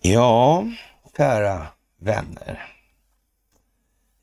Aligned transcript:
Ja, 0.00 0.66
kära 1.16 1.66
vänner. 1.96 2.74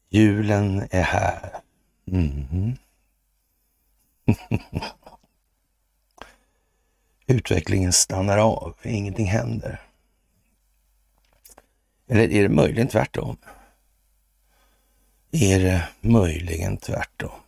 Julen 0.10 0.88
är 0.92 1.04
här. 1.04 1.52
Mm. 2.08 2.76
Utvecklingen 7.28 7.94
stannar 7.94 8.38
av, 8.38 8.76
ingenting 8.84 9.26
händer. 9.26 9.82
Eller 12.08 12.32
är 12.32 12.44
det 12.44 12.50
möjligen 12.50 12.88
tvärtom? 12.88 13.38
Är 15.32 15.60
det 15.60 15.90
möjligen 16.02 16.78
tvärtom? 16.78 17.40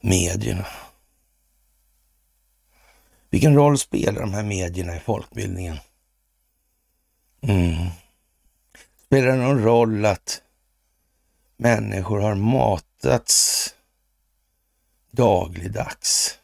Medierna. 0.00 0.66
Vilken 3.30 3.54
roll 3.54 3.78
spelar 3.78 4.20
de 4.20 4.34
här 4.34 4.42
medierna 4.42 4.96
i 4.96 5.00
folkbildningen? 5.00 5.78
Mm. 7.40 7.88
Spelar 9.06 9.26
det 9.26 9.36
någon 9.36 9.62
roll 9.62 10.04
att 10.04 10.42
människor 11.56 12.20
har 12.20 12.34
matats 12.34 13.74
dagligdags, 15.10 16.38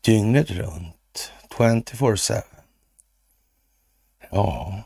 dygnet 0.00 0.50
runt, 0.50 1.32
24-7? 1.48 2.42
Ja, 4.30 4.82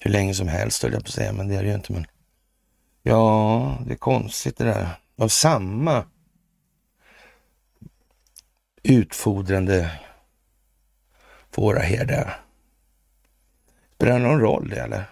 hur 0.00 0.10
länge 0.10 0.34
som 0.34 0.48
helst 0.48 0.82
höll 0.82 0.92
jag 0.92 1.02
på 1.04 1.08
att 1.08 1.14
säga, 1.14 1.32
men 1.32 1.48
det 1.48 1.54
är 1.54 1.62
det 1.62 1.68
ju 1.68 1.74
inte. 1.74 1.92
Men 1.92 2.06
ja, 3.02 3.78
det 3.86 3.92
är 3.92 3.96
konstigt 3.96 4.56
det 4.56 4.64
där. 4.64 4.88
Av 5.18 5.28
samma 5.28 6.04
utfodrande 8.82 9.90
fåraherde 11.50 12.34
Spelar 13.96 14.18
det 14.18 14.26
någon 14.26 14.40
roll 14.40 14.68
det 14.68 14.80
eller? 14.80 15.04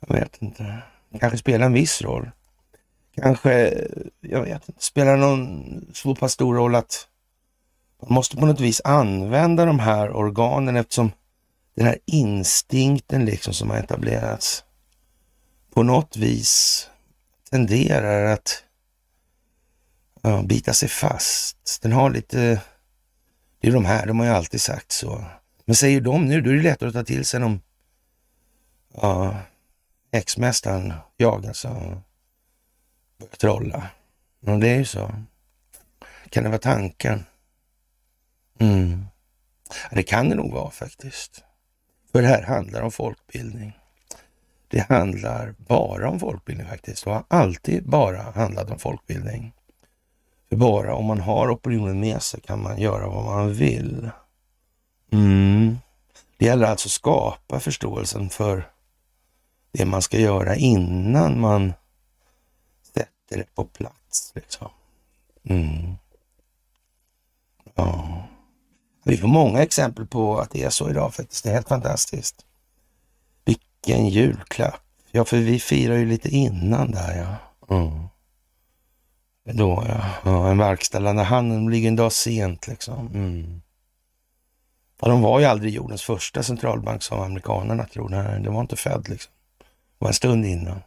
Jag 0.00 0.14
vet 0.14 0.42
inte. 0.42 0.82
Kanske 1.20 1.38
spelar 1.38 1.66
en 1.66 1.72
viss 1.72 2.02
roll. 2.02 2.30
Kanske, 3.14 3.74
jag 4.20 4.42
vet 4.42 4.68
inte, 4.68 4.82
spelar 4.82 5.16
någon 5.16 5.86
så 5.92 6.14
pass 6.14 6.32
stor 6.32 6.54
roll 6.54 6.74
att 6.74 7.08
man 8.02 8.14
måste 8.14 8.36
på 8.36 8.46
något 8.46 8.60
vis 8.60 8.80
använda 8.84 9.64
de 9.64 9.78
här 9.78 10.10
organen 10.10 10.76
eftersom 10.76 11.12
den 11.74 11.86
här 11.86 11.98
instinkten 12.06 13.24
liksom 13.24 13.54
som 13.54 13.70
har 13.70 13.76
etablerats 13.76 14.64
på 15.74 15.82
något 15.82 16.16
vis 16.16 16.88
tenderar 17.50 18.24
att 18.24 18.64
ja, 20.22 20.42
bita 20.42 20.72
sig 20.72 20.88
fast. 20.88 21.82
Den 21.82 21.92
har 21.92 22.10
lite, 22.10 22.62
det 23.60 23.68
är 23.68 23.72
de 23.72 23.84
här, 23.84 24.06
de 24.06 24.18
har 24.18 24.26
ju 24.26 24.32
alltid 24.32 24.60
sagt 24.60 24.92
så. 24.92 25.24
Men 25.64 25.76
säger 25.76 26.00
de 26.00 26.26
nu, 26.26 26.40
då 26.40 26.50
är 26.50 26.54
det 26.54 26.62
lättare 26.62 26.88
att 26.88 26.94
ta 26.94 27.04
till 27.04 27.24
sig 27.24 27.42
om 27.42 27.60
ja, 28.94 29.36
ex-mästaren, 30.10 30.92
jag 31.16 31.46
alltså, 31.46 31.68
börjar 33.18 33.36
trolla. 33.38 33.90
Men 34.40 34.60
det 34.60 34.68
är 34.68 34.76
ju 34.76 34.84
så. 34.84 35.14
Kan 36.30 36.42
det 36.42 36.48
vara 36.48 36.58
tanken? 36.58 37.24
Mm. 38.58 39.06
Det 39.90 40.02
kan 40.02 40.28
det 40.28 40.34
nog 40.34 40.52
vara 40.52 40.70
faktiskt. 40.70 41.44
För 42.12 42.22
det 42.22 42.28
här 42.28 42.42
handlar 42.42 42.82
om 42.82 42.90
folkbildning. 42.90 43.72
Det 44.68 44.80
handlar 44.88 45.54
bara 45.58 46.10
om 46.10 46.20
folkbildning 46.20 46.66
faktiskt 46.66 47.06
och 47.06 47.12
har 47.12 47.24
alltid 47.28 47.88
bara 47.88 48.22
handlat 48.22 48.70
om 48.70 48.78
folkbildning. 48.78 49.52
För 50.48 50.56
bara 50.56 50.94
om 50.94 51.04
man 51.04 51.20
har 51.20 51.54
opinionen 51.54 52.00
med 52.00 52.22
sig 52.22 52.40
kan 52.40 52.62
man 52.62 52.80
göra 52.80 53.08
vad 53.08 53.24
man 53.24 53.52
vill. 53.52 54.10
Mm. 55.12 55.78
Det 56.36 56.44
gäller 56.44 56.66
alltså 56.66 56.86
att 56.86 56.92
skapa 56.92 57.60
förståelsen 57.60 58.30
för 58.30 58.70
det 59.72 59.84
man 59.84 60.02
ska 60.02 60.18
göra 60.18 60.56
innan 60.56 61.40
man 61.40 61.72
sätter 62.94 63.38
det 63.38 63.54
på 63.54 63.64
plats. 63.64 64.32
Liksom. 64.34 64.68
Mm. 65.44 65.94
Ja. 67.74 68.22
Vi 69.04 69.16
får 69.16 69.28
många 69.28 69.62
exempel 69.62 70.06
på 70.06 70.38
att 70.38 70.50
det 70.50 70.62
är 70.62 70.70
så 70.70 70.90
idag 70.90 71.14
faktiskt. 71.14 71.44
Det 71.44 71.50
är 71.50 71.54
helt 71.54 71.68
fantastiskt. 71.68 72.44
Vilken 73.44 74.08
julklapp. 74.08 74.80
Ja, 75.10 75.24
för 75.24 75.36
vi 75.36 75.60
firar 75.60 75.96
ju 75.96 76.06
lite 76.06 76.28
innan 76.28 76.90
där 76.90 77.16
ja. 77.16 77.36
Mm. 77.76 78.08
Då 79.44 79.84
ja. 79.88 80.04
ja 80.24 80.50
en 80.50 80.58
verkställande 80.58 81.22
hand 81.22 81.70
ligger 81.70 81.88
en 81.88 81.96
dag 81.96 82.12
sent 82.12 82.66
liksom. 82.68 83.06
Mm. 83.06 83.62
Ja, 85.00 85.08
de 85.08 85.22
var 85.22 85.40
ju 85.40 85.46
aldrig 85.46 85.74
jordens 85.74 86.02
första 86.02 86.42
centralbank 86.42 87.02
som 87.02 87.20
amerikanerna 87.20 87.84
tror. 87.84 88.08
Nej, 88.08 88.40
det 88.40 88.50
var 88.50 88.60
inte 88.60 88.76
Fed 88.76 89.08
liksom. 89.08 89.32
Det 89.58 89.64
var 89.98 90.08
en 90.08 90.14
stund 90.14 90.46
innan. 90.46 90.80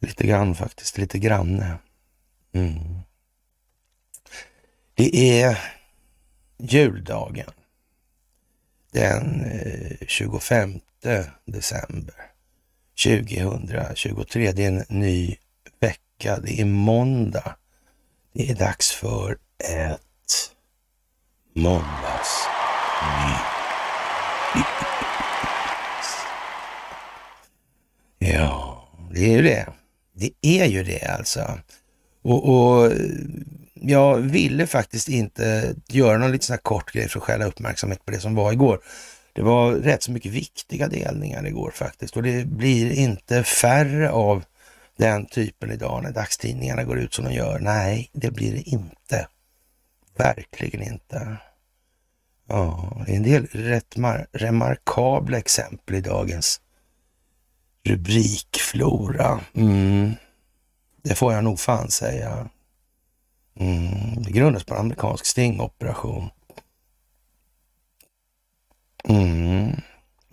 Lite 0.00 0.26
grann 0.26 0.54
faktiskt, 0.54 0.98
lite 0.98 1.18
granne. 1.18 1.78
Mm. 2.52 3.00
Det 4.94 5.40
är 5.42 5.58
juldagen 6.58 7.50
den 8.92 9.44
eh, 9.44 10.06
25 10.06 10.80
december 11.44 12.14
2023. 13.04 14.52
Det 14.52 14.64
är 14.64 14.68
en 14.68 14.84
ny 14.88 15.36
vecka. 15.80 16.38
Det 16.38 16.60
är 16.60 16.64
måndag. 16.64 17.56
Det 18.32 18.50
är 18.50 18.54
dags 18.54 18.92
för 18.92 19.38
ett 19.58 20.52
måndags 21.54 22.48
Ja, 28.18 28.88
det 29.10 29.20
är 29.20 29.30
ju 29.30 29.42
det. 29.42 29.66
Det 30.12 30.30
är 30.40 30.66
ju 30.66 30.82
det 30.82 31.06
alltså. 31.06 31.60
Och, 32.22 32.48
och 32.48 32.92
jag 33.80 34.16
ville 34.16 34.66
faktiskt 34.66 35.08
inte 35.08 35.74
göra 35.88 36.18
någon 36.18 36.32
liten 36.32 36.46
sån 36.46 36.54
här 36.54 36.60
kort 36.60 36.92
grej 36.92 37.08
för 37.08 37.18
att 37.18 37.24
stjäla 37.24 37.44
uppmärksamhet 37.44 38.04
på 38.04 38.10
det 38.10 38.20
som 38.20 38.34
var 38.34 38.52
igår. 38.52 38.80
Det 39.32 39.42
var 39.42 39.72
rätt 39.72 40.02
så 40.02 40.10
mycket 40.10 40.32
viktiga 40.32 40.88
delningar 40.88 41.46
igår 41.46 41.70
faktiskt 41.74 42.16
och 42.16 42.22
det 42.22 42.46
blir 42.46 42.90
inte 42.90 43.42
färre 43.44 44.10
av 44.10 44.44
den 44.96 45.26
typen 45.26 45.70
idag 45.70 46.02
när 46.02 46.12
dagstidningarna 46.12 46.84
går 46.84 46.98
ut 46.98 47.14
som 47.14 47.24
de 47.24 47.32
gör. 47.32 47.58
Nej, 47.58 48.10
det 48.12 48.30
blir 48.30 48.52
det 48.52 48.62
inte. 48.62 49.28
Verkligen 50.16 50.82
inte. 50.82 51.36
Ja, 52.48 53.02
det 53.06 53.12
är 53.12 53.16
en 53.16 53.22
del 53.22 53.46
rätt 53.46 53.94
remarkabla 54.32 55.38
exempel 55.38 55.96
i 55.96 56.00
dagens 56.00 56.60
rubrikflora. 57.84 59.40
Mm. 59.54 60.14
Det 61.02 61.14
får 61.14 61.32
jag 61.32 61.44
nog 61.44 61.60
fan 61.60 61.90
säga. 61.90 62.48
Mm. 63.56 64.22
Det 64.22 64.30
grundas 64.30 64.64
på 64.64 64.74
en 64.74 64.80
amerikansk 64.80 65.26
stingoperation. 65.26 66.30
Mm. 69.04 69.68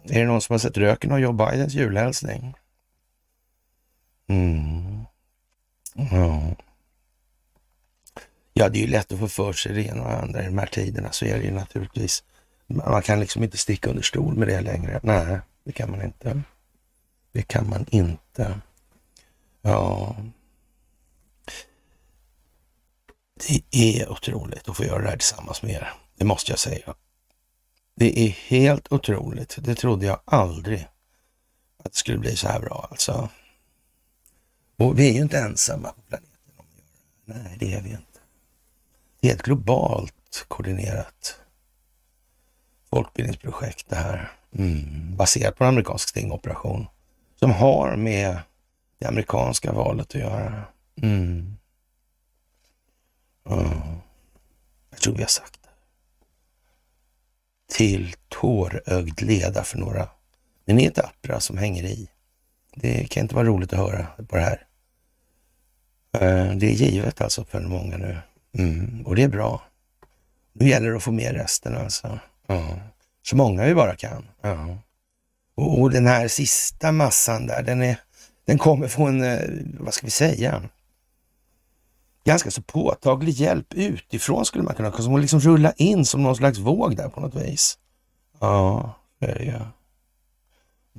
Är 0.04 0.20
det 0.20 0.26
någon 0.26 0.42
som 0.42 0.54
har 0.54 0.60
sett 0.60 0.78
röken 0.78 1.12
av 1.12 1.20
Joe 1.20 1.34
Bidens 1.34 1.74
julhälsning? 1.74 2.54
Mm. 4.28 5.06
Ja. 5.94 6.56
Ja, 8.54 8.70
det 8.70 8.78
är 8.80 8.82
ju 8.82 8.88
lätt 8.88 9.12
att 9.12 9.20
få 9.20 9.28
för 9.28 9.54
sig 9.54 9.74
det 9.74 9.84
ena 9.84 10.04
och 10.04 10.12
andra 10.12 10.44
i 10.44 10.46
de 10.46 10.58
här 10.58 10.66
tiderna, 10.66 11.12
så 11.12 11.26
är 11.26 11.38
det 11.38 11.44
ju 11.44 11.52
naturligtvis. 11.52 12.24
Man 12.68 13.02
kan 13.02 13.20
liksom 13.20 13.44
inte 13.44 13.58
sticka 13.58 13.90
under 13.90 14.04
stol 14.04 14.36
med 14.38 14.48
det 14.48 14.62
längre. 14.62 15.00
Nej, 15.04 15.40
det 15.64 15.72
kan 15.72 15.92
man 15.92 16.02
inte. 16.02 16.42
Det 17.32 17.42
kan 17.42 17.70
man 17.70 17.86
inte. 17.90 18.60
Ja. 19.62 20.16
Det 23.36 23.64
är 23.72 24.12
otroligt 24.12 24.70
att 24.70 24.78
få 24.78 24.84
göra 24.84 25.02
det 25.02 25.10
här 25.10 25.18
tillsammans 25.18 25.64
med 25.64 25.72
er. 25.72 25.94
Det 26.16 26.26
måste 26.26 26.52
jag 26.52 26.60
säga. 26.60 26.94
Det 27.96 28.20
är 28.20 28.30
helt 28.30 28.92
otroligt. 28.92 29.58
Det 29.62 29.76
trodde 29.76 30.06
jag 30.06 30.20
aldrig 30.26 30.88
att 31.84 31.92
det 31.92 31.98
skulle 31.98 32.18
bli 32.18 32.36
så 32.36 32.48
här 32.48 32.60
bra 32.60 32.88
alltså. 32.92 33.30
Och 34.78 35.00
vi 35.00 35.10
är 35.10 35.14
ju 35.14 35.22
inte 35.22 35.40
ensamma 35.40 35.90
på 35.92 36.02
planeten 36.02 36.54
om 36.58 36.66
det. 36.76 37.34
Nej, 37.34 37.58
det 37.60 37.74
är 37.74 37.82
vi 37.82 37.90
inte. 37.90 38.20
Det 39.20 39.30
är 39.30 39.36
ett 39.36 39.44
globalt 39.44 40.46
koordinerat 40.48 41.40
folkbildningsprojekt 42.90 43.90
det 43.90 43.96
här. 43.96 44.32
Mm. 44.56 45.16
Baserat 45.16 45.58
på 45.58 45.64
en 45.64 45.68
amerikansk 45.68 46.10
stingoperation 46.10 46.88
som 47.40 47.52
har 47.52 47.96
med 47.96 48.38
det 49.00 49.08
amerikanska 49.08 49.72
valet 49.72 50.08
att 50.08 50.22
göra. 50.22 50.64
Mm. 51.02 51.58
Mm. 53.50 53.70
Jag 54.90 55.00
tror 55.00 55.16
vi 55.16 55.22
har 55.22 55.30
sagt 55.30 55.60
det. 55.64 55.70
Till 57.74 58.16
tårögd 58.30 59.22
leda 59.22 59.64
för 59.64 59.78
några. 59.78 60.10
Men 60.66 60.76
ni 60.76 60.86
är 60.86 60.92
tappra 60.92 61.40
som 61.40 61.58
hänger 61.58 61.84
i. 61.84 62.10
Det 62.76 63.10
kan 63.10 63.24
inte 63.24 63.36
vara 63.36 63.48
roligt 63.48 63.74
att 63.74 63.80
höra 63.80 64.08
på 64.28 64.36
det 64.36 64.42
här. 64.42 64.68
Eh, 66.14 66.56
det 66.56 66.66
är 66.66 66.74
givet 66.74 67.22
alltså 67.22 67.46
för 67.46 67.60
många 67.62 67.98
nu. 67.98 68.18
Mm, 68.58 69.06
och 69.06 69.16
det 69.16 69.24
är 69.24 69.28
bra. 69.28 69.62
Nu 70.54 70.70
gäller 70.70 70.90
det 70.90 70.98
att 70.98 71.04
få 71.04 71.12
med 71.12 71.34
resten 71.34 71.78
alltså. 71.78 72.20
Mm. 72.48 72.80
Så 73.22 73.36
många 73.36 73.66
vi 73.66 73.76
bara 73.76 73.96
kan. 73.96 74.28
Mm. 74.44 74.78
Och, 75.56 75.82
och, 75.82 75.92
den 75.92 76.08
här 76.08 76.28
sista 76.28 76.92
massan 76.92 77.48
där, 77.48 77.64
den, 77.64 77.82
är, 77.82 77.98
den 78.46 78.58
kommer 78.58 78.88
från, 78.88 79.24
eh, 79.24 79.40
vad 79.80 79.94
ska 79.94 80.08
vi 80.08 80.12
säga, 80.12 80.62
ganska 82.24 82.52
så 82.52 82.62
påtaglig 82.62 83.32
hjälp 83.32 83.74
utifrån 83.74 84.46
skulle 84.46 84.64
man 84.64 84.76
kunna 84.76 84.92
som 84.92 85.18
liksom 85.18 85.40
rulla 85.40 85.72
in 85.72 86.06
som 86.06 86.24
någon 86.24 86.36
slags 86.36 86.60
våg 86.60 86.98
där 86.98 87.10
på 87.10 87.20
något 87.20 87.36
vis. 87.36 87.78
Ja, 88.40 88.94
det 89.20 89.26
är 89.26 89.36
det. 89.36 89.68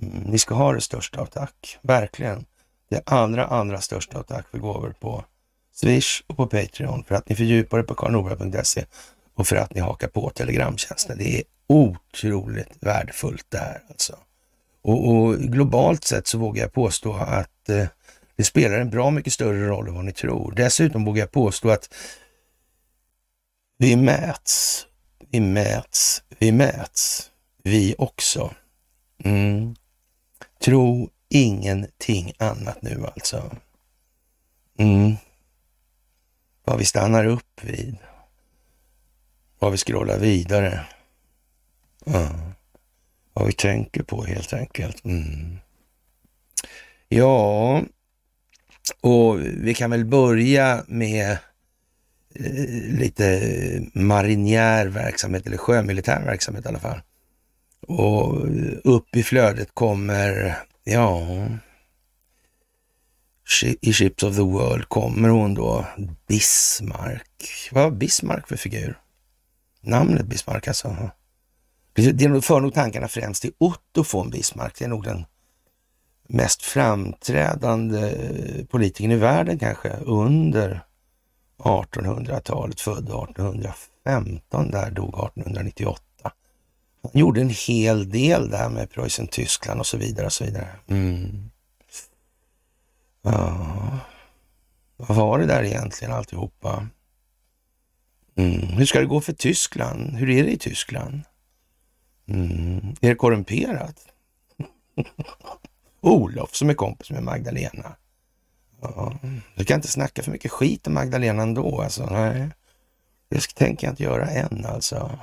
Mm, 0.03 0.23
ni 0.23 0.39
ska 0.39 0.55
ha 0.55 0.73
det 0.73 0.81
största 0.81 1.21
av 1.21 1.27
tack, 1.27 1.79
verkligen. 1.83 2.45
Det 2.91 3.03
allra, 3.07 3.47
allra 3.47 3.81
största 3.81 4.19
av 4.19 4.23
tack 4.23 4.49
för 4.49 4.59
gåvor 4.59 4.95
på 5.01 5.25
Swish 5.75 6.23
och 6.27 6.37
på 6.37 6.47
Patreon 6.47 7.05
för 7.05 7.15
att 7.15 7.29
ni 7.29 7.37
fördjupar 7.37 7.79
er 7.79 7.83
på 7.83 7.95
karlnorberg.se 7.95 8.85
och 9.35 9.47
för 9.47 9.57
att 9.57 9.75
ni 9.75 9.81
hakar 9.81 10.09
på 10.09 10.31
Telegramtjänsten. 10.31 11.19
Det 11.19 11.39
är 11.39 11.43
otroligt 11.67 12.73
värdefullt 12.81 13.47
det 13.49 13.59
här 13.59 13.83
alltså. 13.89 14.17
Och, 14.83 15.09
och, 15.09 15.35
globalt 15.35 16.05
sett 16.05 16.27
så 16.27 16.39
vågar 16.39 16.63
jag 16.63 16.73
påstå 16.73 17.13
att 17.15 17.69
eh, 17.69 17.87
det 18.37 18.45
spelar 18.45 18.79
en 18.79 18.91
bra 18.91 19.11
mycket 19.11 19.33
större 19.33 19.67
roll 19.67 19.89
än 19.89 19.95
vad 19.95 20.05
ni 20.05 20.13
tror. 20.13 20.53
Dessutom 20.53 21.05
vågar 21.05 21.23
jag 21.23 21.31
påstå 21.31 21.71
att 21.71 21.95
vi 23.79 23.97
mäts, 23.97 24.87
vi 25.31 25.41
mäts, 25.41 26.23
vi 26.39 26.53
mäts, 26.53 27.31
vi 27.63 27.95
också. 27.99 28.55
Mm. 29.25 29.75
Tro 30.61 31.11
ingenting 31.29 32.33
annat 32.39 32.83
nu 32.83 33.07
alltså. 33.15 33.57
Mm. 34.79 35.15
Vad 36.65 36.79
vi 36.79 36.85
stannar 36.85 37.27
upp 37.27 37.61
vid. 37.63 37.97
Vad 39.59 39.73
vi 39.73 39.79
scrollar 39.79 40.19
vidare. 40.19 40.87
Ja. 42.05 42.31
Vad 43.33 43.47
vi 43.47 43.53
tänker 43.53 44.03
på 44.03 44.25
helt 44.25 44.53
enkelt. 44.53 45.05
Mm. 45.05 45.59
Ja, 47.09 47.83
och 49.01 49.41
vi 49.41 49.75
kan 49.75 49.91
väl 49.91 50.05
börja 50.05 50.85
med 50.89 51.31
eh, 52.35 52.99
lite 52.99 53.41
marinjär 53.93 54.87
verksamhet 54.87 55.47
eller 55.47 55.57
sjömilitär 55.57 56.25
verksamhet 56.25 56.65
i 56.65 56.69
alla 56.69 56.79
fall. 56.79 57.01
Och 57.87 58.47
upp 58.85 59.17
i 59.17 59.23
flödet 59.23 59.69
kommer, 59.75 60.57
ja, 60.85 61.21
i 63.81 63.93
Ships 63.93 64.23
of 64.23 64.37
the 64.37 64.43
World 64.43 64.89
kommer 64.89 65.29
hon 65.29 65.55
då, 65.55 65.87
Bismarck. 66.29 67.69
Vad 67.73 67.85
var 67.85 67.91
Bismarck 67.91 68.49
för 68.49 68.57
figur? 68.57 68.99
Namnet 69.81 70.27
Bismarck 70.27 70.69
alltså. 70.69 71.11
Det 71.95 72.43
för 72.43 72.61
nog 72.61 72.75
tankarna 72.75 73.09
främst 73.09 73.43
till 73.43 73.53
Otto 73.59 74.05
von 74.13 74.31
Bismarck. 74.31 74.79
Det 74.79 74.85
är 74.85 74.89
nog 74.89 75.05
den 75.05 75.25
mest 76.29 76.63
framträdande 76.63 78.17
politikern 78.71 79.11
i 79.11 79.17
världen 79.17 79.59
kanske 79.59 79.97
under 79.97 80.81
1800-talet, 81.59 82.81
född 82.81 83.05
1815, 83.05 84.71
där 84.71 84.91
dog 84.91 85.09
1898. 85.09 86.03
Han 87.03 87.21
gjorde 87.21 87.41
en 87.41 87.55
hel 87.67 88.11
del 88.11 88.51
där 88.51 88.69
med 88.69 88.91
Preussen, 88.91 89.27
Tyskland 89.27 89.81
och 89.81 89.87
så 89.87 89.97
vidare 89.97 90.27
och 90.27 90.33
så 90.33 90.45
vidare. 90.45 90.69
Mm. 90.87 91.51
Ja, 93.23 93.99
vad 94.97 95.17
var 95.17 95.39
det 95.39 95.47
där 95.47 95.63
egentligen 95.63 96.15
alltihopa? 96.15 96.89
Mm. 98.37 98.61
Hur 98.61 98.87
ska 98.87 99.01
det 99.01 99.07
gå 99.07 99.21
för 99.21 99.33
Tyskland? 99.33 100.17
Hur 100.17 100.31
är 100.31 100.45
det 100.45 100.51
i 100.51 100.59
Tyskland? 100.59 101.23
Mm. 102.29 102.95
Är 103.01 103.09
det 103.09 103.15
korrumperat? 103.15 104.07
Olof 106.05 106.55
som 106.55 106.71
är 106.71 106.75
kompis 106.75 107.11
med 107.11 107.23
Magdalena. 107.23 107.97
Ja, 108.81 109.19
du 109.55 109.65
kan 109.65 109.75
inte 109.75 109.89
snacka 109.89 110.23
för 110.23 110.31
mycket 110.31 110.51
skit 110.51 110.87
om 110.87 110.95
Magdalena 110.95 111.43
ändå 111.43 111.81
alltså. 111.81 112.07
Nej, 112.07 112.51
det 113.29 113.41
tänker 113.55 113.87
jag 113.87 113.93
inte 113.93 114.03
göra 114.03 114.31
än 114.31 114.67
alltså. 114.67 115.19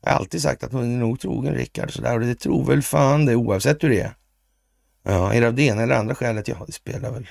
Jag 0.00 0.10
har 0.10 0.18
alltid 0.18 0.42
sagt 0.42 0.64
att 0.64 0.72
hon 0.72 0.94
är 0.94 0.98
nog 0.98 1.20
trogen 1.20 1.54
Rickard 1.54 1.92
sådär 1.92 2.14
och 2.14 2.20
det 2.20 2.34
tror 2.34 2.64
väl 2.64 2.82
fan 2.82 3.26
det 3.26 3.36
oavsett 3.36 3.84
hur 3.84 3.90
det 3.90 4.00
är. 4.00 4.16
Ja, 5.02 5.34
är 5.34 5.40
det 5.40 5.46
av 5.46 5.54
det 5.54 5.62
ena 5.62 5.82
eller 5.82 5.96
andra 5.96 6.14
skälet? 6.14 6.48
Ja, 6.48 6.64
det 6.66 6.72
spelar 6.72 7.10
väl. 7.10 7.28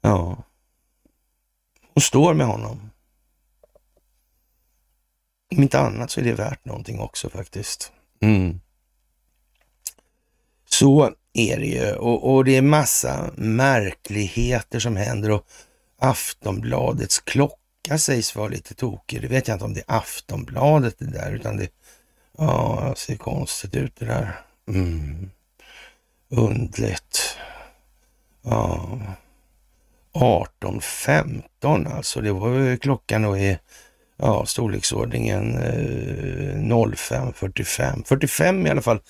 Ja. 0.00 0.42
Hon 1.94 2.00
står 2.00 2.34
med 2.34 2.46
honom. 2.46 2.90
Om 5.56 5.62
inte 5.62 5.80
annat 5.80 6.10
så 6.10 6.20
är 6.20 6.24
det 6.24 6.34
värt 6.34 6.64
någonting 6.64 7.00
också 7.00 7.30
faktiskt. 7.30 7.92
Mm. 8.20 8.60
Så 10.64 11.14
är 11.34 11.58
det 11.58 11.66
ju 11.66 11.92
och, 11.92 12.34
och, 12.34 12.44
det 12.44 12.56
är 12.56 12.62
massa 12.62 13.30
märkligheter 13.36 14.78
som 14.78 14.96
händer 14.96 15.30
och 15.30 15.46
Aftonbladets 15.98 17.18
klocka 17.18 17.98
sägs 17.98 18.36
vara 18.36 18.48
lite 18.48 18.74
tokig. 18.74 19.22
Det 19.22 19.28
vet 19.28 19.48
jag 19.48 19.54
inte 19.54 19.64
om 19.64 19.74
det 19.74 19.80
är 19.80 19.96
Aftonbladet 19.96 20.98
det 20.98 21.10
där 21.10 21.32
utan 21.32 21.56
det 21.56 21.68
ja, 22.38 22.86
det 22.94 23.00
ser 23.00 23.16
konstigt 23.16 23.76
ut 23.76 23.96
det 23.98 24.06
där. 24.06 24.40
Mm. 24.68 25.30
Undligt. 26.28 27.36
Ja. 28.42 28.98
18.15 30.12 31.96
alltså, 31.96 32.20
det 32.20 32.32
var 32.32 32.48
ju 32.48 32.76
klockan 32.76 33.22
då 33.22 33.36
i 33.36 33.58
ja, 34.16 34.46
storleksordningen 34.46 35.58
eh, 35.58 36.56
05.45. 36.56 38.04
45 38.04 38.66
i 38.66 38.70
alla 38.70 38.82
fall 38.82 39.00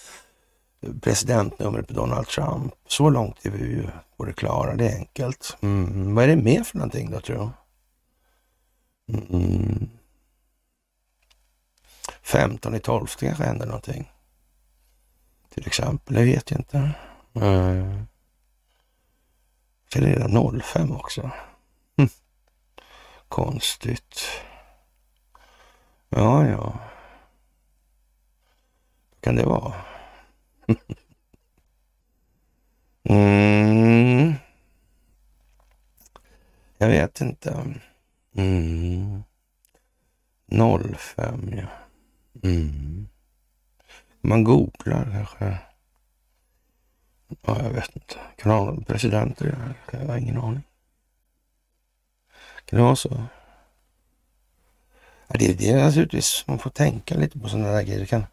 presidentnumret 1.00 1.88
på 1.88 1.94
Donald 1.94 2.26
Trump. 2.26 2.74
Så 2.88 3.10
långt 3.10 3.46
är 3.46 3.50
vi 3.50 3.58
ju 3.58 3.88
på 4.16 4.24
det 4.24 4.32
klara, 4.32 4.74
det 4.74 4.88
är 4.88 4.96
enkelt. 4.96 5.56
Mm. 5.60 6.14
Vad 6.14 6.24
är 6.24 6.28
det 6.28 6.36
mer 6.36 6.62
för 6.62 6.78
någonting 6.78 7.10
då 7.10 7.20
tror 7.20 7.38
jag? 7.38 7.50
Mm. 9.08 9.88
15 12.22 12.74
i 12.74 12.80
12 12.80 13.06
kanske 13.06 13.44
händer 13.44 13.66
någonting. 13.66 14.12
Till 15.54 15.66
exempel, 15.66 16.16
eh. 16.16 16.20
det 16.20 16.26
vet 16.26 16.50
jag 16.50 16.60
inte. 16.60 16.90
Mm. 17.34 18.06
Det 19.94 20.12
är 20.12 20.60
05 20.60 20.92
också. 20.92 21.30
Hm. 21.96 22.08
Konstigt. 23.28 24.20
Ja, 26.08 26.46
ja. 26.46 26.78
kan 29.20 29.36
det 29.36 29.46
vara? 29.46 29.74
Mm. 33.08 34.34
Jag 36.78 36.88
vet 36.88 37.20
inte. 37.20 37.74
Mm. 38.36 39.22
05, 40.96 41.54
ja. 41.56 41.66
Mm. 42.42 43.08
Man 44.20 44.44
googlar 44.44 45.10
kanske. 45.12 45.58
Ja, 47.28 47.62
jag 47.62 47.70
vet 47.70 47.96
inte. 47.96 48.14
Kan 48.36 48.52
ha 48.52 48.64
någon 48.64 48.84
presidenter 48.84 49.74
Jag 49.90 49.98
har 50.06 50.16
ingen 50.16 50.38
aning. 50.38 50.62
Kan 52.64 52.78
det 52.78 52.82
vara 52.84 52.96
så? 52.96 53.24
Ja, 55.28 55.36
det, 55.38 55.58
det 55.58 55.70
är 55.70 55.84
naturligtvis, 55.84 56.44
man 56.46 56.58
får 56.58 56.70
tänka 56.70 57.14
lite 57.14 57.38
på 57.38 57.48
sådana 57.48 57.70
där 57.72 57.82
grejer. 57.82 58.00
Det 58.00 58.06
kan 58.06 58.24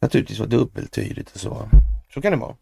naturligtvis 0.00 0.38
vara 0.38 0.48
dubbeltydigt 0.48 1.34
och 1.34 1.40
så. 1.40 1.68
Så 2.14 2.20
kan 2.20 2.32
det 2.32 2.38
vara. 2.38 2.56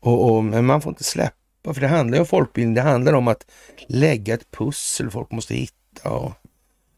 Och, 0.00 0.30
och, 0.30 0.44
men 0.44 0.66
man 0.66 0.80
får 0.80 0.90
inte 0.90 1.04
släppa, 1.04 1.74
för 1.74 1.80
det 1.80 1.88
handlar 1.88 2.16
ju 2.16 2.20
om 2.20 2.26
folkbildning. 2.26 2.74
Det 2.74 2.82
handlar 2.82 3.12
om 3.12 3.28
att 3.28 3.46
lägga 3.88 4.34
ett 4.34 4.50
pussel 4.50 5.10
folk 5.10 5.30
måste 5.30 5.54
hitta 5.54 6.10
och 6.10 6.32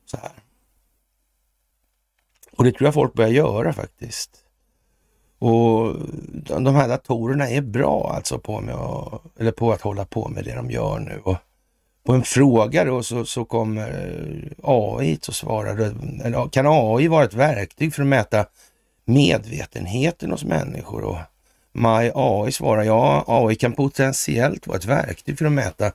så 0.07 0.17
här. 0.17 0.33
Och 2.53 2.65
det 2.65 2.73
tror 2.73 2.87
jag 2.87 2.95
folk 2.95 3.15
börjar 3.15 3.31
göra 3.31 3.73
faktiskt. 3.73 4.45
Och 5.39 5.97
de 6.61 6.75
här 6.75 6.89
datorerna 6.89 7.51
är 7.51 7.61
bra 7.61 8.13
alltså 8.15 8.39
på, 8.39 8.61
med 8.61 8.75
att, 8.75 9.41
eller 9.41 9.53
på 9.53 9.73
att 9.73 9.81
hålla 9.81 10.05
på 10.05 10.29
med 10.29 10.45
det 10.45 10.55
de 10.55 10.71
gör 10.71 10.99
nu. 10.99 11.21
Och 11.25 11.37
på 12.05 12.13
en 12.13 12.23
fråga 12.23 12.85
då 12.85 13.03
så, 13.03 13.25
så 13.25 13.45
kommer 13.45 14.55
AI 14.63 15.15
att 15.15 15.35
svara, 15.35 15.71
eller 15.71 16.49
kan 16.49 16.67
AI 16.67 17.09
vara 17.09 17.25
ett 17.25 17.35
verktyg 17.35 17.95
för 17.95 18.03
att 18.03 18.09
mäta 18.09 18.47
medvetenheten 19.09 20.31
hos 20.31 20.45
människor? 20.45 21.03
Och 21.03 21.19
My 21.73 22.11
AI 22.15 22.53
svarar 22.53 22.83
ja, 22.83 23.25
AI 23.27 23.55
kan 23.55 23.73
potentiellt 23.73 24.67
vara 24.67 24.79
ett 24.79 24.85
verktyg 24.85 25.39
för 25.39 25.45
att 25.45 25.53
mäta 25.53 25.93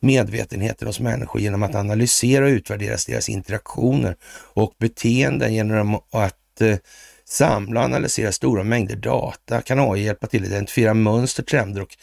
medvetenheten 0.00 0.88
hos 0.88 1.00
människor 1.00 1.40
genom 1.40 1.62
att 1.62 1.74
analysera 1.74 2.44
och 2.44 2.48
utvärdera 2.48 2.96
deras 3.06 3.28
interaktioner 3.28 4.16
och 4.54 4.74
beteenden 4.78 5.54
genom 5.54 5.94
att 5.94 6.60
eh, 6.60 6.76
samla 7.24 7.80
och 7.80 7.84
analysera 7.84 8.32
stora 8.32 8.62
mängder 8.62 8.96
data, 8.96 9.62
kan 9.62 9.78
AI 9.78 10.04
hjälpa 10.04 10.26
till 10.26 10.42
att 10.42 10.48
identifiera 10.48 10.94
mönster, 10.94 11.42
trender 11.42 11.82
och 11.82 11.96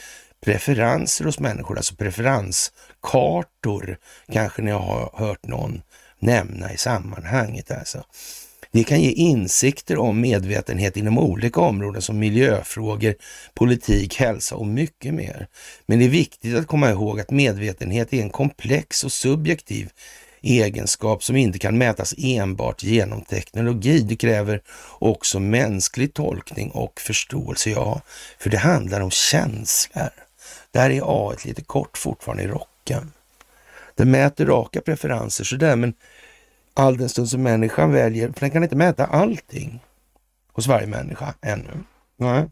preferenser 0.46 1.26
hos 1.26 1.40
människor, 1.40 1.78
alltså 1.78 1.96
preferenskartor 1.96 3.98
kanske 4.32 4.62
ni 4.62 4.72
har 4.72 5.10
hört 5.14 5.48
någon 5.48 5.82
nämna 6.20 6.74
i 6.74 6.78
sammanhanget. 6.78 7.72
Alltså. 7.72 8.04
Det 8.74 8.84
kan 8.84 9.02
ge 9.02 9.12
insikter 9.12 9.98
om 9.98 10.22
medvetenhet 10.22 10.98
inom 10.98 11.18
olika 11.18 11.60
områden 11.60 12.02
som 12.02 12.20
miljöfrågor, 12.20 13.16
politik, 13.54 14.16
hälsa 14.16 14.56
och 14.56 14.68
mycket 14.68 15.14
mer. 15.14 15.48
Men 15.86 16.00
det 16.00 16.06
är 16.06 16.10
viktigt 16.10 16.56
att 16.56 16.68
komma 16.68 16.90
ihåg 16.90 17.20
att 17.20 17.32
medvetenhet 17.32 18.14
är 18.14 18.22
en 18.22 18.30
komplex 18.30 19.04
och 19.04 19.12
subjektiv 19.12 19.90
egenskap 20.42 21.24
som 21.24 21.36
inte 21.36 21.60
kan 21.60 21.78
mätas 21.78 22.16
enbart 22.18 22.84
genom 22.84 23.22
teknologi. 23.22 24.00
Det 24.00 24.16
kräver 24.16 24.62
också 25.00 25.40
mänsklig 25.40 26.14
tolkning 26.14 26.72
och 26.72 27.02
förståelse. 27.02 27.70
Ja, 27.70 28.02
för 28.40 28.50
det 28.50 28.58
handlar 28.58 29.02
om 29.02 29.12
känslor. 29.12 30.10
Där 30.72 30.90
är 30.90 31.02
A 31.06 31.36
lite 31.46 31.62
kort 31.62 31.98
fortfarande 31.98 32.44
i 32.44 32.48
rocken. 32.48 33.12
Det 33.96 34.06
mäter 34.06 34.46
raka 34.46 34.82
preferenser 34.82 35.44
sådär, 35.44 35.76
men 35.76 35.94
all 36.74 36.98
den 36.98 37.10
stund 37.10 37.30
som 37.30 37.44
människan 37.44 37.92
väljer, 37.92 38.32
för 38.32 38.40
den 38.40 38.52
kan 38.52 38.64
inte 38.64 38.76
mäta 38.76 39.06
allting 39.06 39.84
hos 40.54 40.68
varje 40.68 40.88
människa 40.88 41.34
ännu. 41.42 41.84
Nej. 42.18 42.50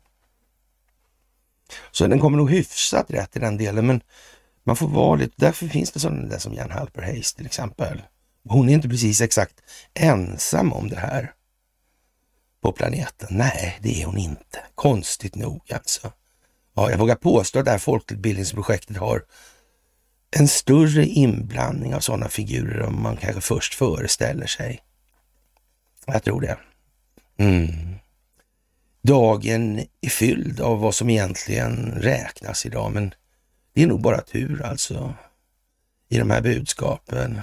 Så 1.92 2.08
den 2.08 2.20
kommer 2.20 2.38
nog 2.38 2.52
hyfsat 2.52 3.12
rätt 3.12 3.36
i 3.36 3.40
den 3.40 3.58
delen, 3.58 3.88
men 3.88 4.02
man 4.64 4.76
får 4.76 4.88
vara 4.88 5.16
lite, 5.16 5.34
därför 5.38 5.68
finns 5.68 5.92
det 5.92 6.00
sådana 6.00 6.28
där 6.28 6.40
som 6.40 6.54
Jan 6.54 6.72
Halper 6.72 7.02
Hayes 7.02 7.34
till 7.34 7.46
exempel. 7.46 8.02
Hon 8.50 8.70
är 8.70 8.74
inte 8.74 8.90
precis 8.90 9.22
exakt 9.22 9.62
ensam 9.94 10.74
om 10.74 10.90
det 10.90 11.00
här 11.00 11.34
på 12.62 12.72
planeten. 12.72 13.28
Nej, 13.32 13.80
det 13.82 14.02
är 14.02 14.06
hon 14.06 14.18
inte. 14.18 14.60
Konstigt 14.76 15.36
nog 15.36 15.72
alltså. 15.74 16.12
Ja, 16.74 16.92
jag 16.92 16.98
vågar 16.98 17.16
påstå 17.16 17.60
att 17.60 17.66
det 17.66 17.72
här 17.72 17.78
folkbildningsprojektet 17.78 18.98
har 18.98 19.24
en 20.32 20.48
större 20.48 21.06
inblandning 21.06 21.96
av 21.96 22.00
sådana 22.00 22.30
figurer 22.30 22.88
än 22.88 23.02
man 23.02 23.18
kanske 23.18 23.42
först 23.42 23.74
föreställer 23.74 24.48
sig. 24.48 24.80
Jag 26.06 26.24
tror 26.24 26.42
det. 26.42 26.58
Mm. 27.38 27.96
Dagen 29.02 29.80
är 30.02 30.10
fylld 30.10 30.62
av 30.62 30.80
vad 30.80 30.96
som 30.96 31.10
egentligen 31.10 31.92
räknas 31.92 32.66
idag, 32.66 32.92
men 32.92 33.14
det 33.74 33.84
är 33.84 33.88
nog 33.88 34.02
bara 34.02 34.22
tur 34.22 34.66
alltså 34.66 35.14
i 36.10 36.18
de 36.18 36.32
här 36.32 36.42
budskapen. 36.42 37.42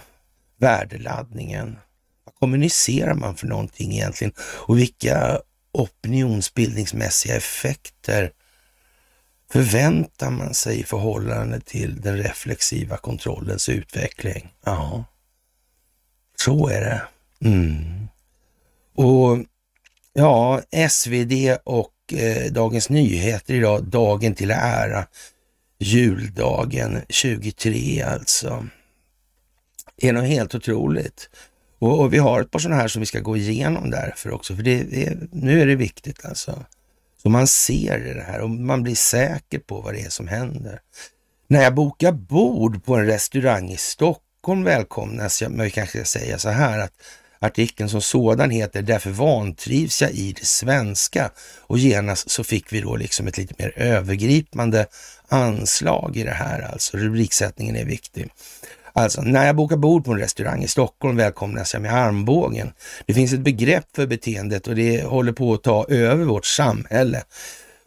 Värdeladdningen. 0.56 1.78
Vad 2.24 2.34
kommunicerar 2.34 3.14
man 3.14 3.36
för 3.36 3.46
någonting 3.46 3.92
egentligen? 3.92 4.32
Och 4.40 4.78
vilka 4.78 5.40
opinionsbildningsmässiga 5.72 7.36
effekter 7.36 8.32
förväntar 9.52 10.30
man 10.30 10.54
sig 10.54 10.80
i 10.80 10.84
förhållande 10.84 11.60
till 11.60 12.00
den 12.00 12.16
reflexiva 12.16 12.96
kontrollens 12.96 13.68
utveckling? 13.68 14.52
Ja, 14.64 15.04
så 16.36 16.68
är 16.68 16.80
det. 16.80 17.02
Mm. 17.48 18.08
Och 18.94 19.38
ja, 20.12 20.62
SvD 20.90 21.56
och 21.64 21.94
eh, 22.12 22.52
Dagens 22.52 22.90
Nyheter 22.90 23.54
idag, 23.54 23.84
dagen 23.84 24.34
till 24.34 24.50
ära, 24.50 25.06
juldagen 25.78 27.02
23 27.08 28.02
alltså. 28.02 28.66
Det 29.96 30.08
är 30.08 30.12
något 30.12 30.28
helt 30.28 30.54
otroligt. 30.54 31.30
Och, 31.78 32.00
och 32.00 32.14
vi 32.14 32.18
har 32.18 32.40
ett 32.40 32.50
par 32.50 32.58
sådana 32.58 32.80
här 32.80 32.88
som 32.88 33.00
vi 33.00 33.06
ska 33.06 33.20
gå 33.20 33.36
igenom 33.36 33.90
därför 33.90 34.30
också, 34.30 34.56
för 34.56 34.62
det, 34.62 34.82
det, 34.82 35.18
nu 35.32 35.60
är 35.60 35.66
det 35.66 35.76
viktigt 35.76 36.24
alltså. 36.24 36.64
Så 37.22 37.28
man 37.28 37.46
ser 37.46 38.14
det 38.14 38.22
här 38.22 38.40
och 38.40 38.50
man 38.50 38.82
blir 38.82 38.94
säker 38.94 39.58
på 39.58 39.80
vad 39.80 39.94
det 39.94 40.00
är 40.00 40.10
som 40.10 40.28
händer. 40.28 40.80
När 41.48 41.62
jag 41.62 41.74
bokar 41.74 42.12
bord 42.12 42.84
på 42.84 42.96
en 42.96 43.06
restaurang 43.06 43.70
i 43.70 43.76
Stockholm 43.76 44.64
välkomnas 44.64 45.42
jag, 45.42 45.50
men 45.50 45.64
vi 45.64 45.70
kanske 45.70 45.98
ska 45.98 46.18
säga 46.18 46.38
så 46.38 46.48
här 46.48 46.78
att 46.78 46.92
artikeln 47.38 47.88
som 47.88 48.00
sådan 48.00 48.50
heter 48.50 48.82
Därför 48.82 49.10
vantrivs 49.10 50.02
jag 50.02 50.10
i 50.10 50.32
det 50.32 50.46
svenska 50.46 51.30
och 51.60 51.78
genast 51.78 52.30
så 52.30 52.44
fick 52.44 52.72
vi 52.72 52.80
då 52.80 52.96
liksom 52.96 53.26
ett 53.26 53.38
lite 53.38 53.54
mer 53.58 53.72
övergripande 53.76 54.86
anslag 55.28 56.16
i 56.16 56.22
det 56.22 56.30
här 56.30 56.62
alltså. 56.72 56.96
Rubriksättningen 56.96 57.76
är 57.76 57.84
viktig. 57.84 58.30
Alltså, 58.98 59.22
när 59.22 59.46
jag 59.46 59.56
bokar 59.56 59.76
bord 59.76 60.04
på 60.04 60.12
en 60.12 60.18
restaurang 60.18 60.62
i 60.62 60.68
Stockholm 60.68 61.16
välkomnas 61.16 61.72
jag 61.72 61.82
med 61.82 61.94
armbågen. 61.94 62.72
Det 63.06 63.14
finns 63.14 63.32
ett 63.32 63.40
begrepp 63.40 63.84
för 63.94 64.06
beteendet 64.06 64.66
och 64.66 64.74
det 64.74 65.04
håller 65.04 65.32
på 65.32 65.54
att 65.54 65.62
ta 65.62 65.86
över 65.88 66.24
vårt 66.24 66.46
samhälle. 66.46 67.22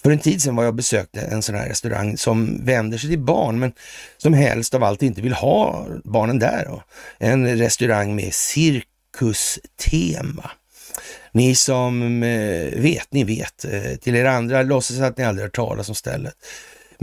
För 0.04 0.12
en 0.12 0.20
tid 0.20 0.42
sedan 0.42 0.56
var 0.56 0.64
jag 0.64 0.72
och 0.72 0.76
besökte 0.76 1.22
en 1.22 1.42
sån 1.42 1.56
här 1.56 1.70
restaurang 1.70 2.18
som 2.18 2.66
vänder 2.66 2.98
sig 2.98 3.10
till 3.10 3.20
barn, 3.20 3.60
men 3.60 3.72
som 4.18 4.34
helst 4.34 4.74
av 4.74 4.84
allt 4.84 5.04
inte 5.04 5.22
vill 5.22 5.34
ha 5.34 5.88
barnen 6.04 6.40
där. 6.40 6.66
Då. 6.66 6.84
En 7.18 7.58
restaurang 7.58 8.16
med 8.16 8.34
cirkustema. 8.34 9.72
Ni 11.32 11.56
som 11.56 12.24
eh, 12.24 12.80
vet, 12.80 13.08
ni 13.12 13.24
vet. 13.24 13.66
Eh, 13.66 13.96
till 14.02 14.16
er 14.16 14.26
andra, 14.26 14.64
låtsas 14.64 15.00
att 15.00 15.18
ni 15.18 15.24
aldrig 15.24 15.46
hört 15.46 15.56
talas 15.56 15.90
om 15.90 15.96
stället. 15.96 16.36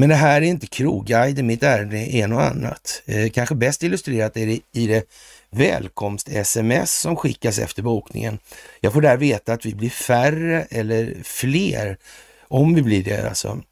Men 0.00 0.08
det 0.08 0.14
här 0.14 0.42
är 0.42 0.46
inte 0.46 0.66
krogguiden, 0.66 1.46
mitt 1.46 1.62
ärende 1.62 1.98
är 1.98 2.28
något 2.28 2.42
annat. 2.42 3.02
Eh, 3.06 3.30
kanske 3.30 3.54
bäst 3.54 3.82
illustrerat 3.82 4.36
är 4.36 4.46
det 4.46 4.60
i 4.72 4.86
det 4.86 5.08
välkomst-sms 5.50 7.00
som 7.00 7.16
skickas 7.16 7.58
efter 7.58 7.82
bokningen. 7.82 8.38
Jag 8.80 8.92
får 8.92 9.00
där 9.00 9.16
veta 9.16 9.52
att 9.52 9.66
vi 9.66 9.74
blir 9.74 9.90
färre 9.90 10.66
eller 10.70 11.16
fler, 11.22 11.98
om 12.48 12.74
vi 12.74 12.82
blir 12.82 13.04
det 13.04 13.28
alltså. 13.28 13.62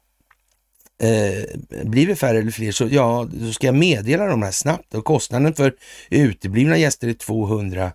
Eh, 1.01 1.59
blir 1.83 2.07
vi 2.07 2.15
färre 2.15 2.39
eller 2.39 2.51
fler 2.51 2.71
så, 2.71 2.87
ja, 2.91 3.29
så 3.39 3.53
ska 3.53 3.67
jag 3.67 3.75
meddela 3.75 4.25
dem 4.25 4.43
här 4.43 4.51
snabbt 4.51 4.93
och 4.93 5.05
kostnaden 5.05 5.53
för 5.53 5.73
uteblivna 6.09 6.77
gäster 6.77 7.07
är 7.07 7.13
200 7.13 7.91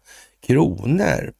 kronor. 0.47 1.33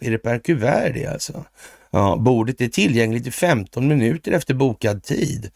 Är 0.00 0.10
det 0.10 0.18
per 0.18 0.38
kuvert 0.38 0.92
det 0.94 1.06
alltså? 1.06 1.44
Ja, 1.90 2.16
bordet 2.16 2.60
är 2.60 2.68
tillgängligt 2.68 3.26
i 3.26 3.30
15 3.30 3.88
minuter 3.88 4.32
efter 4.32 4.54
bokad 4.54 5.02
tid. 5.02 5.50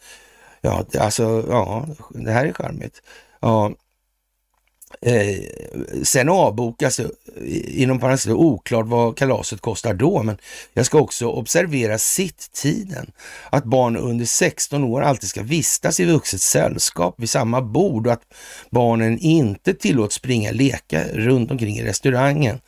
Ja, 0.65 0.85
alltså, 1.01 1.45
ja, 1.49 1.87
det 2.11 2.31
här 2.31 2.47
är 2.47 2.53
charmigt. 2.53 3.03
Ja. 3.41 3.73
Eh, 5.01 5.39
sen 6.03 6.29
avbokas, 6.29 7.01
eh, 7.01 7.07
inom 7.83 8.01
parentes 8.01 8.27
oklart 8.27 8.87
vad 8.87 9.17
kalaset 9.17 9.61
kostar 9.61 9.95
då, 9.95 10.23
men 10.23 10.39
jag 10.73 10.87
ska 10.87 10.99
också 10.99 11.27
observera 11.27 11.99
sitttiden. 11.99 13.11
Att 13.51 13.65
barn 13.65 13.97
under 13.97 14.25
16 14.25 14.85
år 14.85 15.03
alltid 15.03 15.29
ska 15.29 15.43
vistas 15.43 16.01
i 16.01 16.05
vuxet 16.05 16.41
sällskap 16.41 17.15
vid 17.19 17.31
samma 17.31 17.63
bord 17.63 18.07
och 18.07 18.13
att 18.13 18.35
barnen 18.71 19.19
inte 19.19 19.75
tillåts 19.75 20.15
springa 20.15 20.49
och 20.49 20.57
leka 20.57 21.05
runt 21.13 21.51
omkring 21.51 21.77
i 21.77 21.85
restaurangen 21.85 22.61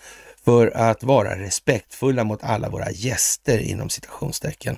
för 0.45 0.77
att 0.77 1.03
vara 1.03 1.39
respektfulla 1.39 2.25
mot 2.25 2.43
alla 2.43 2.69
våra 2.69 2.91
gäster 2.91 3.59
inom 3.59 3.89
citationstecken. 3.89 4.77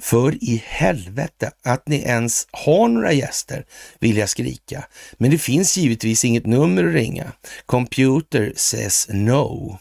För 0.00 0.44
i 0.44 0.62
helvete 0.66 1.50
att 1.62 1.88
ni 1.88 1.96
ens 1.96 2.46
har 2.50 2.88
några 2.88 3.12
gäster, 3.12 3.64
vill 3.98 4.16
jag 4.16 4.28
skrika. 4.28 4.84
Men 5.12 5.30
det 5.30 5.38
finns 5.38 5.76
givetvis 5.76 6.24
inget 6.24 6.46
nummer 6.46 6.84
att 6.84 6.94
ringa. 6.94 7.32
Computer 7.66 8.52
says 8.56 9.06
no. 9.10 9.78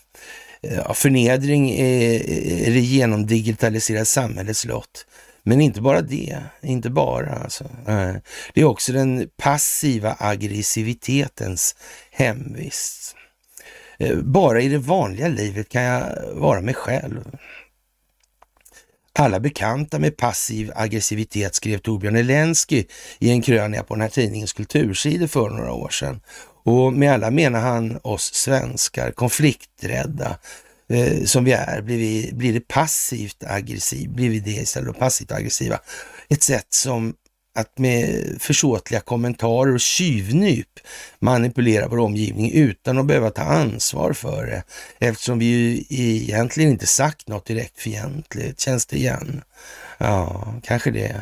Eh, 0.62 0.94
förnedring 0.94 1.72
är, 1.72 2.20
det 2.72 2.80
genomdigitaliserade 2.80 4.06
samhällets 4.06 4.66
lott. 4.66 5.06
Men 5.44 5.62
inte 5.62 5.82
bara 5.82 6.01
det, 6.01 6.38
inte 6.62 6.89
bara 6.89 7.36
alltså. 7.36 7.63
Eh, 7.63 8.13
det 8.54 8.62
är 8.62 8.66
också 8.66 8.94
den 8.94 9.30
passiva 9.38 10.16
aggressivitetens 10.20 11.75
hemvist. 12.12 13.16
Eh, 14.00 14.18
bara 14.18 14.62
i 14.62 14.70
det 14.70 14.78
vanliga 14.78 15.28
livet 15.28 15.70
kan 15.70 15.84
jag 15.84 16.34
vara 16.34 16.62
mig 16.62 16.74
själv. 16.74 17.24
Alla 19.19 19.39
bekanta 19.39 19.99
med 19.99 20.17
passiv 20.17 20.71
aggressivitet, 20.75 21.55
skrev 21.55 21.77
Torbjörn 21.77 22.15
Elensky 22.15 22.83
i 23.19 23.29
en 23.29 23.41
krönika 23.41 23.83
på 23.83 23.95
den 23.95 24.01
här 24.01 24.09
tidningens 24.09 24.53
kultursidor 24.53 25.27
för 25.27 25.49
några 25.49 25.73
år 25.73 25.89
sedan. 25.89 26.21
Och 26.63 26.93
med 26.93 27.13
alla 27.13 27.31
menar 27.31 27.59
han 27.59 27.99
oss 28.03 28.33
svenskar, 28.33 29.11
konflikträdda 29.11 30.38
eh, 30.89 31.23
som 31.23 31.43
vi 31.43 31.51
är, 31.51 31.81
blir, 31.81 31.97
vi, 31.97 32.31
blir 32.33 32.53
det 32.53 32.67
passivt 32.67 33.43
aggressiv, 33.43 34.09
blir 34.09 34.29
vi 34.29 34.39
det 34.39 34.51
istället 34.51 34.93
för 34.93 34.99
passivt 34.99 35.31
aggressiva. 35.31 35.79
Ett 36.29 36.43
sätt 36.43 36.67
som 36.69 37.13
att 37.56 37.77
med 37.77 38.25
försåtliga 38.39 39.01
kommentarer 39.01 39.74
och 39.74 39.79
tjuvnyp 39.79 40.79
manipulera 41.20 41.88
vår 41.88 42.00
omgivning 42.00 42.51
utan 42.51 42.98
att 42.98 43.06
behöva 43.06 43.29
ta 43.29 43.41
ansvar 43.41 44.13
för 44.13 44.46
det. 44.46 44.63
Eftersom 45.00 45.39
vi 45.39 45.46
ju 45.46 45.84
egentligen 45.89 46.72
inte 46.72 46.88
sagt 46.88 47.27
något 47.27 47.46
direkt 47.46 47.79
fientligt. 47.79 48.60
Känns 48.60 48.86
det 48.86 48.98
igen? 48.98 49.41
Ja, 49.98 50.53
kanske 50.63 50.91
det. 50.91 51.22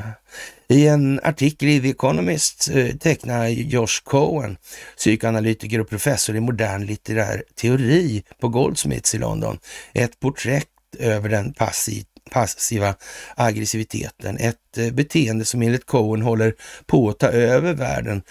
I 0.69 0.87
en 0.87 1.19
artikel 1.23 1.69
i 1.69 1.81
The 1.81 1.89
Economist 1.89 2.69
eh, 2.73 2.95
tecknar 2.95 3.47
Josh 3.47 4.03
Cohen, 4.03 4.57
psykoanalytiker 4.97 5.79
och 5.79 5.89
professor 5.89 6.35
i 6.35 6.39
modern 6.39 6.85
litterär 6.85 7.43
teori 7.55 8.23
på 8.41 8.47
Goldsmiths 8.47 9.15
i 9.15 9.17
London, 9.17 9.59
ett 9.93 10.19
porträtt 10.19 10.67
över 10.99 11.29
den 11.29 11.53
passivt 11.53 12.07
passiva 12.27 12.95
aggressiviteten. 13.35 14.37
Ett 14.37 14.77
eh, 14.77 14.91
beteende 14.91 15.45
som 15.45 15.61
enligt 15.61 15.85
Cohen 15.85 16.21
håller 16.21 16.53
på 16.85 17.09
att 17.09 17.19
ta 17.19 17.27
över 17.27 17.73
världen 17.73 18.21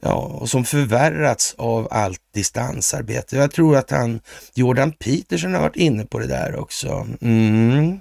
ja, 0.00 0.14
och 0.14 0.50
som 0.50 0.64
förvärrats 0.64 1.54
av 1.58 1.88
allt 1.90 2.20
distansarbete. 2.34 3.36
Jag 3.36 3.52
tror 3.52 3.76
att 3.76 3.90
han, 3.90 4.20
Jordan 4.54 4.92
Peterson 4.92 5.54
har 5.54 5.60
varit 5.60 5.76
inne 5.76 6.06
på 6.06 6.18
det 6.18 6.26
där 6.26 6.56
också. 6.56 7.06
Mm. 7.20 8.00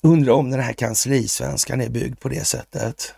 Undrar 0.00 0.32
om 0.32 0.50
den 0.50 0.60
här 0.60 0.72
kanslisvenskan 0.72 1.80
är 1.80 1.88
byggd 1.88 2.20
på 2.20 2.28
det 2.28 2.44
sättet. 2.44 3.14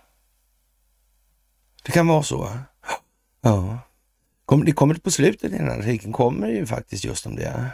Det 1.85 1.93
kan 1.93 2.07
vara 2.07 2.23
så. 2.23 2.51
Ja. 3.41 3.79
Det 4.65 4.73
kommer 4.73 4.95
på 4.95 5.11
slutet 5.11 5.53
i 5.53 5.57
den 5.57 5.69
här 5.69 5.79
artikeln 5.79 6.13
kommer 6.13 6.49
ju 6.49 6.67
faktiskt 6.67 7.05
just 7.05 7.27
om 7.27 7.37
det. 7.37 7.71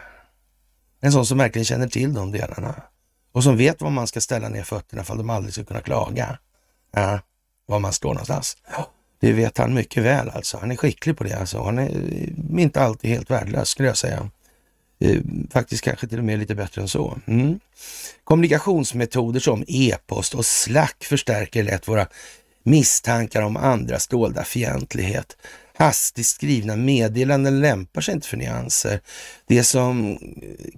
En 1.01 1.13
sån 1.13 1.27
som 1.27 1.39
verkligen 1.39 1.65
känner 1.65 1.89
till 1.89 2.15
de 2.15 2.33
delarna 2.33 2.83
och 3.33 3.45
som 3.45 3.57
vet 3.57 3.81
var 3.81 3.91
man 3.91 4.07
ska 4.07 4.21
ställa 4.21 4.49
ner 4.49 4.63
fötterna 4.63 5.05
för 5.05 5.13
att 5.13 5.19
de 5.19 5.31
aldrig 5.31 5.55
ska 5.55 5.65
kunna 5.65 5.81
klaga. 5.81 6.39
Ja, 6.93 7.21
var 7.67 7.79
man 7.79 7.93
står 7.93 8.09
någonstans. 8.09 8.57
Det 9.21 9.33
vet 9.33 9.59
han 9.59 9.75
mycket 9.75 10.03
väl 10.03 10.31
alltså. 10.31 10.59
Han 10.59 10.71
är 10.71 10.77
skicklig 10.77 11.17
på 11.17 11.25
det 11.25 11.35
alltså. 11.35 11.63
Han 11.63 11.79
är 11.79 12.61
inte 12.61 12.81
alltid 12.81 13.11
helt 13.11 13.31
värdelös 13.31 13.69
skulle 13.69 13.89
jag 13.89 13.97
säga. 13.97 14.31
Eh, 15.01 15.21
faktiskt 15.51 15.85
kanske 15.85 16.07
till 16.07 16.19
och 16.19 16.25
med 16.25 16.39
lite 16.39 16.55
bättre 16.55 16.83
än 16.83 16.89
så. 16.89 17.19
Mm. 17.27 17.61
Kommunikationsmetoder 18.25 19.41
som 19.41 19.65
e-post 19.69 20.35
och 20.35 20.47
slack 20.47 21.05
förstärker 21.05 21.63
lätt 21.63 21.89
våra 21.89 22.07
misstankar 22.63 23.43
om 23.43 23.57
andras 23.57 24.09
dolda 24.09 24.45
fientlighet. 24.45 25.37
Hastigt 25.75 26.27
skrivna 26.27 26.77
meddelanden 26.77 27.61
lämpar 27.61 28.01
sig 28.01 28.15
inte 28.15 28.29
för 28.29 28.37
nyanser. 28.37 29.01
Det 29.47 29.65
som 29.65 30.19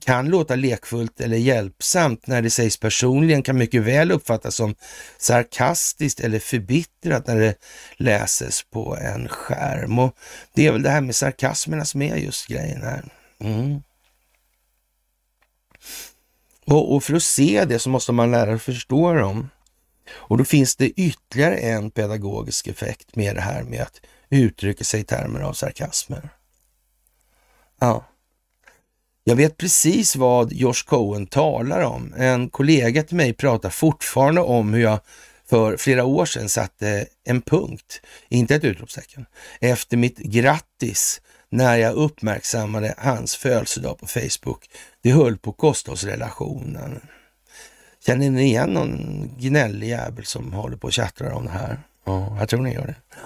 kan 0.01 0.29
låta 0.29 0.55
lekfullt 0.55 1.21
eller 1.21 1.37
hjälpsamt 1.37 2.27
när 2.27 2.43
det 2.43 2.51
sägs 2.51 2.77
personligen 2.77 3.43
kan 3.43 3.59
mycket 3.59 3.83
väl 3.83 4.13
uppfattas 4.13 4.55
som 4.55 4.75
sarkastiskt 5.19 6.21
eller 6.21 6.39
förbittrat 6.39 7.27
när 7.27 7.37
det 7.37 7.55
läses 7.97 8.63
på 8.71 8.97
en 8.97 9.29
skärm. 9.29 9.99
Och 9.99 10.17
Det 10.55 10.67
är 10.67 10.73
väl 10.73 10.83
det 10.83 10.91
här 10.91 11.01
med 11.01 11.17
sarkasmerna 11.17 11.85
som 11.85 12.03
är 12.03 12.17
just 12.17 12.47
grejen 12.47 12.83
här. 12.83 13.05
Mm. 13.41 13.83
Och, 16.67 16.95
och, 16.95 17.05
för 17.05 17.15
att 17.15 17.23
se 17.23 17.65
det 17.65 17.79
så 17.79 17.91
måste 17.91 18.13
man 18.13 18.31
lära 18.31 18.51
sig 18.51 18.59
förstå 18.59 19.13
dem. 19.13 19.49
Och 20.11 20.39
då 20.39 20.45
finns 20.45 20.77
det 20.77 20.89
ytterligare 20.89 21.57
en 21.57 21.91
pedagogisk 21.91 22.67
effekt 22.67 23.17
med 23.17 23.35
det 23.35 23.41
här 23.41 23.63
med 23.63 23.83
att 23.83 24.01
uttrycker 24.31 24.85
sig 24.85 25.01
i 25.01 25.05
termer 25.05 25.41
av 25.41 25.53
sarkasmer. 25.53 26.29
Ja. 27.81 28.05
Jag 29.25 29.37
vet 29.37 29.57
precis 29.57 30.17
vad 30.17 30.53
Josh 30.53 30.85
Cohen 30.87 31.27
talar 31.27 31.81
om. 31.81 32.15
En 32.17 32.49
kollega 32.49 33.03
till 33.03 33.17
mig 33.17 33.33
pratar 33.33 33.71
fortfarande 33.71 34.41
om 34.41 34.75
hur 34.75 34.83
jag 34.83 35.01
för 35.47 35.77
flera 35.77 36.05
år 36.05 36.27
sedan 36.27 36.49
satte 36.49 37.07
en 37.25 37.43
punkt, 37.43 38.01
inte 38.29 38.55
ett 38.55 38.65
utropstecken, 38.65 39.27
efter 39.61 39.97
mitt 39.97 40.19
grattis 40.19 41.21
när 41.49 41.77
jag 41.77 41.95
uppmärksammade 41.95 42.95
hans 42.99 43.37
födelsedag 43.37 43.99
på 43.99 44.07
Facebook. 44.07 44.71
Det 45.03 45.11
höll 45.11 45.39
på 45.39 45.51
att 45.51 45.57
kosta 45.57 45.93
oss 45.93 46.05
relationen. 46.05 47.01
Känner 48.07 48.31
ni 48.31 48.43
igen 48.43 48.71
någon 48.71 49.31
gnällig 49.39 49.89
jävel 49.89 50.25
som 50.25 50.53
håller 50.53 50.77
på 50.77 50.87
och 50.87 50.93
tjattrar 50.93 51.31
om 51.31 51.45
det 51.45 51.51
här? 51.51 51.83
Ja, 52.05 52.37
jag 52.39 52.49
tror 52.49 52.61
ni 52.61 52.75
gör 52.75 52.87
det. 52.87 53.17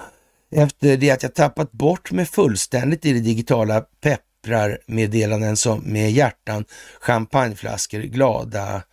Efter 0.51 0.97
det 0.97 1.11
att 1.11 1.23
jag 1.23 1.33
tappat 1.33 1.71
bort 1.71 2.11
mig 2.11 2.25
fullständigt 2.25 3.05
i 3.05 3.13
det 3.13 3.19
digitala 3.19 3.81
pepprarmeddelanden 3.81 5.57
som 5.57 5.79
med 5.79 6.11
hjärtan, 6.11 6.65
champagneflaskor, 6.99 7.99
glada 7.99 8.83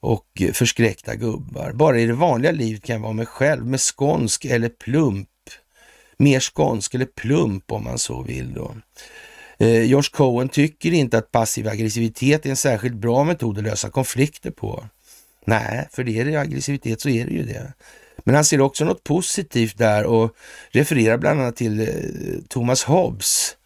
och 0.00 0.42
förskräckta 0.52 1.14
gubbar. 1.14 1.72
Bara 1.72 2.00
i 2.00 2.06
det 2.06 2.12
vanliga 2.12 2.52
livet 2.52 2.82
kan 2.82 2.96
jag 2.96 3.02
vara 3.02 3.12
mig 3.12 3.26
själv 3.26 3.66
med 3.66 3.80
skånsk 3.80 4.44
eller 4.44 4.68
plump. 4.68 5.28
Mer 6.16 6.40
skånsk 6.40 6.94
eller 6.94 7.06
plump 7.06 7.72
om 7.72 7.84
man 7.84 7.98
så 7.98 8.22
vill 8.22 8.54
då. 8.54 8.76
Eh, 9.58 9.82
Josh 9.82 10.10
Cohen 10.12 10.48
tycker 10.48 10.92
inte 10.92 11.18
att 11.18 11.32
passiv 11.32 11.68
aggressivitet 11.68 12.46
är 12.46 12.50
en 12.50 12.56
särskilt 12.56 12.94
bra 12.94 13.24
metod 13.24 13.58
att 13.58 13.64
lösa 13.64 13.90
konflikter 13.90 14.50
på. 14.50 14.84
Nej, 15.44 15.88
för 15.92 16.04
det 16.04 16.18
är 16.18 16.24
det 16.24 16.36
aggressivitet 16.36 17.00
så 17.00 17.08
är 17.08 17.26
det 17.26 17.32
ju 17.32 17.42
det. 17.42 17.72
Men 18.24 18.34
han 18.34 18.44
ser 18.44 18.60
också 18.60 18.84
något 18.84 19.04
positivt 19.04 19.78
där 19.78 20.04
och 20.04 20.34
refererar 20.70 21.18
bland 21.18 21.40
annat 21.40 21.56
till 21.56 21.80
eh, 21.80 21.86
Thomas 22.48 22.84
Hobbes, 22.84 23.56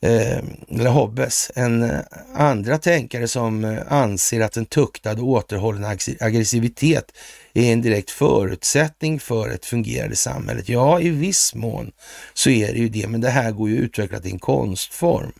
eh, 0.00 0.38
eller 0.70 0.90
Hobbes, 0.90 1.50
en 1.54 1.82
eh, 1.82 2.00
andra 2.34 2.78
tänkare 2.78 3.28
som 3.28 3.78
anser 3.88 4.40
att 4.40 4.56
en 4.56 4.66
tuktad 4.66 5.12
och 5.12 5.28
återhållen 5.28 5.84
aggressivitet 6.20 7.12
är 7.54 7.72
en 7.72 7.82
direkt 7.82 8.10
förutsättning 8.10 9.20
för 9.20 9.50
ett 9.50 9.66
fungerande 9.66 10.16
samhälle. 10.16 10.62
Ja, 10.66 11.00
i 11.00 11.10
viss 11.10 11.54
mån 11.54 11.92
så 12.34 12.50
är 12.50 12.72
det 12.72 12.78
ju 12.78 12.88
det, 12.88 13.08
men 13.08 13.20
det 13.20 13.30
här 13.30 13.52
går 13.52 13.68
ju 13.68 13.76
att 13.76 13.82
utveckla 13.82 14.20
till 14.20 14.32
en 14.32 14.38
konstform. 14.38 15.32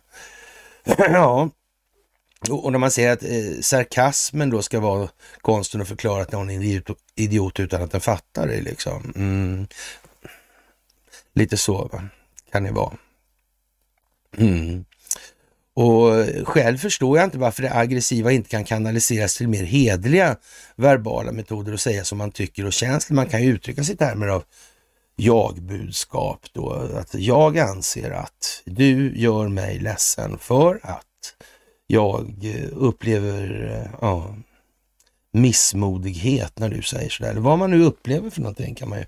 ja, 0.98 1.50
och 2.50 2.72
när 2.72 2.78
man 2.78 2.90
säger 2.90 3.12
att 3.12 3.22
eh, 3.22 3.60
sarkasmen 3.60 4.50
då 4.50 4.62
ska 4.62 4.80
vara 4.80 5.08
konsten 5.40 5.80
att 5.80 5.88
förklara 5.88 6.22
att 6.22 6.32
någon 6.32 6.50
är 6.50 6.54
en 6.54 6.84
idiot, 7.14 7.60
utan 7.60 7.82
att 7.82 7.90
den 7.90 8.00
fattar 8.00 8.46
det 8.46 8.60
liksom. 8.60 9.12
Mm. 9.16 9.66
Lite 11.34 11.56
så 11.56 11.88
va? 11.92 12.08
kan 12.52 12.64
det 12.64 12.72
vara. 12.72 12.96
Mm. 14.36 14.84
Och 15.74 16.16
eh, 16.16 16.44
själv 16.44 16.78
förstår 16.78 17.18
jag 17.18 17.24
inte 17.26 17.38
varför 17.38 17.62
det 17.62 17.74
aggressiva 17.74 18.32
inte 18.32 18.48
kan 18.48 18.64
kanaliseras 18.64 19.36
till 19.36 19.48
mer 19.48 19.64
hedliga 19.64 20.36
verbala 20.76 21.32
metoder 21.32 21.72
och 21.72 21.80
säga 21.80 22.04
som 22.04 22.18
man 22.18 22.30
tycker 22.30 22.66
och 22.66 22.72
känslor. 22.72 23.14
Man 23.16 23.28
kan 23.28 23.42
ju 23.42 23.52
uttrycka 23.52 23.84
sig 23.84 23.94
i 23.94 23.98
termer 23.98 24.28
av 24.28 24.44
jag-budskap 25.16 26.46
då. 26.52 26.72
Att 26.72 27.14
jag 27.14 27.58
anser 27.58 28.10
att 28.10 28.62
du 28.64 29.18
gör 29.18 29.48
mig 29.48 29.78
ledsen 29.78 30.38
för 30.38 30.80
att 30.82 31.04
jag 31.90 32.34
eh, 32.42 32.68
upplever 32.72 33.70
eh, 33.72 33.98
ja, 34.00 34.34
missmodighet 35.32 36.58
när 36.58 36.68
du 36.68 36.82
säger 36.82 37.10
sådär. 37.10 37.30
Eller 37.30 37.40
vad 37.40 37.58
man 37.58 37.70
nu 37.70 37.82
upplever 37.82 38.30
för 38.30 38.40
någonting 38.40 38.74
kan 38.74 38.88
man 38.88 38.98
ju 38.98 39.04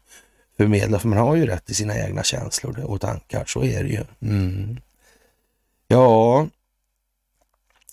förmedla, 0.57 0.99
för 0.99 1.09
man 1.09 1.19
har 1.19 1.37
ju 1.37 1.47
rätt 1.47 1.67
till 1.67 1.77
sina 1.77 1.99
egna 1.99 2.23
känslor 2.23 2.85
och 2.85 3.01
tankar. 3.01 3.45
Så 3.47 3.65
är 3.65 3.85
det 3.85 3.89
ju. 3.89 4.05
Mm. 4.23 4.81
Ja, 5.89 6.49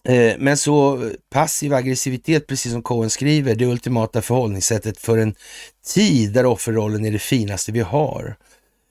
eh, 0.03 0.35
men 0.39 0.57
så 0.57 1.09
passiv 1.29 1.73
aggressivitet, 1.73 2.47
precis 2.47 2.71
som 2.71 2.81
Cohen 2.81 3.09
skriver, 3.09 3.55
det 3.55 3.65
ultimata 3.65 4.21
förhållningssättet 4.21 4.97
för 4.97 5.17
en 5.17 5.35
tid 5.85 6.33
där 6.33 6.45
offerrollen 6.45 7.05
är 7.05 7.11
det 7.11 7.19
finaste 7.19 7.71
vi 7.71 7.79
har. 7.79 8.35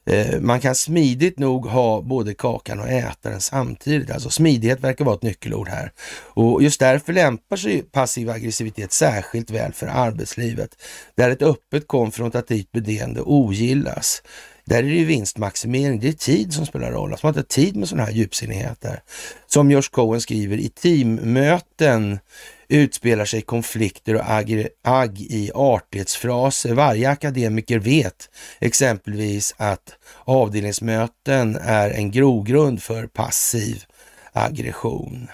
Eh, 0.06 0.40
man 0.40 0.60
kan 0.60 0.74
smidigt 0.74 1.38
nog 1.38 1.66
ha 1.66 2.02
både 2.02 2.34
kakan 2.34 2.80
och 2.80 2.88
äta 2.88 3.30
den 3.30 3.40
samtidigt. 3.40 4.10
Alltså 4.10 4.30
smidighet 4.30 4.80
verkar 4.80 5.04
vara 5.04 5.14
ett 5.14 5.22
nyckelord 5.22 5.68
här. 5.68 5.92
Och 6.34 6.62
just 6.62 6.80
därför 6.80 7.12
lämpar 7.12 7.56
sig 7.56 7.82
passiv 7.82 8.30
aggressivitet 8.30 8.92
särskilt 8.92 9.50
väl 9.50 9.72
för 9.72 9.86
arbetslivet, 9.86 10.70
där 11.14 11.30
ett 11.30 11.42
öppet 11.42 11.88
konfrontativt 11.88 12.72
beteende 12.72 13.20
ogillas. 13.20 14.22
Där 14.64 14.78
är 14.78 14.82
det 14.82 14.88
ju 14.88 15.04
vinstmaximering, 15.04 16.00
det 16.00 16.08
är 16.08 16.12
tid 16.12 16.52
som 16.52 16.66
spelar 16.66 16.92
roll. 16.92 17.12
Alltså 17.12 17.26
man 17.26 17.34
har 17.34 17.40
inte 17.40 17.54
tid 17.54 17.76
med 17.76 17.88
sådana 17.88 18.04
här 18.04 18.12
djupsinnigheter. 18.12 19.00
Som 19.46 19.70
Josh 19.70 19.90
Cohen 19.90 20.20
skriver, 20.20 20.56
i 20.56 20.68
teammöten 20.68 22.18
utspelar 22.68 23.24
sig 23.24 23.42
konflikter 23.42 24.14
och 24.14 24.30
agg, 24.30 24.68
agg 24.82 25.20
i 25.20 25.50
artighetsfraser. 25.54 26.74
Varje 26.74 27.10
akademiker 27.10 27.78
vet 27.78 28.30
exempelvis 28.58 29.54
att 29.56 29.94
avdelningsmöten 30.24 31.56
är 31.56 31.90
en 31.90 32.10
grogrund 32.10 32.82
för 32.82 33.06
passiv 33.06 33.84
aggression. 34.32 35.28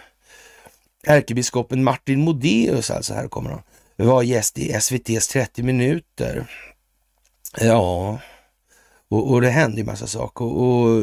Ärkebiskopen 1.06 1.84
Martin 1.84 2.20
Modéus, 2.20 2.90
alltså 2.90 3.14
här 3.14 3.28
kommer 3.28 3.50
han, 3.50 3.62
var 3.96 4.22
gäst 4.22 4.58
i 4.58 4.72
SVTs 4.72 5.28
30 5.28 5.62
minuter. 5.62 6.46
Ja, 7.60 8.18
och, 9.08 9.30
och 9.30 9.40
det 9.40 9.50
hände 9.50 9.76
ju 9.76 9.84
massa 9.84 10.06
saker. 10.06 10.44
Och, 10.44 10.82
och, 10.82 11.02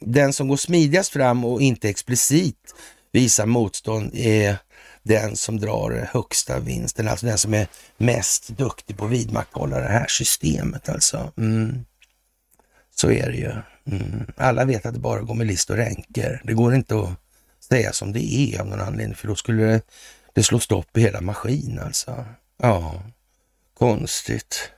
den 0.00 0.32
som 0.32 0.48
går 0.48 0.56
smidigast 0.56 1.12
fram 1.12 1.44
och 1.44 1.62
inte 1.62 1.88
explicit 1.88 2.74
visar 3.12 3.46
motstånd 3.46 4.10
är 4.14 4.56
den 5.02 5.36
som 5.36 5.60
drar 5.60 6.08
högsta 6.12 6.58
vinsten, 6.58 7.08
alltså 7.08 7.26
den 7.26 7.38
som 7.38 7.54
är 7.54 7.66
mest 7.96 8.48
duktig 8.48 8.96
på 8.96 9.04
att 9.04 9.10
vidmakthålla 9.10 9.80
det 9.80 9.88
här 9.88 10.06
systemet 10.08 10.88
alltså. 10.88 11.32
Mm. 11.36 11.84
Så 12.94 13.10
är 13.10 13.30
det 13.30 13.36
ju. 13.36 13.52
Mm. 13.96 14.26
Alla 14.36 14.64
vet 14.64 14.86
att 14.86 14.94
det 14.94 15.00
bara 15.00 15.20
går 15.20 15.34
med 15.34 15.46
list 15.46 15.70
och 15.70 15.76
ränker. 15.76 16.42
Det 16.44 16.52
går 16.52 16.74
inte 16.74 16.98
att 16.98 17.10
säga 17.68 17.92
som 17.92 18.12
det 18.12 18.34
är 18.34 18.60
av 18.60 18.66
någon 18.66 18.80
anledning, 18.80 19.16
för 19.16 19.28
då 19.28 19.34
skulle 19.34 19.62
det, 19.62 19.80
det 20.32 20.42
slå 20.42 20.58
stopp 20.58 20.96
i 20.96 21.00
hela 21.00 21.20
maskinen 21.20 21.84
alltså. 21.84 22.24
Ja, 22.62 23.02
konstigt. 23.78 24.70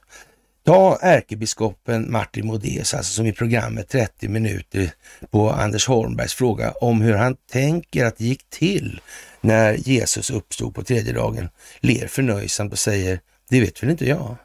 Ta 0.65 0.99
ärkebiskopen 1.03 2.13
Martin 2.13 2.47
Modéus, 2.47 2.95
alltså 2.95 3.13
som 3.13 3.27
i 3.27 3.33
programmet 3.33 3.89
30 3.89 4.29
minuter 4.29 4.91
på 5.31 5.51
Anders 5.51 5.89
Holmbergs 5.89 6.35
fråga 6.35 6.71
om 6.71 7.01
hur 7.01 7.15
han 7.15 7.37
tänker 7.51 8.05
att 8.05 8.17
det 8.17 8.25
gick 8.25 8.51
till 8.51 9.01
när 9.41 9.75
Jesus 9.75 10.31
uppstod 10.31 10.75
på 10.75 10.83
tredje 10.83 11.13
dagen, 11.13 11.49
ler 11.81 12.07
förnöjsamt 12.07 12.73
och 12.73 12.79
säger, 12.79 13.21
det 13.51 13.61
vet 13.61 13.83
väl 13.83 13.91
inte 13.91 14.09
jag. 14.09 14.37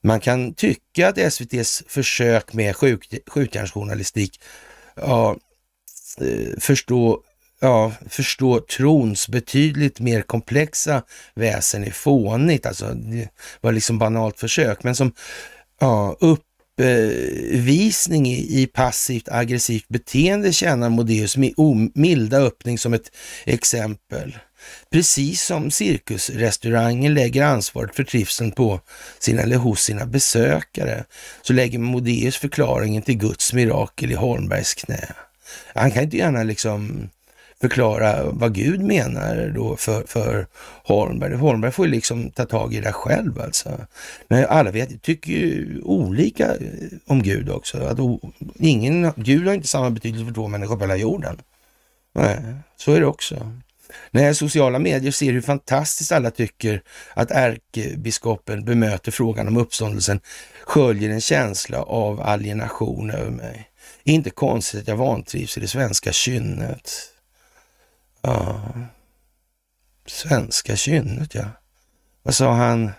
Man 0.00 0.20
kan 0.20 0.54
tycka 0.54 1.08
att 1.08 1.18
SVTs 1.18 1.82
försök 1.86 2.52
med 2.52 2.76
skjutjärnsjournalistik, 3.26 4.40
ja, 4.94 5.36
eh, 6.20 6.58
förstå 6.58 7.22
ja, 7.62 7.92
förstå 8.08 8.60
trons 8.60 9.28
betydligt 9.28 10.00
mer 10.00 10.22
komplexa 10.22 11.02
väsen 11.34 11.84
är 11.84 11.90
fånigt. 11.90 12.66
Alltså, 12.66 12.94
det 12.94 13.28
var 13.60 13.72
liksom 13.72 13.98
banalt 13.98 14.40
försök, 14.40 14.82
men 14.82 14.94
som 14.94 15.12
ja, 15.80 16.16
uppvisning 16.20 18.26
i, 18.26 18.62
i 18.62 18.66
passivt 18.66 19.28
aggressivt 19.28 19.88
beteende 19.88 20.52
tjänar 20.52 20.88
Modéus 20.88 21.36
milda 21.94 22.38
öppning 22.38 22.78
som 22.78 22.94
ett 22.94 23.10
exempel. 23.44 24.38
Precis 24.90 25.42
som 25.42 25.70
cirkusrestaurangen 25.70 27.14
lägger 27.14 27.44
ansvaret 27.44 27.94
för 27.94 28.04
trivseln 28.04 28.52
på 28.52 28.80
sina 29.18 29.42
eller 29.42 29.56
hos 29.56 29.82
sina 29.82 30.06
besökare, 30.06 31.04
så 31.42 31.52
lägger 31.52 31.78
Modéus 31.78 32.36
förklaringen 32.36 33.02
till 33.02 33.18
Guds 33.18 33.52
mirakel 33.52 34.12
i 34.12 34.14
Holmbergs 34.14 34.74
knä. 34.74 35.08
Han 35.74 35.90
kan 35.90 36.02
inte 36.02 36.16
gärna 36.16 36.42
liksom 36.42 37.08
förklara 37.62 38.24
vad 38.24 38.54
Gud 38.54 38.80
menar 38.80 39.52
då 39.54 39.76
för, 39.76 40.04
för 40.06 40.46
Holmberg. 40.84 41.34
Holmberg 41.34 41.72
får 41.72 41.86
ju 41.86 41.92
liksom 41.92 42.30
ta 42.30 42.44
tag 42.44 42.74
i 42.74 42.80
det 42.80 42.92
själv 42.92 43.40
alltså. 43.40 43.86
Men 44.28 44.46
alla 44.48 44.70
vet, 44.70 45.02
tycker 45.02 45.32
ju 45.32 45.80
olika 45.82 46.54
eh, 46.54 46.60
om 47.06 47.22
Gud 47.22 47.50
också. 47.50 47.78
Att 47.78 47.98
ingen, 48.58 49.12
Gud 49.16 49.46
har 49.46 49.54
inte 49.54 49.68
samma 49.68 49.90
betydelse 49.90 50.26
för 50.26 50.34
två 50.34 50.48
människor 50.48 50.76
på 50.76 50.82
hela 50.82 50.96
jorden. 50.96 51.38
Nej, 52.14 52.38
så 52.76 52.92
är 52.92 53.00
det 53.00 53.06
också. 53.06 53.52
När 54.10 54.32
sociala 54.32 54.78
medier 54.78 55.12
ser 55.12 55.32
hur 55.32 55.40
fantastiskt 55.40 56.12
alla 56.12 56.30
tycker 56.30 56.82
att 57.14 57.30
ärkebiskopen 57.30 58.64
bemöter 58.64 59.12
frågan 59.12 59.48
om 59.48 59.56
uppståndelsen 59.56 60.20
sköljer 60.64 61.10
en 61.10 61.20
känsla 61.20 61.82
av 61.82 62.20
alienation 62.20 63.10
över 63.10 63.30
mig. 63.30 63.68
Inte 64.04 64.30
konstigt 64.30 64.80
att 64.80 64.88
jag 64.88 64.96
vantrivs 64.96 65.56
i 65.56 65.60
det 65.60 65.68
svenska 65.68 66.12
kynnet. 66.12 67.11
Ja, 68.22 68.62
svenska 70.06 70.76
kynnet 70.76 71.34
ja. 71.34 71.44
Vad 72.22 72.34
sa 72.34 72.52
han? 72.52 72.90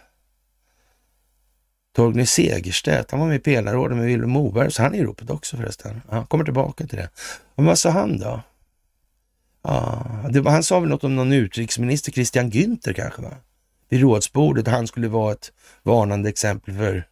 Torgny 1.96 2.26
Segerstedt, 2.26 3.12
han 3.12 3.20
var 3.20 3.28
med 3.28 3.36
i 3.36 3.40
Pelarorden 3.40 3.98
med 3.98 4.08
Vilhelm 4.08 4.32
Moberg, 4.32 4.72
så 4.72 4.84
han 4.84 4.96
är 4.96 5.00
i 5.00 5.04
ropet 5.04 5.30
också 5.30 5.58
förresten. 5.58 6.02
Han 6.10 6.26
kommer 6.26 6.44
tillbaka 6.44 6.88
till 6.88 6.98
det. 6.98 7.10
Men 7.56 7.66
vad 7.66 7.80
sa 7.80 7.90
han 7.90 8.20
då? 8.20 8.42
Ja, 9.62 10.06
det, 10.30 10.50
han 10.50 10.64
sa 10.64 10.80
väl 10.80 10.90
något 10.90 11.04
om 11.04 11.16
någon 11.16 11.34
utrikesminister, 11.34 12.12
Christian 12.12 12.52
Günther 12.52 12.94
kanske, 12.94 13.22
va? 13.22 13.38
vid 13.90 14.02
rådsbordet. 14.02 14.68
Han 14.68 14.88
skulle 14.88 15.08
vara 15.08 15.34
ett 15.34 15.52
varnande 15.84 16.30
exempel 16.30 16.76
för 16.78 17.08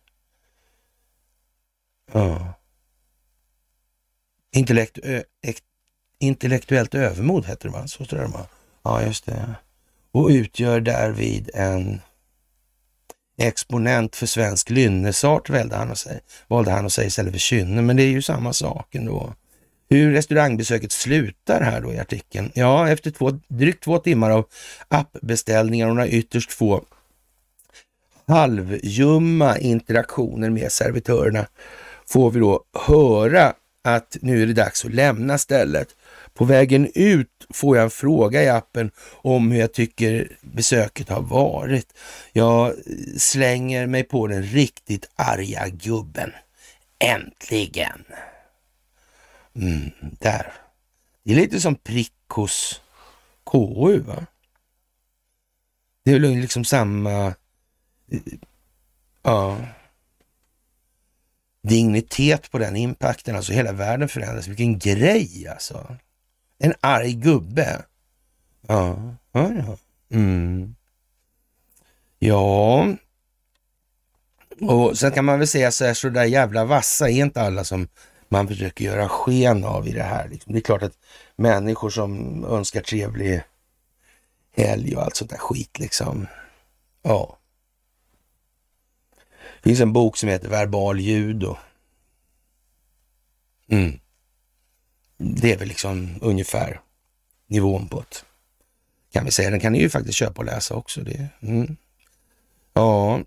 ja, 2.14 2.54
intellekt, 4.52 5.00
intellektuellt 6.22 6.96
övermod, 6.96 7.46
heter 7.46 7.68
det 7.70 7.74
va? 7.74 7.88
Så 7.88 8.06
står 8.06 8.18
det? 8.18 8.30
Ja, 8.84 9.04
just 9.04 9.26
det. 9.26 9.56
Och 10.12 10.28
utgör 10.28 10.80
därvid 10.80 11.50
en 11.54 12.02
exponent 13.38 14.16
för 14.16 14.26
svensk 14.26 14.70
lynnesart, 14.70 15.50
valde 15.50 15.76
han 15.76 15.92
att 15.92 15.98
säga, 15.98 16.20
valde 16.48 16.72
han 16.72 16.86
att 16.86 16.94
säga 16.94 17.08
istället 17.08 17.34
för 17.34 17.40
kynne. 17.40 17.82
Men 17.82 17.98
det 17.98 18.04
är 18.04 18.10
ju 18.10 18.22
samma 18.22 18.54
sak 18.54 18.96
ändå. 18.96 19.34
Hur 19.90 20.14
restaurangbesöket 20.14 20.92
slutar 20.92 21.62
här 21.62 21.82
då 21.82 21.94
i 21.94 22.00
artikeln? 22.00 22.52
Ja, 22.54 22.90
efter 22.90 23.12
två, 23.12 23.40
drygt 23.48 23.84
två 23.84 23.98
timmar 23.98 24.30
av 24.30 24.46
appbeställningar 24.88 25.88
och 25.88 25.96
några 25.96 26.08
ytterst 26.08 26.52
få 26.52 26.84
halvjumma 28.28 29.58
interaktioner 29.58 30.50
med 30.50 30.72
servitörerna 30.72 31.48
får 32.06 32.32
vi 32.32 32.40
då 32.40 32.64
höra 32.88 33.54
att 33.84 34.18
nu 34.22 34.44
är 34.44 34.48
det 34.48 34.54
dags 34.54 34.86
att 34.86 34.94
lämna 34.94 35.38
stället. 35.38 35.88
På 36.42 36.46
vägen 36.46 36.92
ut 36.96 37.48
får 37.50 37.78
jag 37.78 37.84
en 37.84 37.90
fråga 37.90 38.44
i 38.44 38.50
appen 38.50 38.92
om 39.12 39.52
hur 39.52 39.60
jag 39.60 39.74
tycker 39.74 40.38
besöket 40.42 41.10
har 41.10 41.22
varit. 41.22 41.94
Jag 42.34 42.74
slänger 43.18 43.88
mig 43.88 44.04
på 44.04 44.28
den 44.28 44.44
riktigt 44.44 45.10
arga 45.16 45.68
gubben. 45.68 46.32
Äntligen! 47.00 48.04
Mm, 49.56 49.92
där. 50.02 50.54
Det 51.24 51.32
är 51.32 51.36
lite 51.36 51.62
som 51.62 51.76
prick 51.76 52.14
hos 52.28 52.82
KU, 53.52 54.00
va? 54.00 54.26
Det 56.04 56.12
är 56.12 56.20
väl 56.20 56.36
liksom 56.36 56.66
samma... 56.66 57.26
Eh, 58.12 58.20
ja 59.24 59.58
dignitet 61.64 62.52
på 62.52 62.58
den 62.58 62.76
impacten. 62.76 63.36
Alltså 63.36 63.54
hela 63.54 63.72
världen 63.72 64.10
förändras. 64.10 64.48
Vilken 64.48 64.80
grej 64.80 65.48
alltså. 65.48 65.98
En 66.64 66.74
arg 66.82 67.14
gubbe. 67.14 67.86
Ja, 68.68 69.16
ja, 69.32 69.52
ja. 69.54 69.78
Mm. 70.10 70.76
Ja. 72.20 72.88
Och 74.62 74.98
sen 74.98 75.12
kan 75.12 75.26
man 75.26 75.40
väl 75.40 75.48
säga 75.48 75.72
så 75.72 75.86
här, 75.86 75.94
så 75.94 76.10
där 76.10 76.26
jävla 76.26 76.66
vassa 76.66 77.10
är 77.10 77.14
inte 77.14 77.42
alla 77.42 77.64
som 77.64 77.88
man 78.30 78.48
försöker 78.48 78.86
göra 78.86 79.10
sken 79.10 79.64
av 79.64 79.88
i 79.88 79.92
det 79.92 80.04
här. 80.04 80.30
Liksom. 80.30 80.54
Det 80.54 80.60
är 80.60 80.62
klart 80.62 80.84
att 80.84 80.98
människor 81.36 81.90
som 81.90 82.46
önskar 82.46 82.82
trevlig 82.82 83.44
helg 84.56 84.96
och 84.96 85.04
allt 85.04 85.16
sånt 85.16 85.32
där 85.32 85.38
skit 85.38 85.80
liksom. 85.80 86.28
Ja. 87.02 87.38
Det 89.64 89.70
finns 89.70 89.82
en 89.82 89.94
bok 89.94 90.18
som 90.18 90.30
heter 90.30 90.50
Verbal 90.50 91.00
judo. 91.00 91.58
Mm. 93.70 94.01
Det 95.24 95.54
är 95.54 95.58
väl 95.58 95.68
liksom 95.68 96.10
ungefär 96.22 96.82
nivån 97.48 97.88
på 97.88 98.00
det. 98.00 98.24
Kan 99.14 99.26
vi 99.26 99.32
säga. 99.32 99.50
Den 99.50 99.60
kan 99.60 99.72
ni 99.72 99.80
ju 99.80 99.90
faktiskt 99.90 100.18
köpa 100.18 100.42
och 100.42 100.46
läsa 100.46 100.76
också. 100.76 101.02
Det. 101.02 101.28
Mm. 101.42 101.78
Ja, 102.74 103.20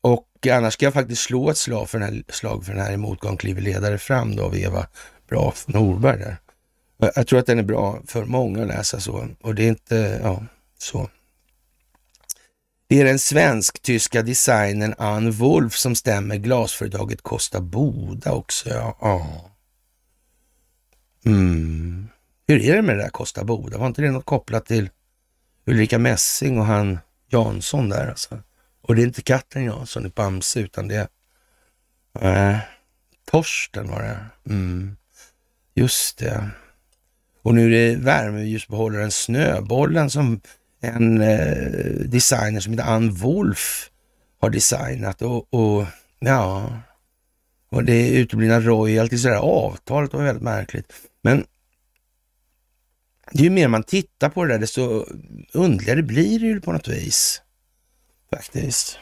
och 0.00 0.46
annars 0.50 0.74
ska 0.74 0.86
jag 0.86 0.94
faktiskt 0.94 1.22
slå 1.22 1.50
ett 1.50 1.56
slag 1.56 1.90
för 1.90 1.98
den 1.98 2.08
här, 2.08 2.24
slag 2.28 2.64
för 2.64 2.72
den 2.72 2.82
här 2.82 2.92
i 2.92 2.96
motgång 2.96 3.36
kliver 3.36 3.62
ledare 3.62 3.98
fram 3.98 4.36
då 4.36 4.44
av 4.44 4.56
Eva 4.56 4.86
Braf 5.28 5.68
Norberg 5.68 6.18
där. 6.18 6.36
Jag 7.14 7.26
tror 7.26 7.38
att 7.38 7.46
den 7.46 7.58
är 7.58 7.62
bra 7.62 8.00
för 8.06 8.24
många 8.24 8.62
att 8.62 8.68
läsa 8.68 9.00
så 9.00 9.28
och 9.40 9.54
det 9.54 9.64
är 9.64 9.68
inte, 9.68 10.20
ja, 10.22 10.44
så. 10.78 11.08
Det 12.86 13.00
är 13.00 13.04
den 13.04 13.18
svensk-tyska 13.18 14.22
designern 14.22 14.94
Ann 14.98 15.30
Wolf 15.30 15.74
som 15.76 15.94
stämmer 15.94 16.36
glasföretaget 16.36 17.22
Kosta 17.22 17.60
Boda 17.60 18.32
också. 18.32 18.68
Ja. 18.68 18.96
ja. 19.00 19.51
Mm. 21.24 22.08
Hur 22.46 22.62
är 22.62 22.76
det 22.76 22.82
med 22.82 22.96
det 22.96 23.02
där 23.02 23.10
Costa 23.10 23.44
Boda? 23.44 23.78
Var 23.78 23.86
inte 23.86 24.02
det 24.02 24.10
något 24.10 24.24
kopplat 24.24 24.66
till 24.66 24.90
Ulrika 25.66 25.98
Messing 25.98 26.58
och 26.58 26.66
han 26.66 26.98
Jansson 27.30 27.88
där 27.88 28.08
alltså? 28.08 28.42
Och 28.82 28.94
det 28.94 29.02
är 29.02 29.06
inte 29.06 29.22
katten 29.22 29.64
Jansson 29.64 30.06
i 30.06 30.08
Bamse 30.08 30.60
utan 30.60 30.88
det 30.88 31.08
är 32.20 32.52
äh, 32.52 32.58
Torsten 33.30 33.90
var 33.90 34.02
det. 34.02 34.18
Mm. 34.52 34.96
Just 35.74 36.18
det. 36.18 36.50
Och 37.42 37.54
nu 37.54 37.66
är 37.66 37.70
det 37.70 37.96
värmeljusbehållaren 37.96 39.10
Snöbollen 39.10 40.10
som 40.10 40.40
en 40.80 41.20
eh, 41.20 41.82
designer 42.06 42.60
som 42.60 42.72
heter 42.72 42.90
Ann 42.90 43.14
Wolf 43.14 43.90
har 44.40 44.50
designat 44.50 45.22
och, 45.22 45.54
och 45.54 45.86
ja, 46.18 46.72
och 47.70 47.84
det 47.84 48.08
uteblivna 48.08 48.60
royalties, 48.60 49.22
det 49.22 49.28
där 49.28 49.36
avtalet 49.36 50.12
var 50.12 50.22
väldigt 50.22 50.42
märkligt. 50.42 50.92
Men 51.22 51.46
ju 53.32 53.50
mer 53.50 53.68
man 53.68 53.82
tittar 53.82 54.28
på 54.28 54.44
det 54.44 54.52
där, 54.52 54.58
desto 54.58 55.06
underligare 55.52 56.02
blir 56.02 56.40
det 56.40 56.46
ju 56.46 56.60
på 56.60 56.72
något 56.72 56.88
vis. 56.88 57.42
Faktiskt. 58.30 58.98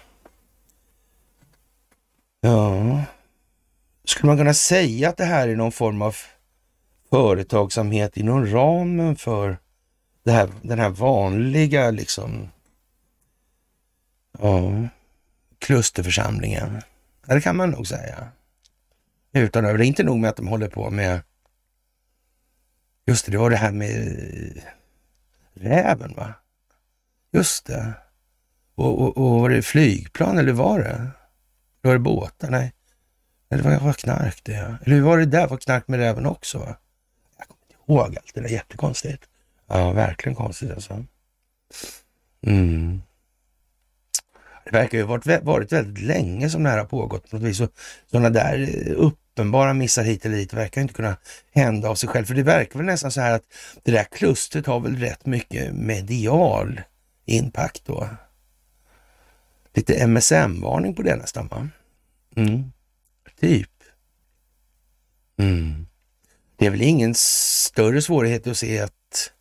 Ja, 2.40 3.02
skulle 4.04 4.26
man 4.26 4.38
kunna 4.38 4.54
säga 4.54 5.08
att 5.08 5.16
det 5.16 5.24
här 5.24 5.48
är 5.48 5.56
någon 5.56 5.72
form 5.72 6.02
av 6.02 6.16
företagsamhet 7.10 8.16
inom 8.16 8.46
ramen 8.46 9.16
för 9.16 9.58
det 10.22 10.32
här, 10.32 10.50
den 10.62 10.78
här 10.78 10.90
vanliga 10.90 11.90
liksom, 11.90 12.48
ja, 14.38 14.88
klusterförsamlingen. 15.58 16.82
Ja, 17.26 17.34
det 17.34 17.40
kan 17.40 17.56
man 17.56 17.70
nog 17.70 17.86
säga. 17.86 18.28
Utan 19.32 19.64
det 19.64 19.70
är 19.70 19.82
inte 19.82 20.02
nog 20.02 20.18
med 20.18 20.30
att 20.30 20.36
de 20.36 20.48
håller 20.48 20.68
på 20.68 20.90
med, 20.90 21.22
just 23.06 23.26
det, 23.26 23.32
det 23.32 23.38
var 23.38 23.50
det 23.50 23.56
här 23.56 23.72
med 23.72 24.62
räven 25.54 26.14
va? 26.14 26.34
Just 27.32 27.66
det. 27.66 27.92
Och, 28.74 29.00
och, 29.02 29.16
och 29.16 29.40
var 29.40 29.50
det 29.50 29.62
flygplan 29.62 30.38
eller 30.38 30.52
var 30.52 30.78
det? 30.78 31.10
Var 31.82 31.92
det 31.92 31.98
båtar? 31.98 32.50
Nej. 32.50 32.72
Eller 33.50 33.62
vad 33.62 33.82
var 33.82 33.92
knark 33.92 34.40
det? 34.44 34.78
Eller 34.84 34.96
hur 34.96 35.02
var 35.02 35.18
det 35.18 35.26
där? 35.26 35.48
Var 35.48 35.56
knark 35.56 35.88
med 35.88 36.00
räven 36.00 36.26
också? 36.26 36.58
Va? 36.58 36.76
Jag 37.38 37.48
kommer 37.48 37.60
inte 37.62 37.92
ihåg 37.92 38.16
allt 38.16 38.34
det 38.34 38.40
där. 38.40 38.48
Jättekonstigt. 38.48 39.28
Ja, 39.66 39.92
verkligen 39.92 40.36
konstigt 40.36 40.70
alltså. 40.70 41.04
Mm. 42.46 43.02
Det 44.64 44.70
verkar 44.70 44.98
ju 44.98 45.04
ha 45.04 45.10
varit, 45.10 45.42
varit 45.42 45.72
väldigt 45.72 46.04
länge 46.04 46.50
som 46.50 46.62
det 46.62 46.70
här 46.70 46.78
har 46.78 46.84
pågått 46.84 47.30
på 47.30 47.36
något 47.36 47.44
vis. 47.44 47.62
Sådana 48.10 48.30
där 48.30 48.86
eh, 48.88 48.92
upp 48.96 49.18
uppenbara 49.32 49.74
missar 49.74 50.02
hit 50.02 50.26
eller 50.26 50.36
dit 50.36 50.52
verkar 50.52 50.80
inte 50.80 50.94
kunna 50.94 51.16
hända 51.52 51.88
av 51.88 51.94
sig 51.94 52.08
själv. 52.08 52.24
För 52.24 52.34
det 52.34 52.42
verkar 52.42 52.78
väl 52.78 52.86
nästan 52.86 53.12
så 53.12 53.20
här 53.20 53.32
att 53.32 53.44
det 53.82 53.92
där 53.92 54.04
klustret 54.04 54.66
har 54.66 54.80
väl 54.80 54.96
rätt 54.96 55.26
mycket 55.26 55.74
medial 55.74 56.80
impact 57.24 57.82
då. 57.84 58.08
Lite 59.74 60.06
MSM-varning 60.06 60.94
på 60.94 61.02
det 61.02 61.16
nästan 61.16 61.48
va? 61.48 61.68
Mm. 62.36 62.72
Typ. 63.40 63.70
Mm. 65.38 65.86
Det 66.56 66.66
är 66.66 66.70
väl 66.70 66.82
ingen 66.82 67.14
större 67.14 68.02
svårighet 68.02 68.46
att 68.46 68.58
se 68.58 68.80
att 68.80 69.32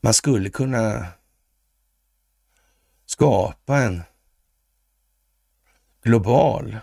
man 0.00 0.14
skulle 0.14 0.50
kunna 0.50 1.06
skapa 3.06 3.78
en 3.78 4.02
global 6.02 6.78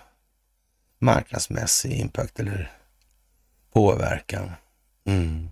marknadsmässig 1.00 1.92
impact 1.92 2.40
eller 2.40 2.72
påverkan. 3.74 4.52
Mm. 5.06 5.50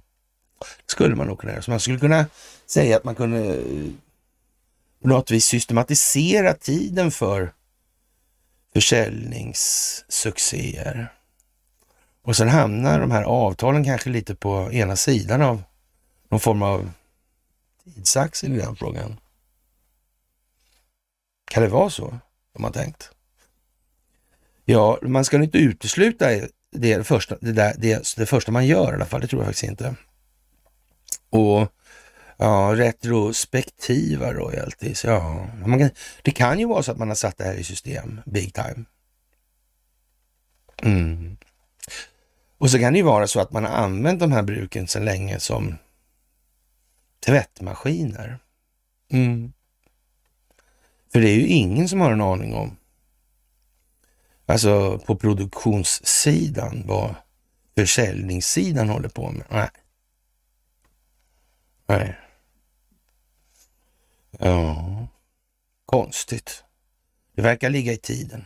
skulle 0.85 1.15
man 1.15 1.27
nog 1.27 1.39
kunna 1.39 1.53
göra. 1.53 1.61
Så 1.61 1.71
man 1.71 1.79
skulle 1.79 1.99
kunna 1.99 2.25
säga 2.65 2.97
att 2.97 3.03
man 3.03 3.15
kunde 3.15 3.55
eh, 3.55 3.91
på 5.01 5.07
något 5.07 5.31
vis 5.31 5.45
systematisera 5.45 6.53
tiden 6.53 7.11
för 7.11 7.53
försäljningssuccéer. 8.73 11.13
Och 12.21 12.35
sen 12.35 12.49
hamnar 12.49 12.99
de 12.99 13.11
här 13.11 13.23
avtalen 13.23 13.83
kanske 13.83 14.09
lite 14.09 14.35
på 14.35 14.71
ena 14.71 14.95
sidan 14.95 15.41
av 15.41 15.63
någon 16.29 16.39
form 16.39 16.61
av 16.61 16.91
tidsaxel 17.83 18.53
i 18.53 18.57
den 18.57 18.75
frågan. 18.75 19.19
Kan 21.45 21.63
det 21.63 21.69
vara 21.69 21.89
så 21.89 22.19
de 22.53 22.63
har 22.63 22.71
tänkt? 22.71 23.14
Ja, 24.65 24.99
man 25.01 25.25
ska 25.25 25.43
inte 25.43 25.57
utesluta 25.57 26.29
det, 26.71 27.03
första, 27.03 27.37
det, 27.41 27.51
där, 27.51 27.75
det, 27.77 28.15
det 28.17 28.25
första 28.25 28.51
man 28.51 28.67
gör 28.67 28.91
i 28.91 28.95
alla 28.95 29.05
fall. 29.05 29.21
Det 29.21 29.27
tror 29.27 29.41
jag 29.41 29.47
faktiskt 29.47 29.71
inte. 29.71 29.95
Och 31.29 31.71
ja, 32.37 32.73
retrospektiva 32.75 34.33
royalties. 34.33 35.03
Ja, 35.03 35.47
kan, 35.63 35.89
det 36.21 36.31
kan 36.31 36.59
ju 36.59 36.67
vara 36.67 36.83
så 36.83 36.91
att 36.91 36.97
man 36.97 37.07
har 37.07 37.15
satt 37.15 37.37
det 37.37 37.43
här 37.43 37.53
i 37.53 37.63
system, 37.63 38.21
big 38.25 38.53
time. 38.53 38.85
Mm. 40.81 41.37
Och 42.57 42.71
så 42.71 42.79
kan 42.79 42.93
det 42.93 42.99
ju 42.99 43.05
vara 43.05 43.27
så 43.27 43.39
att 43.39 43.51
man 43.51 43.63
har 43.63 43.71
använt 43.71 44.19
de 44.19 44.31
här 44.31 44.43
bruken 44.43 44.87
sedan 44.87 45.05
länge 45.05 45.39
som 45.39 45.75
tvättmaskiner. 47.25 48.39
Mm. 49.11 49.53
För 51.11 51.21
det 51.21 51.29
är 51.29 51.35
ju 51.35 51.47
ingen 51.47 51.89
som 51.89 52.01
har 52.01 52.11
en 52.11 52.21
aning 52.21 52.53
om, 52.53 52.77
alltså 54.45 54.99
på 54.99 55.15
produktionssidan, 55.15 56.83
vad 56.85 57.15
försäljningssidan 57.77 58.89
håller 58.89 59.09
på 59.09 59.31
med. 59.31 59.45
Nej. 59.49 59.69
Nej. 61.87 62.17
Ja, 64.39 65.07
konstigt. 65.85 66.63
Det 67.35 67.41
verkar 67.41 67.69
ligga 67.69 67.93
i 67.93 67.97
tiden. 67.97 68.45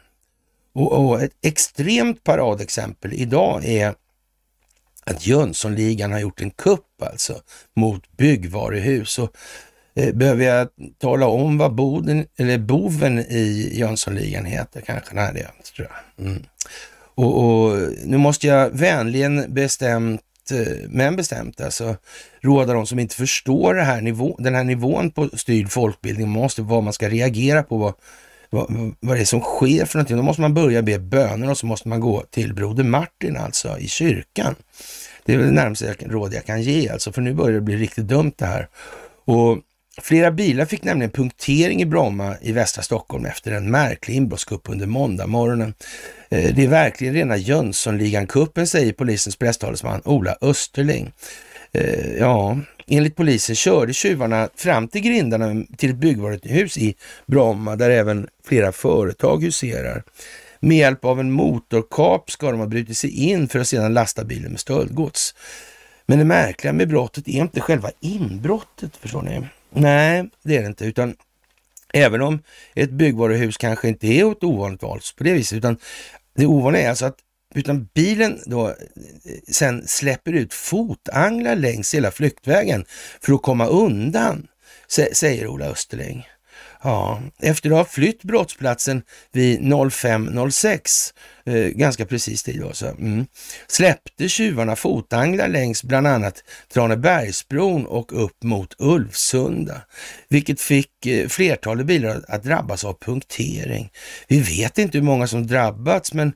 Och, 0.74 0.92
och 0.92 1.22
ett 1.22 1.34
extremt 1.42 2.24
paradexempel 2.24 3.14
idag 3.14 3.66
är 3.66 3.96
att 5.04 5.28
Jönssonligan 5.28 6.12
har 6.12 6.20
gjort 6.20 6.42
en 6.42 6.52
kupp 6.52 7.02
alltså 7.02 7.42
mot 7.74 8.12
byggvaruhus. 8.12 9.20
Och, 9.20 9.38
Eh, 10.00 10.14
behöver 10.14 10.46
jag 10.46 10.68
tala 11.02 11.28
om 11.28 11.58
vad 11.58 11.76
boden, 11.76 12.26
eller 12.38 12.58
boven 12.58 13.20
i 13.20 13.72
Jönssonligan 13.74 14.46
heter 14.46 14.82
kanske? 14.82 15.16
Nej, 15.16 15.32
det 15.34 15.74
tror 15.76 15.88
jag. 15.88 16.26
Mm. 16.26 16.44
Och, 17.16 17.44
och, 17.44 17.80
nu 18.06 18.18
måste 18.18 18.48
jag 18.48 18.70
vänligen 18.70 19.54
bestämt 19.54 20.22
eh, 20.52 20.90
men 20.90 21.16
bestämt 21.16 21.62
alltså 21.62 21.96
råda 22.42 22.74
de 22.74 22.86
som 22.86 23.00
inte 23.00 23.16
förstår 23.16 23.74
det 23.74 23.84
här 23.84 24.02
nivå, 24.02 24.36
den 24.40 24.56
här 24.56 24.64
nivån 24.64 25.12
på 25.12 25.30
styrd 25.34 25.72
folkbildning, 25.72 26.30
man 26.30 26.42
måste, 26.42 26.62
vad 26.62 26.84
man 26.84 26.94
ska 26.94 27.10
reagera 27.10 27.64
på, 27.64 27.78
vad, 27.78 27.94
vad, 28.50 28.96
vad 29.00 29.18
det 29.18 29.22
är 29.22 29.26
som 29.26 29.42
sker 29.42 29.86
för 29.86 29.98
någonting. 29.98 30.18
Då 30.18 30.24
måste 30.24 30.42
man 30.42 30.54
börja 30.54 30.82
be 30.82 31.00
böner 31.00 31.50
och 31.50 31.58
så 31.58 31.66
måste 31.66 31.88
man 31.88 32.00
gå 32.00 32.22
till 32.22 32.54
Broder 32.54 32.84
Martin 32.84 33.38
alltså 33.38 33.78
i 33.78 33.88
kyrkan. 33.88 34.56
Det 35.26 35.34
är 35.34 35.38
väl 35.38 35.48
det 35.48 35.54
närmaste 35.54 35.96
råd 36.00 36.34
jag 36.34 36.46
kan 36.46 36.62
ge 36.62 36.90
alltså, 36.90 37.12
för 37.12 37.22
nu 37.22 37.34
börjar 37.34 37.54
det 37.54 37.62
bli 37.62 37.78
riktigt 37.78 38.08
dumt 38.08 38.34
det 38.38 38.46
här. 38.46 38.68
Och 39.26 39.58
Flera 39.98 40.32
bilar 40.32 40.66
fick 40.66 40.84
nämligen 40.84 41.12
punktering 41.12 41.82
i 41.82 41.86
Bromma 41.86 42.36
i 42.42 42.52
västra 42.52 42.84
Stockholm 42.84 43.26
efter 43.26 43.52
en 43.52 43.72
märklig 43.72 44.16
inbrottskupp 44.16 44.70
under 44.70 44.86
måndag 44.86 45.28
morgonen. 45.28 45.74
Eh, 46.30 46.56
det 46.56 46.64
är 46.64 46.68
verkligen 46.68 47.14
rena 47.14 47.38
Jönssonligan-kuppen, 47.38 48.68
säger 48.68 48.94
polisens 48.94 49.36
presstalesman 49.36 50.02
Ola 50.06 50.36
Österling. 50.42 51.12
Eh, 51.72 52.18
ja, 52.20 52.58
enligt 52.88 53.16
polisen 53.16 53.56
körde 53.56 53.94
tjuvarna 53.94 54.50
fram 54.56 54.88
till 54.88 55.02
grindarna 55.02 55.66
till 55.78 55.90
ett 55.90 55.96
byggvaruhus 55.96 56.78
i 56.78 56.96
Bromma 57.26 57.76
där 57.76 57.90
även 57.90 58.28
flera 58.46 58.72
företag 58.72 59.44
huserar. 59.44 60.04
Med 60.60 60.78
hjälp 60.78 61.06
av 61.06 61.20
en 61.20 61.32
motorkap 61.32 62.32
ska 62.32 62.52
de 62.52 62.60
ha 62.60 62.68
brutit 62.68 62.98
sig 62.98 63.10
in 63.30 63.48
för 63.48 63.60
att 63.60 63.68
sedan 63.68 63.94
lasta 63.94 64.24
bilen 64.24 64.52
med 64.52 64.60
stöldgods. 64.60 65.36
Men 66.06 66.20
det 66.20 66.26
märkliga 66.26 66.74
med 66.74 66.88
brottet 66.88 67.28
är 67.28 67.32
inte 67.32 67.62
själva 67.62 67.92
inbrottet, 68.00 68.98
förstår 68.98 69.22
ni. 69.22 69.42
Nej, 69.70 70.30
det 70.44 70.58
är 70.58 70.62
det 70.62 70.68
inte, 70.68 70.86
utan 70.86 71.16
även 71.94 72.22
om 72.22 72.44
ett 72.76 72.92
byggvaruhus 72.92 73.58
kanske 73.58 73.88
inte 73.88 74.08
är 74.08 74.32
ett 74.32 74.44
ovanligt 74.44 74.82
val 74.82 75.00
på 75.18 75.24
det 75.24 75.34
viset, 75.34 75.58
utan 75.58 75.78
det 76.36 76.46
ovanliga 76.46 76.84
är 76.84 76.90
alltså 76.90 77.06
att 77.06 77.18
utan 77.56 77.90
bilen 77.94 78.40
då 78.46 78.68
eh, 78.68 78.74
sen 79.48 79.88
släpper 79.88 80.34
ut 80.34 80.54
fotanglar 80.54 81.56
längs 81.56 81.94
hela 81.94 82.12
flyktvägen 82.12 82.86
för 83.22 83.34
att 83.34 83.42
komma 83.42 83.66
undan, 83.66 84.48
säger 85.14 85.48
Ola 85.48 85.66
Österling. 85.66 86.28
Ja, 86.84 87.22
efter 87.40 87.70
att 87.70 87.78
ha 87.78 87.86
flytt 87.86 88.24
brottsplatsen 88.24 89.04
vid 89.32 89.60
05.06, 89.60 91.14
eh, 91.50 91.68
ganska 91.68 92.06
precis 92.06 92.44
tid 92.44 92.64
alltså, 92.64 92.88
mm, 92.88 93.26
släppte 93.68 94.30
tjuvarna 94.30 94.76
fotanglar 94.76 95.48
längs 95.48 95.84
bland 95.84 96.08
annat 96.08 96.44
Tranebergsbron 96.74 97.86
och 97.86 98.24
upp 98.24 98.44
mot 98.44 98.76
Ulvsunda, 98.78 99.82
vilket 100.30 100.62
fick 100.62 101.06
eh, 101.06 101.28
flertalet 101.28 101.86
bilar 101.86 102.22
att 102.28 102.44
drabbas 102.44 102.84
av 102.84 102.98
punktering. 103.00 103.90
Vi 104.28 104.40
vet 104.40 104.78
inte 104.78 104.98
hur 104.98 105.06
många 105.06 105.28
som 105.28 105.48
drabbats, 105.48 106.14
men 106.14 106.28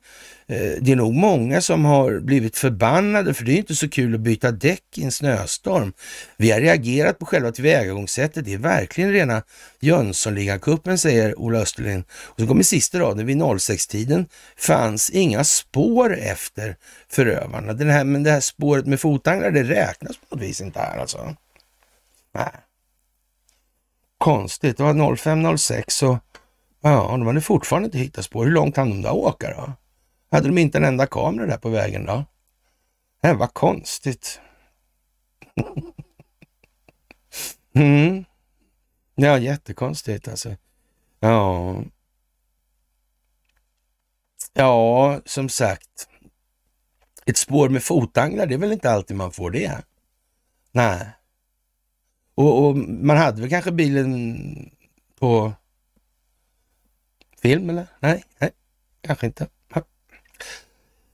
eh, 0.48 0.72
det 0.82 0.92
är 0.92 0.96
nog 0.96 1.14
många 1.14 1.62
som 1.62 1.86
har 1.86 2.20
blivit 2.20 2.58
förbannade 2.58 3.34
för 3.34 3.46
det 3.46 3.54
är 3.54 3.58
inte 3.58 3.76
så 3.76 3.90
kul 3.90 4.16
att 4.16 4.22
byta 4.22 4.52
däck 4.52 4.98
i 4.98 5.04
en 5.04 5.12
snöstorm. 5.12 5.94
Vi 6.38 6.52
har 6.52 6.60
reagerat 6.60 7.20
på 7.20 7.26
själva 7.26 7.52
tillvägagångssättet. 7.52 8.46
Det 8.46 8.54
är 8.54 8.58
verkligen 8.58 9.12
rena 9.12 9.44
Jönssonligacupen, 9.80 10.98
säger 10.98 11.40
Ola 11.40 11.60
Österlind. 11.60 12.04
Och 12.12 12.40
så 12.40 12.48
kommer 12.48 12.64
sista 12.64 13.00
raden. 13.00 13.26
Vid 13.26 13.38
06-tiden 13.38 14.26
fanns 14.58 15.03
inga 15.10 15.44
spår 15.44 16.18
efter 16.18 16.78
förövarna. 17.10 17.74
Den 17.74 17.90
här, 17.90 18.04
men 18.04 18.24
det 18.24 18.32
här 18.32 18.40
spåret 18.40 18.86
med 18.86 19.00
fotanglar, 19.00 19.52
det 19.52 19.64
räknas 19.64 20.18
på 20.18 20.36
något 20.36 20.44
vis 20.44 20.62
inte 20.62 20.80
här 20.80 20.98
alltså. 20.98 21.36
Nej. 22.32 22.52
Konstigt. 24.18 24.78
Det 24.78 24.84
var 24.84 24.94
05.06 24.94 26.04
och 26.04 26.18
ja, 26.82 27.08
de 27.12 27.28
hade 27.28 27.42
fortfarande 27.42 27.86
inte 27.86 27.98
hittat 27.98 28.26
spår. 28.26 28.46
Hur 28.46 28.52
långt 28.52 28.78
hann 28.78 28.90
de 28.90 29.02
där 29.02 29.16
åka 29.16 29.50
då? 29.50 29.74
Hade 30.32 30.48
de 30.48 30.58
inte 30.58 30.78
en 30.78 30.84
enda 30.84 31.06
kamera 31.06 31.46
där 31.46 31.58
på 31.58 31.70
vägen 31.70 32.06
då? 32.06 32.26
Det 33.22 33.34
var 33.34 33.48
konstigt. 33.48 34.40
mm. 37.76 38.26
Ja, 39.16 39.38
jättekonstigt 39.38 40.28
alltså. 40.28 40.56
Ja. 41.20 41.76
Ja, 44.54 45.22
som 45.26 45.50
sagt. 45.50 46.08
Ett 47.26 47.38
spår 47.38 47.70
med 47.70 47.84
fotanglar, 47.84 48.46
det 48.46 48.54
är 48.54 48.58
väl 48.58 48.72
inte 48.72 48.92
alltid 48.92 49.18
man 49.18 49.32
får 49.32 49.52
det? 49.52 49.78
Nej. 50.72 51.08
Och, 52.36 52.66
och 52.66 52.78
man 52.78 53.18
hade 53.18 53.42
väl 53.42 53.50
kanske 53.50 53.72
bilen 53.72 54.72
på 55.20 55.54
film 57.42 57.70
eller? 57.70 57.88
Nej, 58.00 58.24
nej, 58.40 58.52
kanske 59.02 59.26
inte. 59.26 59.48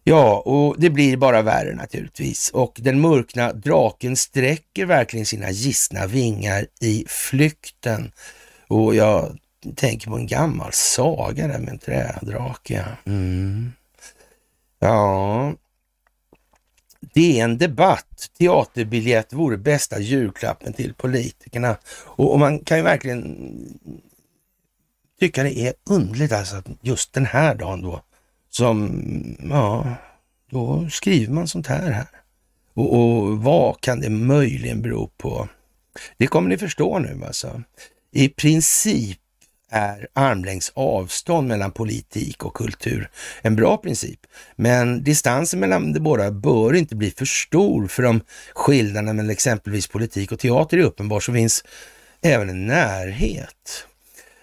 Ja, 0.03 0.39
och 0.39 0.75
det 0.79 0.89
blir 0.89 1.17
bara 1.17 1.41
värre 1.41 1.75
naturligtvis. 1.75 2.49
Och 2.49 2.79
den 2.81 3.01
mörkna 3.01 3.53
draken 3.53 4.15
sträcker 4.15 4.85
verkligen 4.85 5.25
sina 5.25 5.51
gissna 5.51 6.07
vingar 6.07 6.67
i 6.81 7.05
flykten. 7.07 8.11
Och 8.67 8.95
jag 8.95 9.37
tänker 9.75 10.09
på 10.09 10.15
en 10.15 10.27
gammal 10.27 10.73
saga 10.73 11.47
där 11.47 11.59
med 11.59 11.69
en 11.69 11.79
trädrake. 11.79 12.85
Mm. 13.05 13.71
Ja, 14.79 15.53
det 17.01 17.39
är 17.39 17.43
en 17.43 17.57
debatt. 17.57 18.29
Teaterbiljett 18.37 19.33
vore 19.33 19.57
bästa 19.57 19.99
julklappen 19.99 20.73
till 20.73 20.93
politikerna. 20.93 21.77
Och, 22.05 22.33
och, 22.33 22.39
man 22.39 22.59
kan 22.59 22.77
ju 22.77 22.83
verkligen 22.83 23.49
tycka 25.19 25.43
det 25.43 25.59
är 25.59 25.73
underligt 25.89 26.31
alltså 26.31 26.55
att 26.55 26.67
just 26.81 27.13
den 27.13 27.25
här 27.25 27.55
dagen 27.55 27.81
då, 27.81 28.01
som, 28.49 29.37
ja, 29.49 29.95
då 30.49 30.89
skriver 30.89 31.33
man 31.33 31.47
sånt 31.47 31.67
här 31.67 31.91
här. 31.91 32.07
Och, 32.73 32.93
och 32.93 33.43
vad 33.43 33.81
kan 33.81 33.99
det 33.99 34.09
möjligen 34.09 34.81
bero 34.81 35.07
på? 35.17 35.47
Det 36.17 36.27
kommer 36.27 36.49
ni 36.49 36.57
förstå 36.57 36.99
nu 36.99 37.21
alltså. 37.25 37.63
I 38.11 38.29
princip 38.29 39.19
är 39.69 40.07
armlängds 40.13 40.71
avstånd 40.75 41.47
mellan 41.47 41.71
politik 41.71 42.43
och 42.45 42.53
kultur 42.53 43.09
en 43.41 43.55
bra 43.55 43.77
princip. 43.77 44.19
Men 44.55 45.03
distansen 45.03 45.59
mellan 45.59 45.93
de 45.93 45.99
båda 45.99 46.31
bör 46.31 46.75
inte 46.75 46.95
bli 46.95 47.11
för 47.11 47.25
stor 47.25 47.87
för 47.87 48.05
om 48.05 48.21
skillnaden 48.53 49.15
mellan 49.15 49.29
exempelvis 49.29 49.87
politik 49.87 50.31
och 50.31 50.39
teater 50.39 50.77
är 50.77 50.81
uppenbar 50.81 51.19
så 51.19 51.33
finns 51.33 51.63
även 52.21 52.49
en 52.49 52.67
närhet. 52.67 53.85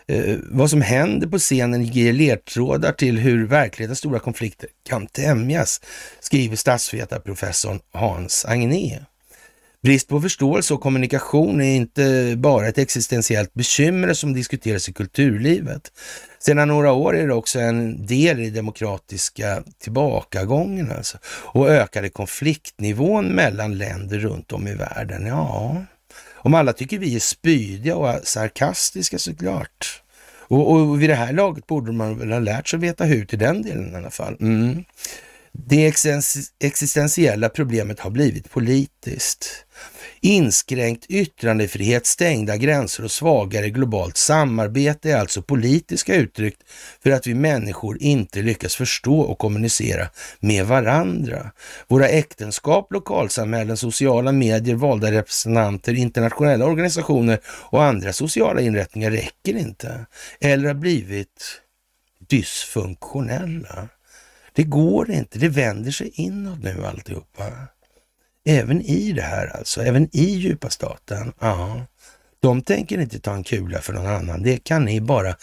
Eh, 0.09 0.37
vad 0.43 0.71
som 0.71 0.81
händer 0.81 1.27
på 1.27 1.39
scenen 1.39 1.85
ger 1.85 2.13
ledtrådar 2.13 2.93
till 2.93 3.19
hur 3.19 3.47
verklighetens 3.47 3.99
stora 3.99 4.19
konflikter 4.19 4.69
kan 4.89 5.07
tämjas, 5.07 5.81
skriver 6.21 6.57
statsvetarprofessorn 6.57 7.81
Hans 7.93 8.45
Agné. 8.45 9.01
Brist 9.87 10.09
på 10.09 10.21
förståelse 10.21 10.75
och 10.75 10.81
kommunikation 10.81 11.61
är 11.61 11.77
inte 11.77 12.35
bara 12.37 12.69
ett 12.69 12.79
existentiellt 12.79 13.55
bekymmer 13.55 14.15
som 14.15 14.33
diskuteras 14.33 14.89
i 14.89 14.93
kulturlivet. 14.93 15.93
Sedan 16.39 16.69
några 16.69 16.93
år 16.93 17.17
är 17.17 17.27
det 17.27 17.35
också 17.35 17.59
en 17.59 18.07
del 18.07 18.41
i 18.41 18.51
demokratiska 18.51 19.63
tillbakagången 19.79 20.93
alltså. 20.93 21.19
och 21.29 21.69
ökade 21.69 22.09
konfliktnivån 22.09 23.27
mellan 23.27 23.79
länder 23.79 24.19
runt 24.19 24.53
om 24.53 24.69
i 24.69 24.75
världen. 24.75 25.27
Ja, 25.27 25.85
om 26.35 26.55
alla 26.55 26.73
tycker 26.73 26.99
vi 26.99 27.15
är 27.15 27.21
spydiga 27.21 27.97
och 27.97 28.21
sarkastiska 28.23 29.19
såklart. 29.19 30.03
Och, 30.39 30.73
och 30.73 31.03
vid 31.03 31.11
det 31.11 31.15
här 31.15 31.33
laget 31.33 31.67
borde 31.67 31.93
man 31.93 32.19
väl 32.19 32.33
ha 32.33 32.39
lärt 32.39 32.69
sig 32.69 32.79
veta 32.79 33.05
hur 33.05 33.25
till 33.25 33.39
den 33.39 33.63
delen 33.63 33.93
i 33.93 33.97
alla 33.97 34.11
fall. 34.11 34.37
Mm. 34.41 34.85
Det 35.59 35.93
existentiella 36.61 37.49
problemet 37.49 38.01
har 38.01 38.11
blivit 38.11 38.51
politiskt. 38.51 39.65
Inskränkt 40.21 41.07
yttrandefrihet, 41.09 42.07
stängda 42.07 42.57
gränser 42.57 43.05
och 43.05 43.11
svagare 43.11 43.71
globalt 43.71 44.17
samarbete 44.17 45.11
är 45.11 45.17
alltså 45.17 45.43
politiska 45.43 46.15
uttryck 46.15 46.57
för 47.03 47.11
att 47.11 47.27
vi 47.27 47.35
människor 47.35 48.03
inte 48.03 48.43
lyckas 48.43 48.77
förstå 48.77 49.21
och 49.21 49.39
kommunicera 49.39 50.09
med 50.41 50.67
varandra. 50.67 51.53
Våra 51.89 52.09
äktenskap, 52.09 52.93
lokalsamhällen, 52.93 53.77
sociala 53.77 54.33
medier, 54.33 54.75
valda 54.75 55.13
representanter, 55.13 55.95
internationella 55.95 56.65
organisationer 56.65 57.41
och 57.47 57.85
andra 57.85 58.13
sociala 58.13 58.61
inrättningar 58.61 59.11
räcker 59.11 59.57
inte 59.57 60.07
eller 60.41 60.67
har 60.67 60.75
blivit 60.75 61.61
dysfunktionella. 62.29 63.89
Det 64.57 64.65
går 64.65 65.11
inte, 65.11 65.39
det 65.39 65.49
vänder 65.49 65.91
sig 65.91 66.09
inåt 66.15 66.63
nu 66.63 66.87
alltihopa. 66.87 67.53
Även 68.45 68.81
i 68.81 69.13
det 69.13 69.23
här 69.23 69.57
alltså, 69.57 69.83
även 69.83 70.17
i 70.17 70.25
djupa 70.25 70.71
staten. 70.71 71.33
Ja. 71.39 71.87
De 72.41 72.63
tänker 72.63 72.99
inte 72.99 73.21
ta 73.21 73.35
en 73.35 73.45
kula 73.45 73.81
för 73.81 73.93
någon 73.93 74.07
annan. 74.07 74.43
Det 74.43 74.65
kan 74.65 74.85
ni 74.85 75.01
bara 75.01 75.37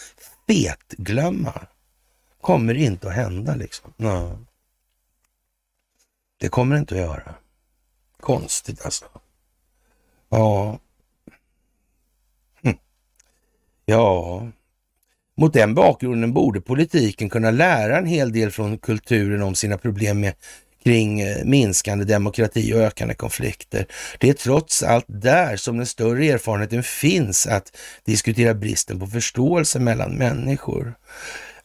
fetglömma. 0.46 1.66
Kommer 2.40 2.74
inte 2.74 3.08
att 3.08 3.14
hända 3.14 3.54
liksom. 3.54 3.92
Ja. 3.96 4.38
Det 6.38 6.48
kommer 6.48 6.76
inte 6.76 6.94
att 6.94 7.00
göra. 7.00 7.34
Konstigt 8.20 8.84
alltså. 8.84 9.04
Ja. 10.28 10.78
Hm. 12.62 12.78
Ja, 13.84 14.48
mot 15.36 15.52
den 15.52 15.74
bakgrunden 15.74 16.32
borde 16.32 16.60
politiken 16.60 17.30
kunna 17.30 17.50
lära 17.50 17.98
en 17.98 18.06
hel 18.06 18.32
del 18.32 18.50
från 18.50 18.78
kulturen 18.78 19.42
om 19.42 19.54
sina 19.54 19.78
problem 19.78 20.20
med 20.20 20.34
kring 20.84 21.20
eh, 21.20 21.44
minskande 21.44 22.04
demokrati 22.04 22.74
och 22.74 22.78
ökande 22.78 23.14
konflikter. 23.14 23.86
Det 24.18 24.28
är 24.28 24.32
trots 24.32 24.82
allt 24.82 25.04
där 25.08 25.56
som 25.56 25.76
den 25.76 25.86
större 25.86 26.26
erfarenheten 26.26 26.82
finns 26.82 27.46
att 27.46 27.76
diskutera 28.04 28.54
bristen 28.54 29.00
på 29.00 29.06
förståelse 29.06 29.78
mellan 29.78 30.14
människor. 30.14 30.94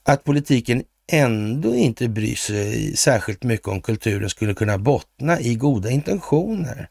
Att 0.03 0.23
politiken 0.23 0.83
ändå 1.11 1.75
inte 1.75 2.07
bryr 2.07 2.35
sig 2.35 2.97
särskilt 2.97 3.43
mycket 3.43 3.67
om 3.67 3.81
kulturen 3.81 4.29
skulle 4.29 4.53
kunna 4.53 4.77
bottna 4.77 5.39
i 5.39 5.55
goda 5.55 5.89
intentioner. 5.89 6.89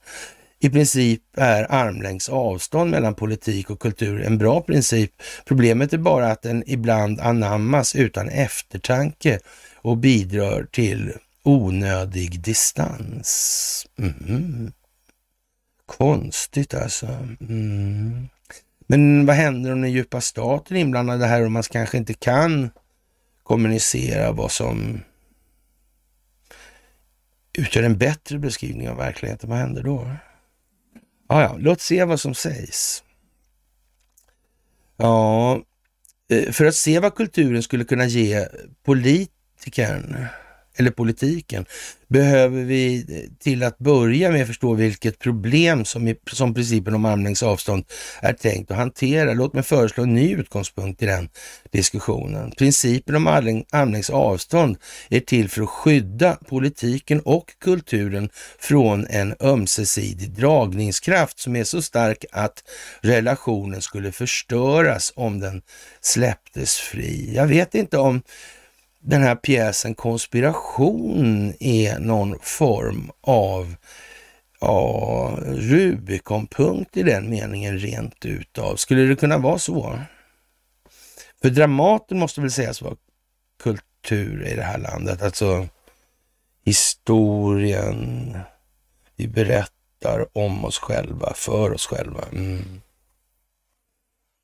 I 0.61 0.71
princip 0.71 1.23
är 1.37 1.73
armlängds 1.73 2.29
avstånd 2.29 2.90
mellan 2.90 3.14
politik 3.14 3.71
och 3.71 3.81
kultur 3.81 4.23
en 4.23 4.38
bra 4.38 4.61
princip. 4.61 5.12
Problemet 5.44 5.92
är 5.92 5.99
bara 5.99 6.31
att 6.31 6.42
den 6.42 6.64
ibland 6.66 7.21
anammas 7.21 7.97
utan 7.97 8.29
eftertanke 8.29 9.38
och 9.77 9.97
bidrar 9.97 10.66
till 10.71 11.12
onödig 11.42 12.40
distans. 12.40 13.87
Mm. 13.99 14.73
Konstigt 15.87 16.75
alltså. 16.75 17.07
Mm. 17.40 18.29
Men 18.87 19.27
vad 19.27 19.37
händer 19.37 19.73
om 19.73 19.81
den 19.81 19.92
djupa 19.92 20.21
staten 20.21 20.77
är 20.77 20.81
inblandad 20.81 21.23
här 21.23 21.44
och 21.44 21.53
man 21.53 21.62
kanske 21.62 21.99
inte 21.99 22.14
kan 22.14 22.71
kommunicera 23.42 24.33
vad 24.33 24.53
som 24.53 25.01
utgör 27.53 27.83
en 27.83 27.99
bättre 27.99 28.38
beskrivning 28.38 28.88
av 28.88 28.97
verkligheten? 28.97 29.51
Vad 29.51 29.59
händer 29.59 29.83
då? 29.83 30.11
Ja, 31.29 31.43
ja, 31.43 31.57
låt 31.59 31.81
se 31.81 32.05
vad 32.05 32.21
som 32.21 32.35
sägs. 32.35 33.03
Ja, 34.97 35.62
eh, 36.31 36.53
för 36.53 36.64
att 36.64 36.75
se 36.75 37.01
vad 37.01 37.14
kulturen 37.14 37.62
skulle 37.62 37.85
kunna 37.85 38.07
ge 38.07 38.49
politikern 38.85 40.27
eller 40.79 40.91
politiken, 40.91 41.64
behöver 42.09 42.64
vi 42.64 43.07
till 43.41 43.62
att 43.62 43.79
börja 43.79 44.31
med 44.31 44.47
förstå 44.47 44.75
vilket 44.75 45.19
problem 45.19 45.85
som, 45.85 46.09
i, 46.09 46.17
som 46.33 46.55
principen 46.55 46.95
om 46.95 47.05
armlängds 47.05 47.43
avstånd 47.43 47.85
är 48.23 48.33
tänkt 48.33 48.71
att 48.71 48.77
hantera. 48.77 49.33
Låt 49.33 49.53
mig 49.53 49.62
föreslå 49.62 50.03
en 50.03 50.14
ny 50.14 50.35
utgångspunkt 50.35 51.03
i 51.03 51.07
den 51.07 51.29
diskussionen. 51.71 52.51
Principen 52.51 53.14
om 53.14 53.27
armlängds 53.71 54.11
avstånd 54.11 54.77
är 55.09 55.21
till 55.21 55.49
för 55.49 55.62
att 55.62 55.69
skydda 55.69 56.38
politiken 56.49 57.21
och 57.21 57.55
kulturen 57.61 58.29
från 58.59 59.07
en 59.07 59.35
ömsesidig 59.41 60.31
dragningskraft 60.31 61.38
som 61.38 61.57
är 61.57 61.64
så 61.64 61.83
stark 61.83 62.25
att 62.33 62.64
relationen 63.01 63.83
skulle 63.83 64.12
förstöras 64.12 65.12
om 65.17 65.41
den 65.41 65.62
släpptes 66.01 66.77
fri. 66.77 67.33
Jag 67.35 67.47
vet 67.47 67.75
inte 67.75 67.99
om 67.99 68.23
den 69.01 69.23
här 69.23 69.35
pjäsen 69.35 69.95
Konspiration 69.95 71.55
är 71.61 71.99
någon 71.99 72.39
form 72.41 73.11
av 73.21 73.75
ja, 74.61 75.39
Rubikonpunkt 75.47 76.97
i 76.97 77.03
den 77.03 77.31
meningen 77.31 77.79
rent 77.79 78.25
utav. 78.25 78.77
Skulle 78.77 79.03
det 79.03 79.17
kunna 79.17 79.39
vara 79.39 79.59
så? 79.59 79.99
För 81.43 81.51
Dramaten 81.51 82.19
måste 82.19 82.41
väl 82.41 82.51
sägas 82.51 82.83
vara 82.83 82.97
kultur 83.63 84.47
i 84.47 84.55
det 84.55 84.63
här 84.63 84.79
landet, 84.79 85.23
alltså 85.23 85.69
historien 86.65 88.39
vi 89.17 89.29
berättar 89.29 90.39
om 90.39 90.65
oss 90.65 90.79
själva, 90.79 91.33
för 91.35 91.73
oss 91.73 91.87
själva. 91.87 92.25
Mm. 92.33 92.81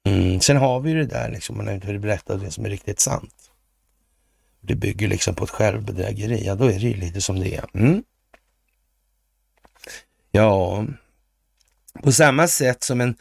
Mm. 0.06 0.40
Sen 0.40 0.56
har 0.56 0.80
vi 0.80 0.92
det 0.92 1.06
där 1.06 1.30
liksom, 1.30 1.56
man 1.56 1.66
har 1.66 1.74
inte 1.74 1.98
berättat 1.98 2.40
det 2.40 2.50
som 2.50 2.64
är 2.64 2.70
riktigt 2.70 3.00
sant 3.00 3.50
det 4.66 4.74
bygger 4.74 5.08
liksom 5.08 5.34
på 5.34 5.44
ett 5.44 5.50
självbedrägeri, 5.50 6.46
ja 6.46 6.54
då 6.54 6.64
är 6.64 6.78
det 6.78 6.88
ju 6.88 6.94
lite 6.94 7.20
som 7.20 7.40
det 7.40 7.54
är. 7.54 7.64
Mm. 7.74 8.02
Ja, 10.32 10.86
på 12.02 12.12
samma 12.12 12.48
sätt 12.48 12.82
som 12.82 13.00
en 13.00 13.14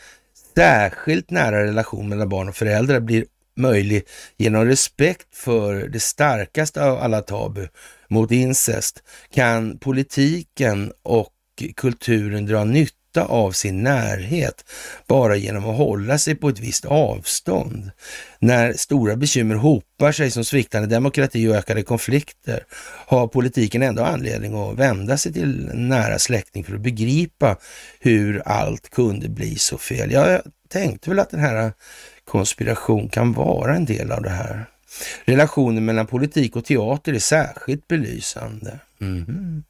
särskilt 0.56 1.30
nära 1.30 1.64
relation 1.64 2.10
mellan 2.10 2.30
barn 2.30 2.50
och 2.50 2.56
föräldrar 2.56 3.00
blir 3.00 3.26
möjlig 3.56 4.04
genom 4.38 4.66
respekt 4.66 5.36
för 5.36 5.88
det 5.88 6.00
starkaste 6.00 6.84
av 6.84 6.98
alla 6.98 7.22
tabu 7.22 7.68
mot 8.08 8.32
incest 8.32 9.04
kan 9.34 9.78
politiken 9.78 10.94
och 11.04 11.34
kulturen 11.76 12.46
dra 12.46 12.64
nytta 12.64 13.03
nytta 13.14 13.26
av 13.26 13.52
sin 13.52 13.84
närhet 13.84 14.66
bara 15.08 15.36
genom 15.36 15.70
att 15.70 15.78
hålla 15.78 16.18
sig 16.18 16.36
på 16.36 16.50
ett 16.50 16.60
visst 16.60 16.86
avstånd. 16.86 17.92
När 18.40 18.74
stora 18.74 19.16
bekymmer 19.16 19.56
hopar 19.56 20.12
sig 20.12 20.32
som 20.32 20.44
sviktande 20.44 20.88
demokrati 20.88 21.48
och 21.48 21.56
ökade 21.56 21.84
konflikter 21.84 22.64
har 23.08 23.28
politiken 23.28 23.84
ändå 23.84 24.04
anledning 24.04 24.56
att 24.56 24.80
vända 24.80 25.18
sig 25.18 25.34
till 25.34 25.70
en 25.70 25.90
nära 25.90 26.20
släkting 26.20 26.64
för 26.64 26.76
att 26.76 26.82
begripa 26.82 27.58
hur 28.00 28.42
allt 28.46 28.90
kunde 28.90 29.30
bli 29.30 29.56
så 29.56 29.78
fel. 29.78 30.12
Jag 30.12 30.42
tänkte 30.70 31.10
väl 31.10 31.20
att 31.20 31.30
den 31.30 31.40
här 31.40 31.74
konspiration 32.26 33.10
kan 33.10 33.34
vara 33.34 33.76
en 33.76 33.86
del 33.86 34.12
av 34.12 34.22
det 34.22 34.30
här. 34.30 34.66
Relationen 35.26 35.86
mellan 35.86 36.08
politik 36.08 36.56
och 36.56 36.66
teater 36.66 37.14
är 37.14 37.20
särskilt 37.20 37.88
belysande. 37.88 38.80
Mm. 39.02 39.64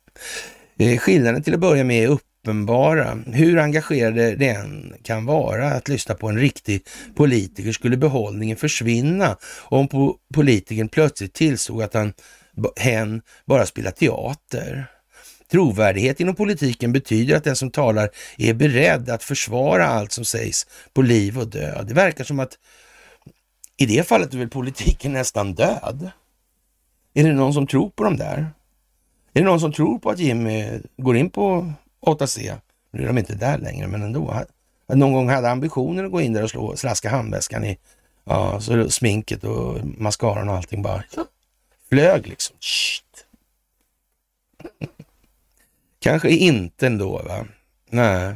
Skillnaden 1.00 1.44
till 1.44 1.54
att 1.54 1.60
börja 1.60 1.84
med 1.84 2.04
är 2.04 2.10
uppenbara. 2.44 3.24
Hur 3.26 3.58
engagerade 3.58 4.36
det 4.36 4.50
än 4.50 4.94
kan 5.04 5.26
vara 5.26 5.72
att 5.72 5.88
lyssna 5.88 6.16
på 6.16 6.30
en 6.30 6.38
riktig 6.38 6.86
politiker 7.16 7.72
skulle 7.72 7.98
behållningen 7.98 8.58
försvinna 8.58 9.38
om 9.60 9.88
politikern 10.34 10.89
plötsligt 10.89 11.34
tillstod 11.34 11.84
att 11.84 11.94
han, 11.94 12.14
hen 12.76 13.22
bara 13.46 13.66
spelar 13.66 13.91
teater. 13.91 14.86
Trovärdighet 15.52 16.20
inom 16.20 16.36
politiken 16.36 16.94
betyder 16.94 17.36
att 17.36 17.44
den 17.44 17.56
som 17.56 17.72
talar 17.72 18.10
är 18.38 18.54
beredd 18.54 19.10
att 19.10 19.24
försvara 19.24 19.88
allt 19.88 20.12
som 20.12 20.26
sägs 20.26 20.68
på 20.94 21.02
liv 21.02 21.39
och 21.39 21.48
död. 21.48 21.88
Det 21.88 21.94
verkar 21.94 22.24
som 22.24 22.39
att 22.39 22.58
i 23.78 23.86
det 23.86 24.08
fallet 24.08 24.34
är 24.34 24.38
väl 24.38 24.50
politiken 24.50 25.14
nästan 25.14 25.54
död. 25.54 26.12
Är 27.14 27.24
det 27.24 27.34
någon 27.34 27.54
som 27.54 27.68
tror 27.68 27.89
på 27.89 28.04
dem 28.04 28.18
där? 28.18 28.38
Är 29.34 29.41
det 29.41 29.46
någon 29.46 29.60
som 29.60 29.74
tror 29.74 30.00
på 30.00 30.10
att 30.10 30.20
Jimmy 30.20 30.80
går 30.98 31.18
in 31.18 31.30
på 31.30 31.74
8C? 32.06 32.58
Nu 32.91 33.04
är 33.04 33.08
de 33.08 33.18
inte 33.18 33.36
där 33.36 33.58
längre, 33.58 33.88
men 33.88 34.04
ändå. 34.04 34.43
Någon 34.88 35.14
gång 35.14 35.30
hade 35.30 35.49
ambitionen 35.49 36.06
att 36.06 36.12
gå 36.12 36.22
in 36.22 36.34
där 36.34 36.43
och 36.43 36.49
slå, 36.49 36.76
slaska 36.76 37.10
handväskan 37.10 37.64
i 37.64 37.78
ja, 38.24 38.60
så 38.60 38.89
sminket 38.89 39.43
och 39.43 39.80
mascaran 39.84 40.49
och 40.49 40.56
allting 40.56 40.82
bara 40.82 41.04
flög 41.89 42.28
liksom. 42.28 42.56
Shit. 42.60 43.26
Kanske 45.99 46.30
inte 46.30 46.88
ändå, 46.88 47.22
va? 47.24 47.45
Nej, 47.89 48.34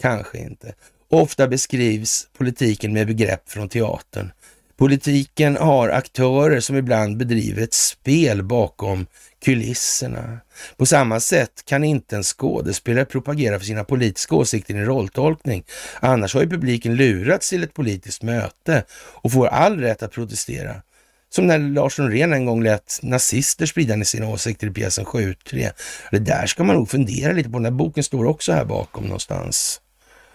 kanske 0.00 0.38
inte. 0.38 0.74
Ofta 1.08 1.48
beskrivs 1.48 2.28
politiken 2.32 2.92
med 2.92 3.06
begrepp 3.06 3.50
från 3.50 3.68
teatern. 3.68 4.32
Politiken 4.80 5.56
har 5.56 5.88
aktörer 5.88 6.60
som 6.60 6.76
ibland 6.76 7.16
bedriver 7.16 7.62
ett 7.62 7.74
spel 7.74 8.42
bakom 8.42 9.06
kulisserna. 9.44 10.38
På 10.76 10.86
samma 10.86 11.20
sätt 11.20 11.64
kan 11.64 11.84
inte 11.84 12.16
en 12.16 12.22
skådespelare 12.22 13.04
propagera 13.04 13.58
för 13.58 13.66
sina 13.66 13.84
politiska 13.84 14.34
åsikter 14.34 14.74
i 14.74 14.76
en 14.76 14.84
rolltolkning. 14.84 15.64
Annars 16.00 16.34
har 16.34 16.40
ju 16.40 16.48
publiken 16.48 16.96
lurats 16.96 17.50
till 17.50 17.62
ett 17.62 17.74
politiskt 17.74 18.22
möte 18.22 18.84
och 18.92 19.32
får 19.32 19.46
all 19.46 19.80
rätt 19.80 20.02
att 20.02 20.12
protestera. 20.12 20.82
Som 21.30 21.46
när 21.46 21.58
Lars 21.58 21.98
Norén 21.98 22.32
en 22.32 22.46
gång 22.46 22.62
lät 22.62 23.00
nazister 23.02 23.66
sprida 23.66 24.04
sina 24.04 24.28
åsikter 24.28 24.66
i 24.66 24.70
pjäsen 24.70 25.04
7-3. 25.04 25.72
Det 26.10 26.18
där 26.18 26.46
ska 26.46 26.64
man 26.64 26.76
nog 26.76 26.90
fundera 26.90 27.32
lite 27.32 27.50
på. 27.50 27.58
Den 27.58 27.64
här 27.64 27.72
boken 27.72 28.04
står 28.04 28.24
också 28.24 28.52
här 28.52 28.64
bakom 28.64 29.04
någonstans. 29.04 29.80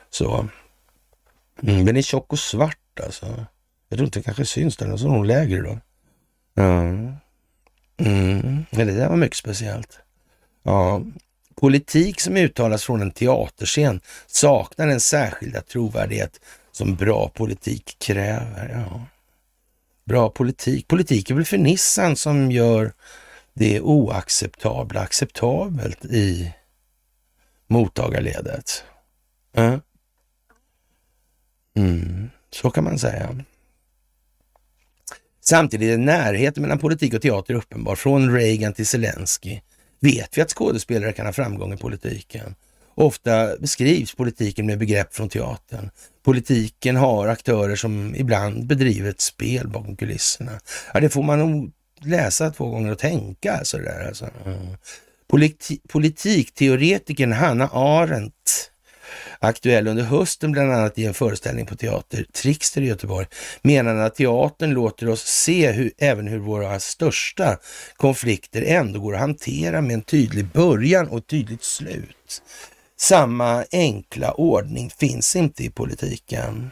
Så. 0.09 0.49
Mm, 1.63 1.85
den 1.85 1.97
är 1.97 2.01
tjock 2.01 2.33
och 2.33 2.39
svart 2.39 2.99
alltså. 3.03 3.45
Jag 3.89 3.97
tror 3.97 4.05
inte 4.05 4.19
det 4.19 4.23
kanske 4.23 4.45
syns 4.45 4.77
den, 4.77 4.97
så 4.97 5.05
är 5.05 5.09
hon 5.09 5.27
lägre 5.27 5.61
då. 5.61 5.79
Mm. 6.61 7.13
Mm. 7.97 8.65
Det 8.71 8.83
där 8.83 9.09
var 9.09 9.15
mycket 9.15 9.37
speciellt. 9.37 9.99
Ja. 10.63 11.01
Politik 11.55 12.21
som 12.21 12.37
uttalas 12.37 12.83
från 12.83 13.01
en 13.01 13.11
teaterscen 13.11 14.01
saknar 14.27 14.87
den 14.87 14.99
särskilda 14.99 15.61
trovärdighet 15.61 16.39
som 16.71 16.95
bra 16.95 17.29
politik 17.29 17.95
kräver. 17.99 18.69
Ja. 18.69 19.05
Bra 20.05 20.29
politik. 20.29 20.87
Politik 20.87 21.29
är 21.29 21.35
väl 21.35 21.45
fernissan 21.45 22.15
som 22.15 22.51
gör 22.51 22.93
det 23.53 23.81
oacceptabla 23.81 24.99
acceptabelt 25.01 26.05
i 26.05 26.53
mottagarledet. 27.67 28.83
Mm. 31.75 32.29
Så 32.51 32.69
kan 32.69 32.83
man 32.83 32.99
säga. 32.99 33.43
Samtidigt 35.47 35.93
är 35.93 35.97
närheten 35.97 36.61
mellan 36.61 36.79
politik 36.79 37.13
och 37.13 37.21
teater 37.21 37.53
uppenbar. 37.53 37.95
Från 37.95 38.33
Reagan 38.33 38.73
till 38.73 38.87
Zelensky 38.87 39.59
vet 39.99 40.37
vi 40.37 40.41
att 40.41 40.53
skådespelare 40.53 41.13
kan 41.13 41.25
ha 41.25 41.33
framgång 41.33 41.73
i 41.73 41.77
politiken. 41.77 42.55
Ofta 42.95 43.57
beskrivs 43.57 44.15
politiken 44.15 44.65
med 44.65 44.79
begrepp 44.79 45.15
från 45.15 45.29
teatern. 45.29 45.89
Politiken 46.23 46.95
har 46.95 47.27
aktörer 47.27 47.75
som 47.75 48.15
ibland 48.15 48.67
bedriver 48.67 49.09
ett 49.09 49.21
spel 49.21 49.67
bakom 49.67 49.95
kulisserna. 49.95 50.51
Ja, 50.93 50.99
det 50.99 51.09
får 51.09 51.23
man 51.23 51.39
nog 51.39 51.71
läsa 52.01 52.49
två 52.49 52.69
gånger 52.69 52.91
och 52.91 52.99
tänka. 52.99 53.53
Alltså, 53.53 53.77
där, 53.77 54.07
alltså. 54.07 54.29
Mm. 54.45 54.57
Politi 55.27 55.79
politikteoretikern 55.87 57.31
Hanna 57.31 57.67
Arendt 57.67 58.71
aktuell 59.39 59.87
under 59.87 60.03
hösten, 60.03 60.51
bland 60.51 60.71
annat 60.71 60.99
i 60.99 61.05
en 61.05 61.13
föreställning 61.13 61.65
på 61.65 61.75
Teater 61.75 62.25
Trixter 62.33 62.81
i 62.81 62.87
Göteborg, 62.87 63.27
menade 63.61 64.05
att 64.05 64.15
teatern 64.15 64.71
låter 64.73 65.09
oss 65.09 65.23
se 65.23 65.71
hur, 65.71 65.91
även 65.97 66.27
hur 66.27 66.39
våra 66.39 66.79
största 66.79 67.57
konflikter 67.97 68.61
ändå 68.61 68.99
går 68.99 69.13
att 69.13 69.19
hantera 69.19 69.81
med 69.81 69.93
en 69.93 70.01
tydlig 70.01 70.45
början 70.45 71.07
och 71.07 71.17
ett 71.17 71.27
tydligt 71.27 71.63
slut. 71.63 72.41
Samma 72.97 73.65
enkla 73.71 74.31
ordning 74.31 74.89
finns 74.89 75.35
inte 75.35 75.63
i 75.63 75.69
politiken 75.69 76.71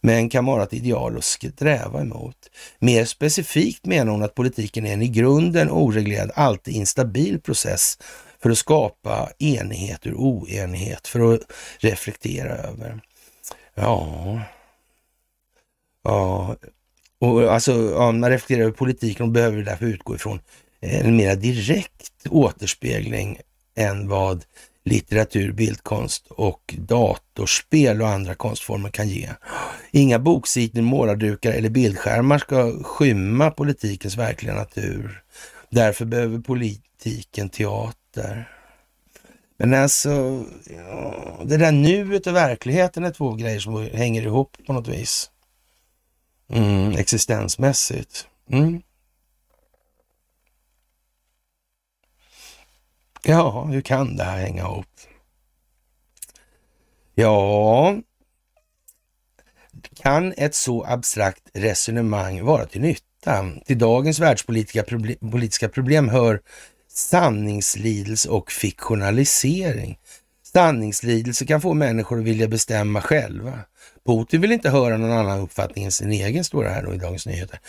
men 0.00 0.28
kan 0.28 0.46
vara 0.46 0.62
ett 0.62 0.72
ideal 0.72 1.16
att 1.16 1.24
sträva 1.24 2.00
emot. 2.00 2.36
Mer 2.78 3.04
specifikt 3.04 3.86
menar 3.86 4.12
hon 4.12 4.22
att 4.22 4.34
politiken 4.34 4.86
är 4.86 4.92
en 4.92 5.02
i 5.02 5.08
grunden 5.08 5.70
oreglerad, 5.70 6.30
alltid 6.34 6.74
instabil 6.74 7.40
process 7.40 7.98
för 8.42 8.50
att 8.50 8.58
skapa 8.58 9.30
enighet 9.38 10.06
ur 10.06 10.14
oenighet, 10.14 11.06
för 11.06 11.34
att 11.34 11.40
reflektera 11.78 12.56
över. 12.56 13.00
Ja, 13.74 14.40
ja, 16.04 16.56
och 17.18 17.54
alltså 17.54 17.96
om 17.96 18.20
man 18.20 18.30
reflekterar 18.30 18.62
över 18.62 18.72
politiken 18.72 19.26
och 19.26 19.32
behöver 19.32 19.62
därför 19.62 19.86
utgå 19.86 20.14
ifrån 20.14 20.40
eh, 20.80 21.06
en 21.06 21.16
mer 21.16 21.36
direkt 21.36 22.26
återspegling 22.30 23.38
än 23.74 24.08
vad 24.08 24.44
litteratur, 24.84 25.52
bildkonst 25.52 26.26
och 26.26 26.74
datorspel 26.78 28.02
och 28.02 28.08
andra 28.08 28.34
konstformer 28.34 28.90
kan 28.90 29.08
ge. 29.08 29.28
Inga 29.90 30.18
boksidor, 30.18 30.82
målardukar 30.82 31.52
eller 31.52 31.70
bildskärmar 31.70 32.38
ska 32.38 32.82
skymma 32.82 33.50
politikens 33.50 34.16
verkliga 34.16 34.54
natur. 34.54 35.22
Därför 35.70 36.04
behöver 36.04 36.38
politiken 36.38 37.48
teater 37.48 37.99
där. 38.12 38.56
Men 39.56 39.74
alltså, 39.74 40.44
ja, 40.76 41.40
det 41.44 41.56
där 41.56 41.72
nuet 41.72 42.26
och 42.26 42.36
verkligheten 42.36 43.04
är 43.04 43.10
två 43.10 43.34
grejer 43.34 43.60
som 43.60 43.88
hänger 43.92 44.22
ihop 44.22 44.56
på 44.66 44.72
något 44.72 44.88
vis. 44.88 45.30
Mm, 46.48 46.92
existensmässigt. 46.92 48.26
Mm. 48.50 48.82
Ja, 53.22 53.64
hur 53.64 53.80
kan 53.80 54.16
det 54.16 54.24
här 54.24 54.38
hänga 54.38 54.62
ihop? 54.62 54.86
Ja, 57.14 57.96
kan 59.94 60.34
ett 60.36 60.54
så 60.54 60.84
abstrakt 60.84 61.50
resonemang 61.54 62.44
vara 62.44 62.66
till 62.66 62.80
nytta? 62.80 63.46
Till 63.66 63.78
dagens 63.78 64.18
världspolitiska 64.18 64.82
proble 64.82 65.14
politiska 65.14 65.68
problem 65.68 66.08
hör 66.08 66.40
sanningslidelse 67.08 68.28
och 68.28 68.52
fiktionalisering. 68.52 69.98
Sanningslidelse 70.52 71.46
kan 71.46 71.60
få 71.60 71.74
människor 71.74 72.18
att 72.18 72.24
vilja 72.24 72.48
bestämma 72.48 73.00
själva. 73.00 73.58
Putin 74.06 74.40
vill 74.40 74.52
inte 74.52 74.70
höra 74.70 74.96
någon 74.96 75.12
annan 75.12 75.40
uppfattning 75.40 75.84
än 75.84 75.92
sin 75.92 76.12
egen, 76.12 76.44
står 76.44 76.64
det 76.64 76.70
här 76.70 76.82
då 76.82 76.94
i 76.94 76.96
Dagens 76.96 77.26
Nyheter. 77.26 77.60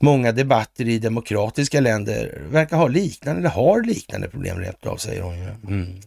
Många 0.00 0.32
debatter 0.32 0.88
i 0.88 0.98
demokratiska 0.98 1.80
länder 1.80 2.42
verkar 2.50 2.76
ha 2.76 2.88
liknande, 2.88 3.40
eller 3.40 3.50
har 3.50 3.82
liknande 3.82 4.28
problem 4.28 4.58
rent 4.58 4.86
av, 4.86 4.96
säger 4.96 5.22
hon. 5.22 5.34
Mm. 5.34 6.00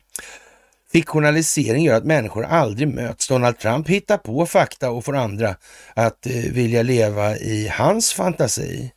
Fiktionalisering 0.92 1.84
gör 1.84 1.96
att 1.96 2.06
människor 2.06 2.46
aldrig 2.46 2.88
möts. 2.88 3.28
Donald 3.28 3.60
Trump 3.60 3.88
hittar 3.88 4.18
på 4.18 4.46
fakta 4.46 4.92
och 4.92 5.06
får 5.06 5.16
andra 5.16 5.56
att 5.94 6.26
eh, 6.26 6.34
vilja 6.34 6.84
leva 6.84 7.38
i 7.38 7.68
hans 7.68 8.14
fantasi. 8.14 8.92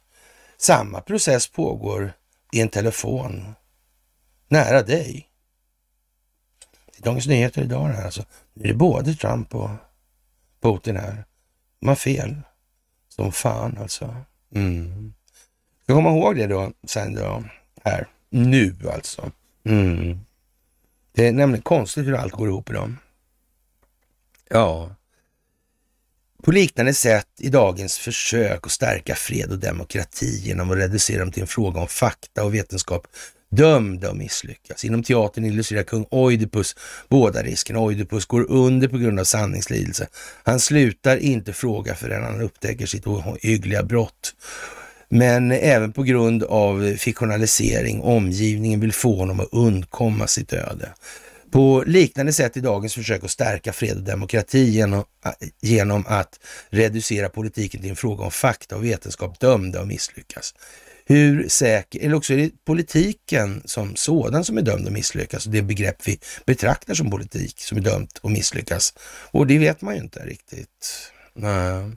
Samma 0.58 1.00
process 1.00 1.48
pågår 1.48 2.12
i 2.52 2.60
en 2.60 2.68
telefon 2.68 3.54
nära 4.48 4.82
dig. 4.82 5.28
I 6.96 7.02
Dagens 7.02 7.26
Nyheter 7.26 7.62
idag 7.62 7.88
det 7.88 7.94
här 7.94 8.04
alltså. 8.04 8.24
Nu 8.54 8.64
är 8.64 8.68
det 8.68 8.74
både 8.74 9.14
Trump 9.14 9.54
och 9.54 9.70
Putin 10.60 10.96
här. 10.96 11.24
De 11.80 11.88
har 11.88 11.94
fel. 11.94 12.40
Som 13.08 13.32
fan 13.32 13.78
alltså. 13.80 14.16
Mm. 14.54 15.14
Ska 15.82 15.94
komma 15.94 16.10
ihåg 16.10 16.36
det 16.36 16.46
då 16.46 16.72
sen 16.86 17.14
då. 17.14 17.44
Här. 17.84 18.08
Nu 18.30 18.76
alltså. 18.94 19.30
Mm. 19.64 20.20
Det 21.12 21.28
är 21.28 21.32
nämligen 21.32 21.62
konstigt 21.62 22.06
hur 22.06 22.14
allt 22.14 22.32
går 22.32 22.48
ihop 22.48 22.70
idag. 22.70 22.94
Ja. 24.50 24.94
På 26.42 26.52
liknande 26.52 26.94
sätt 26.94 27.28
i 27.38 27.48
dagens 27.48 27.98
försök 27.98 28.66
att 28.66 28.72
stärka 28.72 29.14
fred 29.14 29.50
och 29.50 29.58
demokrati 29.58 30.40
genom 30.42 30.70
att 30.70 30.76
reducera 30.76 31.20
dem 31.20 31.32
till 31.32 31.42
en 31.42 31.46
fråga 31.46 31.80
om 31.80 31.88
fakta 31.88 32.44
och 32.44 32.54
vetenskap 32.54 33.06
dömda 33.56 34.10
att 34.10 34.16
misslyckas. 34.16 34.84
Inom 34.84 35.02
teatern 35.02 35.44
illustrerar 35.44 35.82
kung 35.82 36.06
Oidipus 36.10 36.76
båda 37.08 37.42
riskerna. 37.42 37.80
Oidipus 37.80 38.26
går 38.26 38.50
under 38.50 38.88
på 38.88 38.98
grund 38.98 39.20
av 39.20 39.24
sanningslidelse. 39.24 40.08
Han 40.42 40.60
slutar 40.60 41.16
inte 41.16 41.52
fråga 41.52 41.94
förrän 41.94 42.24
han 42.24 42.40
upptäcker 42.40 42.86
sitt 42.86 43.06
ohyggliga 43.06 43.82
brott. 43.82 44.34
Men 45.08 45.52
även 45.52 45.92
på 45.92 46.02
grund 46.02 46.42
av 46.42 46.96
fiktionalisering, 46.96 48.00
omgivningen 48.00 48.80
vill 48.80 48.92
få 48.92 49.16
honom 49.16 49.40
att 49.40 49.48
undkomma 49.52 50.26
sitt 50.26 50.52
öde. 50.52 50.88
På 51.50 51.84
liknande 51.86 52.32
sätt 52.32 52.56
i 52.56 52.60
dagens 52.60 52.94
försök 52.94 53.24
att 53.24 53.30
stärka 53.30 53.72
fred 53.72 53.96
och 53.96 54.02
demokrati 54.02 54.64
genom, 54.64 55.04
genom 55.60 56.04
att 56.06 56.40
reducera 56.70 57.28
politiken 57.28 57.80
till 57.80 57.90
en 57.90 57.96
fråga 57.96 58.24
om 58.24 58.30
fakta 58.30 58.76
och 58.76 58.84
vetenskap 58.84 59.40
dömda 59.40 59.80
att 59.80 59.86
misslyckas 59.86 60.54
hur 61.06 61.48
säker, 61.48 62.00
eller 62.00 62.14
också 62.14 62.32
är 62.32 62.36
det 62.36 62.50
politiken 62.64 63.62
som 63.64 63.96
sådan 63.96 64.44
som 64.44 64.58
är 64.58 64.62
dömd 64.62 64.86
att 64.86 64.92
misslyckas. 64.92 65.44
Det 65.44 65.62
begrepp 65.62 66.08
vi 66.08 66.18
betraktar 66.46 66.94
som 66.94 67.10
politik 67.10 67.60
som 67.60 67.78
är 67.78 67.82
dömt 67.82 68.20
att 68.22 68.30
misslyckas. 68.30 68.94
Och 69.30 69.46
det 69.46 69.58
vet 69.58 69.82
man 69.82 69.94
ju 69.94 70.00
inte 70.00 70.20
riktigt. 70.20 71.10
Nej. 71.34 71.90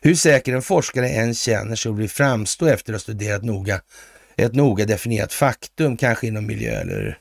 Hur 0.00 0.14
säker 0.14 0.54
en 0.54 0.62
forskare 0.62 1.08
än 1.08 1.34
känner 1.34 1.76
sig 1.76 1.88
och 1.88 1.94
blir 1.94 2.08
framstå 2.08 2.66
efter 2.66 2.92
att 2.92 2.94
ha 2.94 3.02
studerat 3.02 3.44
noga, 3.44 3.80
ett 4.36 4.54
noga 4.54 4.84
definierat 4.84 5.32
faktum, 5.32 5.96
kanske 5.96 6.26
inom 6.26 6.46
miljö 6.46 6.80
eller 6.80 7.18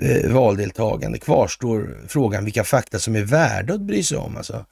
eh, 0.00 0.30
valdeltagande, 0.30 1.18
kvarstår 1.18 1.98
frågan 2.08 2.44
vilka 2.44 2.64
fakta 2.64 2.98
som 2.98 3.16
är 3.16 3.22
värda 3.22 3.74
att 3.74 3.80
bry 3.80 4.02
sig 4.02 4.18
om. 4.18 4.36
Alltså 4.36 4.66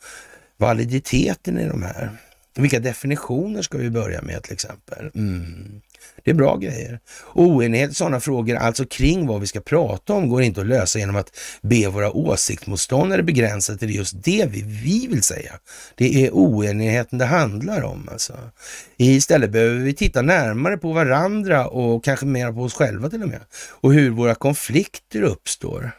validiteten 0.56 1.58
i 1.58 1.68
de 1.68 1.82
här. 1.82 2.10
Vilka 2.54 2.80
definitioner 2.80 3.62
ska 3.62 3.78
vi 3.78 3.90
börja 3.90 4.22
med 4.22 4.42
till 4.42 4.52
exempel? 4.52 5.10
Mm. 5.14 5.80
Det 6.24 6.30
är 6.30 6.34
bra 6.34 6.56
grejer. 6.56 7.00
Oenighet 7.34 7.90
i 7.90 7.94
sådana 7.94 8.20
frågor, 8.20 8.56
alltså 8.56 8.84
kring 8.84 9.26
vad 9.26 9.40
vi 9.40 9.46
ska 9.46 9.60
prata 9.60 10.12
om, 10.12 10.28
går 10.28 10.42
inte 10.42 10.60
att 10.60 10.66
lösa 10.66 10.98
genom 10.98 11.16
att 11.16 11.36
be 11.62 11.88
våra 11.88 12.12
åsiktsmotståndare 12.12 13.22
begränsa 13.22 13.76
till 13.76 13.94
just 13.94 14.24
det 14.24 14.48
vi, 14.50 14.62
vi 14.62 15.06
vill 15.06 15.22
säga. 15.22 15.52
Det 15.94 16.26
är 16.26 16.30
oenigheten 16.30 17.18
det 17.18 17.24
handlar 17.24 17.82
om. 17.82 18.08
Alltså. 18.12 18.38
Istället 18.96 19.50
behöver 19.50 19.78
vi 19.78 19.94
titta 19.94 20.22
närmare 20.22 20.76
på 20.76 20.92
varandra 20.92 21.66
och 21.68 22.04
kanske 22.04 22.26
mer 22.26 22.52
på 22.52 22.62
oss 22.62 22.74
själva 22.74 23.10
till 23.10 23.22
och 23.22 23.28
med. 23.28 23.40
Och 23.80 23.92
hur 23.92 24.10
våra 24.10 24.34
konflikter 24.34 25.22
uppstår. 25.22 25.90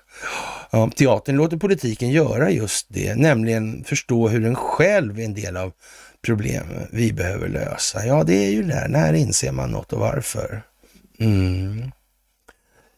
Ja, 0.72 0.91
teatern 0.95 1.36
låter 1.36 1.58
politiken 1.58 2.10
göra 2.10 2.52
just 2.52 2.86
det, 2.89 3.16
nämligen 3.16 3.84
förstå 3.84 4.28
hur 4.28 4.39
den 4.39 4.56
själv 4.56 5.20
är 5.20 5.26
en 5.26 5.34
del 5.34 5.58
av 5.58 5.72
problem 6.22 6.66
vi 6.92 7.14
behöver 7.14 7.48
lösa? 7.48 8.06
Ja, 8.06 8.24
det 8.24 8.34
är 8.34 8.52
ju 8.52 8.64
där. 8.64 8.88
När 8.88 9.14
inser 9.14 9.52
man 9.52 9.72
något 9.72 9.94
och 9.94 10.00
varför? 10.00 10.64
Mm. 11.20 11.92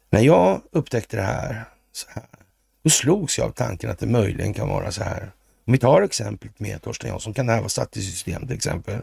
När 0.10 0.22
jag 0.22 0.62
upptäckte 0.72 1.18
det 1.18 1.24
här, 1.24 1.66
så 1.92 2.08
här, 2.10 2.26
då 2.84 2.90
slogs 2.90 3.38
jag 3.38 3.48
av 3.48 3.52
tanken 3.52 3.90
att 3.90 4.00
det 4.00 4.08
möjligen 4.08 4.54
kan 4.54 4.70
vara 4.70 4.92
så 4.92 5.04
här. 5.04 5.32
Om 5.66 5.74
vi 5.74 5.80
tar 5.80 6.02
exemplet 6.02 6.60
med 6.60 6.82
Torsten 6.82 7.10
Jansson, 7.10 7.34
kan 7.34 7.46
det 7.46 7.54
här 7.54 7.60
vara 7.60 7.70
satt 7.70 7.98
i 7.98 8.02
system 8.02 8.48
till 8.48 8.56
exempel? 8.56 9.02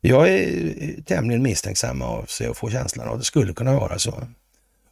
Jag 0.00 0.28
är 0.28 1.02
tämligen 1.02 1.42
misstänksam 1.42 2.02
av 2.02 2.24
sig 2.24 2.48
och 2.48 2.56
får 2.56 2.70
känslan 2.70 3.08
av 3.08 3.14
att 3.14 3.20
det 3.20 3.24
skulle 3.24 3.52
kunna 3.52 3.74
vara 3.80 3.98
så. 3.98 4.28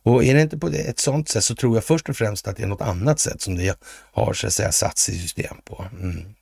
Och 0.03 0.25
är 0.25 0.35
det 0.35 0.43
inte 0.43 0.59
på 0.59 0.69
ett 0.69 0.99
sånt 0.99 1.29
sätt 1.29 1.45
så 1.45 1.55
tror 1.55 1.77
jag 1.77 1.85
först 1.85 2.09
och 2.09 2.17
främst 2.17 2.49
att 2.49 2.57
det 2.57 2.62
är 2.62 2.67
något 2.67 2.83
annat 2.83 3.21
sätt 3.21 3.41
som 3.41 3.57
det 3.57 3.79
har 4.12 4.33
så 4.33 4.47
att 4.47 4.53
säga 4.53 4.73
satts 4.73 5.09
i 5.09 5.19
system 5.19 5.57
på. 5.64 5.85
Mm. 6.01 6.35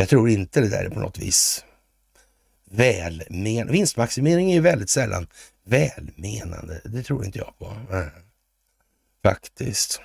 Jag 0.00 0.08
tror 0.08 0.28
inte 0.30 0.60
det 0.60 0.68
där 0.68 0.84
är 0.84 0.90
på 0.90 1.00
något 1.00 1.18
vis 1.18 1.64
välmenande. 2.70 3.72
Vinstmaximering 3.72 4.50
är 4.50 4.54
ju 4.54 4.60
väldigt 4.60 4.90
sällan 4.90 5.26
välmenande. 5.64 6.80
Det 6.84 7.02
tror 7.02 7.24
inte 7.24 7.38
jag 7.38 7.58
på. 7.58 7.76
Faktiskt. 9.22 10.00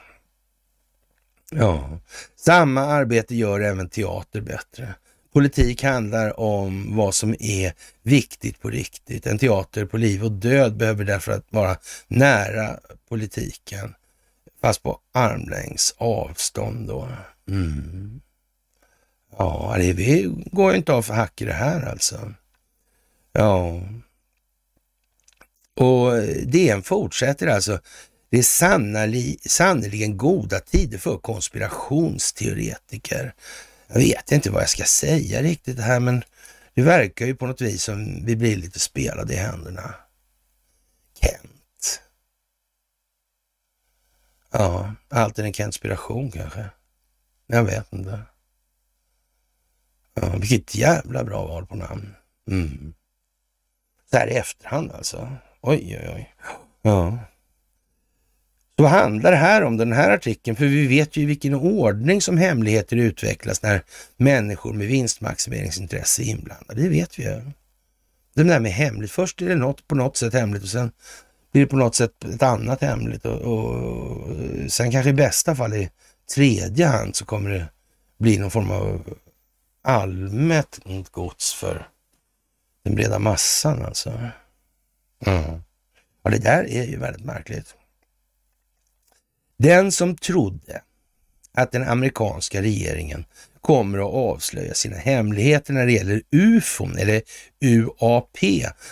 Ja, 1.51 1.99
samma 2.35 2.81
arbete 2.81 3.35
gör 3.35 3.59
även 3.59 3.89
teater 3.89 4.41
bättre. 4.41 4.95
Politik 5.33 5.83
handlar 5.83 6.39
om 6.39 6.95
vad 6.95 7.15
som 7.15 7.35
är 7.39 7.73
viktigt 8.03 8.61
på 8.61 8.69
riktigt. 8.69 9.27
En 9.27 9.37
teater 9.37 9.85
på 9.85 9.97
liv 9.97 10.23
och 10.23 10.31
död 10.31 10.77
behöver 10.77 11.05
därför 11.05 11.31
att 11.31 11.45
vara 11.49 11.77
nära 12.07 12.79
politiken, 13.09 13.95
fast 14.61 14.83
på 14.83 14.99
armlängds 15.13 15.95
avstånd 15.97 16.87
då. 16.87 17.09
Mm. 17.49 18.21
Ja, 19.37 19.75
det 19.77 19.93
vi 19.93 20.33
går 20.51 20.71
ju 20.71 20.77
inte 20.77 20.93
av 20.93 21.01
för 21.01 21.13
hack 21.13 21.41
i 21.41 21.45
det 21.45 21.53
här 21.53 21.89
alltså. 21.89 22.33
Ja. 23.31 23.81
Och 25.75 26.17
eh, 26.17 26.45
DN 26.45 26.83
fortsätter 26.83 27.47
alltså. 27.47 27.79
Det 28.29 28.37
är 28.37 28.43
sannerligen 29.49 30.17
goda 30.17 30.59
tider 30.59 30.97
för 30.97 31.17
konspirationsteoretiker. 31.17 33.33
Jag 33.87 33.95
vet 33.95 34.31
inte 34.31 34.51
vad 34.51 34.61
jag 34.61 34.69
ska 34.69 34.83
säga 34.83 35.41
riktigt 35.41 35.79
här, 35.79 35.99
men 35.99 36.23
det 36.73 36.81
verkar 36.81 37.25
ju 37.25 37.35
på 37.35 37.47
något 37.47 37.61
vis 37.61 37.83
som 37.83 38.25
vi 38.25 38.35
blir 38.35 38.55
lite 38.55 38.79
spelade 38.79 39.33
i 39.33 39.37
händerna. 39.37 39.95
Kent. 41.21 42.01
Ja, 44.51 44.93
alltid 45.09 45.45
en 45.45 45.53
Kentspiration 45.53 46.31
kanske. 46.31 46.65
Jag 47.47 47.63
vet 47.63 47.93
inte. 47.93 48.19
Ja, 50.21 50.35
vilket 50.37 50.75
jävla 50.75 51.23
bra 51.23 51.47
val 51.47 51.65
på 51.65 51.75
namn. 51.75 52.15
Mm. 52.51 52.93
Så 54.11 54.17
här 54.17 54.27
i 54.27 54.35
efterhand 54.35 54.91
alltså. 54.91 55.29
Oj, 55.61 55.97
oj, 56.01 56.11
oj. 56.15 56.35
Ja. 56.81 57.19
Så 58.77 58.83
vad 58.83 58.91
handlar 58.91 59.31
det 59.31 59.37
här 59.37 59.63
om, 59.63 59.77
den 59.77 59.91
här 59.91 60.11
artikeln? 60.11 60.57
För 60.57 60.65
vi 60.65 60.87
vet 60.87 61.17
ju 61.17 61.21
i 61.21 61.25
vilken 61.25 61.53
ordning 61.53 62.21
som 62.21 62.37
hemligheter 62.37 62.95
utvecklas 62.95 63.61
när 63.61 63.83
människor 64.17 64.73
med 64.73 64.87
vinstmaximeringsintresse 64.87 66.21
är 66.21 66.25
inblandade. 66.25 66.81
Det 66.81 66.89
vet 66.89 67.19
vi 67.19 67.23
ju. 67.23 67.41
Det 68.33 68.43
där 68.43 68.59
med 68.59 68.71
hemligt. 68.71 69.11
Först 69.11 69.41
är 69.41 69.49
det 69.49 69.55
något 69.55 69.87
på 69.87 69.95
något 69.95 70.17
sätt 70.17 70.33
hemligt 70.33 70.63
och 70.63 70.69
sen 70.69 70.91
blir 71.51 71.61
det 71.61 71.69
på 71.69 71.75
något 71.77 71.95
sätt 71.95 72.23
ett 72.23 72.43
annat 72.43 72.81
hemligt 72.81 73.25
och, 73.25 73.41
och 73.41 74.27
sen 74.67 74.91
kanske 74.91 75.09
i 75.09 75.13
bästa 75.13 75.55
fall 75.55 75.73
i 75.73 75.89
tredje 76.35 76.85
hand 76.85 77.15
så 77.15 77.25
kommer 77.25 77.49
det 77.49 77.67
bli 78.17 78.37
någon 78.37 78.51
form 78.51 78.71
av 78.71 79.01
allmänt 79.85 80.79
gods 81.11 81.53
för 81.53 81.87
den 82.83 82.95
breda 82.95 83.19
massan 83.19 83.85
alltså. 83.85 84.09
Mm. 85.25 85.61
Ja, 86.23 86.29
det 86.29 86.37
där 86.37 86.69
är 86.69 86.83
ju 86.83 86.97
väldigt 86.97 87.25
märkligt. 87.25 87.75
Den 89.57 89.91
som 89.91 90.17
trodde 90.17 90.81
att 91.53 91.71
den 91.71 91.83
amerikanska 91.83 92.61
regeringen 92.61 93.25
kommer 93.61 93.97
att 93.97 94.13
avslöja 94.13 94.73
sina 94.73 94.97
hemligheter 94.97 95.73
när 95.73 95.85
det 95.85 95.91
gäller 95.91 96.21
UFON 96.31 96.97
eller 96.97 97.21
UAP, 97.61 98.37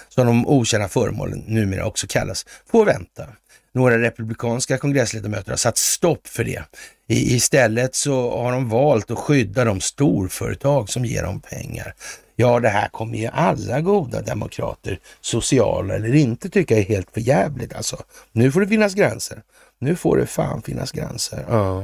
som 0.10 0.26
de 0.26 0.48
okända 0.48 0.88
föremålen 0.88 1.44
numera 1.48 1.86
också 1.86 2.08
kallas, 2.08 2.46
får 2.72 2.86
vänta. 2.86 3.28
Några 3.72 4.02
republikanska 4.02 4.78
kongressledamöter 4.78 5.52
har 5.52 5.58
satt 5.58 5.78
stopp 5.78 6.28
för 6.28 6.44
det. 6.44 6.64
I, 7.08 7.36
istället 7.36 7.96
så 7.96 8.38
har 8.44 8.52
de 8.52 8.70
valt 8.70 9.12
att 9.12 9.18
skydda 9.18 9.66
de 9.66 9.82
storföretag 9.82 10.90
som 10.90 11.06
ger 11.06 11.24
dem 11.24 11.42
pengar. 11.42 11.94
Ja, 12.36 12.60
det 12.60 12.70
här 12.70 12.88
kommer 12.88 13.18
ju 13.18 13.28
alla 13.28 13.82
goda 13.82 14.22
demokrater, 14.22 15.00
sociala 15.22 15.96
eller 15.96 16.16
inte, 16.16 16.50
tycka 16.50 16.78
är 16.78 16.84
helt 16.84 17.12
förjävligt 17.12 17.74
alltså. 17.74 18.04
Nu 18.32 18.52
får 18.52 18.62
det 18.62 18.68
finnas 18.68 18.94
gränser. 18.94 19.42
Nu 19.80 19.96
får 19.96 20.18
det 20.18 20.26
fan 20.26 20.62
finnas 20.62 20.92
gränser. 20.92 21.46
Ja. 21.50 21.84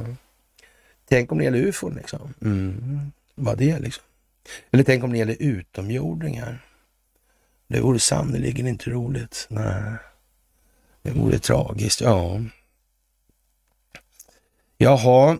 Tänk 1.09 1.31
om 1.31 1.37
det 1.37 1.43
gäller 1.43 1.59
ufon 1.59 1.93
liksom. 1.95 2.33
Mm. 2.41 3.11
Vad 3.35 3.57
det 3.57 3.79
liksom. 3.79 4.03
Eller 4.71 4.83
tänk 4.83 5.03
om 5.03 5.11
det 5.11 5.17
gäller 5.17 5.37
utomjordingar. 5.39 6.65
Det 7.67 7.81
vore 7.81 7.99
sannerligen 7.99 8.67
inte 8.67 8.89
roligt. 8.89 9.47
Nej. 9.49 9.93
Det 11.01 11.11
vore 11.11 11.39
tragiskt, 11.39 12.01
ja. 12.01 12.41
Jaha. 14.81 15.37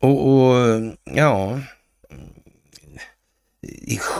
Och, 0.00 0.28
och 0.28 0.82
ja. 1.04 1.60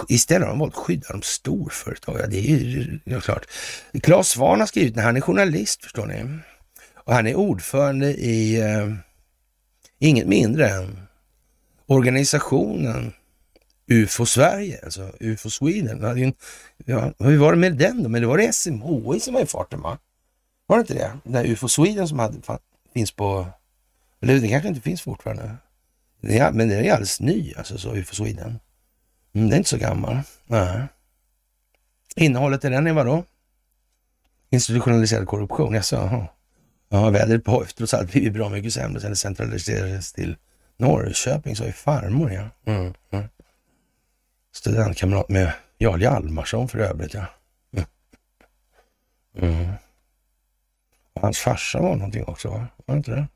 Istället 0.09 0.43
har 0.43 0.51
de 0.51 0.59
valt 0.59 0.75
att 0.75 0.81
skydda 0.81 1.09
de 1.09 1.23
storföretag. 1.23 2.21
Ja, 2.21 2.27
det 2.27 2.39
är 2.39 2.59
ju 2.59 3.01
ja, 3.05 3.21
klart. 3.21 3.47
Claes 4.03 4.29
Svahn 4.29 4.61
har 4.61 4.67
skrivit, 4.67 4.95
den. 4.95 5.05
han 5.05 5.17
är 5.17 5.21
journalist 5.21 5.83
förstår 5.83 6.07
ni. 6.07 6.39
Och 6.95 7.15
han 7.15 7.27
är 7.27 7.35
ordförande 7.35 8.15
i 8.15 8.61
eh, 8.61 8.95
inget 9.99 10.27
mindre 10.27 10.69
än 10.69 11.01
organisationen 11.87 13.13
UFO 13.87 14.27
Sverige, 14.27 14.81
alltså 14.85 15.13
UFO 15.21 15.51
Sweden. 15.51 16.35
ja, 16.85 17.13
hur 17.19 17.39
var 17.39 17.53
det 17.53 17.59
med 17.59 17.77
den 17.77 18.03
då? 18.03 18.09
Men 18.09 18.21
det 18.21 18.29
var 18.29 18.39
det 18.39 18.53
SMHI 18.53 19.21
som 19.21 19.35
var 19.35 19.41
i 19.41 19.47
farten 19.47 19.81
va? 19.81 19.99
Var 20.67 20.77
det 20.77 20.81
inte 20.81 20.95
det? 20.95 21.13
Den 21.25 21.33
där 21.33 21.45
UFO 21.45 21.69
Sweden 21.69 22.09
som 22.09 22.19
hade, 22.19 22.59
finns 22.95 23.13
på, 23.13 23.47
eller 24.23 24.41
det 24.41 24.49
kanske 24.49 24.69
inte 24.69 24.81
finns 24.81 25.03
fortfarande. 25.03 25.57
Ja, 26.21 26.51
men 26.53 26.69
den 26.69 26.85
är 26.85 26.93
alldeles 26.93 27.21
ny, 27.21 27.55
alltså 27.55 27.79
så 27.79 27.95
UFO 27.95 28.15
Sweden. 28.15 28.61
Mm, 29.33 29.47
den 29.47 29.53
är 29.53 29.57
inte 29.57 29.69
så 29.69 29.79
gammal. 29.79 30.19
Nej. 30.47 30.87
Innehållet 32.17 32.65
i 32.65 32.69
den 32.69 32.87
är 32.87 32.93
vadå? 32.93 33.25
Institutionaliserad 34.51 35.27
korruption, 35.27 35.75
jaså? 35.75 35.97
Jaha. 35.97 36.27
Ja, 36.89 37.11
vädret 37.11 37.45
på 37.45 37.65
trots 37.77 37.95
allt 37.95 38.13
blivit 38.13 38.33
bra 38.33 38.49
mycket 38.49 38.73
sämre 38.73 39.01
sen 39.01 39.11
det 39.11 39.17
centraliserades 39.17 40.13
till 40.13 40.37
Norrköping, 40.77 41.57
sa 41.57 41.65
ju 41.65 41.73
farmor 41.73 42.33
ja. 42.33 42.49
Mm, 42.65 42.95
mm. 43.11 43.25
Studentkamrat 44.53 45.29
med 45.29 45.53
Jarl 45.79 46.03
Hjalmarsson 46.03 46.69
för 46.69 46.79
övrigt 46.79 47.15
ja. 47.15 47.27
Mm. 47.73 47.87
mm. 49.55 49.73
Hans 51.15 51.39
farsa 51.39 51.81
var 51.81 51.97
någonting 51.97 52.25
också, 52.25 52.49
va? 52.49 52.67
Var 52.87 52.95
det 52.95 52.99
inte 52.99 53.11
det? 53.11 53.27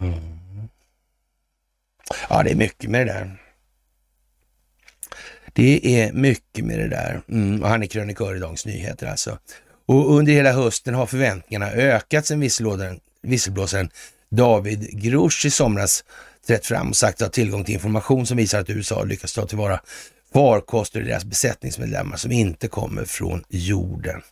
Mm. 0.00 0.68
Ja, 2.28 2.42
det 2.42 2.50
är 2.50 2.54
mycket 2.54 2.90
med 2.90 3.06
det 3.06 3.12
där. 3.12 3.42
Det 5.52 6.00
är 6.00 6.12
mycket 6.12 6.64
med 6.64 6.78
det 6.78 6.88
där. 6.88 7.22
Mm, 7.28 7.62
och 7.62 7.68
han 7.68 7.82
är 7.82 7.86
krönikör 7.86 8.36
i 8.36 8.38
Dagens 8.38 8.66
Nyheter 8.66 9.06
alltså. 9.06 9.38
Och 9.86 10.16
under 10.16 10.32
hela 10.32 10.52
hösten 10.52 10.94
har 10.94 11.06
förväntningarna 11.06 11.70
ökat 11.70 12.26
sen 12.26 12.40
visselblåsaren 13.22 13.90
David 14.30 15.02
Grush 15.02 15.46
i 15.46 15.50
somras 15.50 16.04
trätt 16.46 16.66
fram 16.66 16.88
och 16.88 16.96
sagt 16.96 17.22
att 17.22 17.26
ha 17.26 17.32
tillgång 17.32 17.64
till 17.64 17.74
information 17.74 18.26
som 18.26 18.36
visar 18.36 18.60
att 18.60 18.70
USA 18.70 19.04
lyckats 19.04 19.34
ta 19.34 19.46
tillvara 19.46 19.80
farkoster 20.32 21.00
i 21.00 21.04
deras 21.04 21.24
besättningsmedlemmar 21.24 22.16
som 22.16 22.32
inte 22.32 22.68
kommer 22.68 23.04
från 23.04 23.44
jorden. 23.48 24.22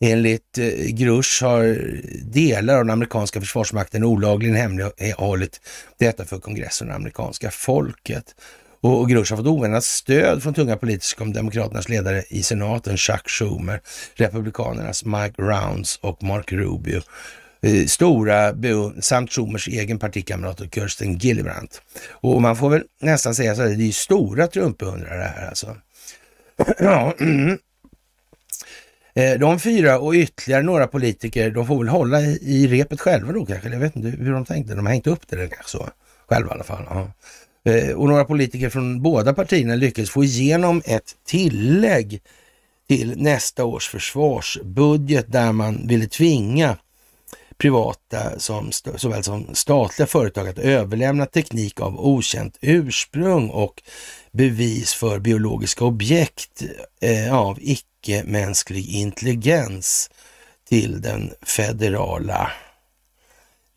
Enligt 0.00 0.58
eh, 0.58 0.66
Grush 0.86 1.44
har 1.44 1.78
delar 2.22 2.74
av 2.74 2.84
den 2.84 2.90
amerikanska 2.90 3.40
försvarsmakten 3.40 4.04
olagligen 4.04 4.56
hemlighållit 4.56 5.60
detta 5.98 6.24
för 6.24 6.38
kongressen 6.38 6.86
och 6.86 6.90
det 6.90 6.96
amerikanska 6.96 7.50
folket. 7.50 8.34
Och 8.80 9.08
Grush 9.08 9.32
har 9.32 9.36
fått 9.36 9.46
oväntat 9.46 9.84
stöd 9.84 10.42
från 10.42 10.54
tunga 10.54 10.76
politiker 10.76 11.18
som 11.18 11.32
Demokraternas 11.32 11.88
ledare 11.88 12.24
i 12.28 12.42
senaten 12.42 12.96
Chuck 12.96 13.28
Schumer, 13.28 13.80
Republikanernas 14.14 15.04
Mike 15.04 15.42
Rounds 15.42 15.98
och 16.02 16.22
Mark 16.22 16.52
Rubio 16.52 17.00
eh, 17.62 17.86
stora 17.86 18.54
samt 19.00 19.32
Schumers 19.32 19.68
egen 19.68 19.98
partikamrat 19.98 20.60
och 20.60 20.74
Kirsten 20.74 21.18
Gillibrand. 21.18 21.68
Och 22.10 22.42
man 22.42 22.56
får 22.56 22.70
väl 22.70 22.82
nästan 23.00 23.34
säga 23.34 23.54
så 23.54 23.62
här, 23.62 23.68
det 23.68 23.74
är 23.74 23.86
ju 23.86 23.92
stora 23.92 24.46
Trump-beundrare 24.46 25.32
här 25.36 25.48
alltså. 25.48 25.76
ja, 26.78 27.14
mm. 27.20 27.58
Eh, 29.16 29.38
de 29.38 29.58
fyra 29.58 29.98
och 29.98 30.14
ytterligare 30.14 30.62
några 30.62 30.86
politiker, 30.86 31.50
de 31.50 31.66
får 31.66 31.78
väl 31.78 31.88
hålla 31.88 32.20
i, 32.20 32.68
repet 32.70 33.00
själva 33.00 33.32
då 33.32 33.46
kanske. 33.46 33.68
Jag 33.68 33.78
vet 33.78 33.96
inte 33.96 34.08
hur 34.08 34.32
de 34.32 34.44
tänkte. 34.44 34.74
De 34.74 34.86
har 34.86 34.92
hängt 34.92 35.06
upp 35.06 35.28
det 35.28 35.36
kanske 35.36 35.70
så. 35.70 35.88
Själva 36.28 36.50
i 36.50 36.54
alla 36.54 36.64
fall. 36.64 36.84
Ja. 36.90 37.12
Eh, 37.72 37.94
och 37.94 38.08
några 38.08 38.24
politiker 38.24 38.68
från 38.68 39.02
båda 39.02 39.34
partierna 39.34 39.74
lyckades 39.74 40.10
få 40.10 40.24
igenom 40.24 40.82
ett 40.84 41.12
tillägg 41.26 42.20
till 42.88 43.14
nästa 43.16 43.64
års 43.64 43.88
försvarsbudget 43.88 45.32
där 45.32 45.52
man 45.52 45.86
ville 45.88 46.06
tvinga 46.06 46.76
privata 47.58 48.38
som, 48.38 48.72
såväl 48.72 49.24
som 49.24 49.54
statliga 49.54 50.06
företag 50.06 50.48
att 50.48 50.58
överlämna 50.58 51.26
teknik 51.26 51.80
av 51.80 52.00
okänt 52.00 52.58
ursprung 52.60 53.50
och 53.50 53.82
bevis 54.32 54.94
för 54.94 55.18
biologiska 55.18 55.84
objekt 55.84 56.62
eh, 57.00 57.34
av 57.34 57.58
icke-mänsklig 57.60 58.88
intelligens 58.88 60.10
till 60.68 61.00
den 61.00 61.32
federala 61.42 62.52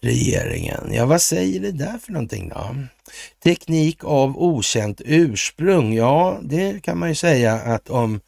regeringen. 0.01 0.93
Ja, 0.93 1.05
vad 1.05 1.21
säger 1.21 1.59
det 1.59 1.71
där 1.71 1.97
för 1.97 2.11
någonting 2.11 2.49
då? 2.49 2.75
Teknik 3.43 4.03
av 4.03 4.37
okänt 4.37 5.01
ursprung, 5.05 5.93
ja, 5.93 6.39
det 6.41 6.83
kan 6.83 6.97
man 6.97 7.09
ju 7.09 7.15
säga 7.15 7.53
att 7.53 7.89
om 7.89 8.21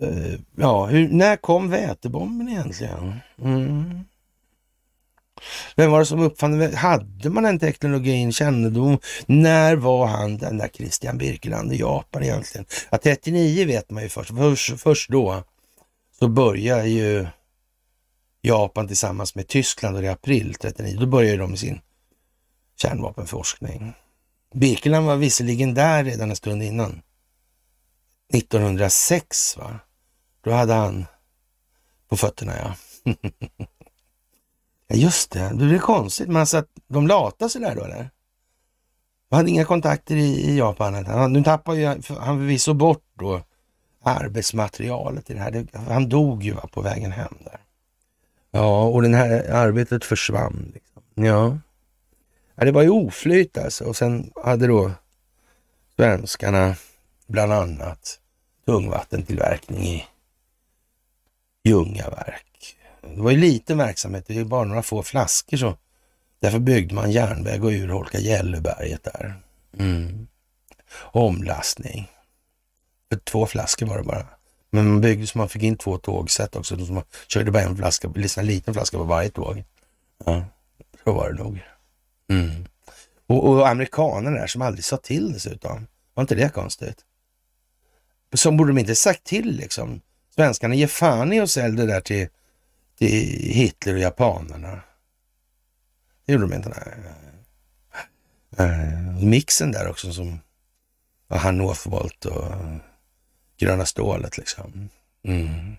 eh, 0.00 0.40
Ja, 0.56 0.86
hur, 0.86 1.08
när 1.08 1.36
kom 1.36 1.70
vätebomben 1.70 2.48
egentligen? 2.48 3.16
Mm. 3.42 4.04
Vem 5.76 5.90
var 5.90 5.98
det 5.98 6.06
som 6.06 6.20
uppfann 6.20 6.58
den? 6.58 6.74
Hade 6.74 7.30
man 7.30 7.42
den 7.42 7.58
teknologin, 7.58 8.32
kännedom? 8.32 8.98
När 9.26 9.76
var 9.76 10.06
han, 10.06 10.38
den 10.38 10.58
där 10.58 10.68
Christian 10.68 11.18
Birkeland 11.18 11.72
i 11.72 11.76
Japan 11.76 12.22
egentligen? 12.22 12.66
Ja, 12.90 12.98
39 12.98 13.66
vet 13.66 13.90
man 13.90 14.02
ju 14.02 14.08
först. 14.08 14.30
Först, 14.30 14.80
först 14.80 15.10
då 15.10 15.42
så 16.18 16.28
börjar 16.28 16.84
ju 16.84 17.26
Japan 18.42 18.88
tillsammans 18.88 19.34
med 19.34 19.48
Tyskland 19.48 19.96
och 19.96 20.02
i 20.02 20.08
april 20.08 20.54
39. 20.54 20.96
Då 21.00 21.06
börjar 21.06 21.38
de 21.38 21.50
med 21.50 21.58
sin 21.58 21.80
kärnvapenforskning. 22.76 23.92
Birkeland 24.54 25.06
var 25.06 25.16
visserligen 25.16 25.74
där 25.74 26.04
redan 26.04 26.30
en 26.30 26.36
stund 26.36 26.62
innan. 26.62 27.02
1906 28.34 29.56
va? 29.56 29.78
Då 30.40 30.50
hade 30.50 30.72
han 30.72 31.06
på 32.08 32.16
fötterna 32.16 32.52
ja. 32.56 32.74
Ja, 34.88 34.96
just 34.96 35.30
det. 35.30 35.52
Det 35.54 35.74
är 35.74 35.78
konstigt. 35.78 36.28
Men 36.28 36.36
alltså 36.36 36.64
de 36.88 37.06
lata 37.06 37.48
sig 37.48 37.60
där 37.60 37.74
då 37.74 37.84
eller? 37.84 38.10
Man 39.30 39.38
hade 39.38 39.50
inga 39.50 39.64
kontakter 39.64 40.16
i, 40.16 40.50
i 40.50 40.58
Japan. 40.58 41.06
Han, 41.06 41.32
nu 41.32 41.42
tappar 41.42 41.74
ju 41.74 41.86
han 41.86 42.02
förvisso 42.02 42.74
bort 42.74 43.04
då 43.14 43.42
arbetsmaterialet 44.02 45.30
i 45.30 45.34
det 45.34 45.40
här. 45.40 45.66
han 45.72 46.08
dog 46.08 46.42
ju 46.42 46.54
på 46.54 46.80
vägen 46.80 47.12
hem 47.12 47.34
där. 47.44 47.60
Ja, 48.50 48.84
och 48.84 49.02
det 49.02 49.16
här 49.16 49.50
arbetet 49.50 50.04
försvann. 50.04 50.72
Liksom. 50.74 51.02
Ja. 51.14 51.58
ja, 52.54 52.64
det 52.64 52.72
var 52.72 52.82
ju 52.82 52.90
oflyt 52.90 53.58
alltså. 53.58 53.84
Och 53.84 53.96
sen 53.96 54.32
hade 54.44 54.66
då 54.66 54.90
svenskarna 55.96 56.76
bland 57.26 57.52
annat 57.52 58.20
tungvattentillverkning 58.66 59.84
i 59.84 60.04
Ljungaverk. 61.64 62.47
Det 63.14 63.22
var 63.22 63.30
ju 63.30 63.36
liten 63.36 63.78
verksamhet, 63.78 64.24
det 64.26 64.38
är 64.38 64.44
bara 64.44 64.64
några 64.64 64.82
få 64.82 65.02
flaskor 65.02 65.56
så. 65.56 65.76
Därför 66.40 66.58
byggde 66.58 66.94
man 66.94 67.10
järnväg 67.10 67.64
och 67.64 67.70
urholkade 67.70 68.24
Gälleberget 68.24 69.04
där. 69.04 69.42
Mm. 69.78 70.26
Omlastning. 71.00 72.10
För 73.08 73.18
två 73.18 73.46
flaskor 73.46 73.86
var 73.86 73.98
det 73.98 74.04
bara. 74.04 74.26
Men 74.70 74.88
man 74.88 75.00
byggde 75.00 75.26
så 75.26 75.38
man 75.38 75.48
fick 75.48 75.62
in 75.62 75.76
två 75.76 75.98
tågsätt 75.98 76.56
också. 76.56 76.86
Så 76.86 76.92
man 76.92 77.04
körde 77.28 77.50
bara 77.50 77.62
en 77.62 77.76
flaska, 77.76 78.12
en 78.36 78.46
liten 78.46 78.74
flaska 78.74 78.98
på 78.98 79.04
varje 79.04 79.30
tåg. 79.30 79.64
Ja, 80.24 80.44
så 81.04 81.12
var 81.12 81.32
det 81.32 81.42
nog. 81.42 81.60
Mm. 82.30 82.66
Och, 83.26 83.48
och 83.48 83.68
amerikanerna 83.68 84.38
där 84.38 84.46
som 84.46 84.62
aldrig 84.62 84.84
sa 84.84 84.96
till 84.96 85.32
dessutom. 85.32 85.86
Var 86.14 86.22
inte 86.22 86.34
det 86.34 86.54
konstigt? 86.54 87.04
Så 88.34 88.50
borde 88.50 88.70
de 88.70 88.78
inte 88.78 88.94
sagt 88.94 89.24
till 89.24 89.56
liksom. 89.56 90.00
Svenskarna 90.34 90.74
ger 90.74 90.86
fan 90.86 91.32
i 91.32 91.40
att 91.40 91.50
sälja 91.50 91.84
det 91.84 91.92
där 91.92 92.00
till 92.00 92.28
till 92.98 93.08
Hitler 93.52 93.94
och 93.94 94.00
japanerna. 94.00 94.80
Det 96.26 96.32
gjorde 96.32 96.46
de 96.46 96.54
inte. 96.54 96.68
Nej. 98.50 99.24
Mixen 99.26 99.72
där 99.72 99.88
också 99.88 100.12
som 100.12 100.40
var 101.26 101.38
han 101.38 101.60
och 102.26 102.80
Gröna 103.58 103.86
stålet 103.86 104.38
liksom. 104.38 104.88
Mm. 105.24 105.76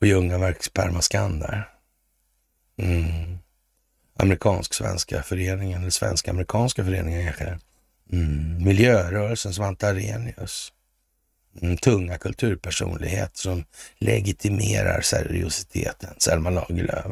Och 0.00 0.06
Ljungaverks 0.06 0.68
permaskan 0.68 1.38
där. 1.38 1.68
Mm. 2.76 3.38
Amerikansk-svenska 4.16 5.22
föreningen, 5.22 5.80
eller 5.80 5.90
svensk-amerikanska 5.90 6.84
föreningen 6.84 7.24
kanske. 7.24 7.58
Mm. 8.12 8.64
Miljörörelsen, 8.64 9.54
Svante 9.54 9.88
Arrhenius. 9.88 10.72
Mm, 11.62 11.76
tunga 11.76 12.18
kulturpersonlighet 12.18 13.36
som 13.36 13.64
legitimerar 13.98 15.00
seriositeten. 15.00 16.14
Selma 16.18 16.50
Lagerlöf. 16.50 17.06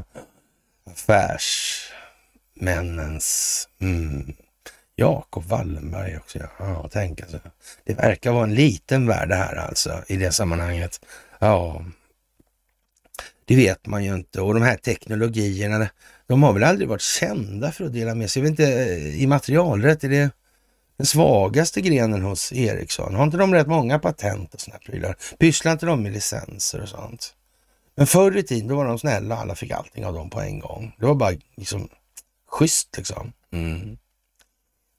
Affärsmännens 0.90 3.68
mm, 3.80 4.34
Jakob 4.96 5.44
Wallenberg 5.44 6.16
också. 6.16 6.38
Ja, 6.38 6.48
ja 6.58 6.88
tänk 6.92 7.20
alltså. 7.20 7.38
Det 7.84 7.94
verkar 7.94 8.32
vara 8.32 8.44
en 8.44 8.54
liten 8.54 9.06
värld 9.06 9.28
det 9.28 9.34
här 9.34 9.56
alltså 9.56 10.02
i 10.06 10.16
det 10.16 10.32
sammanhanget. 10.32 11.00
Ja, 11.38 11.84
det 13.44 13.56
vet 13.56 13.86
man 13.86 14.04
ju 14.04 14.14
inte. 14.14 14.40
Och 14.40 14.54
de 14.54 14.62
här 14.62 14.76
teknologierna, 14.76 15.88
de 16.26 16.42
har 16.42 16.52
väl 16.52 16.64
aldrig 16.64 16.88
varit 16.88 17.02
kända 17.02 17.72
för 17.72 17.84
att 17.84 17.92
dela 17.92 18.14
med 18.14 18.30
sig. 18.30 18.42
Jag 18.42 18.50
vet 18.50 18.60
inte, 18.60 18.72
eh, 18.72 19.22
i 19.22 19.26
materialrätt 19.26 20.04
är 20.04 20.08
det 20.08 20.30
den 20.96 21.06
svagaste 21.06 21.80
grenen 21.80 22.22
hos 22.22 22.52
Ericsson. 22.52 23.14
Har 23.14 23.24
inte 23.24 23.36
de 23.36 23.54
rätt 23.54 23.66
många 23.66 23.98
patent 23.98 24.54
och 24.54 24.60
sådana 24.60 24.78
prylar? 24.78 25.16
Pysslar 25.38 25.72
inte 25.72 25.86
de 25.86 26.02
med 26.02 26.12
licenser 26.12 26.82
och 26.82 26.88
sånt? 26.88 27.34
Men 27.94 28.06
förr 28.06 28.36
i 28.36 28.42
tiden 28.42 28.68
då 28.68 28.76
var 28.76 28.84
de 28.84 28.98
snälla, 28.98 29.34
och 29.34 29.40
alla 29.40 29.54
fick 29.54 29.70
allting 29.70 30.06
av 30.06 30.14
dem 30.14 30.30
på 30.30 30.40
en 30.40 30.58
gång. 30.58 30.96
Det 30.98 31.06
var 31.06 31.14
bara 31.14 31.32
liksom 31.56 31.88
schysst 32.48 32.96
liksom. 32.96 33.32
Mm. 33.52 33.98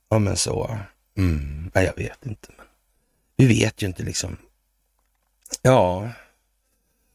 Ja 0.09 0.19
men 0.19 0.37
så. 0.37 0.77
Mm. 1.17 1.71
Ja, 1.73 1.81
jag 1.81 1.95
vet 1.95 2.25
inte. 2.25 2.47
Men 2.57 2.65
vi 3.35 3.47
vet 3.47 3.81
ju 3.81 3.87
inte 3.87 4.03
liksom. 4.03 4.37
Ja, 5.61 6.09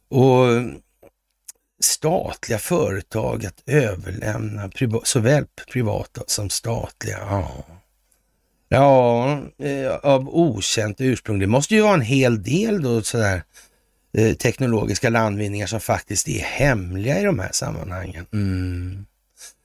och 0.08 0.46
statliga 1.80 2.58
företag 2.58 3.46
att 3.46 3.62
överlämna 3.66 4.68
priva 4.68 5.00
såväl 5.04 5.46
privata 5.72 6.22
som 6.26 6.50
statliga. 6.50 7.18
Ja. 7.18 7.64
Ja, 8.72 9.42
eh, 9.58 9.94
av 10.02 10.28
okänt 10.28 11.00
ursprung. 11.00 11.38
Det 11.38 11.46
måste 11.46 11.74
ju 11.74 11.80
vara 11.80 11.94
en 11.94 12.00
hel 12.00 12.42
del 12.42 12.82
då 12.82 13.02
sådär 13.02 13.42
eh, 14.12 14.34
teknologiska 14.34 15.10
landvinningar 15.10 15.66
som 15.66 15.80
faktiskt 15.80 16.28
är 16.28 16.40
hemliga 16.40 17.20
i 17.20 17.24
de 17.24 17.38
här 17.38 17.52
sammanhangen. 17.52 18.26
Mm. 18.32 19.06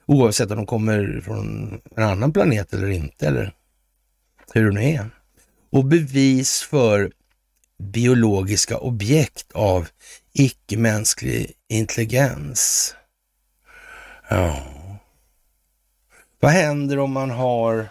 Oavsett 0.05 0.51
om 0.51 0.57
de 0.57 0.65
kommer 0.65 1.21
från 1.25 1.71
en 1.95 2.03
annan 2.03 2.33
planet 2.33 2.73
eller 2.73 2.89
inte, 2.89 3.27
eller 3.27 3.51
hur 4.53 4.65
det 4.65 4.71
nu 4.71 4.83
är. 4.83 5.09
Och 5.71 5.85
bevis 5.85 6.61
för 6.61 7.11
biologiska 7.77 8.77
objekt 8.77 9.51
av 9.51 9.87
icke-mänsklig 10.33 11.51
intelligens. 11.69 12.95
Ja. 14.29 14.63
Vad 16.39 16.51
händer 16.51 16.99
om 16.99 17.11
man 17.11 17.29
har 17.29 17.89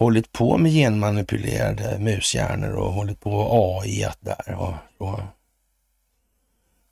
hållit 0.00 0.32
på 0.32 0.58
med 0.58 0.72
genmanipulerade 0.72 1.98
mushjärnor 1.98 2.72
och 2.72 2.92
hållit 2.92 3.20
på 3.20 3.48
AI 3.52 4.06
där 4.20 4.54
och, 4.54 4.74
och 5.08 5.20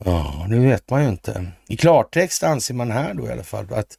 Ja, 0.04 0.46
nu 0.48 0.60
vet 0.60 0.90
man 0.90 1.02
ju 1.02 1.08
inte. 1.08 1.46
I 1.68 1.76
klartext 1.76 2.42
anser 2.42 2.74
man 2.74 2.90
här 2.90 3.14
då 3.14 3.26
i 3.26 3.32
alla 3.32 3.42
fall 3.42 3.66
att 3.72 3.98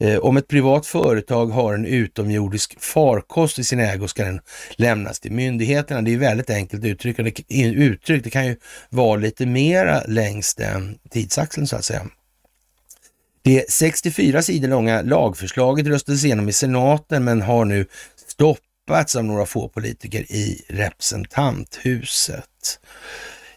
eh, 0.00 0.18
om 0.18 0.36
ett 0.36 0.48
privat 0.48 0.86
företag 0.86 1.46
har 1.46 1.74
en 1.74 1.86
utomjordisk 1.86 2.80
farkost 2.80 3.58
i 3.58 3.64
sin 3.64 3.80
ägo 3.80 4.08
ska 4.08 4.24
den 4.24 4.40
lämnas 4.76 5.20
till 5.20 5.32
myndigheterna. 5.32 6.02
Det 6.02 6.14
är 6.14 6.18
väldigt 6.18 6.50
enkelt 6.50 6.84
uttryckt. 6.84 7.16
Det, 7.48 7.64
uttryck. 7.64 8.24
det 8.24 8.30
kan 8.30 8.46
ju 8.46 8.56
vara 8.88 9.16
lite 9.16 9.46
mera 9.46 10.02
längs 10.06 10.54
den 10.54 10.98
tidsaxeln 11.10 11.66
så 11.66 11.76
att 11.76 11.84
säga. 11.84 12.06
Det 13.42 13.70
64 13.70 14.42
sidor 14.42 14.68
långa 14.68 15.02
lagförslaget 15.02 15.86
röstades 15.86 16.24
igenom 16.24 16.48
i 16.48 16.52
senaten 16.52 17.24
men 17.24 17.42
har 17.42 17.64
nu 17.64 17.86
stoppats 18.40 19.16
av 19.16 19.24
några 19.24 19.46
få 19.46 19.68
politiker 19.68 20.32
i 20.32 20.64
representanthuset. 20.68 22.80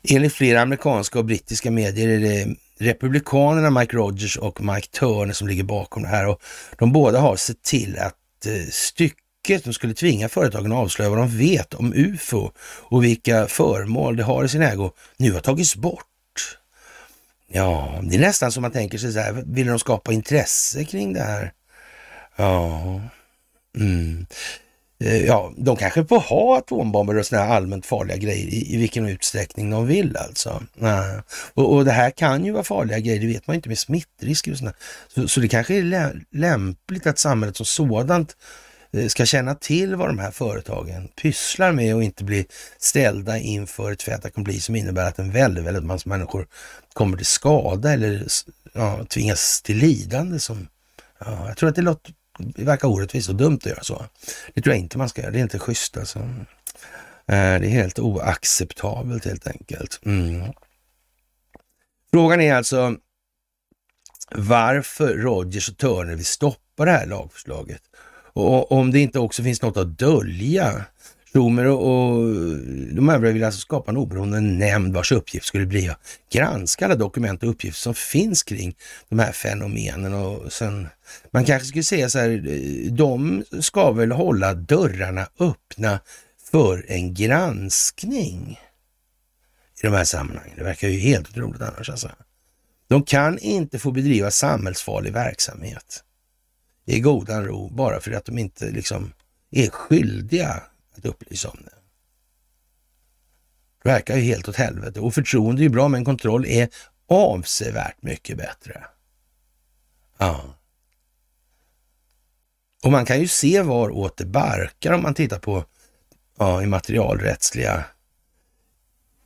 Enligt 0.03 0.33
flera 0.33 0.61
amerikanska 0.61 1.19
och 1.19 1.25
brittiska 1.25 1.71
medier 1.71 2.07
är 2.07 2.19
det 2.19 2.55
Republikanerna 2.79 3.69
Mike 3.69 3.95
Rogers 3.95 4.37
och 4.37 4.61
Mike 4.61 4.87
Turner 4.87 5.33
som 5.33 5.47
ligger 5.47 5.63
bakom 5.63 6.03
det 6.03 6.09
här 6.09 6.27
och 6.27 6.41
de 6.77 6.91
båda 6.91 7.19
har 7.19 7.35
sett 7.35 7.61
till 7.61 7.99
att 7.99 8.45
eh, 8.45 8.69
stycket 8.71 9.63
som 9.63 9.73
skulle 9.73 9.93
tvinga 9.93 10.29
företagen 10.29 10.71
att 10.71 10.77
avslöja 10.77 11.09
vad 11.09 11.19
de 11.19 11.37
vet 11.37 11.73
om 11.73 11.93
UFO 11.93 12.51
och 12.81 13.03
vilka 13.03 13.47
föremål 13.47 14.15
de 14.15 14.23
har 14.23 14.43
i 14.43 14.49
sin 14.49 14.61
ägo 14.61 14.91
nu 15.17 15.31
har 15.31 15.39
tagits 15.39 15.75
bort. 15.75 16.57
Ja, 17.47 17.99
det 18.03 18.15
är 18.15 18.19
nästan 18.19 18.51
som 18.51 18.61
man 18.61 18.71
tänker 18.71 18.97
sig 18.97 19.13
så 19.13 19.19
här, 19.19 19.43
vill 19.45 19.67
de 19.67 19.79
skapa 19.79 20.13
intresse 20.13 20.85
kring 20.85 21.13
det 21.13 21.23
här? 21.23 21.53
Ja, 22.35 23.01
mm. 23.77 24.25
Eh, 25.03 25.25
ja, 25.25 25.53
de 25.57 25.75
kanske 25.75 26.05
får 26.05 26.19
ha 26.19 26.57
atombomber 26.57 27.17
och 27.17 27.25
sådana 27.25 27.45
här 27.45 27.55
allmänt 27.55 27.85
farliga 27.85 28.17
grejer 28.17 28.47
i, 28.47 28.73
i 28.73 28.77
vilken 28.77 29.07
utsträckning 29.07 29.69
de 29.69 29.87
vill 29.87 30.17
alltså. 30.17 30.63
Nej. 30.73 31.19
Och, 31.53 31.73
och, 31.73 31.85
det 31.85 31.91
här 31.91 32.09
kan 32.09 32.45
ju 32.45 32.51
vara 32.51 32.63
farliga 32.63 32.99
grejer, 32.99 33.19
det 33.19 33.27
vet 33.27 33.47
man 33.47 33.55
inte 33.55 33.69
med 33.69 33.79
smittrisker 33.79 34.51
och 34.51 34.57
sådana. 34.57 34.75
Så, 35.15 35.27
så 35.27 35.39
det 35.39 35.47
kanske 35.47 35.75
är 35.75 35.83
lä 35.83 36.13
lämpligt 36.31 37.07
att 37.07 37.19
samhället 37.19 37.57
som 37.57 37.65
sådant 37.65 38.35
eh, 38.93 39.07
ska 39.07 39.25
känna 39.25 39.55
till 39.55 39.95
vad 39.95 40.07
de 40.07 40.19
här 40.19 40.31
företagen 40.31 41.07
pysslar 41.21 41.71
med 41.71 41.95
och 41.95 42.03
inte 42.03 42.23
bli 42.23 42.45
ställda 42.77 43.37
inför 43.37 43.91
ett 43.91 44.03
fait 44.03 44.25
accompli 44.25 44.59
som 44.59 44.75
innebär 44.75 45.07
att 45.07 45.19
en 45.19 45.31
väldigt, 45.31 45.63
väldigt 45.63 45.83
massa 45.83 46.09
människor 46.09 46.47
kommer 46.93 47.17
till 47.17 47.25
skada 47.25 47.93
eller 47.93 48.27
ja, 48.73 49.05
tvingas 49.09 49.61
till 49.61 49.77
lidande. 49.77 50.39
Som, 50.39 50.67
ja, 51.19 51.47
jag 51.47 51.57
tror 51.57 51.69
att 51.69 51.75
det 51.75 51.81
låter 51.81 52.13
det 52.39 52.63
verkar 52.63 52.87
orättvist 52.87 53.29
och 53.29 53.35
dumt 53.35 53.55
att 53.55 53.65
göra 53.65 53.83
så. 53.83 54.05
Det 54.53 54.61
tror 54.61 54.75
jag 54.75 54.83
inte 54.83 54.97
man 54.97 55.09
ska 55.09 55.21
göra. 55.21 55.31
Det 55.31 55.39
är 55.39 55.43
inte 55.43 55.59
schysst 55.59 55.97
alltså. 55.97 56.19
Eh, 56.19 56.25
det 57.25 57.35
är 57.35 57.69
helt 57.69 57.99
oacceptabelt 57.99 59.25
helt 59.25 59.47
enkelt. 59.47 59.99
Mm. 60.05 60.53
Frågan 62.11 62.41
är 62.41 62.53
alltså 62.53 62.95
varför 64.35 65.13
Rogers 65.13 65.69
och 65.69 65.77
Turner 65.77 66.15
vill 66.15 66.25
stoppa 66.25 66.85
det 66.85 66.91
här 66.91 67.05
lagförslaget. 67.05 67.81
Och 68.33 68.71
om 68.71 68.91
det 68.91 68.99
inte 68.99 69.19
också 69.19 69.43
finns 69.43 69.61
något 69.61 69.77
att 69.77 69.97
dölja 69.97 70.85
Romer 71.35 71.65
och, 71.65 71.87
och 71.87 72.25
de 72.95 73.09
övriga 73.09 73.33
vill 73.33 73.43
alltså 73.43 73.59
skapa 73.59 73.91
en 73.91 73.97
oberoende 73.97 74.39
nämnd 74.39 74.93
vars 74.93 75.11
uppgift 75.11 75.45
skulle 75.45 75.65
bli 75.65 75.89
att 75.89 75.99
granska 76.31 76.85
alla 76.85 76.95
dokument 76.95 77.43
och 77.43 77.49
uppgifter 77.49 77.81
som 77.81 77.93
finns 77.93 78.43
kring 78.43 78.75
de 79.09 79.19
här 79.19 79.31
fenomenen. 79.31 80.13
Och 80.13 80.53
sen, 80.53 80.87
man 81.31 81.45
kanske 81.45 81.67
skulle 81.67 81.83
säga 81.83 82.09
så 82.09 82.19
här, 82.19 82.29
eh, 82.29 82.91
de 82.91 83.43
ska 83.61 83.91
väl 83.91 84.11
hålla 84.11 84.53
dörrarna 84.53 85.27
öppna 85.39 85.99
för 86.51 86.85
en 86.87 87.13
granskning 87.13 88.59
i 89.81 89.87
de 89.87 89.93
här 89.93 90.03
sammanhangen. 90.03 90.57
Det 90.57 90.63
verkar 90.63 90.87
ju 90.87 90.99
helt 90.99 91.29
otroligt 91.29 91.61
annars 91.61 91.89
alltså. 91.89 92.09
De 92.87 93.03
kan 93.03 93.39
inte 93.39 93.79
få 93.79 93.91
bedriva 93.91 94.31
samhällsfarlig 94.31 95.13
verksamhet 95.13 96.03
i 96.85 96.99
godan 96.99 97.45
ro 97.45 97.69
bara 97.69 97.99
för 97.99 98.11
att 98.11 98.25
de 98.25 98.37
inte 98.37 98.71
liksom 98.71 99.13
är 99.51 99.69
skyldiga 99.69 100.63
att 101.03 101.09
upplysa 101.09 101.49
om 101.49 101.59
det. 101.65 101.75
Det 103.83 103.89
verkar 103.89 104.15
ju 104.15 104.21
helt 104.21 104.49
åt 104.49 104.55
helvete 104.55 104.99
och 104.99 105.13
förtroende 105.13 105.61
är 105.61 105.63
ju 105.63 105.69
bra 105.69 105.87
men 105.87 106.05
kontroll 106.05 106.45
är 106.45 106.69
avsevärt 107.07 108.01
mycket 108.01 108.37
bättre. 108.37 108.83
Ja. 110.17 110.41
Och 112.83 112.91
man 112.91 113.05
kan 113.05 113.19
ju 113.19 113.27
se 113.27 113.61
var 113.61 113.89
åt 113.89 114.17
det 114.17 114.25
barkar 114.25 114.93
om 114.93 115.01
man 115.01 115.13
tittar 115.13 115.39
på 115.39 115.65
ja, 116.37 116.63
immaterialrättsliga 116.63 117.85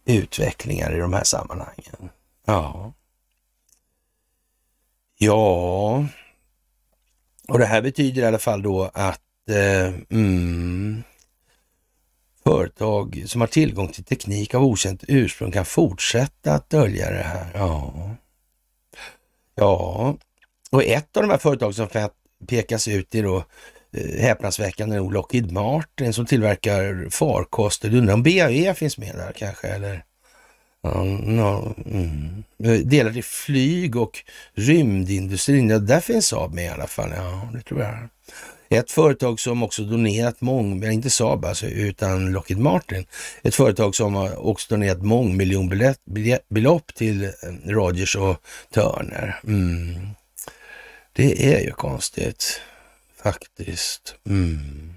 utvecklingar 0.05 0.95
i 0.95 0.99
de 0.99 1.13
här 1.13 1.23
sammanhangen. 1.23 2.09
Ja. 2.45 2.93
Ja, 5.19 6.05
och 7.47 7.59
det 7.59 7.65
här 7.65 7.82
betyder 7.82 8.21
i 8.21 8.25
alla 8.25 8.39
fall 8.39 8.61
då 8.61 8.91
att 8.93 9.49
eh, 9.49 9.93
mm, 10.09 11.03
företag 12.48 13.24
som 13.26 13.41
har 13.41 13.48
tillgång 13.48 13.88
till 13.88 14.04
teknik 14.04 14.54
av 14.54 14.64
okänt 14.64 15.04
ursprung 15.08 15.52
kan 15.52 15.66
fortsätta 15.66 16.54
att 16.54 16.70
dölja 16.70 17.10
det 17.10 17.24
här. 17.24 17.52
Ja, 17.54 17.93
ja. 19.56 20.16
och 20.72 20.84
ett 20.84 21.18
av 21.18 21.24
de 21.24 21.30
här 21.30 21.38
företagen 21.38 21.74
som 21.74 22.10
pekas 22.48 22.88
ut 22.88 23.16
är 23.16 23.24
då 23.24 23.38
eh, 23.93 24.22
häpnadsväckande 24.22 24.95
nog 24.95 25.14
Lockheed 25.14 25.52
Martin 25.52 26.14
som 26.14 26.26
tillverkar 26.26 27.10
farkoster. 27.10 27.89
Du 27.89 27.98
undrar 27.98 28.14
om 28.14 28.24
BAE 28.24 28.74
finns 28.74 28.98
med 28.98 29.16
där 29.16 29.34
kanske? 29.38 29.68
Eller? 29.68 30.04
No, 30.84 31.76
mm. 31.86 32.43
Delar 32.89 33.12
till 33.14 33.24
flyg 33.24 33.95
och 33.95 34.24
rymdindustrin, 34.54 35.70
ja, 35.70 35.80
där 35.80 36.00
finns 36.00 36.28
Saab 36.28 36.54
med 36.54 36.66
i 36.66 36.68
alla 36.68 36.88
fall. 36.88 37.14
Ja, 37.16 37.50
det 37.54 37.62
tror 37.62 37.82
jag. 37.82 38.10
Ett 38.70 38.91
företag 38.91 39.39
som 39.39 39.63
också 39.63 39.84
donerat 39.84 40.41
mång, 40.41 40.84
inte 40.84 41.09
Saab 41.09 41.45
alltså, 41.45 41.65
utan 41.65 42.32
Lockheed 42.32 42.59
Martin. 42.59 43.05
Ett 43.41 43.55
företag 43.55 43.95
som 43.95 44.15
har 44.15 44.47
också 44.47 44.68
donerat 44.70 45.01
mångmiljonbelopp 45.01 46.95
till 46.95 47.24
eh, 47.24 47.30
Rogers 47.65 48.15
och 48.15 48.38
Turner. 48.74 49.39
Mm. 49.43 50.07
Det 51.13 51.53
är 51.53 51.59
ju 51.59 51.72
konstigt 51.72 52.61
faktiskt. 53.24 54.15
Mm. 54.26 54.93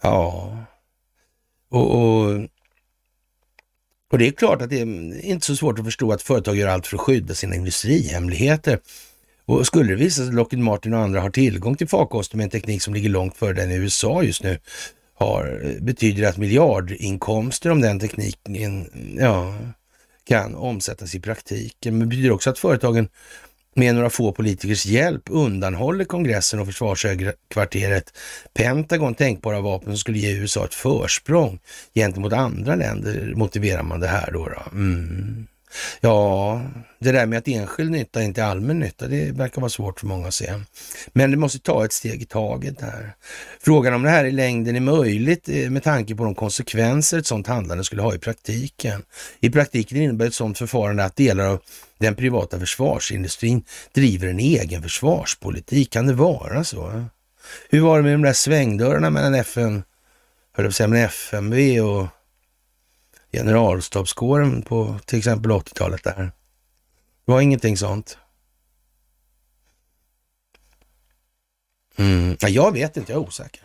Ja, 0.00 0.56
och, 1.68 1.94
och, 1.94 2.40
och, 4.10 4.18
det 4.18 4.26
är 4.26 4.32
klart 4.32 4.62
att 4.62 4.70
det 4.70 4.80
är 4.80 5.24
inte 5.24 5.46
så 5.46 5.56
svårt 5.56 5.78
att 5.78 5.84
förstå 5.84 6.12
att 6.12 6.22
företag 6.22 6.56
gör 6.56 6.68
allt 6.68 6.86
för 6.86 6.96
att 6.96 7.00
skydda 7.00 7.34
sina 7.34 7.54
industrihemligheter. 7.54 8.80
Och 9.48 9.66
skulle 9.66 9.88
det 9.88 9.96
visa 9.96 10.16
sig 10.16 10.28
att 10.28 10.34
Lockheed 10.34 10.62
Martin 10.62 10.94
och 10.94 11.00
andra 11.00 11.20
har 11.20 11.30
tillgång 11.30 11.76
till 11.76 11.88
farkoster 11.88 12.36
med 12.36 12.44
en 12.44 12.50
teknik 12.50 12.82
som 12.82 12.94
ligger 12.94 13.08
långt 13.08 13.36
före 13.36 13.52
den 13.52 13.70
i 13.70 13.74
USA 13.74 14.22
just 14.22 14.42
nu, 14.42 14.58
har, 15.14 15.74
betyder 15.80 16.22
det 16.22 16.28
att 16.28 16.36
miljardinkomster 16.36 17.70
om 17.70 17.80
den 17.80 18.00
tekniken 18.00 18.90
ja, 19.18 19.54
kan 20.28 20.54
omsättas 20.54 21.14
i 21.14 21.20
praktiken. 21.20 21.98
Men 21.98 22.00
det 22.00 22.06
betyder 22.06 22.30
också 22.30 22.50
att 22.50 22.58
företagen 22.58 23.08
med 23.74 23.94
några 23.94 24.10
få 24.10 24.32
politikers 24.32 24.86
hjälp 24.86 25.22
undanhåller 25.30 26.04
kongressen 26.04 26.60
och 26.60 26.66
försvarshögkvarteret 26.66 28.12
Pentagon 28.54 29.14
tänkbara 29.14 29.60
vapen 29.60 29.92
som 29.92 29.98
skulle 29.98 30.18
ge 30.18 30.32
USA 30.32 30.64
ett 30.64 30.74
försprång 30.74 31.58
gentemot 31.94 32.32
andra 32.32 32.74
länder, 32.74 33.32
motiverar 33.36 33.82
man 33.82 34.00
det 34.00 34.08
här 34.08 34.30
då. 34.32 34.48
då. 34.48 34.62
Mm. 34.72 35.46
Ja, 36.00 36.62
det 36.98 37.12
där 37.12 37.26
med 37.26 37.38
att 37.38 37.48
enskild 37.48 37.90
nytta 37.90 38.22
inte 38.22 38.42
är 38.42 38.44
allmän 38.44 38.78
nytta, 38.78 39.06
det 39.06 39.32
verkar 39.32 39.60
vara 39.60 39.68
svårt 39.70 40.00
för 40.00 40.06
många 40.06 40.28
att 40.28 40.34
se. 40.34 40.54
Men 41.12 41.30
det 41.30 41.36
måste 41.36 41.58
ta 41.58 41.84
ett 41.84 41.92
steg 41.92 42.22
i 42.22 42.24
taget 42.24 42.80
här. 42.80 43.14
Frågan 43.60 43.94
om 43.94 44.02
det 44.02 44.10
här 44.10 44.24
i 44.24 44.30
längden 44.30 44.76
är 44.76 44.80
möjligt 44.80 45.48
eh, 45.48 45.70
med 45.70 45.82
tanke 45.82 46.14
på 46.14 46.24
de 46.24 46.34
konsekvenser 46.34 47.18
ett 47.18 47.26
sådant 47.26 47.46
handlande 47.46 47.84
skulle 47.84 48.02
ha 48.02 48.14
i 48.14 48.18
praktiken. 48.18 49.02
I 49.40 49.50
praktiken 49.50 49.98
innebär 49.98 50.26
ett 50.26 50.34
sådant 50.34 50.58
förfarande 50.58 51.04
att 51.04 51.16
delar 51.16 51.44
av 51.44 51.60
den 51.98 52.14
privata 52.14 52.60
försvarsindustrin 52.60 53.64
driver 53.94 54.28
en 54.28 54.38
egen 54.38 54.82
försvarspolitik. 54.82 55.92
Kan 55.92 56.06
det 56.06 56.14
vara 56.14 56.64
så? 56.64 57.04
Hur 57.70 57.80
var 57.80 57.96
det 57.96 58.02
med 58.02 58.12
de 58.12 58.22
där 58.22 58.32
svängdörrarna 58.32 59.10
mellan 59.10 59.34
FN, 59.34 59.82
höll 60.52 60.64
jag 60.64 60.74
säga, 60.74 61.04
FMV 61.04 61.80
och 61.80 62.06
generalstabskåren 63.32 64.62
på 64.62 64.98
till 65.04 65.18
exempel 65.18 65.50
80-talet 65.50 66.04
där. 66.04 66.32
Det 67.24 67.32
var 67.32 67.40
ingenting 67.40 67.76
sånt. 67.76 68.18
Mm. 71.96 72.36
Ja, 72.40 72.48
jag 72.48 72.72
vet 72.72 72.96
inte, 72.96 73.12
jag 73.12 73.22
är 73.22 73.26
osäker. 73.26 73.62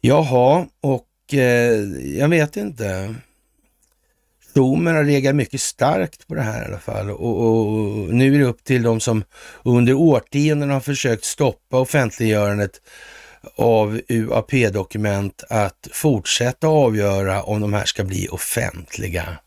Jaha, 0.00 0.66
och 0.80 1.34
eh, 1.34 1.80
jag 2.18 2.28
vet 2.28 2.56
inte. 2.56 3.14
Schumer 4.54 4.94
har 4.94 5.04
legat 5.04 5.34
mycket 5.34 5.60
starkt 5.60 6.26
på 6.26 6.34
det 6.34 6.42
här 6.42 6.62
i 6.62 6.64
alla 6.64 6.78
fall 6.78 7.10
och, 7.10 7.46
och, 7.46 8.14
nu 8.14 8.34
är 8.34 8.38
det 8.38 8.44
upp 8.44 8.64
till 8.64 8.82
de 8.82 9.00
som 9.00 9.24
under 9.62 9.94
årtionden 9.94 10.70
har 10.70 10.80
försökt 10.80 11.24
stoppa 11.24 11.78
offentliggörandet 11.78 12.80
av 13.56 14.00
UAP-dokument 14.08 15.44
att 15.48 15.88
fortsätta 15.92 16.66
avgöra 16.66 17.42
om 17.42 17.60
de 17.60 17.72
här 17.72 17.84
ska 17.84 18.04
bli 18.04 18.28
offentliga. 18.28 19.38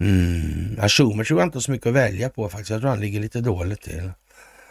Mm. 0.00 0.76
Ja, 0.80 0.88
Schumer 0.88 1.24
tror 1.24 1.40
jag 1.40 1.46
inte 1.46 1.56
har 1.56 1.60
så 1.60 1.70
mycket 1.70 1.86
att 1.86 1.94
välja 1.94 2.28
på 2.28 2.48
faktiskt. 2.48 2.70
Jag 2.70 2.80
tror 2.80 2.90
han 2.90 3.00
ligger 3.00 3.20
lite 3.20 3.40
dåligt 3.40 3.82
till. 3.82 4.10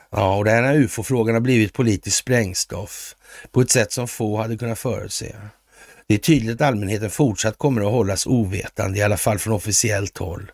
Ja, 0.09 0.36
och 0.36 0.45
den 0.45 0.63
här 0.63 0.76
ufo-frågan 0.76 1.36
har 1.36 1.41
blivit 1.41 1.74
politiskt 1.74 2.18
sprängstoff 2.18 3.15
på 3.51 3.61
ett 3.61 3.72
sätt 3.72 3.91
som 3.91 4.07
få 4.07 4.38
hade 4.38 4.57
kunnat 4.57 4.80
förutse. 4.80 5.36
Det 6.07 6.13
är 6.13 6.18
tydligt 6.18 6.61
att 6.61 6.68
allmänheten 6.68 7.09
fortsatt 7.09 7.57
kommer 7.57 7.82
att 7.82 7.91
hållas 7.91 8.28
ovetande, 8.28 8.99
i 8.99 9.01
alla 9.01 9.18
fall 9.18 9.39
från 9.39 9.53
officiellt 9.53 10.18
håll. 10.18 10.51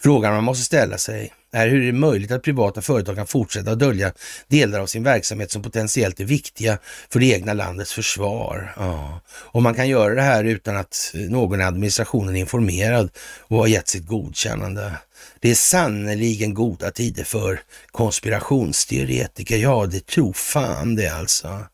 Frågan 0.00 0.34
man 0.34 0.44
måste 0.44 0.64
ställa 0.64 0.98
sig 0.98 1.32
är 1.52 1.68
hur 1.68 1.80
det 1.80 1.88
är 1.88 1.92
möjligt 1.92 2.30
att 2.30 2.42
privata 2.42 2.82
företag 2.82 3.16
kan 3.16 3.26
fortsätta 3.26 3.70
att 3.70 3.78
dölja 3.78 4.12
delar 4.48 4.80
av 4.80 4.86
sin 4.86 5.02
verksamhet 5.02 5.50
som 5.50 5.62
potentiellt 5.62 6.20
är 6.20 6.24
viktiga 6.24 6.78
för 7.08 7.20
det 7.20 7.26
egna 7.26 7.52
landets 7.52 7.92
försvar. 7.92 8.74
Ja. 8.76 9.20
Och 9.30 9.62
man 9.62 9.74
kan 9.74 9.88
göra 9.88 10.14
det 10.14 10.22
här 10.22 10.44
utan 10.44 10.76
att 10.76 11.12
någon 11.14 11.60
i 11.60 11.64
administrationen 11.64 12.36
är 12.36 12.40
informerad 12.40 13.10
och 13.40 13.58
har 13.58 13.66
gett 13.66 13.88
sitt 13.88 14.06
godkännande. 14.06 14.92
Det 15.40 15.50
är 15.50 15.54
sannoliken 15.54 16.54
goda 16.54 16.90
tider 16.90 17.24
för 17.24 17.60
konspirationsteoretiker. 17.90 19.56
Ja, 19.56 19.86
det 19.86 20.06
tror 20.06 20.32
fan 20.32 20.96
det 20.96 21.08
alltså. 21.08 21.64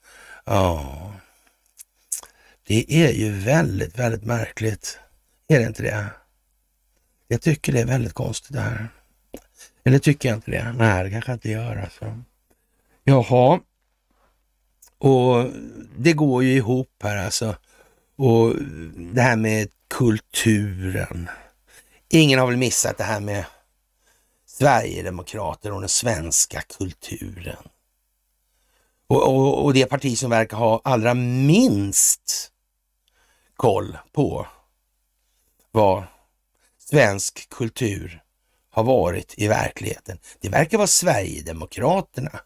Ja. 0.45 1.13
Det 2.67 2.95
är 2.95 3.13
ju 3.13 3.33
väldigt, 3.33 3.99
väldigt 3.99 4.25
märkligt. 4.25 4.99
Är 5.49 5.59
det 5.59 5.67
inte 5.67 5.83
det? 5.83 6.07
Jag 7.29 7.43
tycker 7.43 7.73
det 7.73 7.81
är 7.81 7.87
väldigt 7.87 8.13
konstigt 8.13 8.53
det 8.53 8.61
här. 8.61 8.89
Eller 9.87 9.99
tycker 9.99 10.29
jag 10.29 10.39
inte 10.39 10.51
det? 10.51 10.73
Nej, 10.73 11.05
det 11.05 11.11
kanske 11.11 11.31
jag 11.31 11.37
inte 11.37 11.51
gör 11.51 11.77
alltså. 11.77 12.23
Jaha. 13.05 13.61
Och 14.99 15.47
det 15.99 16.13
går 16.13 16.45
ju 16.45 16.53
ihop 16.53 16.91
här 17.03 17.17
alltså. 17.25 17.57
Och 18.17 18.55
det 18.97 19.23
här 19.23 19.37
med 19.37 19.69
kulturen. 19.89 21.29
Ingen 22.09 22.39
har 22.39 22.47
väl 22.47 22.57
missat 22.57 22.99
det 22.99 23.05
här 23.05 23.21
med 23.21 23.45
Sverigedemokrater 24.47 25.73
och 25.73 25.81
den 25.81 25.89
svenska 25.89 26.61
kulturen. 26.61 27.69
Och, 29.07 29.23
och, 29.23 29.65
och 29.65 29.75
det 29.75 29.87
parti 29.87 30.19
som 30.19 30.31
verkar 30.31 30.57
ha 30.57 30.81
allra 30.85 31.15
minst 31.15 32.53
koll 33.57 33.99
på 34.13 34.47
vad 35.71 36.05
svensk 36.79 37.49
kultur 37.49 38.23
har 38.77 38.85
varit 38.85 39.35
i 39.37 39.49
verkligheten. 39.49 40.19
Det 40.41 40.49
verkar 40.49 40.79
vara 40.79 40.87
Sverigedemokraterna. 40.87 42.41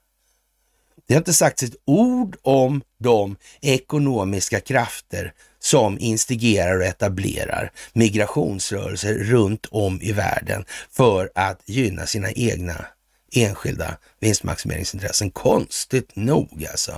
Det 1.07 1.15
har 1.15 1.19
inte 1.19 1.35
sagts 1.35 1.63
ett 1.63 1.75
ord 1.85 2.37
om 2.43 2.83
de 2.99 3.37
ekonomiska 3.61 4.61
krafter 4.61 5.33
som 5.59 5.99
instigerar 5.99 6.77
och 6.77 6.85
etablerar 6.85 7.73
migrationsrörelser 7.93 9.15
runt 9.15 9.67
om 9.67 10.03
i 10.03 10.13
världen 10.13 10.65
för 10.91 11.31
att 11.35 11.63
gynna 11.67 12.07
sina 12.07 12.31
egna 12.31 12.87
enskilda 13.33 13.97
vinstmaximeringsintressen. 14.21 15.31
Konstigt 15.31 16.17
nog 16.17 16.67
alltså. 16.71 16.95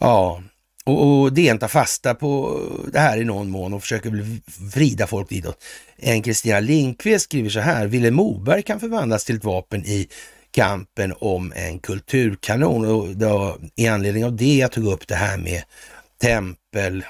Ja, 0.00 0.42
och, 0.84 1.20
och 1.20 1.32
DN 1.32 1.58
tar 1.58 1.68
fasta 1.68 2.14
på 2.14 2.60
det 2.92 2.98
här 2.98 3.20
i 3.20 3.24
någon 3.24 3.50
mån 3.50 3.74
och 3.74 3.82
försöker 3.82 4.40
vrida 4.74 5.06
folk 5.06 5.28
ditåt. 5.28 5.64
En 5.96 6.22
Kristina 6.22 6.60
Lindqvist 6.60 7.24
skriver 7.24 7.50
så 7.50 7.60
här, 7.60 7.86
Ville 7.86 8.10
Moberg 8.10 8.62
kan 8.62 8.80
förvandlas 8.80 9.24
till 9.24 9.36
ett 9.36 9.44
vapen 9.44 9.84
i 9.84 10.08
kampen 10.50 11.14
om 11.18 11.52
en 11.56 11.78
kulturkanon. 11.78 12.84
Och 12.84 13.08
det 13.08 13.26
var 13.26 13.58
i 13.76 13.86
anledning 13.86 14.24
av 14.24 14.36
det 14.36 14.56
jag 14.56 14.72
tog 14.72 14.86
upp 14.86 15.08
det 15.08 15.14
här 15.14 15.36
med 15.36 15.62
tempel, 16.20 17.04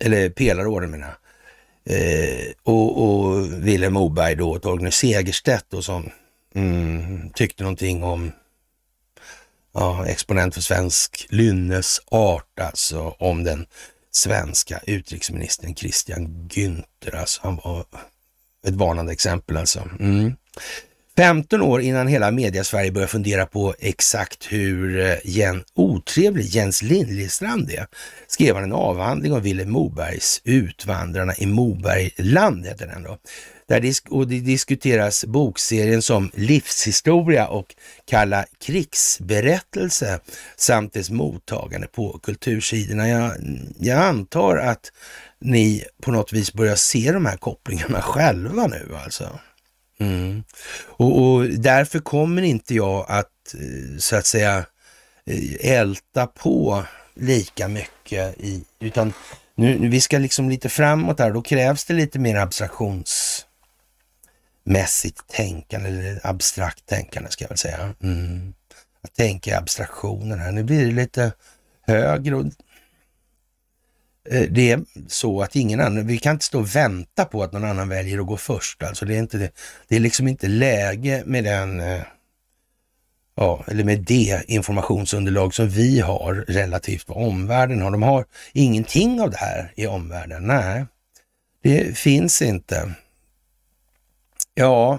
eller 0.00 0.30
pelarorden 0.30 0.90
menar 0.90 1.16
eh, 1.84 2.52
och, 2.62 3.04
och 3.04 3.52
Vilhelm 3.66 3.94
Moberg 3.94 4.34
då, 4.34 4.58
Torgny 4.58 4.90
Segerstedt 4.90 5.66
då, 5.68 5.82
som 5.82 6.10
mm, 6.54 7.30
tyckte 7.34 7.62
någonting 7.62 8.02
om 8.02 8.32
ja, 9.74 10.06
exponent 10.06 10.54
för 10.54 10.60
svensk 10.60 11.26
lynnesart, 11.30 12.60
alltså 12.60 13.16
om 13.18 13.44
den 13.44 13.66
svenska 14.10 14.80
utrikesministern 14.86 15.74
Christian 15.74 16.48
Günther. 16.48 17.16
Alltså, 17.16 17.40
han 17.44 17.56
var 17.56 17.84
ett 18.66 18.74
varnande 18.74 19.12
exempel 19.12 19.56
alltså. 19.56 19.88
Mm. 20.00 20.36
15 21.16 21.62
år 21.62 21.80
innan 21.80 22.08
hela 22.08 22.30
media-Sverige 22.30 22.92
började 22.92 23.10
fundera 23.10 23.46
på 23.46 23.74
exakt 23.78 24.52
hur 24.52 25.00
eh, 25.00 25.16
Jen, 25.24 25.64
otrevlig 25.74 26.44
Jens 26.44 26.82
Lindlistrand 26.82 27.70
är, 27.70 27.86
skrev 28.26 28.54
han 28.54 28.64
en 28.64 28.72
avhandling 28.72 29.32
om 29.32 29.40
Vilhelm 29.40 29.70
Mobergs 29.70 30.40
Utvandrarna 30.44 31.34
i 31.36 31.46
Mobergland, 31.46 32.66
heter 32.66 32.86
den 32.86 33.02
då. 33.02 33.18
Där 33.66 33.80
disk 33.80 34.06
och 34.10 34.28
det 34.28 34.40
diskuteras 34.40 35.24
bokserien 35.24 36.02
som 36.02 36.30
livshistoria 36.34 37.48
och 37.48 37.74
kalla 38.04 38.44
krigsberättelse 38.60 40.20
samt 40.56 40.92
dess 40.92 41.10
mottagande 41.10 41.86
på 41.86 42.18
kultursidorna. 42.22 43.08
Jag, 43.08 43.32
jag 43.78 43.98
antar 43.98 44.56
att 44.56 44.92
ni 45.40 45.84
på 46.02 46.10
något 46.10 46.32
vis 46.32 46.52
börjar 46.52 46.76
se 46.76 47.12
de 47.12 47.26
här 47.26 47.36
kopplingarna 47.36 48.02
själva 48.02 48.66
nu 48.66 48.96
alltså. 49.04 49.38
Mm. 50.00 50.44
Och, 50.86 51.22
och, 51.22 51.44
därför 51.48 51.98
kommer 51.98 52.42
inte 52.42 52.74
jag 52.74 53.06
att 53.08 53.54
eh, 53.54 53.98
så 53.98 54.16
att 54.16 54.26
säga 54.26 54.64
eh, 55.26 55.70
älta 55.72 56.26
på 56.26 56.84
lika 57.14 57.68
mycket 57.68 58.40
i, 58.40 58.64
utan 58.80 59.12
nu, 59.56 59.88
vi 59.88 60.00
ska 60.00 60.18
liksom 60.18 60.50
lite 60.50 60.68
framåt 60.68 61.18
här, 61.18 61.30
då 61.30 61.42
krävs 61.42 61.84
det 61.84 61.94
lite 61.94 62.18
mer 62.18 62.36
abstraktions 62.36 63.23
mässigt 64.64 65.26
tänkande 65.26 65.88
eller 65.88 66.20
abstrakt 66.26 66.86
tänkande 66.86 67.30
ska 67.30 67.44
jag 67.44 67.48
väl 67.48 67.58
säga. 67.58 67.94
Mm. 68.02 68.54
Att 69.02 69.14
tänka 69.14 69.50
i 69.50 69.54
abstraktioner 69.54 70.36
här. 70.36 70.52
Nu 70.52 70.62
blir 70.62 70.86
det 70.86 70.92
lite 70.92 71.32
högre 71.86 72.34
och 72.34 72.44
eh, 74.30 74.48
det 74.50 74.70
är 74.70 74.84
så 75.08 75.42
att 75.42 75.56
ingen 75.56 75.80
annan, 75.80 76.06
vi 76.06 76.18
kan 76.18 76.32
inte 76.32 76.44
stå 76.44 76.60
och 76.60 76.76
vänta 76.76 77.24
på 77.24 77.42
att 77.42 77.52
någon 77.52 77.64
annan 77.64 77.88
väljer 77.88 78.18
att 78.18 78.26
gå 78.26 78.36
först. 78.36 78.82
Alltså 78.82 79.04
det 79.04 79.14
är 79.14 79.18
inte 79.18 79.38
det. 79.38 79.50
Det 79.88 79.96
är 79.96 80.00
liksom 80.00 80.28
inte 80.28 80.48
läge 80.48 81.22
med 81.26 81.44
den, 81.44 81.80
eh, 81.80 82.02
ja, 83.34 83.64
eller 83.66 83.84
med 83.84 84.00
det 84.00 84.42
informationsunderlag 84.46 85.54
som 85.54 85.68
vi 85.68 86.00
har 86.00 86.34
relativt 86.34 87.08
vad 87.08 87.28
omvärlden 87.28 87.82
har. 87.82 87.90
De 87.90 88.02
har 88.02 88.24
ingenting 88.52 89.20
av 89.20 89.30
det 89.30 89.36
här 89.36 89.72
i 89.76 89.86
omvärlden. 89.86 90.46
Nej, 90.46 90.86
det 91.62 91.98
finns 91.98 92.42
inte. 92.42 92.94
Ja, 94.56 94.98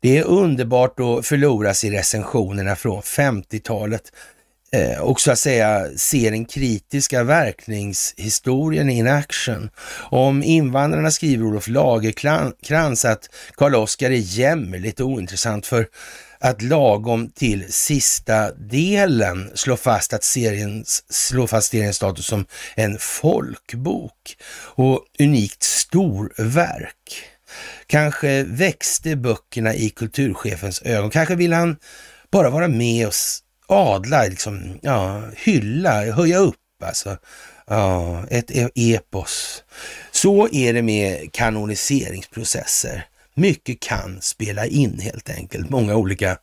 det 0.00 0.18
är 0.18 0.24
underbart 0.24 1.00
att 1.00 1.26
förloras 1.26 1.84
i 1.84 1.90
recensionerna 1.90 2.76
från 2.76 3.02
50-talet 3.02 4.12
eh, 4.72 5.00
och 5.00 5.20
så 5.20 5.32
att 5.32 5.38
säga 5.38 5.88
se 5.96 6.30
den 6.30 6.44
kritiska 6.44 7.22
verkningshistorien 7.22 8.90
in 8.90 9.06
action. 9.06 9.70
Om 10.10 10.42
invandrarna 10.42 11.10
skriver 11.10 11.44
Olof 11.44 11.68
Lagerkrans 11.68 13.04
att 13.04 13.28
Karl 13.54 13.74
Oskar 13.74 14.10
är 14.10 14.38
jämmerligt 14.38 15.00
ointressant 15.00 15.66
för 15.66 15.88
att 16.38 16.62
lagom 16.62 17.30
till 17.30 17.72
sista 17.72 18.52
delen 18.52 19.50
slå 19.54 19.76
fast 19.76 20.12
att 20.12 20.24
serien 20.24 20.84
slå 21.10 21.46
fast 21.46 21.70
seriens 21.70 21.96
status 21.96 22.26
som 22.26 22.46
en 22.74 22.98
folkbok 22.98 24.36
och 24.74 25.04
unikt 25.18 25.62
storverk. 25.62 27.31
Kanske 27.92 28.42
växte 28.42 29.16
böckerna 29.16 29.74
i 29.74 29.90
kulturchefens 29.90 30.82
ögon. 30.82 31.10
Kanske 31.10 31.34
ville 31.34 31.56
han 31.56 31.76
bara 32.30 32.50
vara 32.50 32.68
med 32.68 33.06
och 33.06 33.14
adla, 33.68 34.24
liksom, 34.24 34.78
ja, 34.82 35.22
hylla, 35.36 36.12
höja 36.12 36.38
upp 36.38 36.82
alltså. 36.84 37.16
Ja, 37.66 38.24
ett 38.30 38.50
e-, 38.50 38.70
epos. 38.74 39.64
Så 40.10 40.48
är 40.52 40.72
det 40.72 40.82
med 40.82 41.32
kanoniseringsprocesser. 41.32 43.06
Mycket 43.34 43.80
kan 43.80 44.20
spela 44.20 44.66
in 44.66 45.00
helt 45.00 45.30
enkelt. 45.30 45.70
Många 45.70 45.96
olika 45.96 46.36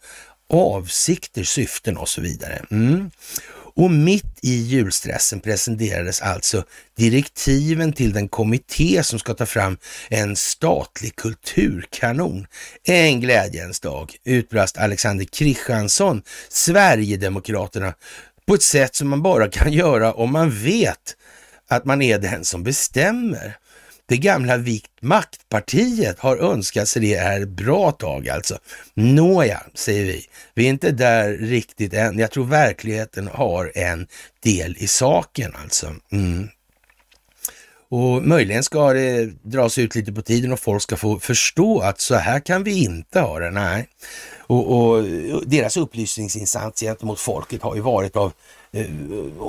avsikter, 0.49 1.43
syften 1.43 1.97
och 1.97 2.09
så 2.09 2.21
vidare. 2.21 2.61
Mm. 2.71 3.11
Och 3.75 3.91
mitt 3.91 4.39
i 4.41 4.53
julstressen 4.55 5.39
presenterades 5.39 6.21
alltså 6.21 6.63
direktiven 6.97 7.93
till 7.93 8.13
den 8.13 8.29
kommitté 8.29 9.03
som 9.03 9.19
ska 9.19 9.33
ta 9.33 9.45
fram 9.45 9.77
en 10.09 10.35
statlig 10.35 11.15
kulturkanon. 11.15 12.47
En 12.83 13.21
glädjens 13.21 13.79
dag, 13.79 14.15
utbrast 14.23 14.77
Alexander 14.77 15.25
Kristiansson, 15.25 16.21
Sverigedemokraterna, 16.49 17.93
på 18.45 18.53
ett 18.53 18.63
sätt 18.63 18.95
som 18.95 19.09
man 19.09 19.21
bara 19.21 19.49
kan 19.49 19.73
göra 19.73 20.13
om 20.13 20.31
man 20.31 20.51
vet 20.51 21.15
att 21.69 21.85
man 21.85 22.01
är 22.01 22.19
den 22.19 22.45
som 22.45 22.63
bestämmer. 22.63 23.57
Det 24.09 24.17
gamla 24.17 24.57
Vikt 24.57 24.91
maktpartiet 25.01 26.19
har 26.19 26.37
önskat 26.37 26.87
sig 26.87 27.01
det 27.01 27.17
här 27.17 27.45
bra 27.45 27.91
tag 27.91 28.29
alltså. 28.29 28.57
Nåja, 28.93 29.61
säger 29.73 30.05
vi. 30.05 30.25
Vi 30.53 30.65
är 30.65 30.69
inte 30.69 30.91
där 30.91 31.29
riktigt 31.29 31.93
än. 31.93 32.19
Jag 32.19 32.31
tror 32.31 32.45
verkligheten 32.45 33.27
har 33.27 33.71
en 33.75 34.07
del 34.43 34.75
i 34.79 34.87
saken 34.87 35.51
alltså. 35.63 35.95
Mm. 36.11 36.49
Och 37.89 38.23
möjligen 38.27 38.63
ska 38.63 38.93
det 38.93 39.25
dras 39.43 39.77
ut 39.77 39.95
lite 39.95 40.11
på 40.11 40.21
tiden 40.21 40.51
och 40.51 40.59
folk 40.59 40.81
ska 40.81 40.97
få 40.97 41.19
förstå 41.19 41.79
att 41.79 41.99
så 41.99 42.15
här 42.15 42.39
kan 42.39 42.63
vi 42.63 42.83
inte 42.83 43.19
ha 43.19 43.39
det. 43.39 43.51
Nej. 43.51 43.87
Och, 44.37 44.77
och 44.77 45.03
deras 45.45 45.77
upplysningsinsats 45.77 46.81
gentemot 46.81 47.19
folket 47.19 47.61
har 47.61 47.75
ju 47.75 47.81
varit 47.81 48.15
av, 48.15 48.33
eh, 48.71 48.85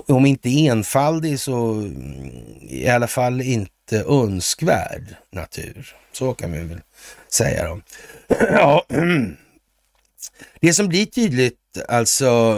om 0.06 0.26
inte 0.26 0.48
enfaldig 0.66 1.40
så 1.40 1.72
mm, 1.72 2.30
i 2.68 2.88
alla 2.88 3.06
fall 3.06 3.40
inte 3.40 3.70
önskvärd 3.97 5.16
natur. 5.32 5.97
Så 6.12 6.34
kan 6.34 6.53
vi 6.53 6.59
väl 6.59 6.80
säga 7.28 7.68
då. 7.68 7.80
Ja, 8.51 8.86
det 10.61 10.72
som 10.72 10.88
blir 10.88 11.07
tydligt 11.07 11.57
alltså 11.88 12.57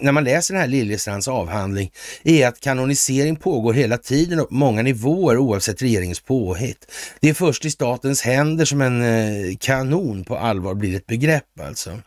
när 0.00 0.12
man 0.12 0.24
läser 0.24 0.54
den 0.54 0.60
här 0.60 0.68
Liljestrands 0.68 1.28
avhandling 1.28 1.92
är 2.22 2.48
att 2.48 2.60
kanonisering 2.60 3.36
pågår 3.36 3.72
hela 3.72 3.98
tiden 3.98 4.40
och 4.40 4.48
på 4.48 4.54
många 4.54 4.82
nivåer 4.82 5.38
oavsett 5.38 5.82
regeringens 5.82 6.20
påhitt. 6.20 6.92
Det 7.20 7.28
är 7.28 7.34
först 7.34 7.64
i 7.64 7.70
statens 7.70 8.22
händer 8.22 8.64
som 8.64 8.80
en 8.80 9.02
eh, 9.02 9.56
kanon 9.60 10.24
på 10.24 10.36
allvar 10.36 10.74
blir 10.74 10.96
ett 10.96 11.06
begrepp 11.06 11.60
alltså. 11.60 12.00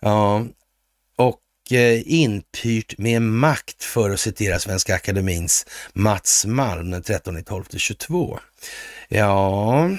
Ja, 0.00 0.46
Eh, 1.72 2.12
inpyrt 2.12 2.98
med 2.98 3.22
makt 3.22 3.84
för 3.84 4.10
att 4.10 4.20
citera 4.20 4.58
Svenska 4.58 4.94
Akademins 4.94 5.66
Mats 5.92 6.46
Malm 6.46 6.90
den 6.90 7.02
13 7.02 7.44
12 7.44 7.64
22. 7.76 8.38
Ja, 9.08 9.90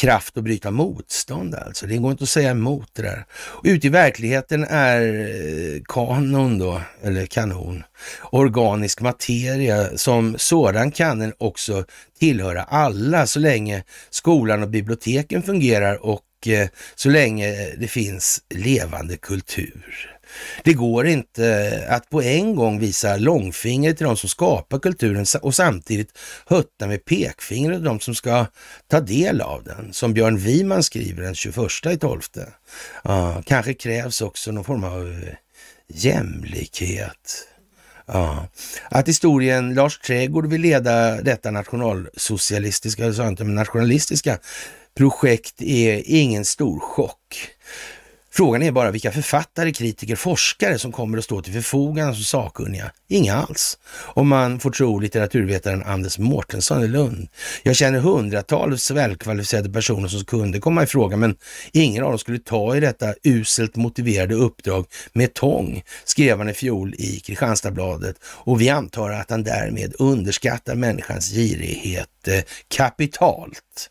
kraft 0.00 0.36
att 0.36 0.44
bryta 0.44 0.70
motstånd 0.70 1.54
alltså. 1.54 1.86
Det 1.86 1.96
går 1.96 2.10
inte 2.10 2.24
att 2.24 2.30
säga 2.30 2.50
emot 2.50 2.88
det 2.92 3.02
där. 3.02 3.24
Och 3.32 3.62
ute 3.64 3.86
i 3.86 3.90
verkligheten 3.90 4.64
är 4.64 5.02
eh, 5.02 5.82
kanon 5.88 6.58
då, 6.58 6.80
eller 7.02 7.26
kanon, 7.26 7.82
organisk 8.30 9.00
materia. 9.00 9.98
Som 9.98 10.34
sådan 10.38 10.90
kan 10.90 11.18
den 11.18 11.32
också 11.38 11.84
tillhöra 12.18 12.62
alla 12.62 13.26
så 13.26 13.38
länge 13.38 13.84
skolan 14.10 14.62
och 14.62 14.68
biblioteken 14.68 15.42
fungerar 15.42 16.06
och 16.06 16.20
Eh, 16.48 16.68
så 16.94 17.08
länge 17.08 17.74
det 17.76 17.88
finns 17.88 18.42
levande 18.50 19.16
kultur. 19.16 20.10
Det 20.62 20.72
går 20.72 21.06
inte 21.06 21.86
att 21.88 22.10
på 22.10 22.22
en 22.22 22.54
gång 22.54 22.78
visa 22.78 23.16
långfingret 23.16 23.96
till 23.96 24.06
de 24.06 24.16
som 24.16 24.28
skapar 24.28 24.78
kulturen 24.78 25.26
och 25.42 25.54
samtidigt 25.54 26.18
hutta 26.46 26.86
med 26.86 27.04
pekfingret 27.04 27.76
till 27.76 27.84
de 27.84 28.00
som 28.00 28.14
ska 28.14 28.46
ta 28.88 29.00
del 29.00 29.40
av 29.40 29.64
den. 29.64 29.92
Som 29.92 30.14
Björn 30.14 30.38
Wiman 30.38 30.82
skriver 30.82 31.22
den 31.22 31.34
21 31.34 31.56
i 31.86 31.96
12. 31.96 32.20
Ja, 33.04 33.42
kanske 33.46 33.74
krävs 33.74 34.20
också 34.20 34.52
någon 34.52 34.64
form 34.64 34.84
av 34.84 35.12
eh, 35.12 35.34
jämlikhet. 35.88 37.48
Ja. 38.06 38.48
Att 38.90 39.08
historien 39.08 39.74
Lars 39.74 39.98
Trädgård 39.98 40.46
vill 40.46 40.60
leda 40.60 41.22
detta 41.22 41.50
nationalsocialistiska, 41.50 43.04
eller 43.04 43.28
inte, 43.28 43.44
nationalistiska 43.44 44.38
projekt 44.94 45.62
är 45.62 46.02
ingen 46.06 46.44
stor 46.44 46.80
chock. 46.80 47.48
Frågan 48.36 48.62
är 48.62 48.72
bara 48.72 48.90
vilka 48.90 49.12
författare, 49.12 49.72
kritiker, 49.72 50.16
forskare 50.16 50.78
som 50.78 50.92
kommer 50.92 51.18
att 51.18 51.24
stå 51.24 51.42
till 51.42 51.52
förfogande 51.52 52.14
som 52.14 52.24
sakkunniga. 52.24 52.90
Inga 53.08 53.34
alls. 53.34 53.78
Om 53.96 54.28
man 54.28 54.60
får 54.60 54.70
tro 54.70 54.98
litteraturvetaren 54.98 55.82
Anders 55.82 56.18
Mårtensson 56.18 56.84
i 56.84 56.88
Lund. 56.88 57.28
Jag 57.62 57.76
känner 57.76 57.98
hundratals 57.98 58.90
välkvalificerade 58.90 59.70
personer 59.70 60.08
som 60.08 60.24
kunde 60.24 60.60
komma 60.60 60.82
i 60.82 60.86
fråga, 60.86 61.16
men 61.16 61.36
ingen 61.72 62.04
av 62.04 62.10
dem 62.10 62.18
skulle 62.18 62.38
ta 62.38 62.76
i 62.76 62.80
detta 62.80 63.14
uselt 63.22 63.76
motiverade 63.76 64.34
uppdrag 64.34 64.86
med 65.12 65.34
tång, 65.34 65.82
skrev 66.04 66.38
han 66.38 66.48
i 66.48 66.54
fjol 66.54 66.94
i 66.94 67.20
Kristianstadsbladet 67.20 68.16
och 68.24 68.60
vi 68.60 68.68
antar 68.68 69.10
att 69.10 69.30
han 69.30 69.44
därmed 69.44 69.94
underskattar 69.98 70.74
människans 70.74 71.30
girighet 71.30 72.28
eh, 72.28 72.40
kapitalt. 72.68 73.90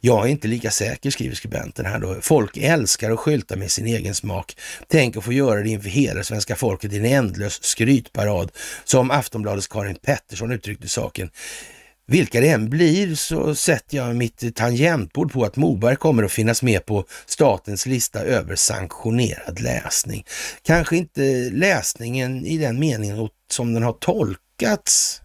Jag 0.00 0.24
är 0.24 0.30
inte 0.30 0.48
lika 0.48 0.70
säker, 0.70 1.10
skriver 1.10 1.34
skribenten 1.34 1.86
här 1.86 1.98
då. 1.98 2.16
Folk 2.20 2.56
älskar 2.56 3.10
att 3.10 3.18
skylta 3.18 3.56
med 3.56 3.70
sin 3.70 3.86
egen 3.86 4.14
smak. 4.14 4.56
Tänk 4.88 5.16
att 5.16 5.24
få 5.24 5.32
göra 5.32 5.62
det 5.62 5.68
inför 5.68 5.88
hela 5.88 6.22
svenska 6.22 6.56
folket 6.56 6.92
i 6.92 6.98
en 6.98 7.04
ändlös 7.04 7.64
skrytparad, 7.64 8.52
som 8.84 9.10
Aftonbladets 9.10 9.66
Karin 9.66 9.96
Pettersson 10.02 10.52
uttryckte 10.52 10.88
saken. 10.88 11.30
Vilka 12.08 12.40
det 12.40 12.48
än 12.48 12.70
blir 12.70 13.14
så 13.14 13.54
sätter 13.54 13.96
jag 13.96 14.16
mitt 14.16 14.56
tangentbord 14.56 15.32
på 15.32 15.44
att 15.44 15.56
Moberg 15.56 15.96
kommer 15.96 16.22
att 16.22 16.32
finnas 16.32 16.62
med 16.62 16.86
på 16.86 17.04
statens 17.26 17.86
lista 17.86 18.20
över 18.20 18.56
sanktionerad 18.56 19.60
läsning. 19.60 20.24
Kanske 20.62 20.96
inte 20.96 21.50
läsningen 21.52 22.46
i 22.46 22.58
den 22.58 22.78
meningen 22.78 23.28
som 23.50 23.74
den 23.74 23.82
har 23.82 23.92
tolkats. 23.92 25.22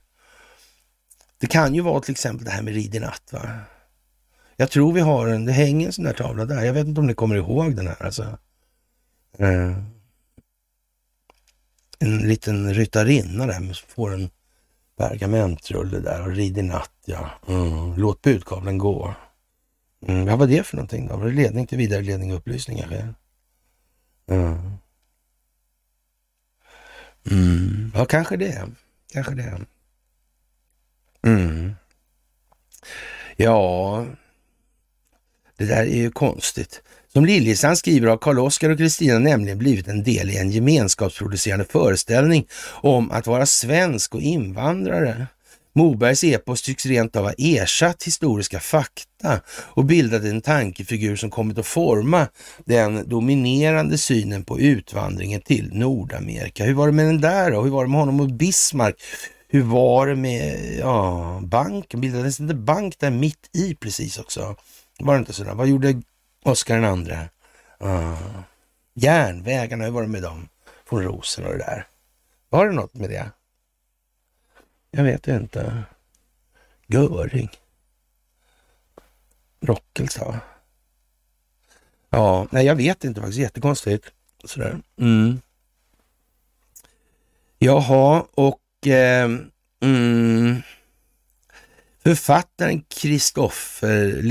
Det 1.39 1.47
kan 1.47 1.75
ju 1.75 1.81
vara 1.81 1.99
till 1.99 2.11
exempel 2.11 2.45
det 2.45 2.51
här 2.51 2.61
med 2.61 2.73
Rid 2.73 2.95
i 2.95 2.99
natt. 2.99 3.23
Va? 3.31 3.49
Jag 4.61 4.71
tror 4.71 4.93
vi 4.93 5.01
har 5.01 5.27
en, 5.27 5.45
det 5.45 5.51
hänger 5.51 5.87
en 5.87 5.93
sån 5.93 6.05
där 6.05 6.13
tavla 6.13 6.45
där. 6.45 6.63
Jag 6.63 6.73
vet 6.73 6.87
inte 6.87 7.01
om 7.01 7.07
ni 7.07 7.13
kommer 7.13 7.35
ihåg 7.35 7.75
den 7.75 7.87
här 7.87 8.05
alltså. 8.05 8.37
Eh, 9.37 9.77
en 11.99 12.17
liten 12.17 12.73
ryttarinna 12.73 13.45
där 13.45 13.73
som 13.73 13.87
får 13.87 14.13
en 14.13 14.29
pergamentrulle 14.97 15.99
där 15.99 16.21
och 16.21 16.35
rider 16.35 16.63
natt 16.63 16.91
ja. 17.05 17.31
Mm. 17.47 17.97
Låt 17.97 18.21
budkavlen 18.21 18.77
gå. 18.77 19.13
Mm. 20.07 20.25
Vad 20.25 20.39
var 20.39 20.47
det 20.47 20.63
för 20.63 20.77
någonting 20.77 21.07
då? 21.07 21.17
Var 21.17 21.25
det 21.25 21.31
ledning 21.31 21.67
till 21.67 21.77
vidare 21.77 22.01
ledning 22.01 22.31
och 22.31 22.37
upplysning 22.37 22.77
kanske? 22.77 23.13
Mm. 24.27 24.77
Mm. 27.31 27.91
Ja, 27.95 28.05
kanske 28.05 28.37
det. 28.37 28.67
Kanske 29.13 29.35
det. 29.35 29.61
Mm. 31.23 31.75
Ja, 33.35 34.05
det 35.61 35.67
där 35.67 35.81
är 35.81 35.95
ju 35.95 36.11
konstigt. 36.11 36.81
Som 37.13 37.25
Liljestrand 37.25 37.77
skriver 37.77 38.07
har 38.07 38.17
Karl-Oskar 38.17 38.69
och 38.69 38.77
Kristina 38.77 39.19
nämligen 39.19 39.57
blivit 39.57 39.87
en 39.87 40.03
del 40.03 40.29
i 40.29 40.37
en 40.37 40.51
gemenskapsproducerande 40.51 41.65
föreställning 41.65 42.47
om 42.81 43.11
att 43.11 43.27
vara 43.27 43.45
svensk 43.45 44.15
och 44.15 44.21
invandrare. 44.21 45.27
Mobergs 45.73 46.23
epos 46.23 46.61
tycks 46.61 46.85
rent 46.85 47.15
av 47.15 47.23
ha 47.23 47.33
ersatt 47.37 48.03
historiska 48.03 48.59
fakta 48.59 49.41
och 49.49 49.85
bildat 49.85 50.23
en 50.23 50.41
tankefigur 50.41 51.15
som 51.15 51.29
kommit 51.29 51.57
att 51.57 51.65
forma 51.65 52.27
den 52.65 53.09
dominerande 53.09 53.97
synen 53.97 54.43
på 54.43 54.59
utvandringen 54.59 55.41
till 55.41 55.69
Nordamerika. 55.73 56.65
Hur 56.65 56.73
var 56.73 56.87
det 56.87 56.93
med 56.93 57.05
den 57.05 57.21
där 57.21 57.51
då? 57.51 57.61
Hur 57.63 57.71
var 57.71 57.83
det 57.83 57.89
med 57.89 57.99
honom 57.99 58.19
och 58.19 58.27
Bismarck? 58.27 58.95
Hur 59.47 59.63
var 59.63 60.07
det 60.07 60.15
med 60.15 60.77
ja, 60.79 61.39
banken? 61.43 62.01
Bildades 62.01 62.39
inte 62.39 62.53
bank 62.53 62.99
där 62.99 63.11
mitt 63.11 63.49
i 63.53 63.75
precis 63.75 64.17
också? 64.17 64.55
Var 65.05 65.13
det 65.13 65.19
inte 65.19 65.33
så? 65.33 65.53
Vad 65.55 65.67
gjorde 65.67 66.01
Oscar 66.43 66.75
den 66.75 66.85
andra? 66.85 67.29
Uh, 67.83 68.41
järnvägarna, 68.93 69.83
hur 69.83 69.91
var 69.91 70.01
det 70.01 70.07
med 70.07 70.21
dem? 70.21 70.49
Från 70.85 71.03
Rosen 71.03 71.45
och 71.45 71.51
det 71.51 71.57
där. 71.57 71.87
Var 72.49 72.67
det 72.67 72.73
något 72.73 72.93
med 72.93 73.09
det? 73.09 73.31
Jag 74.91 75.03
vet 75.03 75.27
inte. 75.27 75.83
Göring. 76.87 77.49
Rockelsa. 79.61 80.39
Ja, 82.09 82.47
nej 82.51 82.65
jag 82.65 82.75
vet 82.75 83.03
inte 83.03 83.21
faktiskt. 83.21 83.39
Jättekonstigt. 83.39 84.05
Sådär. 84.43 84.79
Mm. 84.97 85.41
Jaha, 87.59 88.25
och 88.33 88.87
eh, 88.87 89.29
mm, 89.79 90.30
Författaren 92.03 92.81
Kristoffer 93.01 94.21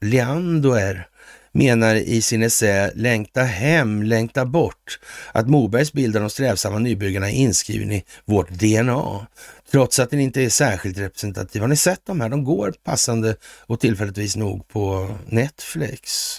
Leandoer 0.00 1.08
menar 1.52 1.94
i 1.94 2.22
sin 2.22 2.42
essä 2.42 2.90
Längta 2.94 3.42
hem, 3.42 4.02
längta 4.02 4.44
bort 4.44 4.98
att 5.32 5.48
Mobergs 5.48 5.92
bild 5.92 6.16
av 6.16 6.22
de 6.22 6.30
strävsamma 6.30 6.78
nybyggarna 6.78 7.30
är 7.30 7.34
inskriven 7.34 7.92
i 7.92 8.04
vårt 8.24 8.50
DNA. 8.50 9.26
Trots 9.70 9.98
att 9.98 10.10
den 10.10 10.20
inte 10.20 10.42
är 10.42 10.48
särskilt 10.48 10.98
representativ. 10.98 11.60
Har 11.60 11.68
ni 11.68 11.76
sett 11.76 12.06
de 12.06 12.20
här? 12.20 12.28
De 12.28 12.44
går 12.44 12.74
passande 12.84 13.36
och 13.66 13.80
tillfälligtvis 13.80 14.36
nog 14.36 14.68
på 14.68 15.16
Netflix. 15.26 16.34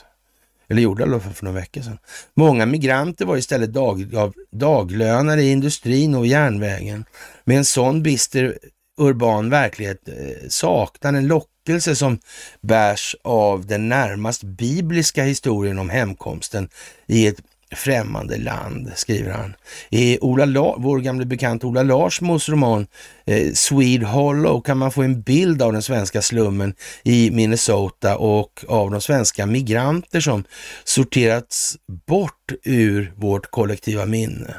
Eller 0.69 0.81
gjorde 0.81 1.03
i 1.03 1.05
alla 1.05 1.19
fall 1.19 1.33
för 1.33 1.45
några 1.45 1.59
veckor 1.59 1.81
sedan. 1.81 1.97
Många 2.33 2.65
migranter 2.65 3.25
var 3.25 3.37
istället 3.37 3.73
dag, 3.73 4.11
daglönare 4.51 5.41
i 5.41 5.51
industrin 5.51 6.15
och 6.15 6.27
järnvägen. 6.27 7.05
Med 7.43 7.57
en 7.57 7.65
sån 7.65 8.03
bister 8.03 8.57
urban 8.97 9.49
verklighet 9.49 10.09
eh, 10.09 10.49
saknar 10.49 11.13
en 11.13 11.27
lockelse 11.27 11.95
som 11.95 12.19
bärs 12.61 13.15
av 13.23 13.65
den 13.65 13.89
närmast 13.89 14.43
bibliska 14.43 15.23
historien 15.23 15.79
om 15.79 15.89
hemkomsten 15.89 16.69
i 17.07 17.27
ett 17.27 17.39
främmande 17.75 18.37
land, 18.37 18.91
skriver 18.95 19.31
han. 19.31 19.53
I 19.89 20.19
Ola 20.21 20.45
La 20.45 20.75
vår 20.77 20.99
gamle 20.99 21.25
bekant 21.25 21.63
Ola 21.63 21.83
Larsmos 21.83 22.49
roman 22.49 22.87
eh, 23.25 23.53
Swede 23.53 24.05
Hollow 24.05 24.61
kan 24.61 24.77
man 24.77 24.91
få 24.91 25.01
en 25.01 25.21
bild 25.21 25.61
av 25.61 25.73
den 25.73 25.81
svenska 25.81 26.21
slummen 26.21 26.73
i 27.03 27.31
Minnesota 27.31 28.17
och 28.17 28.65
av 28.67 28.91
de 28.91 29.01
svenska 29.01 29.45
migranter 29.45 30.19
som 30.19 30.43
sorterats 30.83 31.77
bort 32.07 32.51
ur 32.63 33.13
vårt 33.15 33.51
kollektiva 33.51 34.05
minne. 34.05 34.55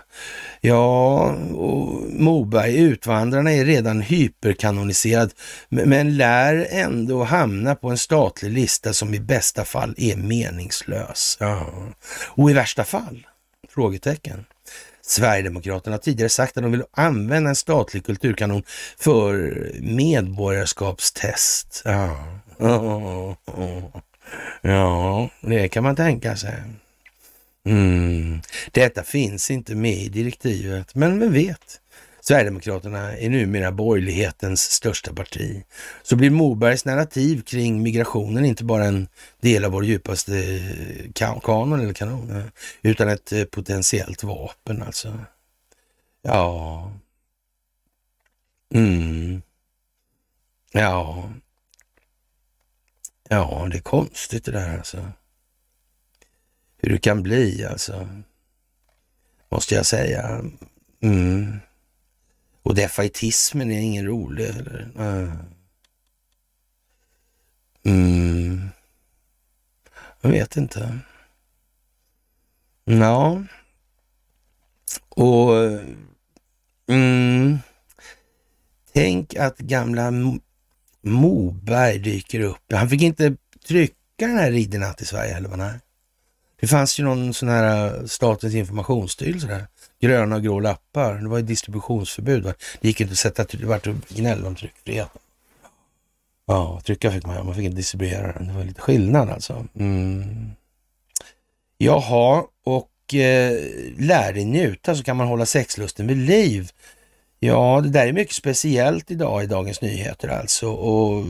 Ja, 0.66 1.24
och 1.54 2.02
Moberg, 2.10 2.76
Utvandrarna 2.76 3.52
är 3.52 3.64
redan 3.64 4.00
hyperkanoniserad, 4.00 5.32
men 5.68 6.16
lär 6.16 6.66
ändå 6.70 7.24
hamna 7.24 7.74
på 7.74 7.90
en 7.90 7.98
statlig 7.98 8.50
lista 8.50 8.92
som 8.92 9.14
i 9.14 9.20
bästa 9.20 9.64
fall 9.64 9.94
är 9.96 10.16
meningslös. 10.16 11.36
Ja. 11.40 11.66
Och 12.26 12.50
i 12.50 12.52
värsta 12.52 12.84
fall? 12.84 13.26
Frågetecken. 13.68 14.44
Sverigedemokraterna 15.02 15.94
har 15.94 15.98
tidigare 15.98 16.28
sagt 16.28 16.56
att 16.56 16.62
de 16.62 16.72
vill 16.72 16.84
använda 16.90 17.50
en 17.50 17.56
statlig 17.56 18.06
kulturkanon 18.06 18.62
för 18.98 19.70
medborgarskapstest. 19.80 21.82
Ja, 21.84 23.36
ja 24.62 25.28
det 25.40 25.68
kan 25.68 25.82
man 25.82 25.96
tänka 25.96 26.36
sig. 26.36 26.54
Mm. 27.66 28.40
Detta 28.70 29.02
finns 29.02 29.50
inte 29.50 29.74
med 29.74 29.96
i 29.96 30.08
direktivet, 30.08 30.94
men 30.94 31.20
vem 31.20 31.32
vet? 31.32 31.80
Sverigedemokraterna 32.20 33.16
är 33.18 33.30
numera 33.30 33.72
borgerlighetens 33.72 34.60
största 34.62 35.12
parti. 35.12 35.64
Så 36.02 36.16
blir 36.16 36.30
Mobergs 36.30 36.84
narrativ 36.84 37.42
kring 37.42 37.82
migrationen 37.82 38.44
inte 38.44 38.64
bara 38.64 38.84
en 38.84 39.08
del 39.40 39.64
av 39.64 39.72
vår 39.72 39.84
djupaste 39.84 40.60
kanon 41.14 41.80
eller 41.80 41.92
kanon, 41.92 42.36
eh, 42.36 42.44
utan 42.82 43.08
ett 43.08 43.32
eh, 43.32 43.44
potentiellt 43.44 44.22
vapen 44.22 44.82
alltså. 44.82 45.18
Ja. 46.22 46.92
Mm. 48.74 49.42
Ja. 50.72 51.30
Ja, 53.28 53.68
det 53.70 53.76
är 53.76 53.82
konstigt 53.82 54.44
det 54.44 54.52
där 54.52 54.78
alltså 54.78 55.12
hur 56.86 56.92
det 56.92 56.98
kan 56.98 57.22
bli 57.22 57.64
alltså. 57.64 58.08
Måste 59.48 59.74
jag 59.74 59.86
säga. 59.86 60.44
Mm. 61.00 61.58
Och 62.62 62.74
defaitismen 62.74 63.70
är 63.70 63.80
ingen 63.80 64.06
rolig. 64.06 64.44
Eller? 64.44 64.90
Ah. 64.96 65.32
Mm. 67.88 68.68
Jag 70.20 70.30
vet 70.30 70.56
inte. 70.56 70.98
Ja. 72.84 73.44
Och 75.08 75.54
mm. 76.88 77.58
tänk 78.92 79.36
att 79.36 79.58
gamla 79.58 80.12
Moberg 81.00 81.98
dyker 81.98 82.40
upp. 82.40 82.72
Han 82.72 82.88
fick 82.88 83.02
inte 83.02 83.36
trycka 83.66 83.94
den 84.26 84.38
här 84.38 84.50
Riddernatt 84.50 85.02
i 85.02 85.04
Sverige 85.04 85.36
eller 85.36 85.48
vad 85.48 85.58
nej. 85.58 85.80
Det 86.60 86.66
fanns 86.66 87.00
ju 87.00 87.04
någon 87.04 87.34
sån 87.34 87.48
här 87.48 87.94
eh, 87.94 88.04
Statens 88.06 88.54
informationsstyrelse 88.54 89.46
där. 89.46 89.66
Gröna 90.00 90.36
och 90.36 90.42
grå 90.42 90.60
lappar. 90.60 91.14
Det 91.14 91.28
var 91.28 91.36
ju 91.36 91.42
distributionsförbud. 91.42 92.44
Va? 92.44 92.54
Det 92.80 92.88
gick 92.88 93.00
inte 93.00 93.12
att 93.12 93.18
sätta, 93.18 93.44
det 93.44 93.66
vart 93.66 93.86
gnäll 94.08 94.44
om 94.44 94.54
tryckfriheten. 94.54 95.20
Ja, 96.46 96.80
trycka 96.84 97.10
fick 97.10 97.26
man, 97.26 97.46
man 97.46 97.54
fick 97.54 97.64
inte 97.64 97.76
distribuera 97.76 98.32
den. 98.32 98.46
Det 98.46 98.52
var 98.52 98.64
lite 98.64 98.80
skillnad 98.80 99.30
alltså. 99.30 99.66
Mm. 99.74 100.50
Jaha, 101.78 102.44
och 102.64 103.14
eh, 103.14 103.52
lär 103.98 104.32
dig 104.32 104.44
njuta 104.44 104.94
så 104.94 105.02
kan 105.02 105.16
man 105.16 105.26
hålla 105.26 105.46
sexlusten 105.46 106.06
vid 106.06 106.16
liv. 106.16 106.70
Ja, 107.40 107.80
det 107.82 107.88
där 107.88 108.06
är 108.06 108.12
mycket 108.12 108.34
speciellt 108.34 109.10
idag 109.10 109.44
i 109.44 109.46
Dagens 109.46 109.80
Nyheter 109.80 110.28
alltså. 110.28 110.68
Och 110.70 111.20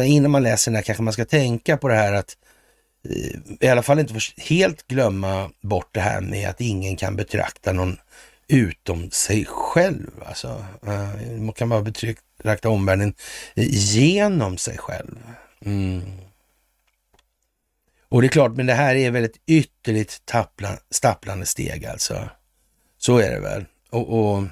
eh, 0.00 0.10
innan 0.10 0.30
man 0.30 0.42
läser 0.42 0.70
den 0.70 0.76
här 0.76 0.82
kanske 0.82 1.02
man 1.02 1.12
ska 1.12 1.24
tänka 1.24 1.76
på 1.76 1.88
det 1.88 1.94
här 1.94 2.12
att 2.12 2.36
Eh, 3.10 3.40
i 3.60 3.68
alla 3.68 3.82
fall 3.82 3.98
inte 3.98 4.14
helt 4.36 4.86
glömma 4.86 5.50
bort 5.60 5.88
det 5.92 6.00
här 6.00 6.20
med 6.20 6.48
att 6.48 6.60
ingen 6.60 6.96
kan 6.96 7.16
betrakta 7.16 7.72
någon 7.72 7.96
utom 8.48 9.10
sig 9.10 9.44
själv. 9.44 10.10
Alltså, 10.26 10.64
eh, 10.86 11.40
man 11.40 11.52
kan 11.52 11.68
bara 11.68 11.82
betrakta 11.82 12.68
omvärlden 12.68 13.14
genom 13.54 14.58
sig 14.58 14.78
själv. 14.78 15.18
Mm. 15.64 16.02
Och 18.08 18.22
det 18.22 18.26
är 18.26 18.28
klart, 18.28 18.56
men 18.56 18.66
det 18.66 18.74
här 18.74 18.94
är 18.94 19.10
väl 19.10 19.24
ett 19.24 19.40
ytterligt 19.46 20.22
tappla, 20.24 20.78
stapplande 20.90 21.46
steg 21.46 21.86
alltså. 21.86 22.28
Så 22.98 23.18
är 23.18 23.30
det 23.30 23.40
väl. 23.40 23.64
Och, 23.90 24.08
och, 24.08 24.44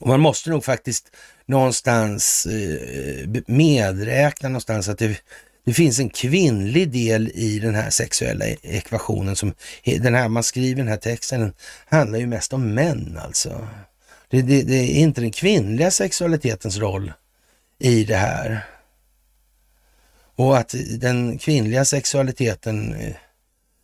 och 0.00 0.08
man 0.08 0.20
måste 0.20 0.50
nog 0.50 0.64
faktiskt 0.64 1.16
någonstans 1.46 2.46
eh, 2.46 3.28
medräkna 3.46 4.48
någonstans 4.48 4.88
att 4.88 4.98
det 4.98 5.20
det 5.66 5.74
finns 5.74 5.98
en 5.98 6.10
kvinnlig 6.10 6.90
del 6.90 7.30
i 7.34 7.58
den 7.58 7.74
här 7.74 7.90
sexuella 7.90 8.46
e- 8.46 8.56
ekvationen. 8.62 9.36
som 9.36 9.54
Den 9.84 10.14
här 10.14 10.28
man 10.28 10.42
skriver 10.42 10.76
den 10.76 10.88
här 10.88 10.96
texten 10.96 11.40
den 11.40 11.52
handlar 11.86 12.18
ju 12.18 12.26
mest 12.26 12.52
om 12.52 12.74
män 12.74 13.18
alltså. 13.22 13.68
Det, 14.28 14.42
det, 14.42 14.62
det 14.62 14.74
är 14.74 14.94
inte 14.94 15.20
den 15.20 15.30
kvinnliga 15.30 15.90
sexualitetens 15.90 16.78
roll 16.78 17.12
i 17.78 18.04
det 18.04 18.16
här. 18.16 18.66
Och 20.36 20.58
att 20.58 20.74
den 20.98 21.38
kvinnliga 21.38 21.84
sexualiteten 21.84 22.94
eh, 22.94 23.16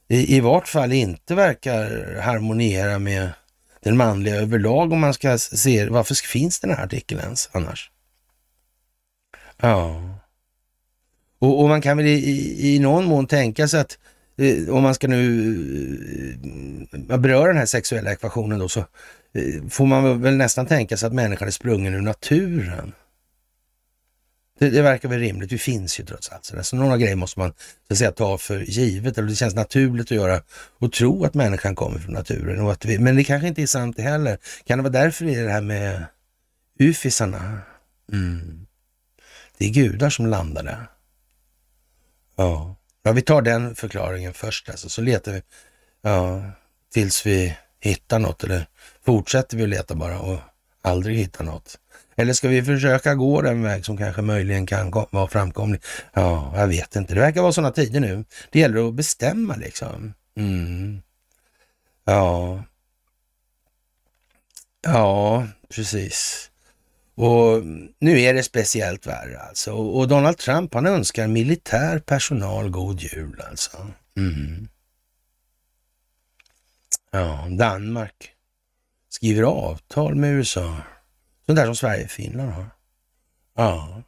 i, 0.09 0.37
i 0.37 0.41
vart 0.41 0.69
fall 0.69 0.93
inte 0.93 1.35
verkar 1.35 2.17
harmoniera 2.21 2.99
med 2.99 3.31
den 3.81 3.97
manliga 3.97 4.35
överlag 4.35 4.93
om 4.93 5.01
man 5.01 5.15
ska 5.15 5.39
se 5.39 5.89
varför 5.89 6.15
finns 6.15 6.61
den 6.61 6.71
här 6.71 6.85
artikeln 6.85 7.21
ens 7.21 7.49
annars? 7.53 7.91
Ja. 9.57 10.03
Och, 11.43 11.61
och 11.63 11.69
man 11.69 11.81
kan 11.81 11.97
väl 11.97 12.07
i, 12.07 12.75
i 12.75 12.79
någon 12.79 13.05
mån 13.05 13.27
tänka 13.27 13.69
sig 13.69 13.81
att 13.81 13.99
eh, 14.39 14.75
om 14.75 14.83
man 14.83 14.95
ska 14.95 15.09
nu 15.09 16.39
eh, 17.09 17.19
beröra 17.19 17.47
den 17.47 17.57
här 17.57 17.67
sexuella 17.67 18.13
ekvationen 18.13 18.59
då 18.59 18.69
så 18.69 18.81
eh, 18.81 19.69
får 19.71 19.87
man 19.87 20.23
väl 20.23 20.37
nästan 20.37 20.67
tänka 20.67 20.97
sig 20.97 21.07
att 21.07 21.13
människan 21.13 21.49
är 21.49 21.53
sprungen 21.53 21.95
ur 21.95 22.01
naturen. 22.01 22.93
Det, 24.59 24.71
det, 24.71 24.83
verkar 24.83 25.09
väl 25.09 25.19
rimligt. 25.19 25.53
Vi 25.53 25.59
finns 25.59 26.01
ju 26.01 26.05
trots 26.05 26.29
allt. 26.29 26.67
Så 26.67 26.77
några 26.77 26.99
grejer 26.99 27.17
måste 27.17 27.39
man 27.39 27.53
så 27.89 27.93
att 27.93 27.99
säga, 27.99 28.13
ta 28.13 28.39
för 28.39 28.61
givet. 28.61 29.19
Eller 29.19 29.29
det 29.29 29.35
känns 29.35 29.55
naturligt 29.55 30.07
att 30.07 30.17
göra 30.17 30.43
och 30.79 30.93
tro 30.93 31.25
att 31.25 31.35
människan 31.35 31.75
kommer 31.75 31.99
från 31.99 32.15
naturen. 32.15 32.61
Och 32.61 32.73
att 32.73 32.85
vi, 32.85 32.99
men 32.99 33.17
det 33.17 33.25
kanske 33.25 33.49
inte 33.49 33.63
är 33.63 33.67
sant 33.67 33.97
det 33.97 34.03
heller. 34.03 34.39
Kan 34.65 34.79
det 34.79 34.83
vara 34.83 34.93
därför 34.93 35.25
det 35.25 35.35
är 35.35 35.45
det 35.45 35.53
här 35.53 35.61
med 35.61 36.05
ufisarna? 36.79 37.59
Mm. 38.13 38.67
Det 39.59 39.65
är 39.65 39.71
gudar 39.71 40.11
som 40.11 40.27
landar 40.27 40.63
där. 40.63 40.92
Ja. 42.37 42.77
ja, 43.03 43.13
vi 43.13 43.23
tar 43.23 43.43
den 43.43 43.75
förklaringen 43.75 44.35
först 44.35 44.69
alltså, 44.69 44.89
så 44.89 45.01
letar 45.01 45.33
vi 45.33 45.43
ja, 46.03 46.43
tills 46.93 47.27
vi 47.27 47.57
hittar 47.81 48.19
något 48.19 48.45
eller 48.45 48.67
fortsätter 49.05 49.57
vi 49.57 49.63
att 49.63 49.69
leta 49.69 49.95
bara 49.95 50.21
och 50.21 50.39
aldrig 50.83 51.17
hitta 51.17 51.45
något? 51.45 51.79
Eller 52.17 52.33
ska 52.33 52.49
vi 52.49 52.63
försöka 52.63 53.15
gå 53.15 53.43
den 53.43 53.63
väg 53.63 53.85
som 53.85 53.97
kanske 53.97 54.23
möjligen 54.23 54.67
kan 54.67 54.91
vara 54.91 55.29
framkomlig? 55.29 55.83
Ja, 56.13 56.53
jag 56.57 56.67
vet 56.67 56.97
inte. 56.97 57.15
Det 57.15 57.21
verkar 57.21 57.43
vara 57.43 57.53
sådana 57.53 57.73
tider 57.73 58.01
nu. 58.01 58.25
Det 58.51 58.59
gäller 58.59 58.89
att 58.89 58.95
bestämma 58.95 59.57
liksom. 59.57 60.15
Mm. 60.37 61.03
Ja. 62.05 62.63
Ja, 64.83 65.47
precis. 65.75 66.51
Och 67.15 67.63
nu 67.99 68.21
är 68.21 68.35
det 68.35 68.43
speciellt 68.43 69.07
värre 69.07 69.41
alltså. 69.41 69.73
Och 69.73 70.09
Donald 70.09 70.39
Trump 70.39 70.75
han 70.75 70.87
önskar 70.87 71.27
militär 71.27 71.99
personal 71.99 72.71
god 72.71 73.01
jul 73.01 73.43
alltså. 73.51 73.91
Mm. 74.17 74.69
Ja, 77.11 77.47
Danmark 77.51 78.33
skriver 79.09 79.43
avtal 79.43 80.15
med 80.15 80.33
USA. 80.33 80.77
Sånt 81.47 81.57
där 81.57 81.65
som 81.65 81.77
Sverige 81.77 82.05
och 82.05 82.11
Finland 82.11 82.53
har. 82.53 82.67
Ja. 83.57 84.03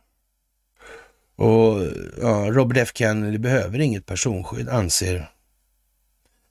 Och 1.37 1.83
ja, 2.21 2.51
Robert 2.51 2.77
F 2.77 2.91
Kennedy 2.95 3.39
behöver 3.39 3.79
inget 3.79 4.07
personskydd 4.07 4.69
anser 4.69 5.31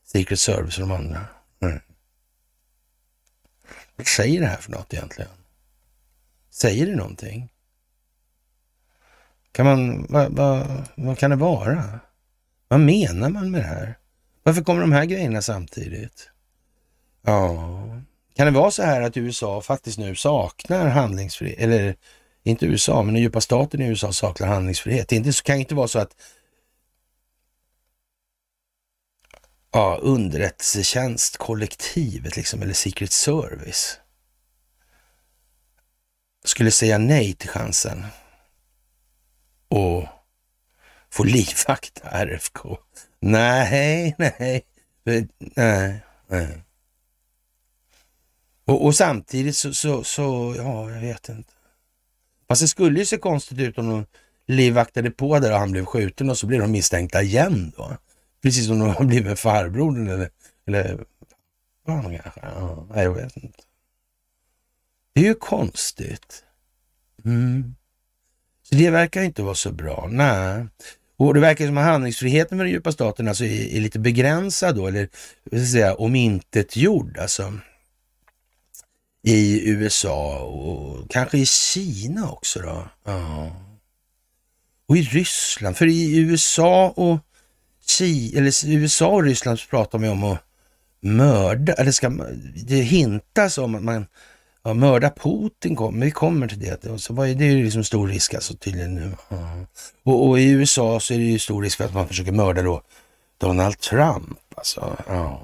Secret 0.04 0.40
Service 0.40 0.78
och 0.78 0.88
de 0.88 0.92
andra. 0.92 1.26
Mm. 1.62 1.80
Vad 3.96 4.08
säger 4.08 4.42
det 4.42 4.48
här 4.48 4.58
för 4.58 4.72
något 4.72 4.94
egentligen? 4.94 5.32
Säger 6.54 6.86
det 6.86 6.96
någonting? 6.96 7.52
Kan 9.52 9.66
man, 9.66 10.06
vad, 10.10 10.32
va, 10.32 10.68
vad 10.96 11.18
kan 11.18 11.30
det 11.30 11.36
vara? 11.36 12.00
Vad 12.68 12.80
menar 12.80 13.30
man 13.30 13.52
med 13.52 13.62
det 13.62 13.68
här? 13.68 13.98
Varför 14.44 14.64
kommer 14.64 14.82
de 14.82 14.92
här 14.92 15.06
grejerna 15.06 15.42
samtidigt? 15.42 16.30
Ja, 17.22 17.60
kan 18.36 18.46
det 18.46 18.52
vara 18.52 18.72
så 18.72 18.84
här 18.84 19.02
att 19.02 19.18
USA 19.18 19.62
faktiskt 19.62 19.98
nu 19.98 20.16
saknar 20.16 20.88
handlingsfrihet, 20.88 21.60
eller 21.60 21.96
inte 22.44 22.66
USA, 22.66 23.04
men 23.04 23.14
den 23.14 23.24
djupa 23.24 23.42
staten 23.42 23.82
i 23.82 23.88
USA 23.88 24.12
saknar 24.12 24.48
handlingsfrihet. 24.48 25.10
Det 25.10 25.16
inte, 25.16 25.32
kan 25.44 25.58
inte 25.58 25.76
vara 25.76 25.88
så 25.88 26.00
att 26.00 26.16
ja, 29.72 30.00
underrättelsetjänstkollektivet, 30.02 32.36
liksom, 32.36 32.62
eller 32.62 32.74
Secret 32.74 33.12
Service, 33.12 34.00
skulle 36.44 36.72
säga 36.72 36.98
nej 36.98 37.34
till 37.34 37.50
chansen 37.50 38.06
och 39.68 40.04
få 41.10 41.24
livvakta 41.24 42.10
RFK. 42.10 42.78
Nej, 43.20 44.16
nej, 44.18 44.64
nej, 45.04 45.28
nej. 46.28 46.64
Och, 48.66 48.86
och 48.86 48.96
samtidigt 48.96 49.56
så, 49.56 49.74
så, 49.74 50.04
så, 50.04 50.56
ja, 50.58 50.92
jag 50.92 51.02
vet 51.02 51.30
inte. 51.30 51.54
Fast 52.48 52.62
det 52.62 52.68
skulle 52.68 53.00
ju 53.00 53.06
se 53.06 53.18
konstigt 53.18 53.60
ut 53.60 53.78
om 53.78 53.90
de 53.90 54.06
livvaktade 54.48 55.12
på 55.12 55.40
där 55.40 55.52
och 55.52 55.60
han 55.60 55.72
blev 55.72 55.86
skjuten 55.86 56.30
och 56.30 56.38
så 56.38 56.48
blir 56.48 56.60
de 56.60 56.72
misstänkta 56.72 57.22
igen 57.22 57.72
då. 57.78 57.98
Precis 58.42 58.68
som 58.68 58.80
de 58.80 58.90
har 58.90 59.06
blivit 59.06 59.26
med 59.26 59.40
farbrodern 59.40 60.08
eller, 60.08 60.30
eller 60.68 61.06
ja, 61.88 62.02
kanske. 62.02 62.42
Ja, 62.42 62.88
nej, 62.90 63.04
jag 63.04 63.14
vet 63.14 63.38
inte. 63.38 63.60
Det 65.14 65.22
är 65.22 65.26
ju 65.26 65.36
konstigt. 65.36 66.44
Mm. 67.26 67.76
Så 68.64 68.76
det 68.76 68.90
verkar 68.90 69.22
inte 69.22 69.44
vara 69.44 69.56
så 69.56 69.72
bra. 69.72 70.08
Nej. 70.12 70.66
Och 71.18 71.34
det 71.34 71.40
verkar 71.40 71.66
som 71.66 71.78
att 71.78 71.84
handlingsfriheten 71.84 72.58
med 72.58 72.66
den 72.66 72.72
djupa 72.72 72.92
staten 72.92 73.28
alltså 73.28 73.46
är, 73.46 73.76
är 73.76 73.82
lite 73.82 74.00
begränsad 74.00 74.76
då, 74.76 74.88
eller 74.88 75.10
vad 75.44 75.62
ska 75.62 75.72
säga, 75.72 75.94
omintetgjord 75.94 77.18
alltså. 77.18 77.54
I 79.22 79.70
USA 79.70 80.40
och 80.40 81.12
kanske 81.12 81.38
i 81.38 81.46
Kina 81.46 82.32
också 82.32 82.60
då. 82.60 82.88
Ja. 83.04 83.52
Och 84.86 84.98
i 84.98 85.02
Ryssland, 85.02 85.78
för 85.78 85.88
i 85.88 86.18
USA 86.18 86.90
och 86.90 87.20
Ki 87.86 88.38
eller 88.38 88.68
USA 88.68 89.08
och 89.08 89.24
Ryssland 89.24 89.60
pratar 89.70 90.00
man 90.00 90.10
om 90.10 90.24
att 90.24 90.44
mörda, 91.00 91.74
eller 91.74 91.92
ska 91.92 92.10
det 92.66 92.76
hintas 92.76 93.58
om 93.58 93.76
att 93.76 93.84
man 93.84 94.06
ja, 94.64 94.74
mörda 94.74 95.10
Putin, 95.10 95.76
kommer, 95.76 96.06
vi 96.06 96.12
kommer 96.12 96.48
till 96.48 96.60
det. 96.60 97.00
Så 97.00 97.14
var 97.14 97.28
det, 97.28 97.34
det 97.34 97.46
är 97.46 97.52
ju 97.52 97.64
liksom 97.64 97.84
stor 97.84 98.08
risk 98.08 98.34
alltså 98.34 98.54
tydligen 98.54 98.96
nu. 98.96 99.12
Och, 100.04 100.28
och, 100.28 100.40
i 100.40 100.52
USA 100.52 101.00
så 101.00 101.14
är 101.14 101.18
det 101.18 101.24
ju 101.24 101.40
stor 101.40 101.64
risk 101.64 101.78
för 101.78 101.86
att 101.86 101.94
man 101.94 102.08
försöker 102.08 102.32
mörda 102.32 102.62
då 102.62 102.82
Donald 103.38 103.80
Trump. 103.80 104.40
Alltså, 104.56 104.98
ja. 105.08 105.42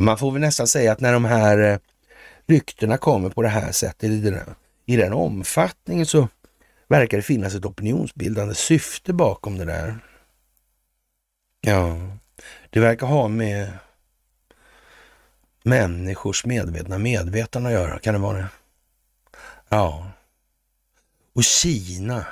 Man 0.00 0.18
får 0.18 0.30
väl 0.30 0.40
nästan 0.40 0.66
säga 0.66 0.92
att 0.92 1.00
när 1.00 1.12
de 1.12 1.24
här 1.24 1.58
eh, 1.58 1.78
ryktena 2.46 2.96
kommer 2.96 3.30
på 3.30 3.42
det 3.42 3.48
här 3.48 3.72
sättet, 3.72 4.10
i 4.10 4.20
den, 4.20 4.40
i 4.86 4.96
den 4.96 5.12
omfattningen 5.12 6.06
så 6.06 6.28
verkar 6.88 7.16
det 7.16 7.22
finnas 7.22 7.54
ett 7.54 7.64
opinionsbildande 7.64 8.54
syfte 8.54 9.12
bakom 9.12 9.58
det 9.58 9.64
där. 9.64 9.98
Ja, 11.60 11.96
det 12.70 12.80
verkar 12.80 13.06
ha 13.06 13.28
med 13.28 13.68
människors 15.68 16.44
medvetna 16.44 16.98
medvetande 16.98 17.68
att 17.68 17.74
göra. 17.74 17.98
Kan 17.98 18.14
det 18.14 18.20
vara 18.20 18.38
det? 18.38 18.48
Ja. 19.68 20.10
Och 21.32 21.44
Kina, 21.44 22.26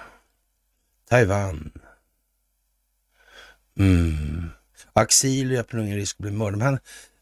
Taiwan. 1.08 1.72
Mm. 3.78 4.50
Axil 4.92 5.48
löper 5.48 5.78
ingen 5.78 5.96
risk 5.96 6.16
att 6.16 6.22
bli 6.22 6.30
mördad, 6.30 6.58
men 6.58 6.66
han, 6.66 6.78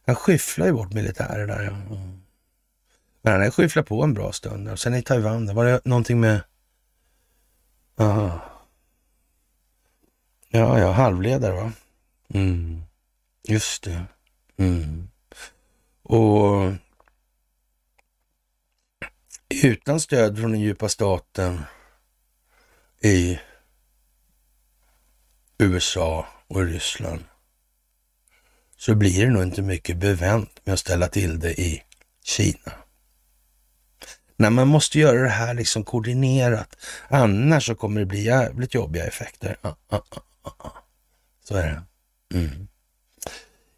han 0.06 0.16
skyfflar 0.16 0.66
ju 0.66 0.72
bort 0.72 0.92
militärer 0.92 1.46
där. 1.46 1.62
Ja. 1.62 1.70
Mm. 1.70 2.22
Men 3.22 3.32
han 3.32 3.42
har 3.42 3.50
skyfflat 3.50 3.86
på 3.86 4.02
en 4.02 4.14
bra 4.14 4.32
stund. 4.32 4.68
Och 4.68 4.78
sen 4.78 4.94
i 4.94 5.02
Taiwan, 5.02 5.46
där 5.46 5.54
var 5.54 5.64
det 5.64 5.80
någonting 5.84 6.20
med... 6.20 6.40
Aha. 7.96 8.40
Ja, 10.48 10.78
ja, 10.78 10.92
halvledare 10.92 11.52
va? 11.52 11.72
Mm. 12.28 12.82
Just 13.42 13.82
det. 13.82 14.04
Mm. 14.56 15.08
Och 16.04 16.72
utan 19.62 20.00
stöd 20.00 20.38
från 20.38 20.52
den 20.52 20.60
djupa 20.60 20.88
staten 20.88 21.60
i 23.02 23.38
USA 25.58 26.26
och 26.48 26.64
Ryssland 26.66 27.24
så 28.76 28.94
blir 28.94 29.26
det 29.26 29.32
nog 29.32 29.42
inte 29.42 29.62
mycket 29.62 29.96
bevänt 29.96 30.60
med 30.64 30.72
att 30.72 30.78
ställa 30.78 31.08
till 31.08 31.40
det 31.40 31.60
i 31.60 31.82
Kina. 32.24 32.72
Nej, 34.36 34.50
man 34.50 34.68
måste 34.68 34.98
göra 34.98 35.22
det 35.22 35.28
här 35.28 35.54
liksom 35.54 35.84
koordinerat. 35.84 36.76
Annars 37.08 37.66
så 37.66 37.74
kommer 37.74 38.00
det 38.00 38.06
bli 38.06 38.24
jävligt 38.24 38.74
jobbiga 38.74 39.06
effekter. 39.06 39.56
Ah, 39.60 39.68
ah, 39.68 40.02
ah, 40.10 40.20
ah. 40.42 40.50
ah. 40.58 40.72
så 41.44 41.56
är 41.56 41.66
det. 41.66 41.82
Mm. 42.38 42.68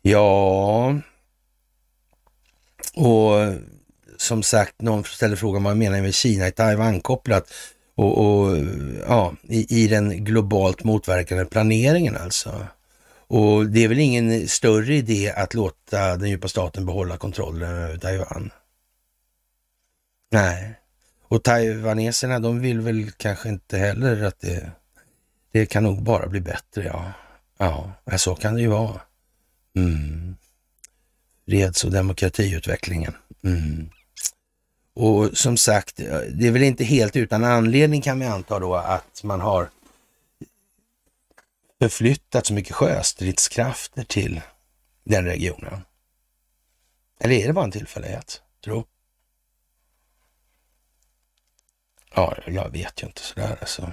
Ja, 0.02 1.00
och 2.96 3.54
som 4.16 4.42
sagt, 4.42 4.82
någon 4.82 5.04
ställer 5.04 5.36
frågan 5.36 5.62
vad 5.62 5.76
menar 5.76 6.00
med 6.00 6.14
Kina 6.14 6.48
i 6.48 6.52
Taiwan 6.52 7.00
kopplat 7.00 7.52
och, 7.94 8.18
och 8.18 8.56
ja, 9.06 9.34
i, 9.42 9.82
i, 9.82 9.88
den 9.88 10.24
globalt 10.24 10.84
motverkande 10.84 11.44
planeringen 11.44 12.16
alltså. 12.16 12.66
Och 13.28 13.66
det 13.66 13.84
är 13.84 13.88
väl 13.88 13.98
ingen 13.98 14.48
större 14.48 14.94
idé 14.94 15.32
att 15.36 15.54
låta 15.54 16.16
den 16.16 16.30
djupa 16.30 16.48
staten 16.48 16.86
behålla 16.86 17.16
kontrollen 17.16 17.70
över 17.70 17.98
Taiwan. 17.98 18.50
Nej, 20.30 20.74
och 21.28 21.42
taiwaneserna 21.42 22.38
de 22.38 22.60
vill 22.60 22.80
väl 22.80 23.10
kanske 23.10 23.48
inte 23.48 23.78
heller 23.78 24.24
att 24.24 24.40
det, 24.40 24.70
det 25.52 25.66
kan 25.66 25.82
nog 25.82 26.02
bara 26.02 26.26
bli 26.26 26.40
bättre. 26.40 26.84
Ja, 26.84 27.12
ja 28.06 28.18
så 28.18 28.34
kan 28.34 28.54
det 28.54 28.60
ju 28.60 28.68
vara. 28.68 29.00
Mm 29.76 30.36
freds 31.46 31.84
och 31.84 31.90
demokratiutvecklingen. 31.90 33.14
Mm. 33.44 33.90
Och 34.94 35.38
som 35.38 35.56
sagt, 35.56 36.00
eh, 36.00 36.18
det 36.18 36.46
är 36.46 36.50
väl 36.50 36.62
inte 36.62 36.84
helt 36.84 37.16
utan 37.16 37.44
anledning 37.44 38.02
kan 38.02 38.20
vi 38.20 38.26
anta 38.26 38.58
då 38.58 38.74
att 38.74 39.22
man 39.22 39.40
har 39.40 39.70
förflyttat 41.80 42.46
så 42.46 42.54
mycket 42.54 42.74
sjöstridskrafter 42.74 44.04
till 44.04 44.40
den 45.04 45.24
regionen. 45.24 45.80
Eller 47.20 47.34
är 47.34 47.46
det 47.46 47.52
bara 47.52 47.64
en 47.64 47.70
tillfällighet, 47.70 48.42
tro? 48.64 48.84
Ja, 52.14 52.36
jag 52.46 52.70
vet 52.70 53.02
ju 53.02 53.06
inte 53.06 53.20
sådär 53.20 53.56
alltså. 53.60 53.92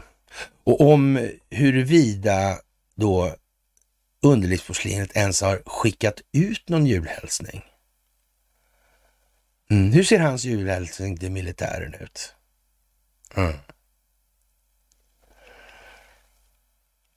Och 0.64 0.82
om 0.82 1.30
huruvida 1.50 2.60
då 2.96 3.36
underlivsporslinet 4.24 5.16
ens 5.16 5.42
har 5.42 5.62
skickat 5.66 6.22
ut 6.32 6.70
någon 6.70 6.86
julhälsning. 6.86 7.64
Mm. 9.70 9.92
Hur 9.92 10.04
ser 10.04 10.20
hans 10.20 10.44
julhälsning 10.44 11.18
till 11.18 11.32
militären 11.32 11.94
ut? 11.94 12.36
Mm. 13.36 13.54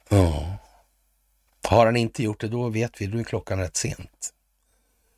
Ja. 0.08 0.58
Har 1.62 1.86
han 1.86 1.96
inte 1.96 2.22
gjort 2.22 2.40
det, 2.40 2.48
då 2.48 2.68
vet 2.68 3.00
vi, 3.00 3.06
då 3.06 3.18
är 3.18 3.24
klockan 3.24 3.58
rätt 3.58 3.76
sent. 3.76 4.32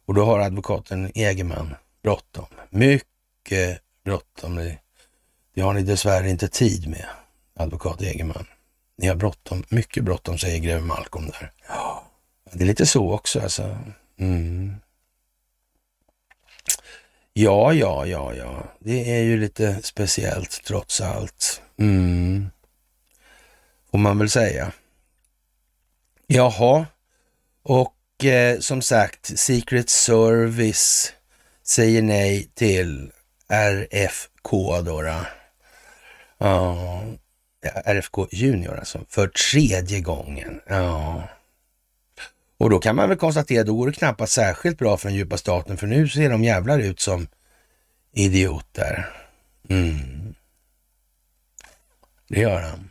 Och 0.07 0.15
då 0.15 0.25
har 0.25 0.39
advokaten 0.39 1.13
Egerman 1.15 1.75
bråttom. 2.03 2.47
Mycket 2.71 3.83
bråttom. 4.05 4.55
Det, 4.55 4.79
det 5.55 5.61
har 5.61 5.75
ni 5.75 5.83
dessvärre 5.83 6.31
inte 6.31 6.49
tid 6.49 6.89
med, 6.89 7.07
advokat 7.55 8.03
Egerman. 8.03 8.47
Ni 8.99 9.07
har 9.07 9.15
bråttom, 9.15 9.65
mycket 9.69 10.05
bråttom, 10.05 10.39
säger 10.39 10.59
greve 10.59 10.81
Malcolm 10.81 11.27
där. 11.27 11.53
Ja, 11.69 12.11
det 12.53 12.65
är 12.65 12.67
lite 12.67 12.87
så 12.87 13.13
också 13.13 13.41
alltså. 13.41 13.79
Mm. 14.19 14.75
Ja, 17.33 17.73
ja, 17.73 18.07
ja, 18.07 18.35
ja. 18.35 18.65
Det 18.79 19.11
är 19.17 19.23
ju 19.23 19.41
lite 19.41 19.81
speciellt 19.83 20.65
trots 20.65 21.01
allt. 21.01 21.63
Mm. 21.79 22.51
Får 23.91 23.99
man 23.99 24.19
väl 24.19 24.31
säga. 24.31 24.73
Jaha, 26.27 26.87
och 27.63 28.25
eh, 28.25 28.59
som 28.59 28.83
sagt, 28.83 29.39
Secret 29.39 29.91
Service 29.91 31.13
säger 31.63 32.03
nej 32.03 32.51
till 32.55 33.13
RFK 33.49 34.81
då. 34.81 35.03
då. 35.03 35.21
Ja, 36.39 37.03
RFK 37.69 38.29
Junior 38.31 38.79
alltså, 38.79 39.01
för 39.09 39.29
tredje 39.29 40.01
gången. 40.01 40.61
Ja. 40.67 41.23
Och 42.59 42.71
då 42.71 42.79
kan 42.79 42.97
man 42.97 43.09
väl 43.09 43.19
konstatera, 43.19 43.65
då 43.65 43.75
går 43.75 43.87
det 43.87 43.93
knappast 43.93 44.33
särskilt 44.33 44.79
bra 44.79 44.97
för 44.97 45.09
den 45.09 45.17
djupa 45.17 45.37
staten, 45.37 45.77
för 45.77 45.87
nu 45.87 46.09
ser 46.09 46.31
de 46.31 46.45
jävlar 46.45 46.79
ut 46.79 47.01
som 47.01 47.27
idioter. 48.13 49.09
Mm. 49.69 50.35
Det 52.29 52.41
gör 52.41 52.59
mm. 52.59 52.71
han. 52.71 52.91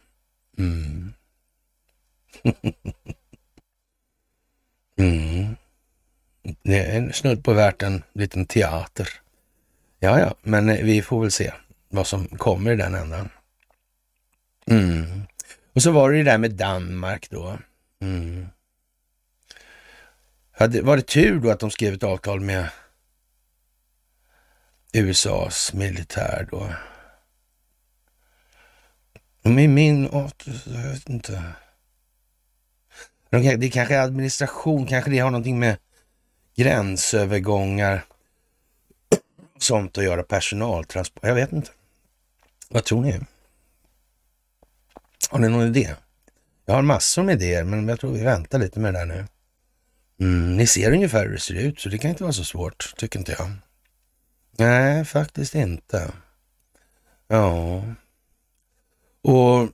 Mm. 4.99 5.55
Det 6.63 6.77
är 6.77 7.11
snudd 7.11 7.43
på 7.43 7.53
värt 7.53 7.83
en 7.83 8.03
liten 8.13 8.45
teater. 8.45 9.09
Ja, 9.99 10.19
ja, 10.19 10.35
men 10.41 10.69
eh, 10.69 10.83
vi 10.83 11.01
får 11.01 11.21
väl 11.21 11.31
se 11.31 11.51
vad 11.89 12.07
som 12.07 12.27
kommer 12.27 12.71
i 12.71 12.75
den 12.75 12.95
ändan. 12.95 13.29
Mm. 14.67 15.21
Och 15.73 15.81
så 15.81 15.91
var 15.91 16.11
det 16.11 16.17
det 16.17 16.23
där 16.23 16.37
med 16.37 16.51
Danmark 16.51 17.29
då. 17.29 17.57
Mm. 18.01 18.47
var 20.59 20.95
det 20.95 21.07
tur 21.07 21.39
då 21.39 21.49
att 21.49 21.59
de 21.59 21.71
skrev 21.71 21.93
ett 21.93 22.03
avtal 22.03 22.39
med 22.39 22.69
USAs 24.93 25.73
militär 25.73 26.47
då? 26.51 26.73
Med 29.41 29.69
min... 29.69 30.09
Jag 30.65 30.91
vet 30.91 31.09
inte. 31.09 31.43
Det 33.29 33.69
kanske 33.69 33.95
är 33.95 34.01
administration, 34.01 34.85
kanske 34.85 35.11
det 35.11 35.19
har 35.19 35.31
någonting 35.31 35.59
med 35.59 35.77
gränsövergångar 36.55 38.05
sånt 39.57 39.97
att 39.97 40.03
göra, 40.03 40.23
personaltransport. 40.23 41.23
Jag 41.23 41.35
vet 41.35 41.51
inte. 41.51 41.71
Vad 42.69 42.83
tror 42.83 43.01
ni? 43.01 43.19
Har 45.29 45.39
ni 45.39 45.49
någon 45.49 45.67
idé? 45.67 45.95
Jag 46.65 46.73
har 46.73 46.81
massor 46.81 47.23
med 47.23 47.35
idéer, 47.35 47.63
men 47.63 47.87
jag 47.87 47.99
tror 47.99 48.13
vi 48.13 48.23
väntar 48.23 48.59
lite 48.59 48.79
med 48.79 48.93
det 48.93 48.99
där 48.99 49.05
nu. 49.05 49.25
Mm, 50.19 50.57
ni 50.57 50.67
ser 50.67 50.91
ungefär 50.91 51.25
hur 51.25 51.33
det 51.33 51.39
ser 51.39 51.53
ut, 51.53 51.79
så 51.79 51.89
det 51.89 51.97
kan 51.97 52.09
inte 52.09 52.23
vara 52.23 52.33
så 52.33 52.43
svårt, 52.43 52.93
tycker 52.97 53.19
inte 53.19 53.35
jag. 53.39 53.51
Nej, 54.57 55.05
faktiskt 55.05 55.55
inte. 55.55 56.11
Ja. 57.27 57.83
Och 59.21 59.69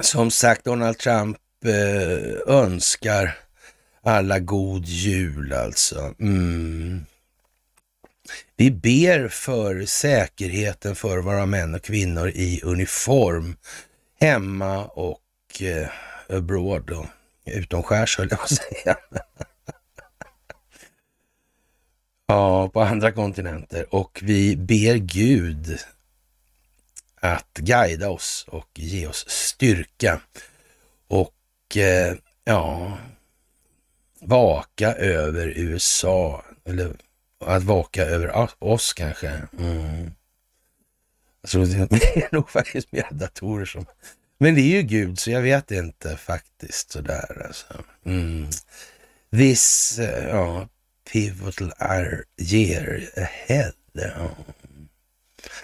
som 0.00 0.30
sagt, 0.30 0.64
Donald 0.64 0.98
Trump 0.98 1.38
eh, 1.64 2.54
önskar 2.54 3.36
alla 4.02 4.38
god 4.38 4.84
jul 4.84 5.52
alltså. 5.52 6.14
Mm. 6.20 7.06
Vi 8.56 8.70
ber 8.70 9.28
för 9.28 9.84
säkerheten 9.84 10.94
för 10.94 11.18
våra 11.18 11.46
män 11.46 11.74
och 11.74 11.82
kvinnor 11.82 12.28
i 12.28 12.60
uniform 12.64 13.56
hemma 14.20 14.84
och 14.84 15.62
eh, 15.62 15.88
abroad. 16.28 16.90
Och 16.90 17.06
utomskärs 17.44 18.18
höll 18.18 18.28
jag 18.30 18.38
på 18.38 18.44
att 18.44 18.50
säga. 18.50 18.96
ja, 22.26 22.68
på 22.68 22.80
andra 22.80 23.12
kontinenter. 23.12 23.94
Och 23.94 24.20
vi 24.22 24.56
ber 24.56 24.94
Gud 24.94 25.78
att 27.20 27.54
guida 27.54 28.10
oss 28.10 28.46
och 28.48 28.70
ge 28.74 29.06
oss 29.06 29.28
styrka. 29.28 30.20
Och 31.08 31.76
eh, 31.76 32.14
ja, 32.44 32.98
vaka 34.20 34.94
över 34.94 35.46
USA. 35.56 36.44
Eller 36.64 36.96
att 37.40 37.62
vaka 37.62 38.04
över 38.04 38.48
oss 38.58 38.92
kanske. 38.92 39.42
Mm. 39.58 40.10
Så 41.48 41.58
det 41.90 42.16
är 42.16 42.34
nog 42.34 42.50
faktiskt 42.50 42.92
mer 42.92 43.06
datorer 43.10 43.64
som... 43.64 43.86
Men 44.38 44.54
det 44.54 44.60
är 44.60 44.76
ju 44.76 44.82
Gud, 44.82 45.18
så 45.18 45.30
jag 45.30 45.42
vet 45.42 45.70
inte 45.70 46.16
faktiskt 46.16 46.92
sådär 46.92 47.42
alltså. 47.46 47.66
Mm. 48.04 48.46
This, 49.30 49.96
uh, 49.98 50.04
eh, 50.04 50.28
ja, 50.28 50.68
pivotal 51.12 51.72
year 52.38 53.08
ahead. 53.16 53.72
Ja. 53.92 54.30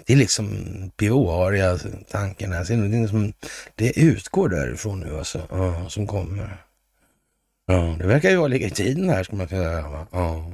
Det 0.06 0.12
är 0.12 0.16
liksom 0.16 0.51
pivoaria, 0.97 1.78
tanken 2.11 2.52
här. 2.52 2.65
Det, 2.65 2.74
är 2.74 3.02
liksom, 3.02 3.32
det 3.74 3.98
utgår 3.98 4.48
därifrån 4.48 5.01
nu 5.01 5.19
alltså, 5.19 5.48
ja, 5.51 5.89
som 5.89 6.06
kommer. 6.06 6.56
Ja, 7.66 7.97
det 7.98 8.06
verkar 8.06 8.31
ju 8.31 8.36
vara 8.36 8.48
ligga 8.48 8.66
i 8.66 8.70
tiden 8.70 9.09
här, 9.09 9.23
ska 9.23 9.36
man 9.36 9.48
kunna 9.48 9.62
säga. 9.62 10.06
Ja. 10.12 10.52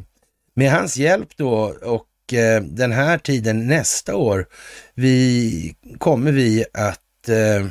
Med 0.54 0.72
hans 0.72 0.96
hjälp 0.96 1.36
då 1.36 1.52
och 1.82 2.06
eh, 2.34 2.62
den 2.62 2.92
här 2.92 3.18
tiden 3.18 3.66
nästa 3.66 4.16
år 4.16 4.46
vi, 4.94 5.74
kommer 5.98 6.32
vi 6.32 6.64
att 6.72 7.28
eh, 7.28 7.66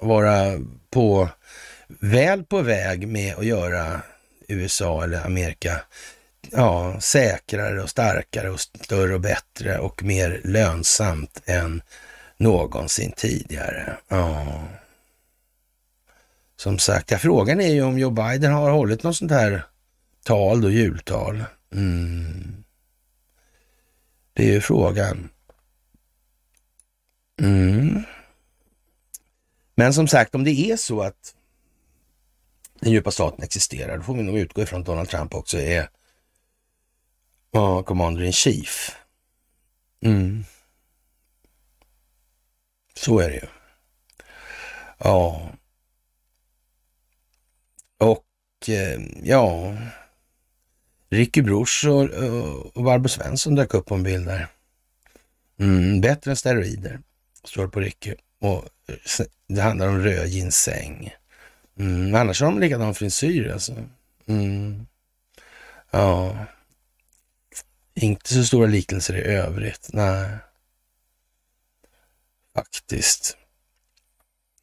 vara 0.00 0.60
på 0.90 1.28
väl 2.00 2.44
på 2.44 2.62
väg 2.62 3.08
med 3.08 3.34
att 3.34 3.46
göra 3.46 4.02
USA 4.48 5.04
eller 5.04 5.24
Amerika 5.24 5.80
ja, 6.50 7.00
säkrare 7.00 7.82
och 7.82 7.90
starkare 7.90 8.50
och 8.50 8.60
större 8.60 9.14
och 9.14 9.20
bättre 9.20 9.78
och 9.78 10.02
mer 10.02 10.40
lönsamt 10.44 11.42
än 11.44 11.82
någonsin 12.36 13.12
tidigare. 13.16 13.96
Ja. 14.08 14.62
Som 16.56 16.78
sagt, 16.78 17.10
ja, 17.10 17.18
frågan 17.18 17.60
är 17.60 17.72
ju 17.72 17.82
om 17.82 17.98
Joe 17.98 18.10
Biden 18.10 18.52
har 18.52 18.70
hållit 18.70 19.02
något 19.02 19.16
sånt 19.16 19.32
här 19.32 19.64
tal 20.24 20.60
då, 20.60 20.70
jultal. 20.70 21.44
Mm. 21.74 22.64
Det 24.40 24.48
är 24.48 24.52
ju 24.52 24.60
frågan. 24.60 25.30
Mm. 27.40 28.02
Men 29.74 29.94
som 29.94 30.08
sagt, 30.08 30.34
om 30.34 30.44
det 30.44 30.70
är 30.70 30.76
så 30.76 31.02
att 31.02 31.34
den 32.80 32.92
djupa 32.92 33.10
staten 33.10 33.44
existerar, 33.44 33.96
då 33.96 34.02
får 34.02 34.14
vi 34.14 34.22
nog 34.22 34.38
utgå 34.38 34.62
ifrån 34.62 34.80
att 34.80 34.86
Donald 34.86 35.08
Trump 35.08 35.34
också 35.34 35.58
är 35.58 35.88
ja, 37.50 37.82
commander 37.82 38.22
in 38.22 38.32
chief. 38.32 38.96
Mm. 40.00 40.44
Så 42.94 43.18
är 43.18 43.28
det 43.28 43.36
ju. 43.36 43.46
Ja. 44.98 45.50
Och 47.98 48.68
eh, 48.68 49.00
ja, 49.22 49.76
Ricky 51.10 51.42
Bruch 51.42 51.84
och, 51.88 52.02
och 52.76 52.84
Barbro 52.84 53.08
Svensson 53.08 53.54
dök 53.54 53.74
upp 53.74 53.86
på 53.86 53.94
en 53.94 54.02
bild 54.02 54.26
där. 54.26 54.48
Mm, 55.58 56.00
bättre 56.00 56.30
än 56.30 56.36
steroider, 56.36 57.00
står 57.44 57.62
det 57.62 57.70
på 57.70 57.80
Ricky. 57.80 58.14
Och 58.38 58.64
eh, 58.88 59.26
det 59.46 59.60
handlar 59.60 59.88
om 59.88 59.98
röd 59.98 60.28
ginseng. 60.28 61.14
Mm, 61.78 62.14
annars 62.14 62.40
har 62.40 62.50
de 62.50 62.60
likadan 62.60 62.94
frisyr 62.94 63.50
alltså. 63.52 63.74
Mm. 64.26 64.86
Ja. 65.90 66.36
Inte 67.94 68.34
så 68.34 68.44
stora 68.44 68.66
liknelser 68.66 69.14
i 69.14 69.22
övrigt. 69.22 69.88
Nej. 69.92 70.36
Faktiskt. 72.54 73.36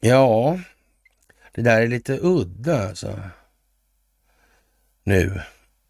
Ja, 0.00 0.60
det 1.52 1.62
där 1.62 1.82
är 1.82 1.88
lite 1.88 2.18
udda 2.22 2.88
alltså. 2.88 3.20
Nu 5.04 5.42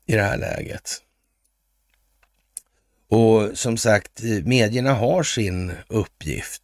i 0.09 0.15
det 0.15 0.23
här 0.23 0.39
läget. 0.39 1.03
Och 3.09 3.59
som 3.59 3.77
sagt, 3.77 4.23
medierna 4.45 4.95
har 4.95 5.23
sin 5.23 5.73
uppgift. 5.89 6.63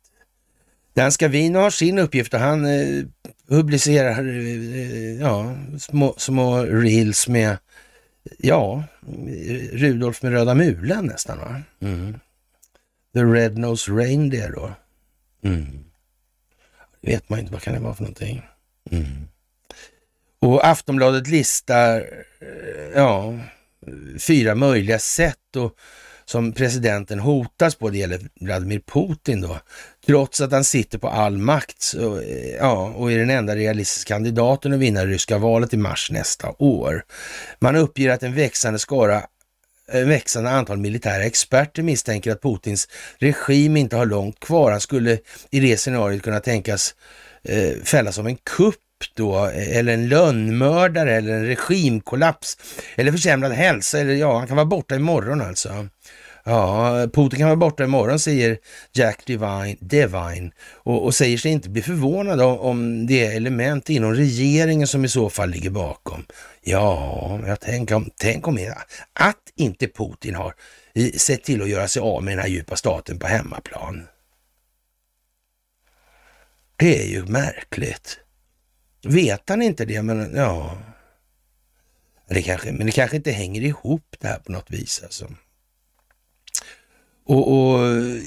Danska 0.95 1.29
Vino 1.29 1.59
har 1.59 1.71
sin 1.71 1.99
uppgift 1.99 2.35
och 2.35 2.41
han 2.41 2.65
eh, 2.65 3.05
publicerar 3.49 4.29
eh, 4.29 5.21
ja, 5.21 5.57
små, 5.81 6.15
små 6.17 6.63
reels 6.63 7.29
med, 7.29 7.59
ja, 8.39 8.85
Rudolf 9.73 10.23
med 10.23 10.33
röda 10.33 10.55
mulen 10.55 11.07
nästan 11.07 11.39
va? 11.39 11.63
Mm. 11.81 12.19
The 13.15 13.25
Red 13.25 13.59
Nose 13.59 13.93
Reindeer 13.93 14.53
då. 14.53 14.73
Mm. 15.43 15.85
Det 17.01 17.11
vet 17.11 17.29
man 17.29 17.39
inte, 17.39 17.53
vad 17.53 17.63
kan 17.63 17.75
det 17.75 17.81
vara 17.81 17.95
för 17.95 18.03
någonting? 18.03 18.43
Mm. 18.91 19.29
Och 20.45 20.67
Aftonbladet 20.67 21.29
listar 21.29 21.97
eh, 22.41 22.93
ja, 22.95 23.35
fyra 24.19 24.55
möjliga 24.55 24.99
sätt 24.99 25.57
och, 25.57 25.77
som 26.25 26.53
presidenten 26.53 27.19
hotas 27.19 27.75
på. 27.75 27.91
Det 27.91 27.99
gäller 27.99 28.21
Vladimir 28.41 28.81
Putin 28.87 29.41
då. 29.41 29.59
Trots 30.07 30.41
att 30.41 30.53
han 30.53 30.65
sitter 30.65 30.99
på 30.99 31.09
all 31.09 31.39
makt 31.39 31.83
så, 31.83 32.21
eh, 32.21 32.55
ja, 32.55 32.93
och 32.97 33.13
är 33.13 33.19
den 33.19 33.31
enda 33.31 33.57
realistiska 33.57 34.15
kandidaten 34.15 34.73
att 34.73 34.79
vinna 34.79 35.05
det 35.05 35.07
ryska 35.07 35.39
valet 35.39 35.75
i 35.75 35.77
mars 35.77 36.11
nästa 36.11 36.55
år. 36.59 37.05
Man 37.59 37.77
uppger 37.77 38.11
att 38.11 38.23
en 38.23 38.35
växande 38.35 38.79
skara 38.79 39.23
en 39.89 40.09
växande 40.09 40.51
antal 40.51 40.79
militära 40.79 41.25
experter 41.25 41.83
misstänker 41.83 42.33
att 42.33 42.43
Putins 42.43 42.89
regim 43.19 43.77
inte 43.77 43.97
har 43.97 44.07
långt 44.07 44.41
kvar. 44.41 44.71
Han 44.71 44.81
skulle 44.81 45.19
i 45.51 45.61
det 45.61 45.77
scenariot 45.77 46.23
kunna 46.23 46.41
tänkas 46.41 46.95
eh, 47.43 47.83
fällas 47.85 48.15
som 48.15 48.27
en 48.27 48.37
kupp 48.37 48.84
då, 49.15 49.47
eller 49.47 49.95
en 49.95 50.09
lönnmördare 50.09 51.17
eller 51.17 51.33
en 51.33 51.47
regimkollaps 51.47 52.59
eller 52.97 53.13
försämrad 53.13 53.53
hälsa 53.53 54.01
eller 54.01 54.15
ja, 54.15 54.39
han 54.39 54.47
kan 54.47 54.57
vara 54.57 54.67
borta 54.67 54.95
imorgon 54.95 55.41
alltså. 55.41 55.89
Ja, 56.47 57.09
Putin 57.13 57.39
kan 57.39 57.49
vara 57.49 57.57
borta 57.57 57.85
imorgon, 57.85 58.19
säger 58.19 58.59
Jack 58.93 59.27
Devine, 59.27 59.77
Devine 59.81 60.51
och, 60.73 61.05
och 61.05 61.15
säger 61.15 61.39
sig 61.39 61.51
inte 61.51 61.71
bli 61.71 61.83
förvånad 61.83 62.41
om, 62.41 62.59
om 62.59 63.07
det 63.07 63.27
är 63.27 63.37
element 63.37 63.91
inom 63.91 64.15
regeringen 64.15 64.87
som 64.87 65.05
i 65.05 65.09
så 65.09 65.31
fall 65.31 65.51
ligger 65.51 65.71
bakom. 65.71 66.25
Ja, 66.61 67.41
jag 67.47 67.61
tänker 67.61 67.95
om, 67.95 68.11
tänk 68.17 68.49
om 68.49 68.59
att 69.13 69.37
inte 69.57 69.89
Putin 69.89 70.35
har 70.35 70.55
sett 71.17 71.45
till 71.45 71.63
att 71.63 71.69
göra 71.69 71.89
sig 71.89 72.03
av 72.03 72.23
med 72.23 72.33
den 72.33 72.43
här 72.43 72.49
djupa 72.49 72.77
staten 72.77 73.19
på 73.19 73.27
hemmaplan. 73.27 74.07
Det 76.77 77.03
är 77.03 77.07
ju 77.07 77.25
märkligt. 77.27 78.19
Vet 79.05 79.49
han 79.49 79.63
inte 79.63 79.85
det? 79.85 80.03
Men 80.03 80.35
ja. 80.37 80.79
Det 82.29 82.43
kanske, 82.43 82.73
men 82.73 82.87
det 82.87 82.93
kanske 82.93 83.17
inte 83.17 83.31
hänger 83.31 83.63
ihop 83.63 84.17
det 84.19 84.29
här 84.29 84.39
på 84.39 84.53
något 84.53 84.71
vis. 84.71 85.01
Alltså. 85.05 85.29
Och, 87.27 87.53
och, 87.53 87.79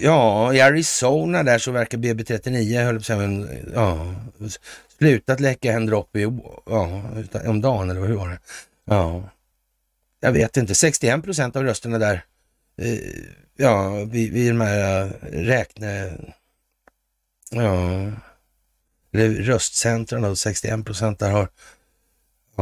ja, 0.02 0.54
i 0.54 0.62
Arizona 0.62 1.44
där 1.44 1.58
så 1.58 1.72
verkar 1.72 1.98
BB39, 1.98 2.84
höll 2.84 2.98
på 2.98 3.04
säga, 3.04 3.48
ja, 3.74 4.16
slutat 4.98 5.40
läcka 5.40 5.72
en 5.72 5.86
droppe 5.86 6.20
ja, 6.66 7.04
om 7.46 7.62
dagen, 7.62 7.90
eller 7.90 8.02
hur 8.02 8.16
var 8.16 8.30
det? 8.30 8.40
Ja, 8.86 9.30
jag 10.20 10.32
vet 10.32 10.58
inte, 10.58 10.76
61 10.76 11.24
procent 11.24 11.56
av 11.56 11.64
rösterna 11.64 11.98
där, 11.98 12.24
eh, 12.82 13.00
ja, 13.58 14.04
vid, 14.04 14.34
vid 14.34 14.52
de 14.52 14.62
här 14.62 15.04
eh, 15.04 15.10
räkne, 15.32 16.12
ja, 17.52 18.12
röstcentren 19.18 20.22
då, 20.22 20.36
61 20.36 20.86
procent 20.86 21.20
där 21.20 21.32
har 21.32 21.50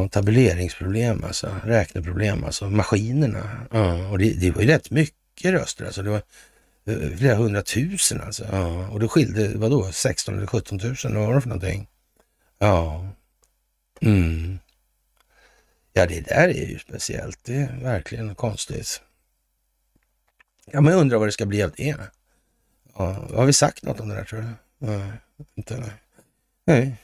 tabuleringsproblem, 0.10 1.24
alltså 1.24 1.56
räkneproblem, 1.64 2.44
alltså 2.44 2.70
maskinerna. 2.70 3.68
Ja, 3.72 4.10
och 4.10 4.18
det, 4.18 4.34
det 4.34 4.52
var 4.52 4.62
ju 4.62 4.68
rätt 4.68 4.92
mycket 4.92 5.52
röster, 5.52 5.86
alltså 5.86 6.02
det 6.02 6.10
var 6.10 6.22
eh, 6.86 7.18
flera 7.18 7.36
hundratusen 7.36 8.22
alltså. 8.22 8.46
Ja, 8.52 8.88
och 8.88 9.00
det 9.00 9.08
skilde, 9.08 9.52
vadå, 9.56 9.92
16 9.92 10.38
eller 10.38 10.48
17 10.48 10.78
000, 10.84 10.96
vad 11.04 11.28
var 11.28 11.36
det 11.36 11.42
för 11.42 11.50
någonting? 11.50 11.88
Ja. 12.60 13.10
Mm. 14.02 14.60
Ja, 15.94 16.06
det 16.06 16.22
där 16.22 16.48
är 16.50 16.68
ju 16.68 16.80
speciellt. 16.80 17.40
Det 17.44 17.56
är 17.56 17.80
verkligen 17.82 18.36
konstigt. 18.36 19.02
Ja, 20.66 20.82
men 20.82 20.94
jag 20.94 21.02
undrar 21.02 21.18
vad 21.18 21.28
det 21.28 21.32
ska 21.32 21.46
bli 21.46 21.64
av 21.64 21.72
det. 21.78 21.98
Ja, 22.98 23.28
har 23.36 23.46
vi 23.46 23.54
sagt 23.54 23.84
något 23.84 24.00
om 24.00 24.10
det 24.10 24.16
där 24.16 24.24
tror 24.24 24.42
du? 24.42 24.48
Nej, 24.78 25.12
inte 25.56 25.78
nej 25.78 25.92
nej. 26.66 26.96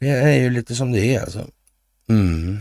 Det 0.00 0.08
är 0.08 0.32
ju 0.32 0.50
lite 0.50 0.74
som 0.74 0.92
det 0.92 1.14
är 1.14 1.20
alltså. 1.20 1.46
Mm. 2.08 2.60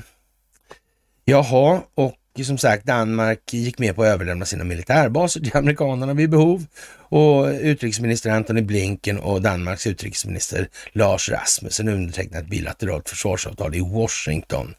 Jaha, 1.26 1.82
och 1.96 2.16
som 2.46 2.58
sagt 2.58 2.86
Danmark 2.86 3.54
gick 3.54 3.80
med 3.80 3.96
på 3.96 4.04
att 4.04 4.08
överlämna 4.08 4.46
sina 4.46 4.64
militärbaser 4.64 5.40
till 5.40 5.58
amerikanerna 5.58 6.14
vid 6.14 6.30
behov 6.30 6.66
och 7.10 7.46
utrikesminister 7.46 8.30
Antony 8.30 8.62
Blinken 8.62 9.20
och 9.20 9.42
Danmarks 9.42 9.88
utrikesminister 9.88 10.70
Lars 10.92 11.30
Rasmussen 11.30 11.88
undertecknat 11.88 12.44
ett 12.44 12.50
bilateralt 12.50 13.10
försvarsavtal 13.10 13.76
i 13.76 13.80
Washington 13.80 14.74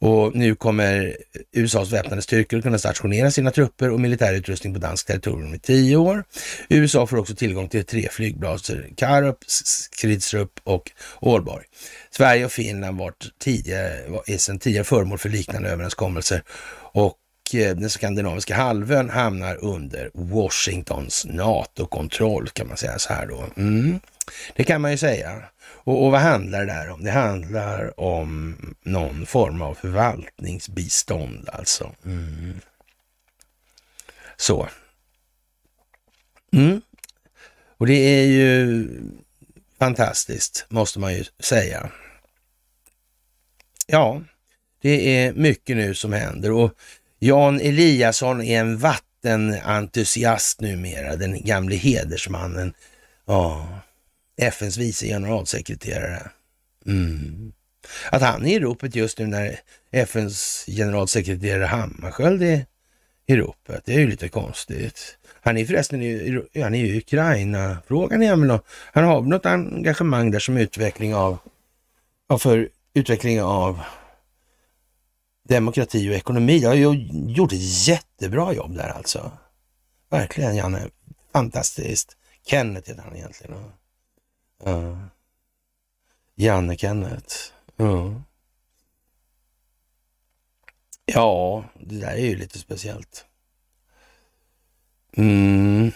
och 0.00 0.34
nu 0.34 0.54
kommer 0.54 1.16
USAs 1.52 1.92
väpnade 1.92 2.22
styrkor 2.22 2.60
kunna 2.60 2.78
stationera 2.78 3.30
sina 3.30 3.50
trupper 3.50 3.90
och 3.90 4.00
militärutrustning 4.00 4.74
på 4.74 4.80
danskt 4.80 5.08
territorium 5.08 5.54
i 5.54 5.58
tio 5.58 5.96
år. 5.96 6.24
USA 6.68 7.06
får 7.06 7.16
också 7.16 7.34
tillgång 7.34 7.68
till 7.68 7.84
tre 7.84 8.08
flygbaser, 8.10 8.88
Karup, 8.96 9.38
Skridstrup 9.46 10.60
och 10.64 10.90
Ålborg. 11.20 11.64
Sverige 12.10 12.44
och 12.44 12.52
Finland 12.52 12.98
var 12.98 13.12
tidigare, 13.40 13.92
är 14.26 14.38
sedan 14.38 14.58
tidigare 14.58 14.84
föremål 14.84 15.18
för 15.18 15.28
liknande 15.28 15.68
överenskommelser 15.68 16.42
och 16.92 17.14
Eh, 17.54 17.76
den 17.76 17.90
skandinaviska 17.90 18.56
halvön 18.56 19.10
hamnar 19.10 19.64
under 19.64 20.10
Washingtons 20.14 21.26
NATO-kontroll 21.28 22.48
kan 22.48 22.68
man 22.68 22.76
säga 22.76 22.98
så 22.98 23.12
här 23.12 23.26
då. 23.26 23.44
Mm. 23.56 24.00
Det 24.56 24.64
kan 24.64 24.80
man 24.80 24.90
ju 24.90 24.96
säga. 24.96 25.42
Och, 25.60 26.04
och 26.04 26.12
vad 26.12 26.20
handlar 26.20 26.60
det 26.60 26.72
där 26.72 26.88
om? 26.88 27.04
Det 27.04 27.10
handlar 27.10 28.00
om 28.00 28.56
någon 28.82 29.26
form 29.26 29.62
av 29.62 29.74
förvaltningsbistånd 29.74 31.48
alltså. 31.52 31.94
Mm. 32.04 32.60
Så. 34.36 34.68
Mm. 36.52 36.80
Och 37.76 37.86
det 37.86 37.94
är 37.94 38.26
ju 38.26 38.88
fantastiskt, 39.78 40.66
måste 40.68 40.98
man 40.98 41.14
ju 41.14 41.24
säga. 41.38 41.90
Ja, 43.86 44.22
det 44.80 45.18
är 45.18 45.32
mycket 45.32 45.76
nu 45.76 45.94
som 45.94 46.12
händer 46.12 46.50
och 46.50 46.72
Jan 47.18 47.60
Eliasson 47.60 48.42
är 48.42 48.60
en 48.60 48.78
vattenentusiast 48.78 50.60
numera, 50.60 51.16
den 51.16 51.44
gamle 51.44 51.76
hedersmannen. 51.76 52.74
Ja, 53.26 53.68
FNs 54.40 54.76
vice 54.76 55.06
generalsekreterare. 55.06 56.30
Mm. 56.86 57.52
Att 58.10 58.22
han 58.22 58.46
är 58.46 58.56
i 58.56 58.60
ropet 58.60 58.94
just 58.94 59.18
nu 59.18 59.26
när 59.26 59.60
FNs 59.90 60.64
generalsekreterare 60.66 61.64
Hammarskjöld 61.64 62.42
är 62.42 62.66
i 63.26 63.36
ropet, 63.36 63.82
det 63.84 63.94
är 63.94 63.98
ju 63.98 64.10
lite 64.10 64.28
konstigt. 64.28 65.18
Han 65.40 65.56
är 65.56 65.64
förresten 65.64 66.02
i, 66.02 66.42
han 66.54 66.74
är 66.74 66.84
i 66.84 66.98
Ukraina-frågan. 66.98 68.22
Han, 68.22 68.60
han 68.92 69.04
har 69.04 69.22
något 69.22 69.46
engagemang 69.46 70.30
där 70.30 70.38
som 70.38 70.56
utveckling 70.56 71.14
av, 71.14 71.38
för 72.38 72.68
utveckling 72.94 73.42
av 73.42 73.80
demokrati 75.48 76.10
och 76.10 76.14
ekonomi. 76.14 76.58
Jag 76.58 76.70
har 76.70 76.94
gjort 77.28 77.52
ett 77.52 77.86
jättebra 77.88 78.52
jobb 78.52 78.76
där 78.76 78.88
alltså. 78.88 79.32
Verkligen 80.10 80.56
Janne. 80.56 80.88
Fantastiskt. 81.32 82.16
Kenneth 82.46 82.88
heter 82.90 83.02
han 83.02 83.16
egentligen. 83.16 83.72
Ja. 84.64 84.98
Janne 86.34 86.76
Kenneth. 86.76 87.34
Ja. 87.76 88.22
ja, 91.04 91.64
det 91.80 92.00
där 92.00 92.12
är 92.12 92.26
ju 92.26 92.36
lite 92.36 92.58
speciellt. 92.58 93.24
Mm. 95.16 95.92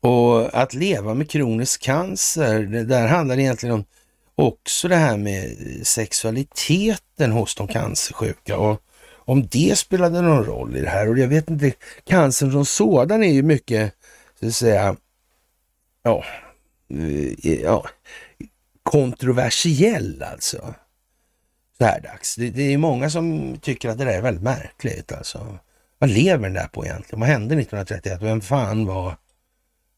Och 0.00 0.58
att 0.62 0.74
leva 0.74 1.14
med 1.14 1.30
kronisk 1.30 1.82
cancer, 1.82 2.62
det 2.62 2.84
där 2.84 3.08
handlar 3.08 3.38
egentligen 3.38 3.74
om 3.74 3.84
också 4.36 4.88
det 4.88 4.96
här 4.96 5.16
med 5.16 5.56
sexualiteten 5.82 7.32
hos 7.32 7.54
de 7.54 7.68
cancersjuka 7.68 8.58
och 8.58 8.82
om 9.26 9.46
det 9.46 9.78
spelade 9.78 10.20
någon 10.20 10.44
roll 10.44 10.76
i 10.76 10.80
det 10.80 10.88
här. 10.88 11.08
Och 11.08 11.18
jag 11.18 11.28
vet 11.28 11.50
inte, 11.50 11.72
cancern 12.04 12.52
som 12.52 12.64
sådan 12.64 13.22
är 13.22 13.32
ju 13.32 13.42
mycket, 13.42 13.94
så 14.40 14.46
att 14.46 14.54
säga, 14.54 14.96
ja, 16.02 16.24
eh, 16.90 17.60
ja, 17.62 17.86
kontroversiell 18.82 20.22
alltså. 20.22 20.74
Så 21.78 21.84
här 21.84 22.00
dags. 22.00 22.36
Det, 22.36 22.50
det, 22.50 22.72
är 22.72 22.78
många 22.78 23.10
som 23.10 23.58
tycker 23.58 23.88
att 23.88 23.98
det 23.98 24.04
där 24.04 24.12
är 24.12 24.22
väldigt 24.22 24.42
märkligt 24.42 25.12
alltså. 25.12 25.58
Vad 25.98 26.10
lever 26.10 26.42
den 26.42 26.54
där 26.54 26.68
på 26.68 26.84
egentligen? 26.84 27.20
Vad 27.20 27.28
hände 27.28 27.54
1931? 27.54 28.22
Vem 28.22 28.40
fan 28.40 28.86
var 28.86 29.16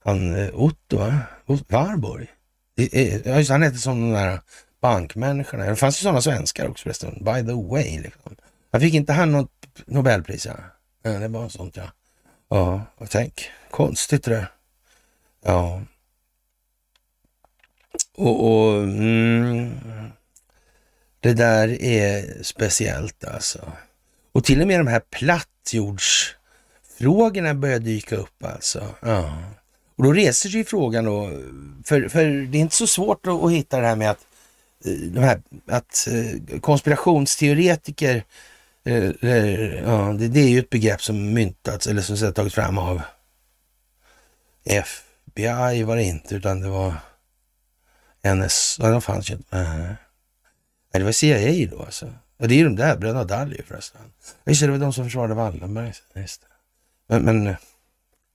han 0.05 0.35
eh, 0.35 0.51
Otto? 0.55 0.97
Va? 0.97 1.20
Warburg? 1.47 2.28
Just, 2.78 3.50
han 3.50 3.62
hette 3.62 3.78
som 3.78 4.00
de 4.00 4.12
där 4.12 4.40
bankmänniskorna. 4.80 5.64
Det 5.64 5.76
fanns 5.76 6.00
ju 6.00 6.02
sådana 6.02 6.20
svenskar 6.20 6.68
också 6.68 6.82
förresten. 6.82 7.24
By 7.24 7.46
the 7.46 7.52
way. 7.52 8.00
Liksom. 8.00 8.36
Han 8.72 8.80
fick 8.80 8.94
inte 8.94 9.12
han 9.12 9.32
något 9.32 9.50
Nobelpris? 9.86 10.46
Ja, 10.46 10.56
ja 11.02 11.10
det 11.10 11.28
var 11.28 11.48
sånt 11.48 11.76
ja. 11.76 11.92
Ja, 12.48 12.82
och 12.96 13.10
tänk. 13.10 13.50
Konstigt 13.70 14.24
det 14.24 14.30
där. 14.30 14.52
Ja. 15.44 15.82
Och, 18.16 18.46
och 18.46 18.82
mm, 18.82 19.70
det 21.20 21.32
där 21.32 21.82
är 21.82 22.42
speciellt 22.42 23.24
alltså. 23.24 23.72
Och 24.32 24.44
till 24.44 24.60
och 24.60 24.66
med 24.66 24.80
de 24.80 24.86
här 24.86 25.00
plattjordsfrågorna 25.00 27.55
börjar 27.55 27.78
dyka 27.78 28.16
upp 28.16 28.44
alltså. 28.44 28.94
Ja. 29.00 29.38
Och 29.98 30.04
då 30.04 30.12
reser 30.12 30.48
sig 30.48 30.64
frågan 30.64 31.04
då, 31.04 31.30
för, 31.84 32.08
för 32.08 32.24
det 32.24 32.58
är 32.58 32.60
inte 32.60 32.76
så 32.76 32.86
svårt 32.86 33.26
att, 33.26 33.44
att 33.44 33.52
hitta 33.52 33.80
det 33.80 33.86
här 33.86 33.96
med 33.96 34.10
att, 34.10 34.26
eh, 34.84 34.92
de 34.92 35.20
här, 35.20 35.42
att 35.66 36.08
eh, 36.10 36.60
konspirationsteoretiker, 36.60 38.24
eller, 38.84 39.82
ja, 39.86 40.12
det, 40.18 40.28
det, 40.28 40.40
är 40.40 40.48
ju 40.48 40.58
ett 40.58 40.70
begrepp 40.70 41.02
som 41.02 41.34
myntats 41.34 41.86
eller 41.86 42.02
som 42.02 42.32
tagits 42.32 42.54
fram 42.54 42.78
av 42.78 43.02
FBI 44.64 45.82
var 45.82 45.96
det 45.96 46.02
inte, 46.02 46.34
utan 46.34 46.60
det 46.60 46.68
var 46.68 46.94
NS, 48.34 48.76
ja, 48.80 48.90
de 48.90 49.02
fanns 49.02 49.30
ju 49.30 49.34
inte. 49.34 49.56
Nej, 49.56 49.96
det 50.90 51.04
var 51.04 51.12
CIA 51.12 51.68
då 51.70 51.82
alltså. 51.82 52.12
Och 52.38 52.48
det 52.48 52.54
är 52.54 52.58
ju 52.58 52.64
de 52.64 52.76
där, 52.76 52.96
bröderna 52.96 53.24
Dalli 53.24 53.62
förresten. 53.66 54.00
Just 54.44 54.60
det, 54.60 54.68
var 54.68 54.78
de 54.78 54.92
som 54.92 55.04
försvarade 55.04 55.34
Wallenberg. 55.34 55.92
Men, 57.06 57.22
men 57.22 57.56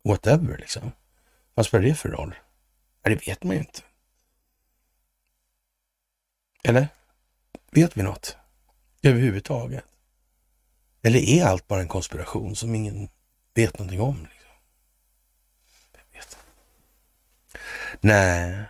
whatever 0.03 0.57
liksom. 0.57 0.91
Vad 1.53 1.65
spelar 1.65 1.85
det 1.85 1.95
för 1.95 2.09
roll? 2.09 2.35
Ja, 3.03 3.09
det 3.09 3.27
vet 3.27 3.43
man 3.43 3.55
ju 3.55 3.61
inte. 3.61 3.81
Eller? 6.63 6.87
Vet 7.71 7.97
vi 7.97 8.03
något? 8.03 8.37
Överhuvudtaget? 9.01 9.83
Eller 11.01 11.19
är 11.19 11.45
allt 11.45 11.67
bara 11.67 11.81
en 11.81 11.87
konspiration 11.87 12.55
som 12.55 12.75
ingen 12.75 13.09
vet 13.53 13.79
någonting 13.79 14.01
om? 14.01 14.27
Liksom? 14.31 14.51
Vet. 16.11 16.37
Nej, 18.01 18.63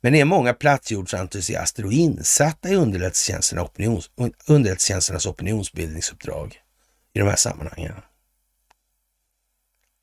men 0.00 0.14
är 0.14 0.24
många 0.24 0.54
platsjordsentusiaster 0.54 1.84
och 1.84 1.92
insatta 1.92 2.68
i 2.68 2.74
underrättelsetjänsterna 2.74 3.62
opinions, 3.62 4.10
underrättelsetjänsternas 4.46 5.26
opinionsbildningsuppdrag 5.26 6.62
i 7.12 7.18
de 7.18 7.28
här 7.28 7.36
sammanhangen. 7.36 7.92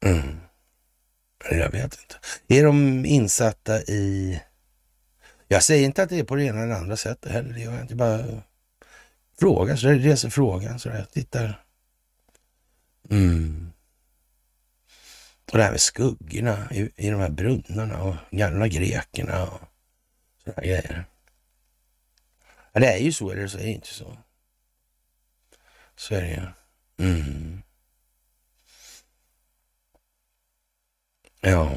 Mm. 0.05 0.39
Jag 1.51 1.71
vet 1.71 1.83
inte. 1.83 2.15
Är 2.47 2.63
de 2.63 3.05
insatta 3.05 3.81
i... 3.81 4.41
Jag 5.47 5.63
säger 5.63 5.85
inte 5.85 6.03
att 6.03 6.09
det 6.09 6.19
är 6.19 6.23
på 6.23 6.35
det 6.35 6.43
ena 6.43 6.63
eller 6.63 6.75
andra 6.75 6.97
sättet 6.97 7.31
heller. 7.31 7.57
Jag 7.57 7.81
inte 7.81 7.95
bara 7.95 8.41
fråga, 9.39 9.77
så 9.77 9.87
jag 9.87 10.05
reser 10.05 10.29
frågan. 10.29 10.79
Så 10.79 10.89
jag 10.89 11.11
tittar. 11.11 11.63
Mm. 13.09 13.71
Och 15.51 15.57
det 15.57 15.63
här 15.63 15.71
med 15.71 15.81
skuggorna 15.81 16.67
i, 16.71 16.91
i 16.95 17.09
de 17.09 17.19
här 17.19 17.29
brunnarna 17.29 18.03
och 18.03 18.15
gamla 18.31 18.67
grekerna 18.67 19.43
och 19.43 19.61
sådana 20.43 20.61
grejer. 20.61 21.05
Ja, 22.71 22.79
det 22.79 22.93
är 22.93 22.97
ju 22.97 23.11
så, 23.11 23.31
eller 23.31 23.47
så 23.47 23.57
är 23.57 23.63
det 23.63 23.71
inte 23.71 23.87
så. 23.87 24.17
Så 25.95 26.15
är 26.15 26.21
det 26.21 26.29
ju. 26.29 26.41
Mm. 27.07 27.63
Ja. 31.45 31.71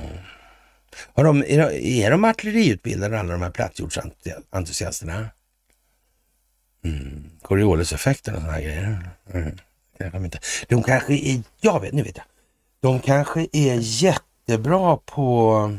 Har 1.15 1.25
de, 1.25 1.43
är, 1.43 1.71
är 1.73 2.11
de 2.11 2.25
artilleriutbildade 2.25 3.21
alla 3.21 3.33
de 3.33 3.43
här 3.43 3.51
plattjordsentusiasterna? 3.51 5.29
Mm. 6.85 7.31
Corioliseffekten 7.43 8.35
och 8.35 8.41
sådana 8.41 8.61
grejer. 8.61 9.11
Mm. 9.33 9.59
Kanske 9.99 10.19
inte. 10.19 10.39
De 10.69 10.83
kanske 10.83 11.15
är, 11.15 11.43
jag 11.61 11.81
vet, 11.81 11.93
nu 11.93 12.03
vet 12.03 12.17
jag. 12.17 12.27
De 12.81 13.01
kanske 13.01 13.47
är 13.53 13.79
jättebra 13.81 14.97
på 14.97 15.79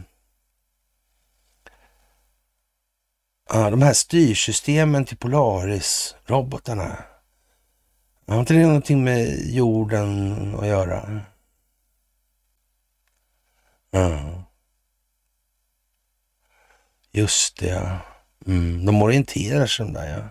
ja, 3.49 3.69
de 3.69 3.81
här 3.81 3.93
styrsystemen 3.93 5.05
till 5.05 5.17
Polaris-robotarna. 5.17 6.97
Har 8.27 8.39
inte 8.39 8.53
det 8.53 8.65
någonting 8.65 9.03
med 9.03 9.49
jorden 9.49 10.55
att 10.59 10.67
göra? 10.67 11.21
Ja. 13.97 14.43
Just 17.11 17.57
det, 17.57 17.67
ja. 17.67 17.99
Mm, 18.45 18.85
de 18.85 19.01
orienterar 19.01 19.67
sig 19.67 19.85
de 19.85 19.93
där, 19.93 20.17
ja. 20.17 20.29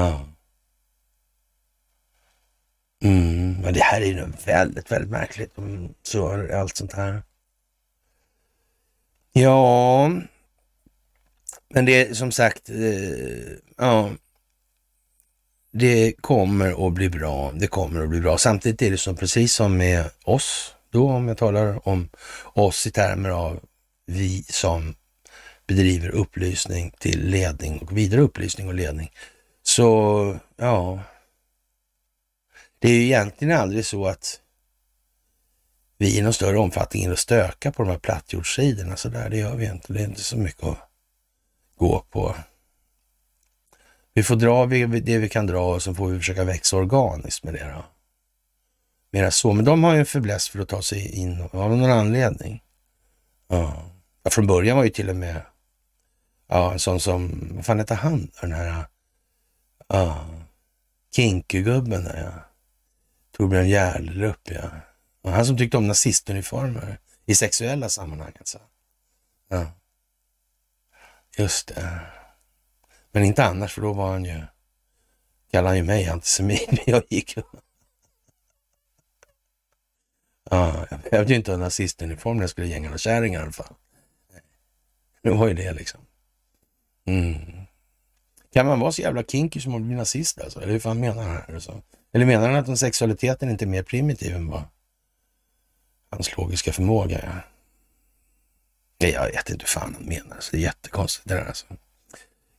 Ja. 0.00 0.28
Mm, 3.02 3.60
men 3.60 3.74
det 3.74 3.80
här 3.80 4.00
är 4.00 4.06
ju 4.06 4.26
väldigt, 4.46 4.92
väldigt 4.92 5.10
märkligt. 5.10 5.56
Så 6.02 6.48
allt 6.52 6.76
sånt 6.76 6.92
här. 6.92 7.22
Ja, 9.32 10.08
men 11.68 11.84
det 11.84 12.08
är 12.08 12.14
som 12.14 12.32
sagt, 12.32 12.68
eh, 12.68 13.56
ja, 13.76 14.10
det 15.72 16.12
kommer 16.20 16.86
att 16.86 16.92
bli 16.92 17.10
bra. 17.10 17.52
Det 17.52 17.66
kommer 17.66 18.02
att 18.02 18.08
bli 18.08 18.20
bra. 18.20 18.38
Samtidigt 18.38 18.82
är 18.82 18.90
det 18.90 18.98
som 18.98 19.16
precis 19.16 19.54
som 19.54 19.76
med 19.76 20.10
oss, 20.24 20.75
då 20.96 21.10
om 21.10 21.28
jag 21.28 21.38
talar 21.38 21.88
om 21.88 22.08
oss 22.44 22.86
i 22.86 22.90
termer 22.90 23.30
av 23.30 23.60
vi 24.06 24.42
som 24.42 24.94
bedriver 25.66 26.08
upplysning 26.08 26.92
till 26.98 27.30
ledning 27.30 27.78
och 27.78 27.96
vidare 27.96 28.20
upplysning 28.20 28.68
och 28.68 28.74
ledning. 28.74 29.10
Så 29.62 30.36
ja, 30.56 31.00
det 32.78 32.88
är 32.88 32.92
ju 32.92 33.02
egentligen 33.02 33.58
aldrig 33.58 33.86
så 33.86 34.06
att 34.06 34.40
vi 35.98 36.18
i 36.18 36.22
någon 36.22 36.32
större 36.32 36.58
omfattning 36.58 37.04
är 37.04 37.12
och 37.12 37.18
stökar 37.18 37.70
på 37.70 37.82
de 37.82 37.90
här 37.90 37.98
plattjordssidorna 37.98 38.96
så 38.96 39.08
där. 39.08 39.30
Det 39.30 39.36
gör 39.36 39.56
vi 39.56 39.66
inte. 39.66 39.92
Det 39.92 40.00
är 40.00 40.04
inte 40.04 40.22
så 40.22 40.36
mycket 40.36 40.64
att 40.64 40.78
gå 41.76 42.04
på. 42.10 42.36
Vi 44.14 44.22
får 44.22 44.36
dra 44.36 44.66
det 44.66 45.18
vi 45.18 45.28
kan 45.28 45.46
dra 45.46 45.74
och 45.74 45.82
så 45.82 45.94
får 45.94 46.08
vi 46.08 46.18
försöka 46.18 46.44
växa 46.44 46.76
organiskt 46.76 47.44
med 47.44 47.54
det. 47.54 47.72
Då. 47.74 47.95
Mera 49.16 49.30
så. 49.30 49.52
Men 49.52 49.64
de 49.64 49.84
har 49.84 49.94
ju 49.94 50.00
en 50.00 50.06
fäbless 50.06 50.48
för 50.48 50.58
att 50.58 50.68
ta 50.68 50.82
sig 50.82 51.14
in 51.14 51.42
av 51.52 51.76
någon 51.76 51.90
anledning. 51.90 52.62
Ja. 53.48 53.90
ja. 54.22 54.30
Från 54.30 54.46
början 54.46 54.76
var 54.76 54.84
ju 54.84 54.90
till 54.90 55.10
och 55.10 55.16
med 55.16 55.42
ja, 56.48 56.72
en 56.72 56.78
sån 56.78 57.00
som, 57.00 57.48
vad 57.54 57.66
fan 57.66 57.78
hette 57.78 57.94
han, 57.94 58.30
den 58.40 58.52
här 58.52 58.86
ja, 59.88 60.26
Kinky-gubben 61.16 62.04
där 62.04 62.22
ja. 62.22 62.42
Torbjörn 63.36 63.68
Järlerup 63.68 64.40
ja. 64.44 64.70
Och 65.22 65.30
han 65.30 65.46
som 65.46 65.58
tyckte 65.58 65.76
om 65.76 65.86
nazistuniformer 65.86 66.98
i 67.26 67.34
sexuella 67.34 67.88
sammanhang 67.88 68.32
alltså. 68.38 68.58
Ja. 69.48 69.66
Just 71.38 71.68
det. 71.68 72.00
Men 73.12 73.24
inte 73.24 73.44
annars, 73.44 73.72
för 73.72 73.82
då 73.82 73.92
var 73.92 74.12
han 74.12 74.24
ju, 74.24 74.42
kallade 75.50 75.68
han 75.68 75.76
ju 75.76 75.82
mig 75.82 76.08
antisemit. 76.08 76.68
Jag 76.86 77.02
gick 77.08 77.36
jag 80.50 81.00
behövde 81.10 81.32
ju 81.32 81.36
inte 81.36 81.50
ha 81.50 81.58
nazistuniform 81.58 82.36
när 82.36 82.42
jag 82.42 82.50
skulle 82.50 82.66
gänga 82.66 82.88
några 82.88 82.98
kärringar 82.98 83.40
i 83.40 83.42
alla 83.42 83.52
fall. 83.52 83.74
Det 85.22 85.30
var 85.30 85.48
ju 85.48 85.54
det 85.54 85.72
liksom. 85.72 86.00
Mm. 87.06 87.66
Kan 88.52 88.66
man 88.66 88.80
vara 88.80 88.92
så 88.92 89.02
jävla 89.02 89.22
kinky 89.22 89.60
som 89.60 89.74
att 89.74 89.82
bli 89.82 89.94
nazist 89.94 90.40
alltså? 90.40 90.60
Eller 90.60 90.72
hur 90.72 90.80
fan 90.80 91.00
menar 91.00 91.22
han 91.22 91.36
här? 91.36 91.82
Eller 92.12 92.26
menar 92.26 92.48
han 92.48 92.72
att 92.72 92.78
sexualiteten 92.78 93.50
inte 93.50 93.64
är 93.64 93.66
mer 93.66 93.82
primitiv 93.82 94.34
än 94.34 94.48
vad 94.48 94.62
hans 96.10 96.36
logiska 96.36 96.72
förmåga 96.72 97.18
är? 97.18 97.46
Nej, 99.00 99.10
jag 99.10 99.26
vet 99.26 99.50
inte 99.50 99.62
hur 99.62 99.68
fan 99.68 99.94
han 99.94 100.04
menar. 100.04 100.36
Så 100.40 100.50
det 100.50 100.58
är 100.58 100.62
jättekonstigt 100.62 101.28
det 101.28 101.34
där 101.34 101.46
alltså. 101.46 101.66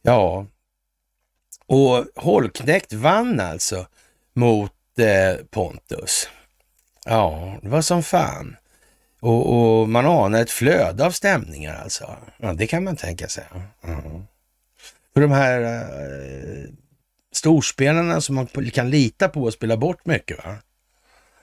Ja, 0.01 0.45
och 1.65 2.05
Holknekt 2.15 2.93
vann 2.93 3.39
alltså 3.39 3.87
mot 4.33 4.99
eh, 4.99 5.45
Pontus. 5.45 6.29
Ja, 7.09 7.57
det 7.61 7.69
var 7.69 7.81
som 7.81 8.03
fan. 8.03 8.55
Och, 9.19 9.79
och, 9.79 9.89
man 9.89 10.05
anar 10.05 10.41
ett 10.41 10.51
flöde 10.51 11.05
av 11.05 11.11
stämningar 11.11 11.75
alltså. 11.75 12.17
Ja, 12.37 12.53
det 12.53 12.67
kan 12.67 12.83
man 12.83 12.95
tänka 12.95 13.27
sig. 13.27 13.43
Mm. 13.83 14.23
För 15.13 15.21
de 15.21 15.31
här 15.31 15.61
eh, 15.61 16.69
storspelarna 17.31 18.21
som 18.21 18.35
man 18.35 18.47
kan 18.47 18.89
lita 18.89 19.29
på 19.29 19.43
och 19.43 19.53
spela 19.53 19.77
bort 19.77 20.05
mycket, 20.05 20.45
va? 20.45 20.57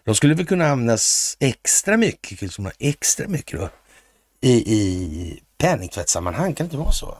de 0.05 0.15
skulle 0.15 0.35
väl 0.35 0.47
kunna 0.47 0.66
användas 0.66 1.36
extra 1.41 1.97
mycket, 1.97 2.43
liksom 2.43 2.70
extra 2.78 3.28
mycket 3.28 3.61
då, 3.61 3.69
i, 4.41 4.53
i 4.53 5.43
penningtvättssammanhang. 5.59 6.55
Kan 6.55 6.66
det 6.66 6.69
inte 6.69 6.77
vara 6.77 6.93
så? 6.93 7.19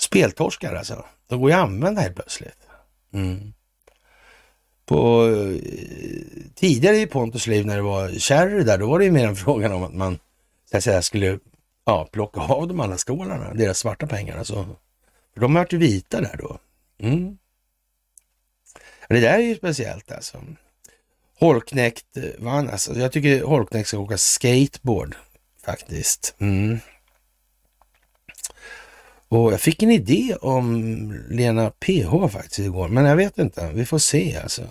Speltorskar 0.00 0.74
alltså. 0.74 1.04
De 1.26 1.40
går 1.40 1.50
ju 1.50 1.56
att 1.56 1.62
använda 1.62 2.00
helt 2.00 2.14
plötsligt. 2.14 2.58
Mm. 3.12 3.52
På 4.86 5.28
eh, 5.28 5.60
tidigare 6.54 6.96
i 6.96 7.06
Pontus 7.06 7.46
liv 7.46 7.66
när 7.66 7.76
det 7.76 7.82
var 7.82 8.08
Cherry 8.08 8.62
där, 8.64 8.78
då 8.78 8.86
var 8.86 8.98
det 8.98 9.04
ju 9.04 9.10
mer 9.10 9.26
en 9.26 9.36
frågan 9.36 9.72
om 9.72 9.82
att 9.82 9.94
man 9.94 10.18
så 10.70 10.76
att 10.76 10.84
säga, 10.84 11.02
skulle 11.02 11.38
ja, 11.84 12.08
plocka 12.12 12.40
av 12.40 12.68
dem 12.68 12.80
alla 12.80 12.96
skålarna, 12.96 13.54
deras 13.54 13.78
svarta 13.78 14.06
pengar. 14.06 14.38
Alltså. 14.38 14.66
För 15.34 15.40
de 15.40 15.54
vart 15.54 15.72
ju 15.72 15.78
vita 15.78 16.20
där 16.20 16.36
då. 16.38 16.58
Mm. 16.98 17.38
Det 19.08 19.20
där 19.20 19.38
är 19.38 19.42
ju 19.42 19.56
speciellt 19.56 20.12
alltså. 20.12 20.42
Holknekt 21.38 22.16
eh, 22.16 22.24
vann 22.38 22.70
alltså. 22.70 22.98
Jag 22.98 23.12
tycker 23.12 23.42
Holknekt 23.42 23.88
ska 23.88 23.98
åka 23.98 24.18
skateboard 24.18 25.14
faktiskt. 25.64 26.34
Mm. 26.38 26.78
Och 29.28 29.52
jag 29.52 29.60
fick 29.60 29.82
en 29.82 29.90
idé 29.90 30.36
om 30.40 31.12
Lena 31.28 31.70
PH 31.70 32.28
faktiskt 32.28 32.58
igår, 32.58 32.88
men 32.88 33.04
jag 33.04 33.16
vet 33.16 33.38
inte. 33.38 33.70
Vi 33.74 33.86
får 33.86 33.98
se 33.98 34.36
alltså. 34.36 34.62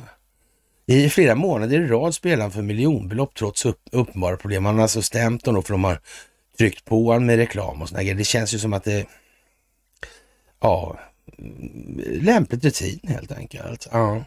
I 0.87 1.09
flera 1.09 1.35
månader 1.35 1.81
i 1.81 1.87
rad 1.87 2.15
spelar 2.15 2.41
han 2.41 2.51
för 2.51 2.61
miljonbelopp 2.61 3.35
trots 3.35 3.65
upp, 3.65 3.81
uppenbara 3.91 4.37
problem. 4.37 4.65
Han 4.65 4.75
har 4.75 4.81
alltså 4.81 5.01
stämt 5.01 5.43
dem 5.43 5.63
för 5.63 5.73
de 5.73 5.83
har 5.83 5.99
tryckt 6.57 6.85
på 6.85 7.05
honom 7.05 7.25
med 7.25 7.37
reklam 7.37 7.81
och 7.81 7.89
sådana 7.89 8.03
grejer. 8.03 8.15
Det 8.15 8.23
känns 8.23 8.53
ju 8.53 8.59
som 8.59 8.73
att 8.73 8.83
det, 8.83 9.05
ja, 10.59 10.99
lämpligt 12.09 12.65
rutin 12.65 12.99
helt 13.07 13.31
enkelt. 13.31 13.87
Ja. 13.91 14.23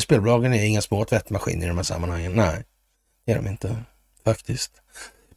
Spelbolagen 0.00 0.54
är 0.54 0.64
inga 0.64 0.82
små 0.82 1.04
tvättmaskiner 1.04 1.64
i 1.64 1.68
de 1.68 1.76
här 1.76 1.84
sammanhangen. 1.84 2.32
Nej, 2.32 2.64
det 3.24 3.32
är 3.32 3.36
de 3.36 3.46
inte 3.46 3.76
faktiskt. 4.24 4.72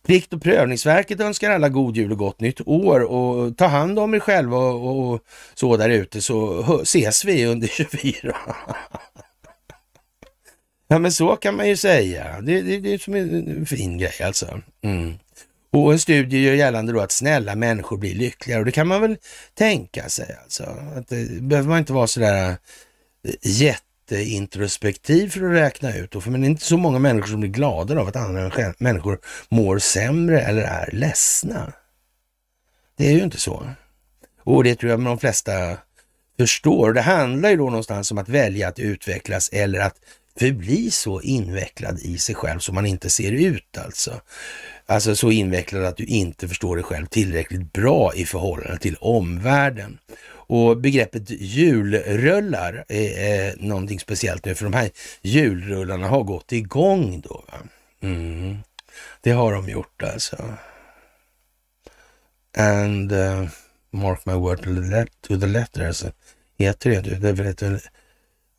Plikt 0.06 0.34
och 0.34 0.42
prövningsverket 0.42 1.20
önskar 1.20 1.52
alla 1.52 1.70
god 1.70 1.98
jul 1.98 2.12
och 2.12 2.18
gott 2.18 2.40
nytt 2.40 2.62
år 2.66 3.00
och 3.00 3.58
ta 3.58 3.66
hand 3.66 4.00
om 4.00 4.14
er 4.14 4.20
själva 4.20 4.58
och, 4.58 5.14
och 5.14 5.22
så 5.54 5.78
där 5.78 5.90
ute 5.90 6.22
så 6.22 6.62
ses 6.82 7.26
vi 7.26 7.46
under 7.46 7.68
24. 8.02 8.36
ja 10.88 11.00
men 11.00 11.12
så 11.12 11.36
kan 11.36 11.56
man 11.56 11.68
ju 11.68 11.78
säga. 11.78 12.42
Det, 12.42 12.62
det, 12.62 12.80
det 12.80 12.94
är 12.94 12.98
som 12.98 13.16
en 13.16 13.66
fin 13.66 13.98
grej 13.98 14.22
alltså. 14.24 14.62
Mm. 14.84 15.14
Och 15.72 15.94
en 15.94 16.00
studie 16.00 16.38
gör 16.38 16.54
gällande 16.54 16.94
då 16.94 17.00
att 17.00 17.12
snälla 17.12 17.56
människor 17.56 17.98
blir 17.98 18.16
lyckligare 18.16 18.60
och 18.60 18.66
det 18.66 18.72
kan 18.72 18.88
man 18.88 19.02
väl 19.02 19.18
tänka 19.54 20.10
sig 20.10 20.36
alltså. 20.44 20.64
Att 20.96 21.08
det 21.08 21.42
behöver 21.42 21.70
man 21.70 21.80
inte 21.80 21.94
vara 21.94 22.08
sådär 22.08 22.50
eh, 22.50 23.34
jätte 23.42 23.84
jätteintrospektiv 24.12 25.30
för 25.30 25.44
att 25.46 25.54
räkna 25.54 25.96
ut. 25.96 26.16
Och 26.16 26.24
för 26.24 26.32
men 26.32 26.42
det 26.42 26.48
är 26.48 26.50
inte 26.50 26.66
så 26.66 26.78
många 26.78 27.00
människor 27.00 27.28
som 27.28 27.40
blir 27.40 27.50
glada 27.50 28.00
av 28.02 28.08
att 28.08 28.16
andra 28.16 28.74
människor 28.78 29.20
mår 29.50 29.80
sämre 29.80 30.42
eller 30.42 30.62
är 30.62 30.90
ledsna. 30.92 31.74
Det 32.98 33.08
är 33.08 33.12
ju 33.12 33.24
inte 33.24 33.40
så. 33.40 33.70
Och 34.44 34.64
det 34.64 34.76
tror 34.76 34.92
jag 34.92 35.04
de 35.04 35.20
flesta 35.20 35.78
förstår. 36.38 36.94
Det 36.94 37.02
handlar 37.02 37.50
ju 37.50 37.58
då 37.58 37.66
någonstans 37.66 38.12
om 38.12 38.18
att 38.18 38.30
välja 38.30 38.68
att 38.68 38.80
utvecklas 38.80 39.50
eller 39.50 39.80
att 39.80 39.96
förbli 40.40 40.92
så 40.92 41.22
invecklad 41.22 42.00
i 42.00 42.18
sig 42.18 42.36
själv 42.36 42.60
som 42.60 42.76
man 42.76 42.86
inte 42.86 43.10
ser 43.10 43.32
ut 43.32 43.78
alltså. 43.78 44.22
Alltså 44.86 45.16
så 45.16 45.32
invecklad 45.32 45.86
att 45.86 45.98
du 45.98 46.06
inte 46.06 46.48
förstår 46.48 46.76
dig 46.76 46.84
själv 46.84 47.06
tillräckligt 47.06 47.74
bra 47.74 48.14
i 48.16 48.26
förhållande 48.26 48.78
till 48.78 48.96
omvärlden. 48.96 50.00
Och 50.32 50.78
begreppet 50.78 51.30
julrullar 51.30 52.86
är, 52.88 53.20
är 53.20 53.56
någonting 53.58 54.00
speciellt 54.00 54.46
nu, 54.46 54.56
för 54.56 54.64
de 54.64 54.74
här 54.74 54.90
julrullarna 55.22 56.08
har 56.08 56.24
gått 56.24 56.52
igång 56.52 57.22
då. 57.22 57.44
Mm. 58.02 58.58
Det 59.22 59.32
har 59.32 59.54
de 59.54 59.70
gjort 59.70 60.04
alltså. 60.04 60.54
And 62.58 63.12
uh, 63.12 63.48
mark 63.92 64.26
my 64.26 64.34
word 64.34 64.58
to 65.22 65.40
the, 65.40 65.46
letter, 65.46 65.88
alltså. 65.88 66.12
Heter 66.58 66.90
det? 66.90 67.02
Det 67.02 67.34
det, 67.34 67.54
det 67.54 67.80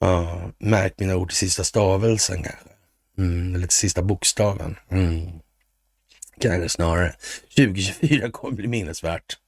ett, 0.00 0.62
uh, 0.62 0.90
mina 0.96 1.16
ord 1.16 1.28
till 1.28 1.38
sista 1.38 1.64
stavelsen 1.64 2.42
kanske. 2.42 2.70
Mm, 3.18 3.54
eller 3.54 3.66
till 3.66 3.76
sista 3.76 4.02
bokstaven. 4.02 4.76
Mm. 4.90 5.28
Kanske 6.40 6.68
snarare. 6.68 7.14
2024 7.56 8.30
kommer 8.30 8.56
bli 8.56 8.68
minnesvärt. 8.68 9.38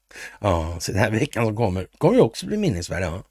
Ja, 0.40 0.76
så 0.80 0.92
den 0.92 1.00
här 1.00 1.10
veckan 1.10 1.46
som 1.46 1.56
kommer 1.56 1.86
kommer 1.98 2.14
ju 2.14 2.20
också 2.20 2.46
bli 2.46 2.56
minnesvärd. 2.56 3.02
Ja. 3.02 3.22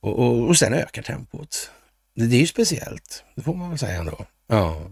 Och, 0.00 0.18
och, 0.18 0.48
och 0.48 0.56
sen 0.56 0.74
ökar 0.74 1.02
tempot. 1.02 1.70
Det, 2.14 2.26
det 2.26 2.36
är 2.36 2.40
ju 2.40 2.46
speciellt, 2.46 3.24
det 3.34 3.42
får 3.42 3.54
man 3.54 3.70
väl 3.70 3.78
säga 3.78 3.98
ändå. 3.98 4.26
Ja. 4.46 4.90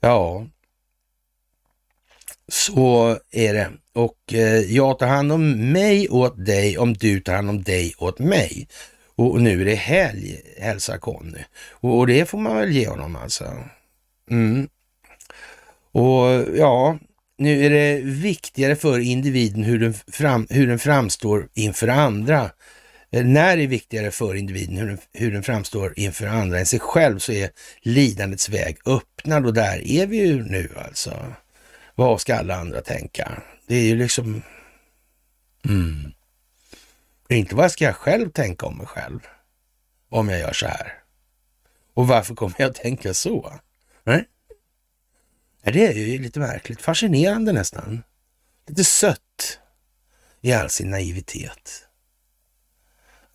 Ja, 0.00 0.46
så 2.48 3.18
är 3.30 3.54
det. 3.54 3.70
Och 3.92 4.34
eh, 4.34 4.58
jag 4.58 4.98
tar 4.98 5.06
hand 5.06 5.32
om 5.32 5.72
mig 5.72 6.08
åt 6.08 6.44
dig 6.44 6.78
om 6.78 6.94
du 6.94 7.20
tar 7.20 7.34
hand 7.34 7.50
om 7.50 7.62
dig 7.62 7.94
åt 7.98 8.18
mig. 8.18 8.68
Och, 9.16 9.42
nu 9.42 9.60
är 9.60 9.64
det 9.64 9.74
helg, 9.74 10.40
hälsar 10.58 10.98
Conny. 10.98 11.44
Och, 11.70 11.98
och, 11.98 12.06
det 12.06 12.28
får 12.28 12.38
man 12.38 12.56
väl 12.56 12.70
ge 12.72 12.88
honom 12.88 13.16
alltså. 13.16 13.44
Mm. 14.30 14.68
Och 15.92 16.56
ja, 16.56 16.98
nu 17.38 17.66
är 17.66 17.70
det 17.70 18.00
viktigare 18.02 18.76
för 18.76 18.98
individen 18.98 19.64
hur 19.64 19.78
den, 19.78 19.94
fram, 19.94 20.46
hur 20.50 20.66
den 20.66 20.78
framstår 20.78 21.48
inför 21.54 21.88
andra. 21.88 22.50
Eh, 23.10 23.24
när 23.24 23.56
det 23.56 23.62
är 23.62 23.66
viktigare 23.66 24.10
för 24.10 24.34
individen 24.34 24.76
hur 24.76 24.86
den, 24.86 24.98
hur 25.12 25.32
den 25.32 25.42
framstår 25.42 25.92
inför 25.96 26.26
andra 26.26 26.58
än 26.58 26.66
sig 26.66 26.78
själv 26.78 27.18
så 27.18 27.32
är 27.32 27.50
lidandets 27.82 28.48
väg 28.48 28.78
öppnad 28.86 29.46
och 29.46 29.54
där 29.54 29.88
är 29.88 30.06
vi 30.06 30.16
ju 30.16 30.44
nu 30.44 30.68
alltså. 30.86 31.32
Vad 31.94 32.20
ska 32.20 32.36
alla 32.36 32.56
andra 32.56 32.80
tänka? 32.80 33.42
Det 33.66 33.74
är 33.74 33.84
ju 33.84 33.96
liksom... 33.96 34.42
Mm. 35.68 36.13
Inte 37.28 37.54
vad 37.54 37.72
ska 37.72 37.84
jag 37.84 37.96
själv 37.96 38.30
tänka 38.30 38.66
om 38.66 38.78
mig 38.78 38.86
själv 38.86 39.20
om 40.08 40.28
jag 40.28 40.40
gör 40.40 40.52
så 40.52 40.66
här? 40.66 41.02
Och 41.94 42.08
varför 42.08 42.34
kommer 42.34 42.54
jag 42.58 42.70
att 42.70 42.76
tänka 42.76 43.14
så? 43.14 43.60
Nej? 44.04 44.28
Det 45.62 45.86
är 45.86 45.92
ju 45.92 46.18
lite 46.18 46.40
märkligt, 46.40 46.82
fascinerande 46.82 47.52
nästan. 47.52 48.02
Lite 48.66 48.84
sött 48.84 49.58
i 50.40 50.52
all 50.52 50.70
sin 50.70 50.90
naivitet. 50.90 51.88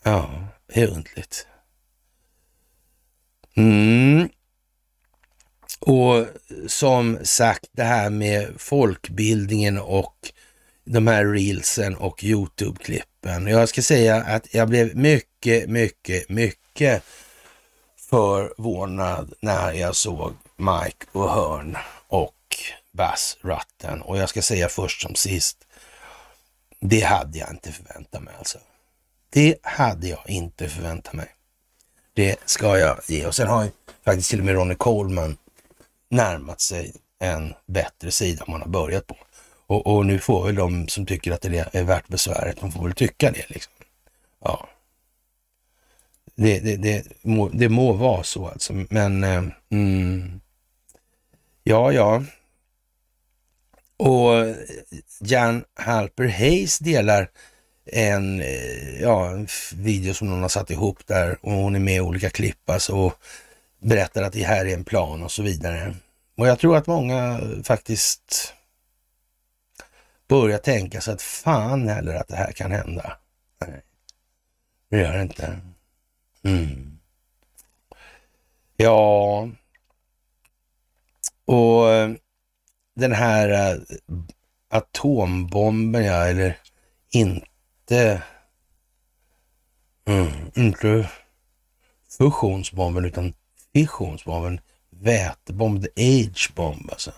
Ja, 0.04 0.48
det 0.68 0.82
är 0.82 0.88
undligt. 0.88 1.48
Mm. 3.56 4.30
Och 5.80 6.28
som 6.68 7.20
sagt, 7.24 7.70
det 7.72 7.84
här 7.84 8.10
med 8.10 8.54
folkbildningen 8.58 9.80
och 9.80 10.34
de 10.92 11.08
här 11.08 11.26
reelsen 11.26 11.96
och 11.96 12.24
Youtube-klippen. 12.24 13.48
Jag 13.48 13.70
ska 13.70 13.82
säga 13.82 14.16
att 14.16 14.54
jag 14.54 14.70
blev 14.70 14.96
mycket, 14.96 15.70
mycket, 15.70 16.30
mycket 16.30 17.04
förvånad 18.10 19.34
när 19.42 19.72
jag 19.72 19.96
såg 19.96 20.34
Mike 20.58 21.06
och 21.12 21.32
Hörn 21.32 21.78
och 22.08 22.56
Bass 22.92 23.38
Rutten. 23.42 24.02
Och 24.02 24.18
jag 24.18 24.30
ska 24.30 24.42
säga 24.42 24.70
först 24.70 25.02
som 25.02 25.16
sist, 25.16 25.58
det 26.80 27.02
hade 27.02 27.38
jag 27.38 27.50
inte 27.50 27.72
förväntat 27.72 28.24
mig 28.24 28.34
alltså. 28.38 28.58
Det 29.30 29.56
hade 29.64 30.08
jag 30.08 30.30
inte 30.30 30.70
förväntat 30.70 31.14
mig. 31.14 31.28
Det 32.14 32.36
ska 32.46 32.78
jag 32.78 33.00
ge. 33.08 33.26
Och 33.26 33.36
sen 33.36 33.48
har 33.48 33.64
ju 33.64 33.70
faktiskt 34.06 34.30
till 34.30 34.40
och 34.40 34.46
med 34.46 34.56
Ronnie 34.56 34.76
Coleman 34.76 35.38
närmat 36.10 36.62
sig 36.62 36.94
en 37.20 37.54
bättre 37.66 38.12
sida 38.12 38.46
man 38.48 38.62
har 38.62 38.70
börjat 38.70 39.08
på. 39.08 39.18
Och, 39.70 39.88
och, 39.88 40.06
nu 40.06 40.20
får 40.20 40.46
väl 40.46 40.56
de 40.56 40.88
som 40.88 41.06
tycker 41.06 41.32
att 41.32 41.42
det 41.42 41.70
är 41.74 41.84
värt 41.84 42.08
besväret, 42.08 42.58
de 42.60 42.72
får 42.72 42.84
väl 42.84 42.94
tycka 42.94 43.32
det. 43.32 43.50
Liksom. 43.50 43.74
Ja. 44.44 44.70
Det, 46.36 46.60
det, 46.60 46.76
det, 46.76 47.08
må, 47.22 47.50
det 47.50 47.70
må 47.70 47.94
vara 47.94 48.24
så 48.24 48.48
alltså, 48.48 48.74
men 48.74 49.24
eh, 49.24 49.44
mm, 49.72 50.42
ja, 51.64 51.92
ja. 51.92 52.24
Och 53.98 54.56
Jan 55.20 55.64
Halper 55.74 56.28
Hayes 56.28 56.80
delar 56.80 57.30
en, 57.86 58.42
eh, 58.42 59.02
ja, 59.02 59.30
en 59.30 59.48
video 59.76 60.14
som 60.14 60.30
någon 60.30 60.42
har 60.42 60.50
satt 60.50 60.72
ihop 60.72 61.08
där 61.08 61.38
och 61.42 61.52
hon 61.52 61.76
är 61.76 61.80
med 61.80 61.96
i 61.96 62.00
olika 62.02 62.30
klipp 62.30 62.70
alltså, 62.70 62.94
och 62.94 63.14
berättar 63.80 64.24
att 64.24 64.34
det 64.34 64.44
här 64.44 64.66
är 64.66 64.74
en 64.74 64.84
plan 64.84 65.24
och 65.24 65.32
så 65.32 65.44
vidare. 65.44 65.96
Och 66.38 66.48
jag 66.48 66.60
tror 66.60 66.78
att 66.78 66.88
många 66.88 67.42
faktiskt 67.64 68.56
börja 70.30 70.58
tänka 70.58 71.02
sig 71.02 71.14
att 71.14 71.22
fan 71.22 71.88
heller 71.88 72.14
att 72.14 72.28
det 72.28 72.36
här 72.36 72.52
kan 72.52 72.72
hända. 72.72 73.18
Nej, 73.62 73.82
det 74.90 74.98
gör 75.00 75.14
det 75.14 75.22
inte. 75.22 75.60
Mm. 76.44 77.00
Ja, 78.78 79.50
och 81.46 81.90
eh, 81.90 82.12
den 82.96 83.12
här 83.12 83.50
eh, 83.50 83.82
atombomben, 84.70 86.06
ja, 86.06 86.28
eller 86.28 86.58
inte, 87.10 88.24
mm, 90.06 90.52
inte 90.56 91.10
fusionsbomben 92.18 93.06
utan 93.06 93.34
fissionsbomben, 93.74 94.62
vätebomb, 94.90 95.84
the 95.84 95.90
age 96.26 96.52
bomb 96.56 96.90
alltså. 96.92 97.12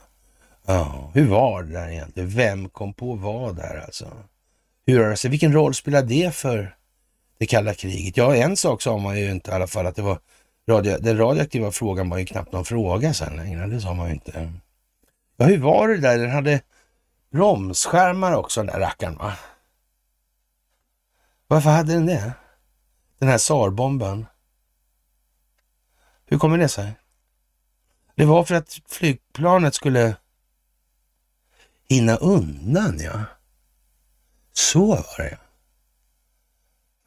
Ja, 0.65 1.11
hur 1.13 1.27
var 1.27 1.63
det 1.63 1.73
där 1.73 1.89
egentligen? 1.89 2.29
Vem 2.29 2.69
kom 2.69 2.93
på 2.93 3.15
vad 3.15 3.55
där 3.55 3.83
alltså? 3.85 4.13
Hur 4.85 5.09
alltså, 5.09 5.29
vilken 5.29 5.53
roll 5.53 5.73
spelade 5.73 6.07
det 6.07 6.35
för 6.35 6.75
det 7.37 7.45
kalla 7.45 7.73
kriget? 7.73 8.17
Ja, 8.17 8.35
en 8.35 8.57
sak 8.57 8.81
sa 8.81 8.97
man 8.97 9.19
ju 9.19 9.31
inte 9.31 9.51
i 9.51 9.53
alla 9.53 9.67
fall 9.67 9.85
att 9.85 9.95
det 9.95 10.01
var 10.01 10.19
radio, 10.69 10.97
den 10.97 11.17
radioaktiva 11.17 11.71
frågan 11.71 12.09
var 12.09 12.17
ju 12.17 12.25
knappt 12.25 12.51
någon 12.51 12.65
fråga 12.65 13.13
sen 13.13 13.35
längre. 13.35 13.67
Det 13.67 13.81
sa 13.81 13.93
man 13.93 14.07
ju 14.07 14.13
inte. 14.13 14.53
Ja, 15.37 15.45
hur 15.45 15.57
var 15.57 15.87
det 15.87 15.97
där? 15.97 16.17
Den 16.17 16.31
hade 16.31 16.61
bromsskärmar 17.31 18.33
också 18.33 18.63
den 18.63 18.73
där 18.73 18.79
rackaren 18.79 19.17
va? 19.17 19.33
Varför 21.47 21.69
hade 21.69 21.93
den 21.93 22.05
det? 22.05 22.33
Den 23.19 23.29
här 23.29 23.37
SAR-bomben. 23.37 24.25
Hur 26.25 26.37
kommer 26.37 26.57
det 26.57 26.69
sig? 26.69 26.91
Det 28.15 28.25
var 28.25 28.43
för 28.43 28.55
att 28.55 28.79
flygplanet 28.87 29.75
skulle 29.75 30.15
hinna 31.91 32.15
undan, 32.15 32.99
ja. 32.99 33.25
Så 34.53 34.85
var 34.85 35.17
det, 35.17 35.37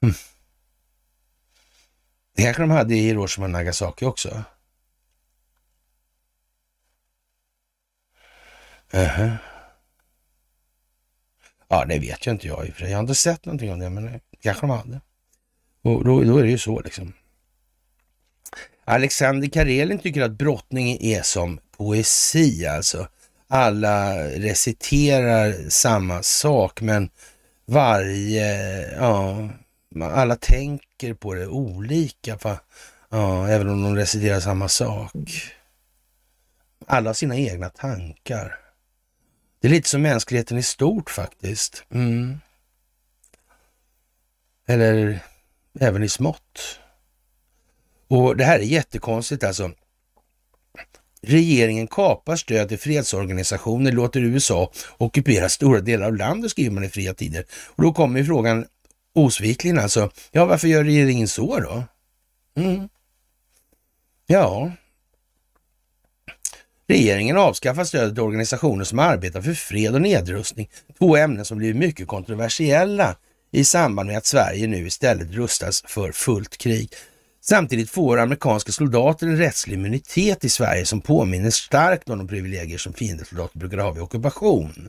mm. 0.02 0.14
Det 2.36 2.42
kanske 2.42 2.62
de 2.62 2.70
hade 2.70 2.94
i 2.94 3.00
Hiroshima 3.00 3.46
och 3.46 3.50
Nagasaki 3.50 4.04
också. 4.04 4.28
Uh 4.28 4.44
-huh. 8.94 9.36
Ja, 11.68 11.84
det 11.84 11.98
vet 11.98 12.26
ju 12.26 12.30
inte 12.30 12.46
jag 12.46 12.66
i 12.66 12.70
och 12.70 12.74
för 12.74 12.80
sig. 12.80 12.90
Jag 12.90 12.96
har 12.96 13.02
inte 13.02 13.14
sett 13.14 13.44
någonting 13.44 13.72
om 13.72 13.78
det, 13.78 13.90
men 13.90 14.04
det 14.04 14.20
kanske 14.40 14.66
de 14.66 14.70
hade. 14.70 15.00
Och 15.82 16.04
då, 16.04 16.24
då 16.24 16.38
är 16.38 16.42
det 16.42 16.50
ju 16.50 16.58
så 16.58 16.80
liksom. 16.80 17.12
Alexander 18.84 19.48
Karelin 19.48 19.98
tycker 19.98 20.22
att 20.22 20.38
brottning 20.38 20.98
är 21.00 21.22
som 21.22 21.60
poesi 21.76 22.66
alltså. 22.66 23.08
Alla 23.48 24.28
reciterar 24.28 25.68
samma 25.70 26.22
sak 26.22 26.80
men 26.80 27.10
varje, 27.66 28.80
ja, 28.96 29.48
alla 30.00 30.36
tänker 30.36 31.14
på 31.14 31.34
det 31.34 31.46
olika. 31.46 32.38
För, 32.38 32.58
ja, 33.10 33.48
även 33.48 33.68
om 33.68 33.82
de 33.82 33.96
reciterar 33.96 34.40
samma 34.40 34.68
sak. 34.68 35.12
Alla 36.86 37.08
har 37.08 37.14
sina 37.14 37.36
egna 37.36 37.68
tankar. 37.68 38.58
Det 39.60 39.68
är 39.68 39.72
lite 39.72 39.88
som 39.88 40.02
mänskligheten 40.02 40.58
i 40.58 40.62
stort 40.62 41.10
faktiskt. 41.10 41.84
Mm. 41.90 42.40
Eller 44.66 45.20
även 45.80 46.02
i 46.02 46.08
smått. 46.08 46.80
Och 48.08 48.36
det 48.36 48.44
här 48.44 48.58
är 48.58 48.62
jättekonstigt 48.62 49.44
alltså. 49.44 49.70
Regeringen 51.26 51.86
kapar 51.86 52.36
stöd 52.36 52.68
till 52.68 52.78
fredsorganisationer, 52.78 53.92
låter 53.92 54.20
USA 54.20 54.72
ockupera 54.98 55.48
stora 55.48 55.80
delar 55.80 56.06
av 56.06 56.16
landet, 56.16 56.50
skriver 56.50 56.70
man 56.70 56.84
i 56.84 56.88
Fria 56.88 57.14
Tider. 57.14 57.44
Och 57.66 57.82
då 57.82 57.92
kommer 57.92 58.18
ju 58.18 58.26
frågan 58.26 58.66
osvikligen 59.14 59.78
alltså, 59.78 60.10
ja 60.32 60.44
varför 60.44 60.68
gör 60.68 60.84
regeringen 60.84 61.28
så 61.28 61.58
då? 61.60 61.84
Mm. 62.62 62.88
Ja, 64.26 64.72
Regeringen 66.86 67.36
avskaffar 67.36 67.84
stödet 67.84 68.14
till 68.14 68.22
organisationer 68.22 68.84
som 68.84 68.98
arbetar 68.98 69.40
för 69.40 69.54
fred 69.54 69.94
och 69.94 70.02
nedrustning. 70.02 70.70
Två 70.98 71.16
ämnen 71.16 71.44
som 71.44 71.58
blivit 71.58 71.76
mycket 71.76 72.08
kontroversiella 72.08 73.16
i 73.50 73.64
samband 73.64 74.06
med 74.06 74.18
att 74.18 74.26
Sverige 74.26 74.66
nu 74.66 74.86
istället 74.86 75.30
rustas 75.30 75.82
för 75.86 76.12
fullt 76.12 76.56
krig. 76.56 76.90
Samtidigt 77.46 77.90
får 77.90 78.18
amerikanska 78.18 78.72
soldater 78.72 79.26
en 79.26 79.36
rättslig 79.36 79.74
immunitet 79.74 80.44
i 80.44 80.48
Sverige 80.48 80.86
som 80.86 81.00
påminner 81.00 81.50
starkt 81.50 82.10
om 82.10 82.18
de 82.18 82.28
privilegier 82.28 82.78
som 82.78 82.92
fiendesoldater 82.92 83.58
brukade 83.58 83.82
ha 83.82 83.90
vid 83.90 84.02
ockupation. 84.02 84.88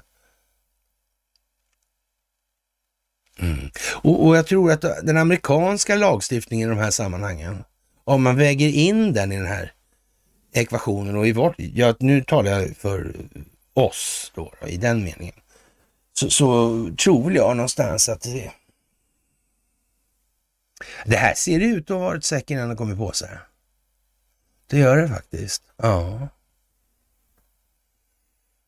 Mm. 3.40 3.70
Och, 3.94 4.26
och, 4.26 4.38
jag 4.38 4.48
tror 4.48 4.72
att 4.72 4.82
den 4.82 5.18
amerikanska 5.18 5.96
lagstiftningen 5.96 6.70
i 6.70 6.76
de 6.76 6.80
här 6.80 6.92
sammanhangen, 6.92 7.64
om 8.04 8.24
man 8.24 8.36
väger 8.36 8.70
in 8.70 9.14
den 9.14 9.32
i 9.32 9.38
den 9.38 9.48
här 9.48 9.72
ekvationen 10.54 11.16
och 11.16 11.28
i 11.28 11.32
vårt, 11.32 11.56
ja, 11.58 11.96
nu 12.00 12.24
talar 12.24 12.52
jag 12.52 12.78
för 12.78 13.16
oss 13.74 14.32
då, 14.36 14.54
då 14.62 14.68
i 14.68 14.78
den 14.78 15.04
meningen, 15.04 15.36
så, 16.14 16.30
så 16.30 16.90
tror 17.04 17.34
jag 17.34 17.58
någonstans 17.58 18.10
att 18.10 18.22
det, 18.22 18.52
det 21.06 21.18
här 21.18 21.34
ser 21.34 21.60
ut 21.60 21.92
att 21.92 21.98
ha 21.98 22.04
varit 22.04 22.24
säkert 22.24 22.50
innan 22.50 22.70
det 22.70 22.76
kommit 22.76 22.98
på 22.98 23.12
sig. 23.12 23.30
Det 24.70 24.78
gör 24.78 24.98
det 24.98 25.08
faktiskt. 25.08 25.64
Ja. 25.78 26.28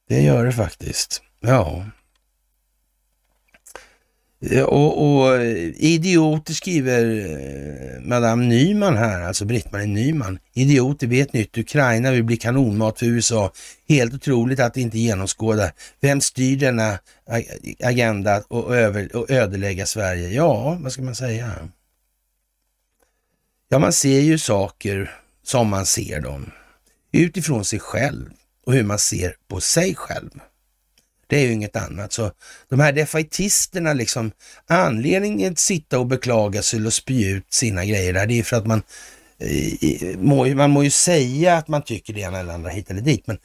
Det 0.08 0.22
gör 0.22 0.46
det 0.46 0.52
faktiskt. 0.52 1.22
Ja. 1.40 1.86
Och, 4.66 5.08
och 5.08 5.46
idioter 5.76 6.54
skriver 6.54 7.30
eh, 7.30 8.02
Madame 8.02 8.46
Nyman 8.46 8.98
här, 8.98 9.22
alltså 9.22 9.46
Britt-Marie 9.46 9.88
Nyman. 9.88 10.40
Idioter 10.54 11.08
vet 11.08 11.34
nytt, 11.34 11.58
Ukraina 11.58 12.12
vill 12.12 12.24
bli 12.24 12.38
kanonmat 12.38 13.00
för 13.00 13.06
USA. 13.06 13.52
Helt 13.90 14.14
otroligt 14.14 14.60
att 14.60 14.78
inte 14.78 14.98
genomskåda. 14.98 15.72
Vem 16.02 16.22
styr 16.22 16.58
denna 16.58 17.00
agenda 17.84 18.44
och, 18.48 18.76
över, 18.76 19.16
och 19.16 19.32
ödelägga 19.32 19.86
Sverige? 19.86 20.30
Ja, 20.30 20.78
vad 20.82 20.92
ska 20.92 21.02
man 21.02 21.16
säga? 21.16 21.52
Ja, 23.70 23.80
man 23.80 23.94
ser 23.94 24.20
ju 24.20 24.38
saker 24.38 25.16
som 25.44 25.70
man 25.70 25.86
ser 25.86 26.22
dem 26.22 26.52
utifrån 27.12 27.66
sig 27.66 27.80
själv 27.80 28.30
och 28.66 28.74
hur 28.74 28.84
man 28.84 29.00
ser 29.00 29.36
på 29.48 29.62
sig 29.62 29.96
själv. 29.96 30.30
Det 31.28 31.38
är 31.38 31.46
ju 31.46 31.54
inget 31.54 31.76
annat. 31.76 32.14
Så 32.14 32.32
de 32.70 32.80
här 32.80 32.92
defaitisterna, 32.92 33.94
liksom, 33.94 34.32
anledningen 34.68 35.52
att 35.52 35.60
sitta 35.60 36.00
och 36.00 36.08
beklaga 36.08 36.62
sig 36.62 36.86
och 36.86 36.94
spy 36.94 37.26
ut 37.26 37.54
sina 37.54 37.86
grejer 37.86 38.14
där, 38.14 38.28
det 38.28 38.40
är 38.40 38.44
för 38.44 38.58
att 38.58 38.68
man, 38.68 38.82
eh, 39.40 40.18
må, 40.18 40.46
man 40.46 40.72
må 40.72 40.84
ju 40.84 40.90
säga 40.90 41.58
att 41.58 41.68
man 41.68 41.82
tycker 41.82 42.14
det 42.14 42.22
ena 42.22 42.40
eller 42.40 42.54
andra 42.54 42.70
hit 42.70 42.92
eller 42.92 43.02
dit, 43.02 43.28
men 43.28 43.38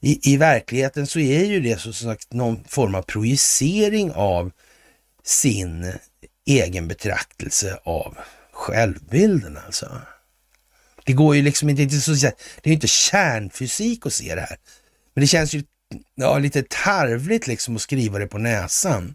i, 0.00 0.32
i 0.32 0.36
verkligheten 0.36 1.06
så 1.06 1.18
är 1.18 1.44
ju 1.44 1.60
det 1.60 1.80
som 1.80 1.92
sagt 1.92 2.32
någon 2.32 2.64
form 2.64 2.94
av 2.94 3.02
projicering 3.02 4.12
av 4.12 4.50
sin 5.24 5.92
egen 6.46 6.88
betraktelse 6.88 7.78
av 7.82 8.18
självbilden 8.58 9.58
alltså. 9.66 10.00
Det 11.04 11.12
går 11.12 11.36
ju 11.36 11.42
liksom 11.42 11.68
inte, 11.68 11.84
det 11.84 12.26
är 12.62 12.68
ju 12.68 12.72
inte 12.72 12.88
kärnfysik 12.88 14.06
att 14.06 14.12
se 14.12 14.34
det 14.34 14.40
här. 14.40 14.56
Men 15.14 15.20
det 15.20 15.26
känns 15.26 15.54
ju 15.54 15.62
ja, 16.14 16.38
lite 16.38 16.62
tarvligt 16.62 17.46
liksom 17.46 17.76
att 17.76 17.82
skriva 17.82 18.18
det 18.18 18.26
på 18.26 18.38
näsan. 18.38 19.14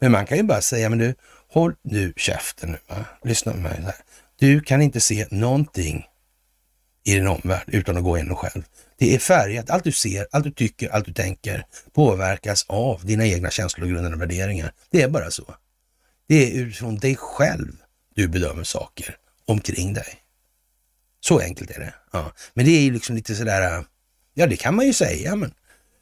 Men 0.00 0.12
man 0.12 0.26
kan 0.26 0.36
ju 0.36 0.42
bara 0.42 0.60
säga, 0.60 0.88
men 0.88 0.98
du, 0.98 1.14
håll 1.48 1.74
nu 1.82 2.12
käften 2.16 2.70
nu, 2.70 2.78
va? 2.88 3.04
lyssna 3.24 3.52
på 3.52 3.58
mig. 3.58 3.80
Här. 3.82 3.94
Du 4.38 4.60
kan 4.60 4.82
inte 4.82 5.00
se 5.00 5.26
någonting 5.30 6.06
i 7.04 7.14
din 7.14 7.26
omvärld 7.26 7.64
utan 7.66 7.96
att 7.96 8.04
gå 8.04 8.16
igenom 8.16 8.36
själv. 8.36 8.62
Det 8.98 9.14
är 9.14 9.18
färgat, 9.18 9.70
allt 9.70 9.84
du 9.84 9.92
ser, 9.92 10.26
allt 10.30 10.44
du 10.44 10.50
tycker, 10.50 10.88
allt 10.88 11.06
du 11.06 11.12
tänker 11.12 11.64
påverkas 11.92 12.64
av 12.68 13.04
dina 13.04 13.26
egna 13.26 13.50
känslor, 13.50 14.12
och 14.12 14.20
värderingar. 14.20 14.72
Det 14.90 15.02
är 15.02 15.08
bara 15.08 15.30
så. 15.30 15.54
Det 16.28 16.46
är 16.46 16.60
utifrån 16.60 16.96
dig 16.96 17.16
själv 17.16 17.72
du 18.18 18.28
bedömer 18.28 18.64
saker 18.64 19.16
omkring 19.46 19.94
dig. 19.94 20.14
Så 21.20 21.40
enkelt 21.40 21.70
är 21.70 21.80
det. 21.80 21.94
Ja. 22.10 22.32
Men 22.54 22.64
det 22.66 22.70
är 22.70 22.80
ju 22.80 22.92
liksom 22.92 23.16
lite 23.16 23.34
sådär, 23.34 23.84
ja 24.34 24.46
det 24.46 24.56
kan 24.56 24.74
man 24.74 24.86
ju 24.86 24.92
säga, 24.92 25.36
men 25.36 25.54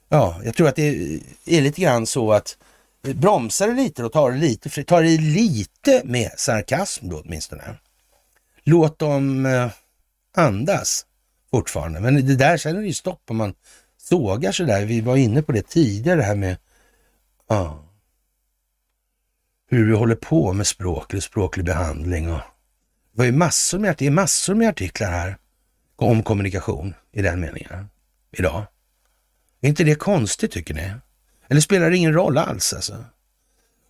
Ja, 0.08 0.40
jag 0.44 0.54
tror 0.54 0.68
att 0.68 0.76
det 0.76 1.20
är 1.44 1.60
lite 1.60 1.80
grann 1.80 2.06
så 2.06 2.32
att 2.32 2.56
bromsa 3.02 3.66
det 3.66 3.74
lite 3.74 4.04
och 4.04 4.12
ta 4.12 4.30
det 4.30 4.36
lite, 4.36 4.84
ta 4.84 5.00
det 5.00 5.18
lite 5.20 6.02
med 6.04 6.30
sarkasm 6.36 7.08
då 7.08 7.22
åtminstone. 7.24 7.62
Låt 8.64 8.98
dem 8.98 9.46
eh, 9.46 9.70
andas 10.36 11.06
fortfarande. 11.50 12.00
Men 12.00 12.26
det 12.26 12.36
där, 12.36 12.56
sen 12.56 12.76
är 12.76 12.80
det 12.80 12.86
ju 12.86 12.94
stopp 12.94 13.22
om 13.28 13.36
man 13.36 13.54
sågar 13.98 14.52
sådär. 14.52 14.84
Vi 14.84 15.00
var 15.00 15.16
inne 15.16 15.42
på 15.42 15.52
det 15.52 15.68
tidigare, 15.68 16.16
det 16.16 16.24
här 16.24 16.34
med 16.34 16.56
ja, 17.48 17.85
hur 19.68 19.86
vi 19.86 19.92
håller 19.92 20.14
på 20.14 20.52
med 20.52 20.66
språk 20.66 21.12
eller 21.12 21.20
språklig 21.20 21.66
behandling. 21.66 22.32
Och, 22.32 22.40
det 23.12 23.18
var 23.18 23.24
ju 23.24 23.32
massor 23.32 23.78
med, 23.78 23.94
det 23.98 24.06
är 24.06 24.10
massor 24.10 24.54
med 24.54 24.68
artiklar 24.68 25.10
här 25.10 25.38
om 25.96 26.22
kommunikation 26.22 26.94
i 27.12 27.22
den 27.22 27.40
meningen 27.40 27.88
idag. 28.32 28.66
Är 29.60 29.68
inte 29.68 29.84
det 29.84 29.94
konstigt 29.94 30.52
tycker 30.52 30.74
ni? 30.74 30.92
Eller 31.48 31.60
spelar 31.60 31.90
det 31.90 31.96
ingen 31.96 32.12
roll 32.12 32.38
alls 32.38 32.72
alltså? 32.72 33.04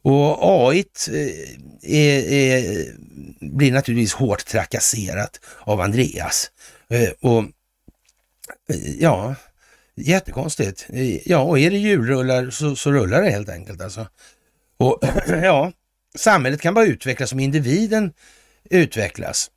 Och 0.03 0.39
AI 0.40 0.85
eh, 1.11 1.97
är, 1.97 2.32
är, 2.32 2.86
blir 3.40 3.73
naturligtvis 3.73 4.12
hårt 4.12 4.47
trakasserat 4.47 5.40
av 5.61 5.81
Andreas. 5.81 6.51
Eh, 6.89 7.11
och 7.20 7.43
eh, 8.69 9.01
ja, 9.01 9.35
jättekonstigt. 9.94 10.86
Ja, 11.24 11.39
och 11.39 11.59
är 11.59 11.70
det 11.70 11.77
julrullar 11.77 12.51
så, 12.51 12.77
så 12.77 12.93
rullar 12.93 13.23
det 13.23 13.31
helt 13.31 13.48
enkelt 13.48 13.81
alltså. 13.81 14.07
Och 14.78 14.98
ja, 15.43 15.73
samhället 16.19 16.61
kan 16.61 16.74
bara 16.74 16.86
utvecklas 16.86 17.32
om 17.32 17.40
individen 17.40 18.12
utvecklas. 18.70 19.51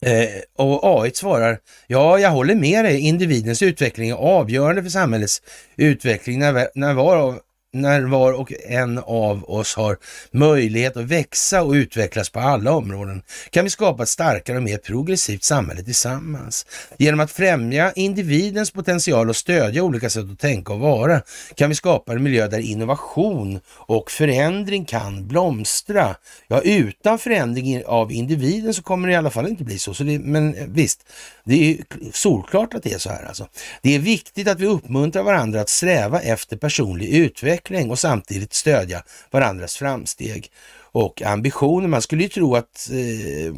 Eh, 0.00 0.28
och 0.56 1.02
AI 1.02 1.10
svarar, 1.14 1.58
ja, 1.86 2.18
jag 2.18 2.30
håller 2.30 2.54
med 2.54 2.84
dig. 2.84 3.00
Individens 3.00 3.62
utveckling 3.62 4.10
är 4.10 4.14
avgörande 4.14 4.82
för 4.82 4.90
samhällets 4.90 5.42
utveckling 5.76 6.38
när, 6.38 6.68
när 6.74 6.94
var 6.94 7.40
när 7.76 8.02
var 8.02 8.32
och 8.32 8.52
en 8.68 8.98
av 8.98 9.50
oss 9.50 9.74
har 9.74 9.98
möjlighet 10.30 10.96
att 10.96 11.04
växa 11.04 11.62
och 11.62 11.72
utvecklas 11.72 12.30
på 12.30 12.40
alla 12.40 12.72
områden 12.72 13.22
kan 13.50 13.64
vi 13.64 13.70
skapa 13.70 14.02
ett 14.02 14.08
starkare 14.08 14.56
och 14.56 14.62
mer 14.62 14.78
progressivt 14.78 15.44
samhälle 15.44 15.82
tillsammans. 15.82 16.66
Genom 16.98 17.20
att 17.20 17.30
främja 17.30 17.92
individens 17.92 18.70
potential 18.70 19.28
och 19.28 19.36
stödja 19.36 19.82
olika 19.82 20.10
sätt 20.10 20.30
att 20.32 20.38
tänka 20.38 20.72
och 20.72 20.80
vara 20.80 21.22
kan 21.54 21.68
vi 21.68 21.74
skapa 21.74 22.12
en 22.12 22.22
miljö 22.22 22.48
där 22.48 22.58
innovation 22.58 23.60
och 23.68 24.10
förändring 24.10 24.84
kan 24.84 25.28
blomstra. 25.28 26.16
Ja, 26.48 26.60
utan 26.60 27.18
förändring 27.18 27.84
av 27.84 28.12
individen 28.12 28.74
så 28.74 28.82
kommer 28.82 29.08
det 29.08 29.14
i 29.14 29.16
alla 29.16 29.30
fall 29.30 29.48
inte 29.48 29.64
bli 29.64 29.78
så. 29.78 29.94
så 29.94 30.04
det, 30.04 30.18
men 30.18 30.54
eh, 30.54 30.66
visst, 30.68 31.00
det 31.44 31.70
är 31.70 31.76
solklart 32.12 32.74
att 32.74 32.82
det 32.82 32.92
är 32.92 32.98
så 32.98 33.10
här 33.10 33.24
alltså. 33.24 33.48
Det 33.82 33.94
är 33.94 33.98
viktigt 33.98 34.48
att 34.48 34.60
vi 34.60 34.66
uppmuntrar 34.66 35.22
varandra 35.22 35.60
att 35.60 35.68
sträva 35.68 36.20
efter 36.20 36.56
personlig 36.56 37.08
utveckling 37.08 37.65
och 37.90 37.98
samtidigt 37.98 38.52
stödja 38.52 39.02
varandras 39.30 39.76
framsteg 39.76 40.50
och 40.78 41.22
ambitioner. 41.22 41.88
Man 41.88 42.02
skulle 42.02 42.22
ju 42.22 42.28
tro 42.28 42.56
att 42.56 42.90
eh, 42.90 43.54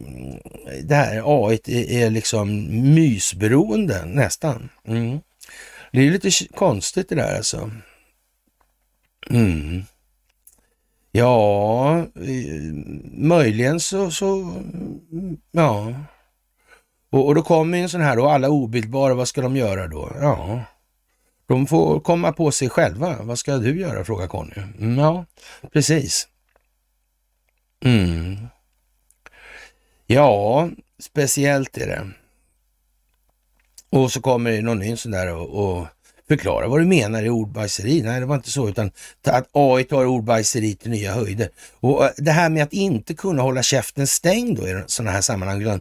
det 0.83 0.95
här 0.95 1.23
AI 1.47 1.61
är, 1.67 2.05
är 2.05 2.11
liksom 2.11 2.67
mysberoende 2.95 4.05
nästan. 4.05 4.69
Mm. 4.87 5.21
Det 5.93 6.07
är 6.07 6.11
lite 6.11 6.31
konstigt 6.55 7.09
det 7.09 7.15
där 7.15 7.37
alltså. 7.37 7.71
Mm. 9.31 9.83
Ja, 11.13 11.99
eh, 11.99 12.75
möjligen 13.13 13.81
så, 13.81 14.11
så 14.11 14.55
ja. 15.51 15.95
Och, 17.11 17.27
och 17.27 17.35
då 17.35 17.43
kommer 17.43 17.79
en 17.79 17.89
sån 17.89 18.01
här 18.01 18.17
då, 18.17 18.29
alla 18.29 18.49
obildbara, 18.49 19.15
vad 19.15 19.29
ska 19.29 19.41
de 19.41 19.57
göra 19.57 19.87
då? 19.87 20.13
Ja, 20.21 20.65
de 21.49 21.67
får 21.67 22.01
komma 22.01 22.33
på 22.33 22.51
sig 22.51 22.69
själva. 22.69 23.23
Vad 23.23 23.39
ska 23.39 23.57
du 23.57 23.81
göra? 23.81 24.05
frågar 24.05 24.27
Conny. 24.27 24.53
Mm, 24.79 24.99
ja, 24.99 25.25
precis. 25.73 26.29
Mm. 27.85 28.37
Ja, 30.07 30.69
speciellt 30.99 31.77
är 31.77 31.87
det. 31.87 32.11
Och 33.91 34.13
så 34.13 34.21
kommer 34.21 34.51
det 34.51 34.63
någon 34.63 34.79
ny 34.79 34.97
sån 34.97 35.13
där 35.13 35.35
och, 35.35 35.49
och 35.49 35.87
förklara 36.29 36.69
vad 36.69 36.81
du 36.81 36.85
menar 36.85 37.23
i 37.23 37.31
ordbajseri. 37.31 38.03
Nej, 38.03 38.21
det 38.21 38.27
var 38.27 38.35
inte 38.37 38.51
så, 38.51 38.69
utan 38.69 38.91
att 39.27 39.49
AI 39.53 39.85
tar 39.85 40.07
ordbajseri 40.07 40.75
till 40.75 40.91
nya 40.91 41.13
höjder. 41.13 41.49
Och 41.81 42.05
eh, 42.05 42.11
det 42.17 42.31
här 42.31 42.49
med 42.49 42.63
att 42.63 42.73
inte 42.73 43.15
kunna 43.15 43.43
hålla 43.43 43.63
käften 43.63 44.07
stängd 44.07 44.59
då 44.59 44.69
i 44.69 44.83
sådana 44.87 45.11
här 45.11 45.21
sammanhang, 45.21 45.63
eh, 45.63 45.81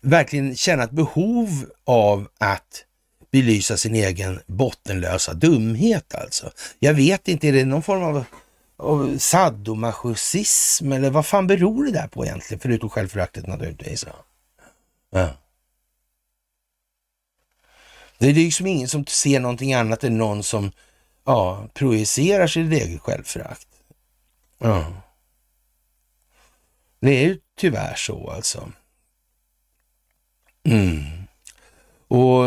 verkligen 0.00 0.56
känna 0.56 0.82
ett 0.82 0.90
behov 0.90 1.48
av 1.84 2.28
att 2.38 2.84
belysa 3.30 3.76
sin 3.76 3.94
egen 3.94 4.40
bottenlösa 4.46 5.34
dumhet 5.34 6.14
alltså. 6.14 6.50
Jag 6.78 6.94
vet 6.94 7.28
inte, 7.28 7.48
är 7.48 7.52
det 7.52 7.64
någon 7.64 7.82
form 7.82 8.02
av, 8.02 8.24
av 8.76 9.18
sadomasochism 9.18 10.92
eller 10.92 11.10
vad 11.10 11.26
fan 11.26 11.46
beror 11.46 11.84
det 11.84 11.92
där 11.92 12.08
på 12.08 12.24
egentligen? 12.24 12.60
Förutom 12.60 12.90
självföraktet 12.90 13.46
naturligtvis. 13.46 14.06
Ja. 15.10 15.36
Det 18.18 18.28
är 18.28 18.34
liksom 18.34 18.66
ingen 18.66 18.88
som 18.88 19.06
ser 19.06 19.40
någonting 19.40 19.74
annat 19.74 20.04
än 20.04 20.18
någon 20.18 20.42
som 20.42 20.72
ja, 21.24 21.68
projicerar 21.74 22.46
sitt 22.46 22.72
eget 22.72 23.00
självförakt. 23.00 23.68
Ja. 24.58 24.92
Det 27.00 27.10
är 27.10 27.22
ju 27.22 27.40
tyvärr 27.56 27.94
så 27.94 28.30
alltså. 28.30 28.72
Mm. 30.64 31.19
Och 32.10 32.44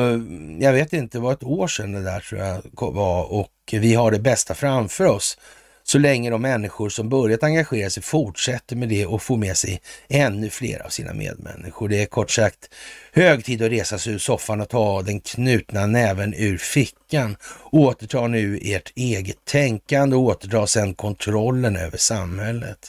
jag 0.59 0.73
vet 0.73 0.93
inte, 0.93 1.17
det 1.17 1.21
var 1.21 1.33
ett 1.33 1.43
år 1.43 1.67
sedan 1.67 1.91
det 1.91 2.03
där 2.03 2.19
tror 2.19 2.41
jag 2.41 2.61
var 2.93 3.31
och 3.33 3.51
vi 3.71 3.93
har 3.93 4.11
det 4.11 4.19
bästa 4.19 4.53
framför 4.53 5.05
oss 5.05 5.37
så 5.83 5.97
länge 5.97 6.29
de 6.29 6.41
människor 6.41 6.89
som 6.89 7.09
börjat 7.09 7.43
engagera 7.43 7.89
sig 7.89 8.03
fortsätter 8.03 8.75
med 8.75 8.89
det 8.89 9.05
och 9.05 9.21
får 9.21 9.37
med 9.37 9.57
sig 9.57 9.81
ännu 10.07 10.49
fler 10.49 10.85
av 10.85 10.89
sina 10.89 11.13
medmänniskor. 11.13 11.89
Det 11.89 12.01
är 12.01 12.05
kort 12.05 12.31
sagt 12.31 12.69
hög 13.15 13.45
tid 13.45 13.61
att 13.61 13.71
resa 13.71 13.97
sig 13.97 14.13
ur 14.13 14.17
soffan 14.17 14.61
och 14.61 14.69
ta 14.69 15.01
den 15.01 15.19
knutna 15.19 15.85
näven 15.85 16.33
ur 16.37 16.57
fickan. 16.57 17.35
Återta 17.71 18.27
nu 18.27 18.59
ert 18.61 18.91
eget 18.95 19.45
tänkande 19.45 20.15
och 20.15 20.21
återta 20.21 20.67
sedan 20.67 20.93
kontrollen 20.93 21.75
över 21.75 21.97
samhället. 21.97 22.79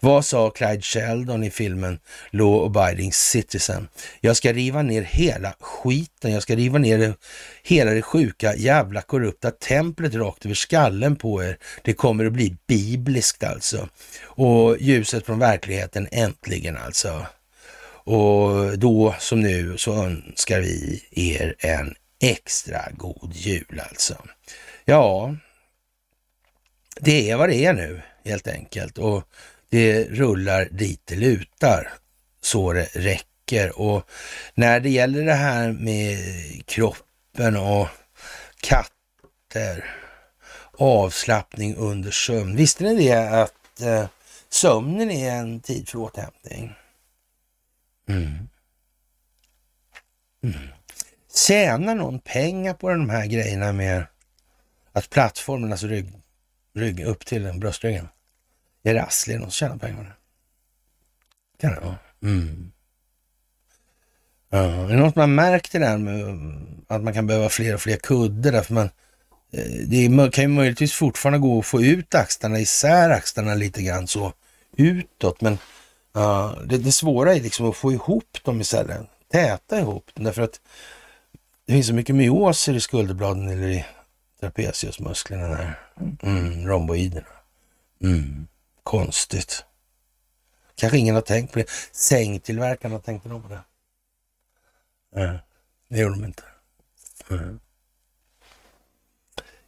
Vad 0.00 0.24
sa 0.24 0.50
Clyde 0.50 0.82
Sheldon 0.82 1.44
i 1.44 1.50
filmen 1.50 1.98
Law 2.30 2.76
Abiding 2.76 3.12
Citizen? 3.12 3.88
Jag 4.20 4.36
ska 4.36 4.52
riva 4.52 4.82
ner 4.82 5.02
hela 5.02 5.54
skiten. 5.60 6.32
Jag 6.32 6.42
ska 6.42 6.56
riva 6.56 6.78
ner 6.78 6.98
det, 6.98 7.14
hela 7.62 7.90
det 7.90 8.02
sjuka 8.02 8.54
jävla 8.56 9.02
korrupta 9.02 9.50
templet 9.50 10.14
rakt 10.14 10.44
över 10.44 10.54
skallen 10.54 11.16
på 11.16 11.42
er. 11.42 11.58
Det 11.82 11.92
kommer 11.92 12.24
att 12.26 12.32
bli 12.32 12.56
bibliskt 12.66 13.44
alltså. 13.44 13.88
Och 14.22 14.76
ljuset 14.80 15.26
från 15.26 15.38
verkligheten 15.38 16.08
äntligen 16.12 16.76
alltså. 16.76 17.26
Och 18.04 18.78
då 18.78 19.14
som 19.18 19.40
nu 19.40 19.78
så 19.78 20.04
önskar 20.04 20.60
vi 20.60 21.04
er 21.10 21.54
en 21.58 21.94
extra 22.20 22.80
god 22.96 23.32
jul 23.34 23.82
alltså. 23.90 24.16
Ja, 24.84 25.36
det 27.00 27.30
är 27.30 27.36
vad 27.36 27.48
det 27.48 27.64
är 27.64 27.72
nu 27.72 28.02
helt 28.24 28.48
enkelt 28.48 28.98
och 28.98 29.24
det 29.70 30.04
rullar 30.04 30.68
dit 30.70 31.00
det 31.04 31.16
lutar 31.16 31.92
så 32.40 32.72
det 32.72 32.88
räcker. 32.94 33.80
Och 33.80 34.08
när 34.54 34.80
det 34.80 34.90
gäller 34.90 35.24
det 35.24 35.34
här 35.34 35.72
med 35.72 36.18
kroppen 36.66 37.56
och 37.56 37.88
katter, 38.60 39.96
avslappning 40.78 41.76
under 41.76 42.10
sömn. 42.10 42.56
Visste 42.56 42.84
ni 42.84 43.06
det 43.06 43.28
att 43.42 43.80
eh, 43.80 44.04
sömnen 44.48 45.10
är 45.10 45.32
en 45.32 45.60
tid 45.60 45.88
för 45.88 45.98
återhämtning? 45.98 46.72
Mm. 48.12 48.48
Mm. 50.42 50.68
Tjänar 51.34 51.94
någon 51.94 52.18
pengar 52.18 52.74
på 52.74 52.88
de 52.88 53.10
här 53.10 53.26
grejerna 53.26 53.72
med 53.72 54.06
att 54.92 55.10
plattformen, 55.10 55.72
alltså 55.72 55.86
rygg, 55.86 56.12
rygg 56.74 57.00
upp 57.00 57.26
till 57.26 57.52
bröstryggen, 57.58 58.08
är 58.82 58.94
rasslig? 58.94 59.40
Någon 59.40 59.50
tjänar 59.50 59.76
pengar 59.76 59.96
på 59.96 60.02
det? 60.02 60.14
Kan 61.60 61.74
det 61.74 61.80
vara? 61.80 61.96
Mm. 62.22 62.72
Ja, 64.50 64.58
är 64.58 64.88
det 64.88 64.96
något 64.96 65.16
man 65.16 65.34
märkt 65.34 65.72
det 65.72 65.78
där 65.78 65.98
med 65.98 66.24
att 66.88 67.02
man 67.02 67.14
kan 67.14 67.26
behöva 67.26 67.48
fler 67.48 67.74
och 67.74 67.80
fler 67.80 67.96
kuddar 67.96 68.52
därför 68.52 68.74
man 68.74 68.90
eh, 69.52 69.64
det 69.86 70.32
kan 70.32 70.44
ju 70.44 70.48
möjligtvis 70.48 70.92
fortfarande 70.92 71.38
gå 71.38 71.58
att 71.58 71.66
få 71.66 71.82
ut 71.82 72.14
axlarna, 72.14 72.58
isär 72.58 73.10
axlarna 73.10 73.54
lite 73.54 73.82
grann 73.82 74.06
så 74.06 74.32
utåt, 74.76 75.40
men 75.40 75.58
Uh, 76.16 76.62
det, 76.64 76.78
det 76.78 76.92
svåra 76.92 77.34
är 77.34 77.40
liksom 77.40 77.70
att 77.70 77.76
få 77.76 77.92
ihop 77.92 78.38
dem 78.44 78.60
i 78.60 78.64
cellen, 78.64 79.06
täta 79.32 79.80
ihop 79.80 80.10
dem 80.14 80.24
därför 80.24 80.42
att 80.42 80.60
det 81.66 81.72
finns 81.72 81.86
så 81.86 81.94
mycket 81.94 82.14
myoser 82.14 82.74
i 82.74 82.80
skulderbladen 82.80 83.48
eller 83.48 83.68
i 83.68 83.84
trapeziusmusklerna 84.40 85.48
där. 85.48 85.78
Mm, 86.22 86.68
romboiderna. 86.68 87.26
Mm, 88.02 88.46
konstigt. 88.82 89.64
Kanske 90.74 90.98
ingen 90.98 91.14
har 91.14 91.22
tänkt 91.22 91.52
på 91.52 91.58
det. 91.58 91.70
Sängtillverkarna 91.92 92.98
tänkte 92.98 93.28
nog 93.28 93.42
på 93.42 93.48
det. 93.48 93.60
Nej, 95.14 95.38
det 95.88 95.98
gjorde 95.98 96.14
de 96.14 96.24
inte. 96.24 96.42
Mm. 97.30 97.60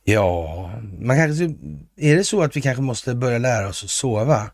Ja, 0.05 0.71
man 0.99 1.17
kanske, 1.17 1.45
är 1.97 2.17
det 2.17 2.25
så 2.25 2.43
att 2.43 2.57
vi 2.57 2.63
kanske 2.63 2.83
måste 2.83 3.15
börja 3.15 3.39
lära 3.39 3.69
oss 3.69 3.85
att 3.85 3.91
sova? 3.91 4.51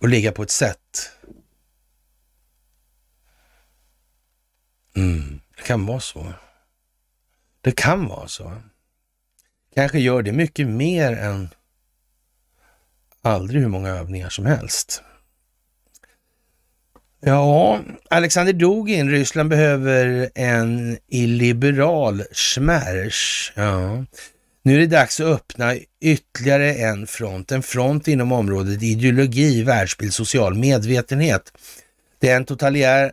Och 0.00 0.08
ligga 0.08 0.32
på 0.32 0.42
ett 0.42 0.50
sätt. 0.50 1.10
Mm, 4.96 5.40
det 5.56 5.62
kan 5.62 5.86
vara 5.86 6.00
så. 6.00 6.32
Det 7.60 7.72
kan 7.72 8.08
vara 8.08 8.28
så. 8.28 8.52
Kanske 9.74 9.98
gör 9.98 10.22
det 10.22 10.32
mycket 10.32 10.66
mer 10.66 11.12
än 11.12 11.48
aldrig 13.22 13.62
hur 13.62 13.68
många 13.68 13.88
övningar 13.88 14.28
som 14.28 14.46
helst. 14.46 15.02
Ja, 17.20 17.80
Alexander 18.10 18.52
Dugin, 18.52 19.10
Ryssland 19.10 19.48
behöver 19.50 20.30
en 20.34 20.98
illiberal 21.06 22.22
smärs. 22.32 23.52
Ja. 23.56 24.04
Nu 24.66 24.74
är 24.74 24.78
det 24.78 24.86
dags 24.86 25.20
att 25.20 25.26
öppna 25.26 25.74
ytterligare 26.00 26.74
en 26.74 27.06
front, 27.06 27.52
en 27.52 27.62
front 27.62 28.08
inom 28.08 28.32
området 28.32 28.82
ideologi, 28.82 29.62
världsbild, 29.62 30.14
social 30.14 30.54
medvetenhet. 30.54 31.52
Den 32.20 32.44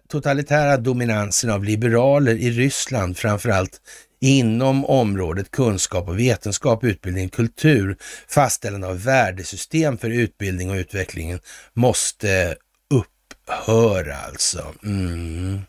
totalitära 0.08 0.78
dominansen 0.78 1.50
av 1.50 1.64
liberaler 1.64 2.36
i 2.36 2.52
Ryssland, 2.52 3.18
framförallt 3.18 3.82
inom 4.22 4.86
området 4.86 5.52
kunskap 5.52 6.08
och 6.08 6.20
vetenskap, 6.20 6.84
utbildning, 6.84 7.30
kultur, 7.30 7.98
fastställande 8.28 8.88
av 8.88 9.04
värdesystem 9.04 9.98
för 9.98 10.10
utbildning 10.10 10.70
och 10.70 10.76
utvecklingen 10.76 11.40
måste 11.74 12.56
upphöra 12.90 14.16
alltså. 14.16 14.74
Mm. 14.84 15.62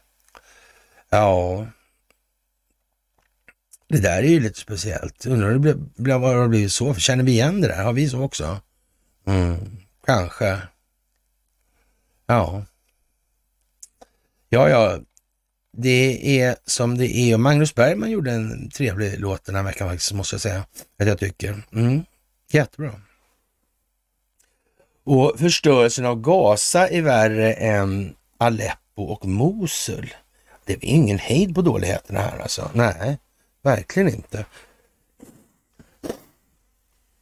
Ja, 1.10 1.66
det 3.94 4.00
där 4.00 4.22
är 4.22 4.28
ju 4.28 4.40
lite 4.40 4.60
speciellt. 4.60 5.26
Undrar 5.26 5.50
hur 5.50 5.58
det 5.58 5.74
blev, 5.96 6.20
vad 6.20 6.42
det 6.42 6.48
blivit 6.48 6.72
så? 6.72 6.94
Känner 6.94 7.24
vi 7.24 7.32
igen 7.32 7.60
det 7.60 7.68
där? 7.68 7.84
Har 7.84 7.92
vi 7.92 8.08
så 8.08 8.22
också? 8.22 8.60
Mm, 9.26 9.76
kanske. 10.06 10.58
Ja. 12.26 12.64
Ja, 14.48 14.68
ja. 14.68 14.98
Det 15.76 16.40
är 16.40 16.56
som 16.66 16.98
det 16.98 17.16
är. 17.16 17.34
Och 17.34 17.40
Magnus 17.40 17.74
Bergman 17.74 18.10
gjorde 18.10 18.32
en 18.32 18.70
trevlig 18.70 19.20
låt 19.20 19.44
den 19.44 19.54
här 19.54 19.62
veckan 19.62 19.88
faktiskt, 19.88 20.12
måste 20.12 20.34
jag 20.34 20.40
säga. 20.40 20.66
Att 20.98 21.06
jag 21.06 21.18
tycker. 21.18 21.62
Mm, 21.72 22.04
jättebra. 22.50 23.00
Och 25.04 25.34
förstörelsen 25.38 26.06
av 26.06 26.20
Gaza 26.20 26.88
är 26.88 27.02
värre 27.02 27.52
än 27.52 28.14
Aleppo 28.38 29.02
och 29.02 29.26
Mosul. 29.26 30.14
Det 30.64 30.72
är 30.72 30.84
ingen 30.84 31.18
hejd 31.18 31.54
på 31.54 31.62
dåligheterna 31.62 32.20
här 32.20 32.38
alltså. 32.38 32.70
Nej. 32.74 33.18
Verkligen 33.64 34.08
inte. 34.08 34.46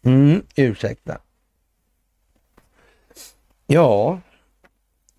Mm, 0.02 0.46
ursäkta. 0.56 1.20
Ja, 3.66 4.20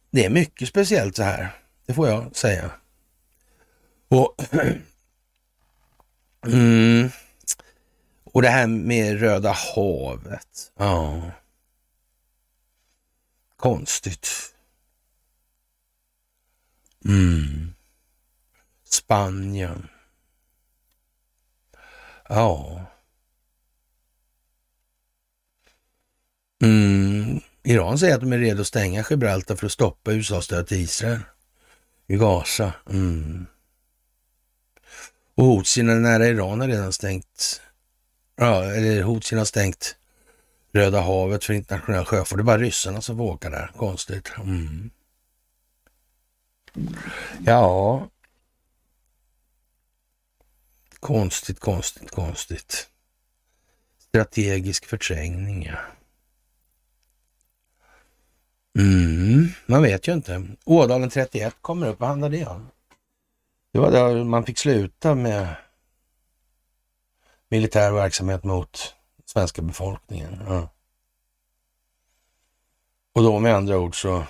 det 0.10 0.26
är 0.26 0.30
mycket 0.30 0.70
speciellt 0.70 1.16
så 1.16 1.24
här. 1.24 1.56
Det 1.86 1.94
får 1.94 2.08
jag 2.08 2.36
säga. 2.36 2.72
Och, 4.08 4.36
mm, 6.46 7.10
och 8.24 8.42
det 8.42 8.50
här 8.50 8.68
med 8.68 9.20
Röda 9.20 9.52
havet. 9.52 10.72
Ja. 10.78 11.32
Konstigt. 13.56 14.56
Mm. 17.06 17.74
Spanien. 18.84 19.90
Ja. 22.34 22.82
Mm. 26.64 27.40
Iran 27.64 28.00
säger 28.00 28.16
att 28.16 28.22
de 28.22 28.34
är 28.34 28.38
redo 28.38 28.62
att 28.62 28.68
stänga 28.68 29.06
Gibraltar 29.10 29.56
för 29.56 29.66
att 29.66 29.72
stoppa 29.72 30.12
USAs 30.12 30.46
stöd 30.46 30.68
till 30.68 30.78
Israel 30.78 31.20
i 32.08 32.16
Gaza. 32.16 32.74
Mm. 32.90 33.46
Och 35.36 35.46
Houthierna 35.46 35.94
nära 35.94 36.28
Iran 36.28 36.62
har 36.62 36.68
redan 36.68 36.94
stängt, 36.94 37.62
ja, 38.36 38.64
eller 38.64 39.04
Houthierna 39.04 39.40
har 39.40 39.46
stängt 39.46 39.96
Röda 40.74 41.02
havet 41.02 41.44
för 41.44 41.54
internationell 41.54 42.06
sjöfart. 42.06 42.38
Det 42.38 42.42
är 42.42 42.44
bara 42.44 42.58
ryssarna 42.58 43.02
som 43.02 43.18
får 43.18 43.24
åka 43.24 43.50
där. 43.50 43.72
Konstigt. 43.78 44.32
Mm. 44.38 44.90
Ja, 47.46 48.08
Konstigt, 51.04 51.60
konstigt, 51.60 52.12
konstigt. 52.12 52.90
Strategisk 53.98 54.86
förträngning, 54.86 55.64
ja. 55.64 55.78
Mm, 58.80 59.48
man 59.66 59.82
vet 59.82 60.08
ju 60.08 60.14
inte. 60.14 60.48
Ådalen 60.66 61.10
31 61.10 61.56
kommer 61.62 61.88
upp. 61.88 62.00
Vad 62.00 62.10
handlar 62.10 62.30
det 62.30 62.46
om? 62.46 62.70
Det 63.72 63.80
var 63.80 63.92
där 63.92 64.24
man 64.24 64.46
fick 64.46 64.58
sluta 64.58 65.16
med 65.16 65.56
militär 67.50 67.92
verksamhet 67.92 68.44
mot 68.44 68.96
svenska 69.26 69.62
befolkningen. 69.62 70.42
Ja. 70.48 70.70
Och 73.14 73.24
då 73.24 73.40
med 73.40 73.56
andra 73.56 73.80
ord 73.80 74.02
så 74.02 74.24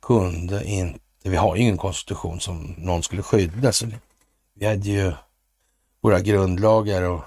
kunde 0.00 0.64
inte, 0.64 1.00
vi 1.22 1.36
har 1.36 1.56
ju 1.56 1.62
ingen 1.62 1.78
konstitution 1.78 2.40
som 2.40 2.74
någon 2.78 3.02
skulle 3.02 3.22
skydda, 3.22 3.72
så 3.72 3.86
vi 4.58 4.66
hade 4.66 4.88
ju 4.88 5.12
våra 6.00 6.20
grundlagar 6.20 7.02
och 7.02 7.24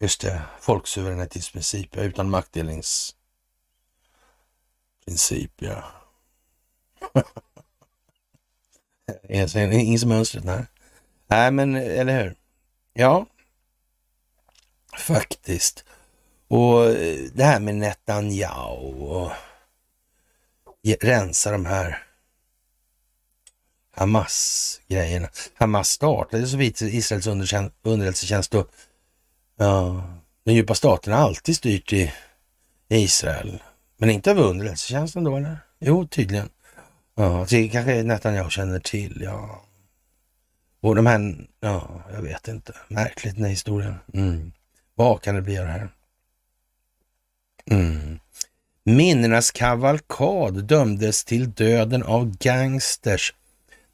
just 0.00 0.20
det, 0.20 0.42
folksuveränitetsprincip 0.60 1.96
utan 1.96 2.30
maktdelningsprincip, 2.30 3.16
ja. 5.56 5.84
Ingen 9.68 9.98
som 9.98 10.08
mönstret, 10.08 10.44
nej. 10.44 10.66
Nej, 11.26 11.50
men 11.50 11.76
eller 11.76 12.22
hur? 12.22 12.36
Ja, 12.92 13.26
faktiskt. 14.98 15.84
Och 16.48 16.84
eh, 16.86 17.30
det 17.34 17.44
här 17.44 17.60
med 17.60 17.74
Netanyahu 17.74 19.06
och 19.06 19.32
rensa 21.00 21.52
de 21.52 21.66
här 21.66 22.11
Hamas-grejerna. 23.96 25.28
Hamas 25.54 25.88
startade 25.88 26.46
så 26.46 26.56
vitt 26.56 26.80
Israels 26.82 27.26
underrättelsetjänst 27.82 28.54
och 28.54 28.70
ja, 29.56 30.04
den 30.44 30.54
djupa 30.54 30.74
staten 30.74 31.12
har 31.12 31.20
alltid 31.20 31.56
styrt 31.56 31.92
i 31.92 32.12
Israel. 32.88 33.62
Men 33.96 34.10
inte 34.10 34.30
av 34.30 34.38
underrättelsetjänsten 34.38 35.24
då 35.24 35.36
eller? 35.36 35.58
Jo, 35.80 36.06
tydligen. 36.06 36.48
Ja, 37.14 37.46
det 37.48 37.68
kanske 37.68 38.02
Netanyahu 38.02 38.50
känner 38.50 38.78
till, 38.78 39.20
ja. 39.24 39.64
Och 40.80 40.94
de 40.94 41.06
här, 41.06 41.46
ja, 41.60 42.02
jag 42.12 42.22
vet 42.22 42.48
inte. 42.48 42.76
Märkligt 42.88 43.34
den 43.34 43.44
här 43.44 43.50
historien. 43.50 43.94
Mm. 44.14 44.52
Vad 44.94 45.22
kan 45.22 45.34
det 45.34 45.42
bli 45.42 45.58
av 45.58 45.66
det 45.66 45.72
här? 45.72 45.88
Mm. 47.70 48.18
Minnenas 48.84 49.50
kavalkad 49.50 50.64
dömdes 50.64 51.24
till 51.24 51.52
döden 51.52 52.02
av 52.02 52.36
gangsters. 52.36 53.34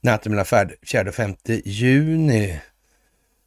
Natten 0.01 0.33
mellan 0.33 0.69
4 0.87 1.09
och 1.09 1.15
5 1.15 1.37
juni 1.65 2.61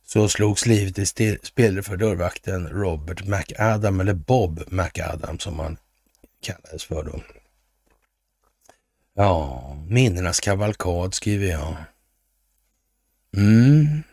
så 0.03 0.29
slogs 0.29 0.65
livet 0.65 1.19
i 1.19 1.37
spillror 1.43 1.81
för 1.81 1.97
dörrvakten 1.97 2.67
Robert 2.67 3.25
McAdam, 3.25 3.99
eller 3.99 4.13
Bob 4.13 4.63
McAdam 4.67 5.39
som 5.39 5.59
han 5.59 5.77
kallades 6.41 6.83
för 6.83 7.03
då. 7.03 7.21
Ja, 9.13 9.77
minnenas 9.87 10.39
kavalkad 10.39 11.13
skriver 11.13 11.47
jag. 11.47 11.75
Mm. 13.37 14.03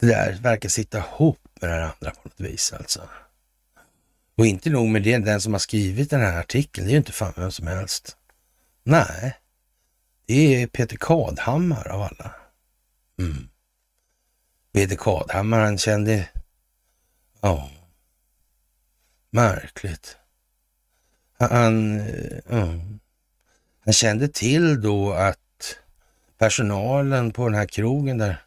Det 0.00 0.06
där 0.06 0.38
verkar 0.42 0.68
sitta 0.68 0.98
ihop 0.98 1.38
med 1.60 1.70
det 1.70 1.84
andra 1.84 2.10
på 2.10 2.28
något 2.28 2.40
vis 2.40 2.72
alltså. 2.72 3.08
Och 4.36 4.46
inte 4.46 4.70
nog 4.70 4.88
med 4.88 5.02
det, 5.02 5.18
den 5.18 5.40
som 5.40 5.52
har 5.52 5.60
skrivit 5.60 6.10
den 6.10 6.20
här 6.20 6.40
artikeln, 6.40 6.86
det 6.86 6.90
är 6.90 6.92
ju 6.92 6.98
inte 6.98 7.12
fan 7.12 7.32
vem 7.36 7.50
som 7.50 7.66
helst. 7.66 8.16
Nej, 8.82 9.36
det 10.26 10.62
är 10.62 10.66
Peter 10.66 10.96
Kadhammar 10.96 11.88
av 11.88 12.02
alla. 12.02 12.34
Mm. 13.18 13.48
Peter 14.72 14.96
Kadhammar, 14.96 15.60
han 15.60 15.78
kände... 15.78 16.28
Ja, 17.40 17.70
märkligt. 19.30 20.16
Han, 21.38 21.98
ja, 22.48 22.68
han 23.84 23.92
kände 23.92 24.28
till 24.28 24.82
då 24.82 25.12
att 25.12 25.38
personalen 26.38 27.32
på 27.32 27.48
den 27.48 27.54
här 27.54 27.66
krogen 27.66 28.18
där 28.18 28.44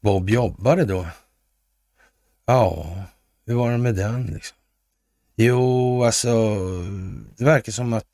Bob 0.00 0.30
jobbade 0.30 0.84
då. 0.84 1.06
Ja, 2.46 2.96
hur 3.46 3.54
var 3.54 3.70
det 3.70 3.78
med 3.78 3.94
den 3.94 4.26
liksom? 4.26 4.56
Jo, 5.36 6.04
alltså 6.04 6.58
det 7.36 7.44
verkar 7.44 7.72
som 7.72 7.92
att 7.92 8.06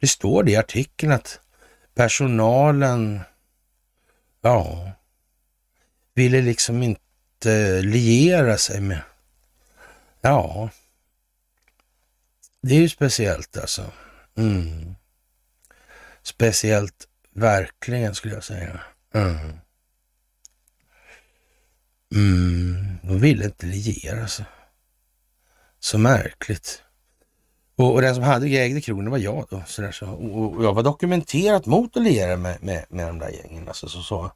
det 0.00 0.06
står 0.06 0.42
det 0.42 0.52
i 0.52 0.56
artikeln 0.56 1.12
att 1.12 1.40
personalen, 1.94 3.20
ja, 4.40 4.92
ville 6.14 6.40
liksom 6.40 6.82
inte 6.82 7.82
liera 7.82 8.58
sig 8.58 8.80
med, 8.80 9.02
ja, 10.20 10.70
det 12.62 12.74
är 12.74 12.80
ju 12.80 12.88
speciellt 12.88 13.56
alltså. 13.56 13.92
Mm. 14.36 14.94
Speciellt 16.22 17.08
verkligen 17.30 18.14
skulle 18.14 18.34
jag 18.34 18.44
säga. 18.44 18.80
Mm. 19.14 19.58
Mm. 22.14 22.98
De 23.02 23.20
ville 23.20 23.44
inte 23.44 23.66
liera 23.66 24.28
sig. 24.28 24.44
Så 25.78 25.98
märkligt. 25.98 26.82
Och, 27.82 27.94
och 27.94 28.02
den 28.02 28.14
som 28.14 28.24
hade 28.24 28.46
ägde 28.46 28.80
krogen 28.80 29.10
var 29.10 29.18
jag 29.18 29.46
då. 29.50 29.62
Så 29.66 29.82
där, 29.82 29.92
så. 29.92 30.06
Och, 30.06 30.56
och, 30.56 30.64
jag 30.64 30.72
var 30.74 30.82
dokumenterat 30.82 31.66
mot 31.66 31.96
att 31.96 32.02
liera 32.02 32.36
med, 32.36 32.62
med, 32.62 32.84
med 32.88 33.06
de 33.06 33.18
där 33.18 33.28
gängen. 33.28 33.68
Alltså, 33.68 33.88
så, 33.88 34.02
så. 34.02 34.30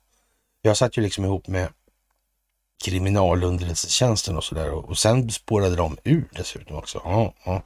Jag 0.62 0.76
satt 0.76 0.98
ju 0.98 1.02
liksom 1.02 1.24
ihop 1.24 1.48
med 1.48 1.68
kriminalunderrättelsetjänsten 2.84 4.36
och 4.36 4.44
sådär. 4.44 4.72
Och, 4.72 4.88
och 4.88 4.98
sen 4.98 5.30
spårade 5.30 5.76
de 5.76 5.96
ur 6.04 6.28
dessutom 6.32 6.76
också. 6.76 7.00
Ja, 7.04 7.34
ja. 7.44 7.62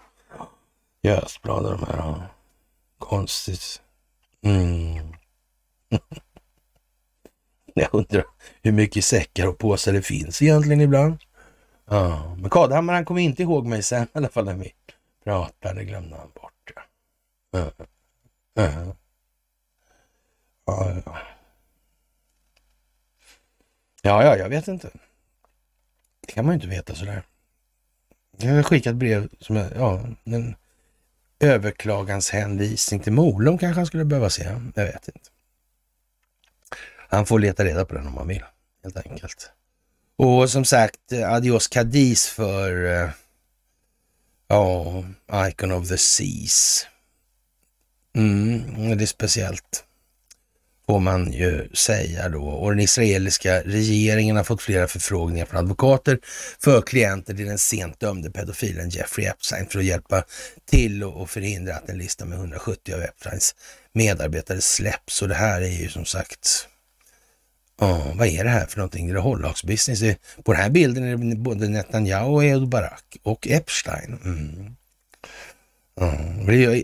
Götblad 1.02 1.64
de 1.64 1.86
här. 1.86 1.96
Ja. 1.96 2.22
Konstigt. 2.98 3.80
Mm. 4.42 5.12
Jag 7.74 7.88
undrar 7.92 8.24
hur 8.62 8.72
mycket 8.72 9.04
säckar 9.04 9.46
och 9.46 9.58
påsar 9.58 9.92
det 9.92 10.02
finns 10.02 10.42
egentligen 10.42 10.80
ibland. 10.80 11.18
Ja, 11.90 12.36
men 12.38 12.50
Kadhammar 12.50 12.94
han 12.94 13.04
kom 13.04 13.18
inte 13.18 13.42
ihåg 13.42 13.66
mig 13.66 13.82
sen 13.82 14.02
i 14.02 14.08
alla 14.12 14.28
fall 14.28 14.44
när 14.44 14.54
vi 14.54 14.72
pratade, 15.24 15.84
glömde 15.84 16.16
han 16.16 16.30
bort. 16.34 16.72
Ja, 17.50 17.72
ja, 17.78 17.84
ja. 18.54 18.96
ja, 20.66 21.02
ja. 24.02 24.22
ja, 24.24 24.36
jag 24.36 24.48
vet 24.48 24.68
inte. 24.68 24.90
Det 26.20 26.32
kan 26.32 26.44
man 26.44 26.52
ju 26.52 26.54
inte 26.54 26.76
veta 26.76 26.94
sådär. 26.94 27.22
Jag 28.36 28.54
har 28.54 28.62
skickat 28.62 28.96
brev 28.96 29.28
som, 29.40 29.56
ja, 29.56 30.06
en 30.24 30.56
överklaganshänvisning 31.40 33.00
till 33.00 33.12
Molom 33.12 33.58
kanske 33.58 33.78
han 33.78 33.86
skulle 33.86 34.04
behöva 34.04 34.30
se. 34.30 34.44
Jag 34.74 34.84
vet 34.84 35.08
inte. 35.08 35.30
Han 37.08 37.26
får 37.26 37.38
leta 37.38 37.64
reda 37.64 37.84
på 37.84 37.94
den 37.94 38.06
om 38.06 38.16
han 38.16 38.28
vill, 38.28 38.44
helt 38.82 38.96
enkelt. 38.96 39.50
Och 40.16 40.50
som 40.50 40.64
sagt, 40.64 41.12
eh, 41.12 41.32
adios 41.32 41.68
Cadiz 41.68 42.28
för 42.28 42.84
eh, 42.84 43.10
ja, 44.50 45.04
Icon 45.48 45.72
of 45.72 45.88
the 45.88 45.98
Seas. 45.98 46.86
Mm, 48.16 48.98
det 48.98 49.04
är 49.04 49.06
speciellt, 49.06 49.84
får 50.86 51.00
man 51.00 51.32
ju 51.32 51.68
säga 51.74 52.28
då. 52.28 52.44
Och 52.44 52.70
den 52.70 52.80
israeliska 52.80 53.62
regeringen 53.62 54.36
har 54.36 54.44
fått 54.44 54.62
flera 54.62 54.88
förfrågningar 54.88 55.46
från 55.46 55.58
advokater 55.58 56.18
för 56.58 56.82
klienter 56.82 57.34
till 57.34 57.46
den 57.46 57.58
sent 57.58 58.00
dömde 58.00 58.30
pedofilen 58.30 58.90
Jeffrey 58.90 59.26
Epstein 59.26 59.66
för 59.66 59.78
att 59.78 59.84
hjälpa 59.84 60.24
till 60.70 61.04
och 61.04 61.30
förhindra 61.30 61.76
att 61.76 61.88
en 61.88 61.98
lista 61.98 62.24
med 62.24 62.38
170 62.38 62.94
av 62.94 63.02
Epsteins 63.02 63.54
medarbetare 63.92 64.60
släpps. 64.60 65.22
Och 65.22 65.28
det 65.28 65.34
här 65.34 65.60
är 65.60 65.82
ju 65.82 65.88
som 65.88 66.04
sagt 66.04 66.68
Ja, 67.80 68.12
vad 68.14 68.26
är 68.26 68.44
det 68.44 68.50
här 68.50 68.66
för 68.66 68.78
någonting? 68.78 69.08
Är 69.08 69.14
det 69.14 69.20
hållhaksbusiness? 69.20 70.16
På 70.44 70.52
den 70.52 70.62
här 70.62 70.70
bilden 70.70 71.04
är 71.04 71.16
det 71.16 71.36
både 71.36 71.68
Netanyahu 71.68 72.30
och 72.30 72.44
Ehud 72.44 72.68
Barak 72.68 73.16
och 73.22 73.48
Epstein. 73.48 74.18
Mm. 74.24 74.76
Ja, 75.94 76.12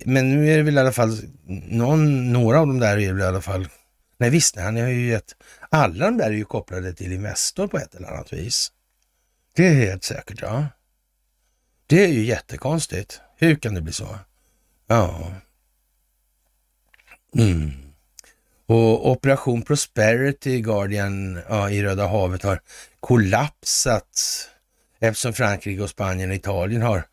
men 0.04 0.30
nu 0.30 0.52
är 0.52 0.56
det 0.56 0.62
väl 0.62 0.76
i 0.76 0.80
alla 0.80 0.92
fall 0.92 1.18
någon, 1.68 2.32
några 2.32 2.60
av 2.60 2.66
de 2.66 2.78
där 2.78 2.98
är 2.98 3.12
väl 3.12 3.22
i 3.22 3.26
alla 3.26 3.40
fall, 3.40 3.68
nej 4.18 4.30
visst, 4.30 4.56
han 4.56 4.76
har 4.76 4.88
ju 4.88 5.08
gett, 5.08 5.36
alla 5.70 6.04
de 6.04 6.16
där 6.16 6.26
är 6.26 6.30
ju 6.32 6.44
kopplade 6.44 6.92
till 6.92 7.12
Investor 7.12 7.68
på 7.68 7.78
ett 7.78 7.94
eller 7.94 8.08
annat 8.08 8.32
vis. 8.32 8.72
Det 9.56 9.66
är 9.66 9.74
helt 9.74 10.04
säkert, 10.04 10.42
ja. 10.42 10.66
Det 11.86 12.04
är 12.04 12.08
ju 12.08 12.24
jättekonstigt. 12.24 13.20
Hur 13.36 13.56
kan 13.56 13.74
det 13.74 13.80
bli 13.80 13.92
så? 13.92 14.18
Ja. 14.86 15.32
Mm. 17.38 17.85
Och 18.66 19.10
Operation 19.10 19.62
Prosperity 19.62 20.60
Guardian 20.60 21.42
ja, 21.48 21.70
i 21.70 21.82
Röda 21.82 22.06
havet 22.06 22.42
har 22.42 22.60
kollapsat 23.00 24.48
eftersom 25.00 25.32
Frankrike 25.32 25.82
och 25.82 25.90
Spanien 25.90 26.30
och 26.30 26.36
Italien 26.36 26.82
har 26.82 27.06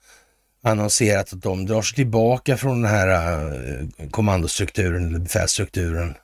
annonserat 0.61 1.33
att 1.33 1.41
de 1.41 1.65
drar 1.65 1.81
sig 1.81 1.95
tillbaka 1.95 2.57
från 2.57 2.81
den 2.81 2.91
här 2.91 3.45
uh, 3.53 4.09
kommandostrukturen 4.09 5.07
eller 5.07 5.19
befälsstrukturen. 5.19 6.15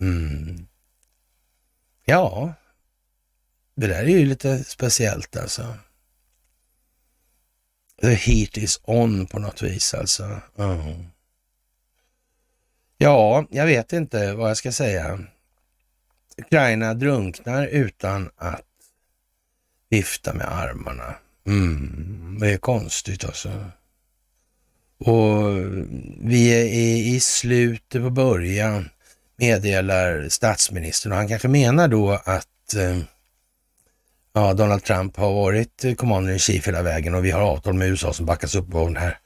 Mm. 0.00 0.66
Ja, 2.04 2.54
det 3.76 3.86
där 3.86 4.02
är 4.02 4.08
ju 4.08 4.26
lite 4.26 4.64
speciellt 4.64 5.36
alltså. 5.36 5.74
The 8.00 8.14
heat 8.14 8.56
is 8.56 8.80
on 8.84 9.26
på 9.26 9.38
något 9.38 9.62
vis 9.62 9.94
alltså. 9.94 10.40
Uh. 10.58 11.15
Ja, 12.98 13.46
jag 13.50 13.66
vet 13.66 13.92
inte 13.92 14.32
vad 14.32 14.50
jag 14.50 14.56
ska 14.56 14.72
säga. 14.72 15.18
Ukraina 16.38 16.94
drunknar 16.94 17.66
utan 17.66 18.30
att 18.36 18.62
vifta 19.88 20.34
med 20.34 20.52
armarna. 20.52 21.14
Mm. 21.46 22.38
det 22.40 22.52
är 22.52 22.58
konstigt 22.58 23.24
alltså. 23.24 23.70
Och 24.98 25.58
vi 26.20 26.48
är 26.48 26.64
i 27.14 27.20
slutet 27.20 28.02
på 28.02 28.10
början, 28.10 28.88
meddelar 29.36 30.28
statsministern. 30.28 31.12
Och 31.12 31.18
han 31.18 31.28
kanske 31.28 31.48
menar 31.48 31.88
då 31.88 32.10
att 32.24 32.74
eh, 32.76 32.98
ja, 34.32 34.54
Donald 34.54 34.84
Trump 34.84 35.16
har 35.16 35.32
varit 35.32 35.84
eh, 35.84 35.94
commander 35.94 36.32
in 36.32 36.38
chief 36.38 36.68
hela 36.68 36.82
vägen 36.82 37.14
och 37.14 37.24
vi 37.24 37.30
har 37.30 37.40
avtal 37.40 37.74
med 37.74 37.88
USA 37.88 38.12
som 38.12 38.26
backas 38.26 38.54
upp 38.54 38.74
av 38.74 38.86
den 38.86 38.96
här 38.96 39.18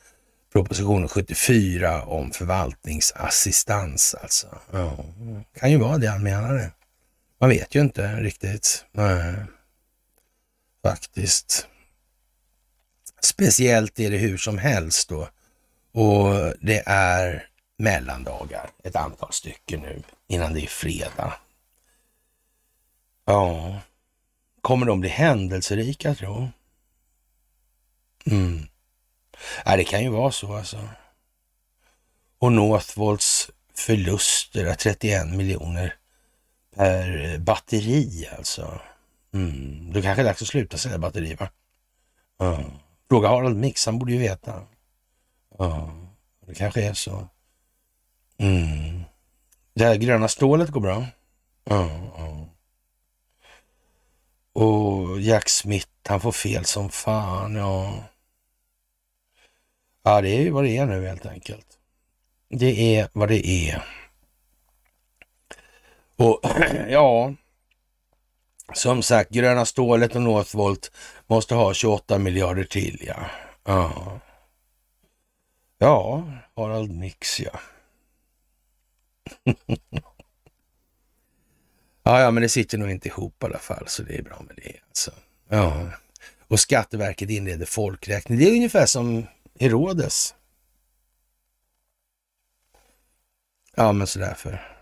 propositionen 0.52 1.08
74 1.08 2.04
om 2.04 2.30
förvaltningsassistans 2.30 4.14
alltså. 4.14 4.58
Ja, 4.70 5.04
kan 5.54 5.70
ju 5.70 5.78
vara 5.78 5.98
det 5.98 6.06
han 6.06 6.22
menade. 6.22 6.70
Man 7.40 7.50
vet 7.50 7.74
ju 7.74 7.80
inte 7.80 8.16
riktigt. 8.16 8.84
Nej. 8.92 9.34
Faktiskt. 10.82 11.66
Speciellt 13.20 14.00
är 14.00 14.10
det 14.10 14.16
hur 14.16 14.36
som 14.36 14.58
helst 14.58 15.08
då. 15.08 15.28
Och 15.92 16.54
det 16.60 16.82
är 16.86 17.46
mellandagar, 17.78 18.70
ett 18.84 18.96
antal 18.96 19.32
stycken 19.32 19.80
nu, 19.80 20.02
innan 20.26 20.54
det 20.54 20.60
är 20.60 20.66
fredag. 20.66 21.34
Ja, 23.24 23.80
kommer 24.60 24.86
de 24.86 25.00
bli 25.00 25.08
händelserika 25.08 26.14
tro? 26.14 26.48
Mm. 28.24 28.69
Ja, 29.64 29.76
det 29.76 29.84
kan 29.84 30.02
ju 30.02 30.08
vara 30.08 30.32
så 30.32 30.56
alltså. 30.56 30.88
Och 32.38 32.52
Northvolts 32.52 33.50
förluster 33.74 34.64
är 34.64 34.74
31 34.74 35.26
miljoner 35.26 35.94
per 36.76 37.24
eh, 37.24 37.38
batteri 37.38 38.28
alltså. 38.38 38.80
Mm. 39.34 39.92
Det 39.92 40.02
kanske 40.02 40.22
är 40.22 40.24
dags 40.26 40.42
att 40.42 40.48
sluta 40.48 40.78
sälja 40.78 40.98
batterier. 40.98 41.36
va? 41.36 41.48
Mm. 42.40 42.70
Fråga 43.08 43.28
Harald 43.28 43.56
Mix, 43.56 43.86
han 43.86 43.98
borde 43.98 44.12
ju 44.12 44.18
veta. 44.18 44.62
Ja, 45.58 45.92
det 46.46 46.54
kanske 46.54 46.82
är 46.82 46.94
så. 46.94 47.28
Mm. 48.38 49.02
Det 49.74 49.84
här 49.84 49.96
gröna 49.96 50.28
stålet 50.28 50.70
går 50.70 50.80
bra. 50.80 51.06
Ja, 51.64 51.90
ja. 52.16 52.46
Och 54.52 55.20
Jack 55.20 55.48
Smith, 55.48 55.88
han 56.08 56.20
får 56.20 56.32
fel 56.32 56.64
som 56.64 56.90
fan. 56.90 57.54
Ja 57.54 58.04
ja, 60.10 60.20
det 60.20 60.28
är 60.28 60.40
ju 60.40 60.50
vad 60.50 60.64
det 60.64 60.76
är 60.76 60.86
nu 60.86 61.06
helt 61.06 61.26
enkelt. 61.26 61.66
Det 62.48 62.96
är 62.96 63.08
vad 63.12 63.28
det 63.28 63.46
är. 63.46 63.84
Och 66.16 66.40
ja, 66.88 67.34
som 68.72 69.02
sagt, 69.02 69.30
gröna 69.30 69.64
stålet 69.64 70.14
och 70.14 70.22
Northvolt 70.22 70.92
måste 71.26 71.54
ha 71.54 71.74
28 71.74 72.18
miljarder 72.18 72.64
till, 72.64 73.02
ja. 73.06 73.26
Ja, 73.64 74.20
ja 75.78 76.24
Harald 76.56 76.90
Mix, 76.90 77.40
ja. 77.40 77.60
ja, 82.02 82.20
ja, 82.20 82.30
men 82.30 82.42
det 82.42 82.48
sitter 82.48 82.78
nog 82.78 82.90
inte 82.90 83.08
ihop 83.08 83.42
i 83.42 83.46
alla 83.46 83.58
fall, 83.58 83.84
så 83.88 84.02
det 84.02 84.18
är 84.18 84.22
bra 84.22 84.42
med 84.46 84.56
det. 84.56 84.76
Alltså. 84.88 85.10
Ja. 85.48 85.90
Och 86.48 86.60
Skatteverket 86.60 87.30
inleder 87.30 87.66
folkräkning. 87.66 88.38
Det 88.38 88.44
är 88.44 88.52
ungefär 88.52 88.86
som 88.86 89.26
Herodes. 89.60 90.34
Ja, 93.76 93.92
men 93.92 94.06
sådär 94.06 94.34
för 94.34 94.76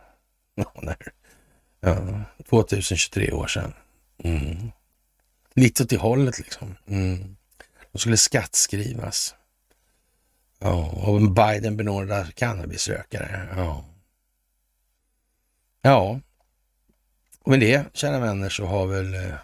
ja, 1.81 2.25
2023 2.49 3.33
år 3.33 3.47
sedan. 3.47 3.73
Mm. 4.19 4.71
Lite 5.55 5.83
åt 5.83 5.91
det 5.91 5.97
hållet 5.97 6.39
liksom. 6.39 6.77
Mm. 6.87 7.37
De 7.93 7.99
skulle 7.99 8.17
skattskrivas. 8.17 9.35
Ja, 10.59 10.91
och 10.91 11.31
Biden 11.31 11.77
benådar 11.77 12.25
cannabisrökare. 12.25 13.49
Ja. 13.57 13.85
Ja, 15.83 16.21
och 17.41 17.51
med 17.51 17.61
det, 17.61 17.85
kära 17.97 18.19
vänner, 18.19 18.49
så 18.49 18.67
har 18.67 18.87
väl 18.87 19.15
eh, 19.15 19.35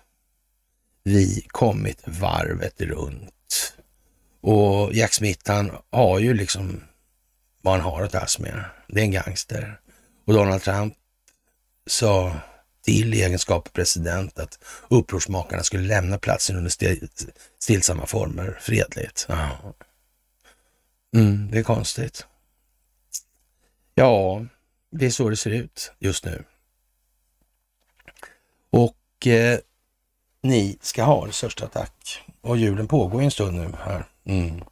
vi 1.03 1.47
kommit 1.49 2.03
varvet 2.07 2.81
runt. 2.81 3.77
Och 4.47 4.95
Jack 4.95 5.15
Smith, 5.15 5.51
han 5.51 5.71
har 5.91 6.19
ju 6.19 6.35
liksom 6.35 6.81
vad 7.63 7.75
han 7.75 7.93
har 7.93 8.03
att 8.03 8.13
tas 8.13 8.39
med. 8.39 8.65
Det 8.89 9.01
är 9.01 9.05
en 9.05 9.11
gangster. 9.11 9.81
Och 10.25 10.35
Donald 10.35 10.63
Trump 10.63 10.95
sa 11.87 12.37
till 12.85 13.15
i 13.15 13.23
egenskap 13.23 13.67
av 13.67 13.71
president 13.71 14.39
att 14.39 14.59
upprorsmakarna 14.89 15.63
skulle 15.63 15.89
lämna 15.89 16.19
platsen 16.19 16.57
under 16.57 16.73
stillsamma 17.59 18.07
former, 18.07 18.59
fredligt. 18.61 19.27
Ja. 19.29 19.75
Mm, 21.17 21.51
det 21.51 21.59
är 21.59 21.63
konstigt. 21.63 22.27
Ja, 23.95 24.45
det 24.91 25.07
är 25.07 25.11
så 25.11 25.29
det 25.29 25.37
ser 25.37 25.51
ut 25.51 25.93
just 25.99 26.25
nu. 26.25 26.45
Och 28.71 29.27
eh, 29.27 29.59
ni 30.43 30.79
ska 30.81 31.05
ha 31.05 31.27
det 31.27 31.33
största 31.33 31.67
tack. 31.67 32.23
Och 32.41 32.57
julen 32.57 32.89
pågår 32.89 33.23
en 33.23 33.31
stund 33.31 33.57
nu 33.57 33.73
här. 33.85 34.11
Mm. 34.27 34.65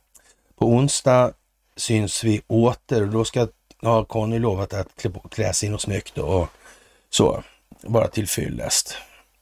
På 0.59 0.67
onsdag 0.67 1.33
syns 1.77 2.25
vi 2.25 2.43
åter 2.47 3.03
och 3.03 3.09
då 3.09 3.25
ska 3.25 3.49
ja, 3.81 4.05
Conny 4.05 4.39
lovat 4.39 4.73
att 4.73 4.97
klä, 4.97 5.11
klä 5.31 5.53
sig 5.53 5.69
något 5.69 5.83
snyggt 5.83 6.19
och 6.19 6.49
så. 7.11 7.43
Bara 7.83 8.09
till 8.09 8.29
fyllest. 8.29 8.97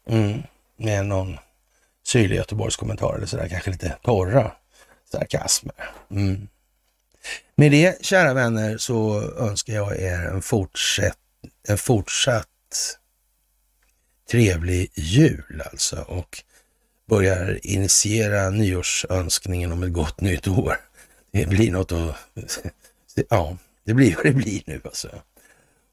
Mm. 0.07 0.43
Med 0.77 1.07
någon 1.07 1.39
syrlig 2.07 2.37
Göteborgskommentar 2.37 3.15
eller 3.15 3.27
sådär, 3.27 3.49
kanske 3.49 3.71
lite 3.71 3.97
torra 4.03 4.53
sarkasmer. 5.13 5.91
Mm. 6.11 6.49
Med 7.55 7.71
det, 7.71 8.05
kära 8.05 8.35
vänner, 8.35 8.79
så 8.79 9.23
önskar 9.23 9.75
jag 9.75 10.01
er 10.01 10.19
en, 10.19 10.43
fortsätt, 10.43 11.19
en 11.69 11.79
fortsatt 11.79 12.47
trevlig 14.31 14.93
jul 14.95 15.63
alltså 15.71 15.97
och 15.97 16.43
börjar 17.11 17.61
initiera 17.63 18.51
nyårsönskningen 18.51 19.73
om 19.73 19.83
ett 19.83 19.93
gott 19.93 20.21
nytt 20.21 20.49
år. 20.49 20.77
Det 21.33 21.49
blir 21.49 21.73
något 21.73 21.93
att... 21.93 22.17
Ja, 23.29 23.57
det 23.85 23.95
blir 23.95 24.17
vad 24.17 24.25
det 24.25 24.33
blir 24.33 24.63
nu 24.67 24.81
alltså. 24.85 25.09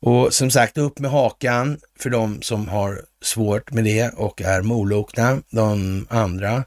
Och 0.01 0.33
som 0.33 0.51
sagt, 0.51 0.77
upp 0.77 0.99
med 0.99 1.11
hakan 1.11 1.79
för 1.99 2.09
de 2.09 2.41
som 2.41 2.67
har 2.67 3.01
svårt 3.21 3.71
med 3.71 3.83
det 3.83 4.09
och 4.09 4.41
är 4.41 4.61
molokna. 4.61 5.41
De 5.49 6.07
andra, 6.09 6.63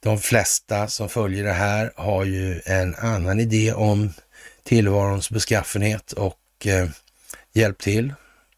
de 0.00 0.18
flesta 0.18 0.88
som 0.88 1.08
följer 1.08 1.44
det 1.44 1.52
här 1.52 1.92
har 1.96 2.24
ju 2.24 2.60
en 2.66 2.94
annan 2.94 3.40
idé 3.40 3.72
om 3.72 4.12
tillvarons 4.62 5.30
beskaffenhet 5.30 6.12
och 6.12 6.66
eh, 6.66 6.88
hjälp 7.52 7.78
till 7.78 8.14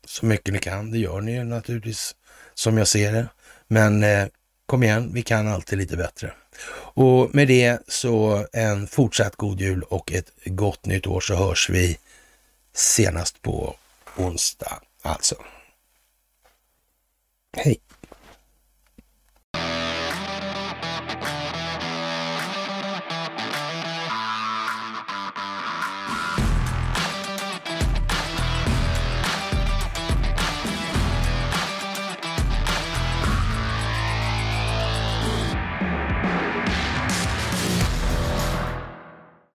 så 0.07 0.27
mycket 0.27 0.55
ni 0.55 0.59
kan. 0.59 0.91
Det 0.91 0.99
gör 0.99 1.21
ni 1.21 1.33
ju 1.33 1.45
naturligtvis 1.45 2.15
som 2.55 2.79
jag 2.79 2.89
ser 2.89 3.13
det. 3.13 3.29
Men 3.69 4.03
eh, 4.03 4.27
kom 4.67 4.83
igen, 4.83 5.11
vi 5.15 5.23
kan 5.23 5.49
alltid 5.49 5.79
lite 5.79 5.97
bättre. 5.97 6.33
Och 6.95 7.35
med 7.35 7.49
det 7.49 7.79
så 7.89 8.47
en 8.53 8.87
fortsatt 8.87 9.37
god 9.37 9.61
jul 9.61 9.83
och 9.83 10.13
ett 10.13 10.33
gott 10.45 10.87
nytt 10.87 11.07
år 11.07 11.21
så 11.21 11.35
hörs 11.35 11.71
vi 11.71 11.99
senast 12.75 13.43
på 13.43 13.77
onsdag 14.17 14.81
alltså. 15.03 15.35
Hej! 17.57 17.86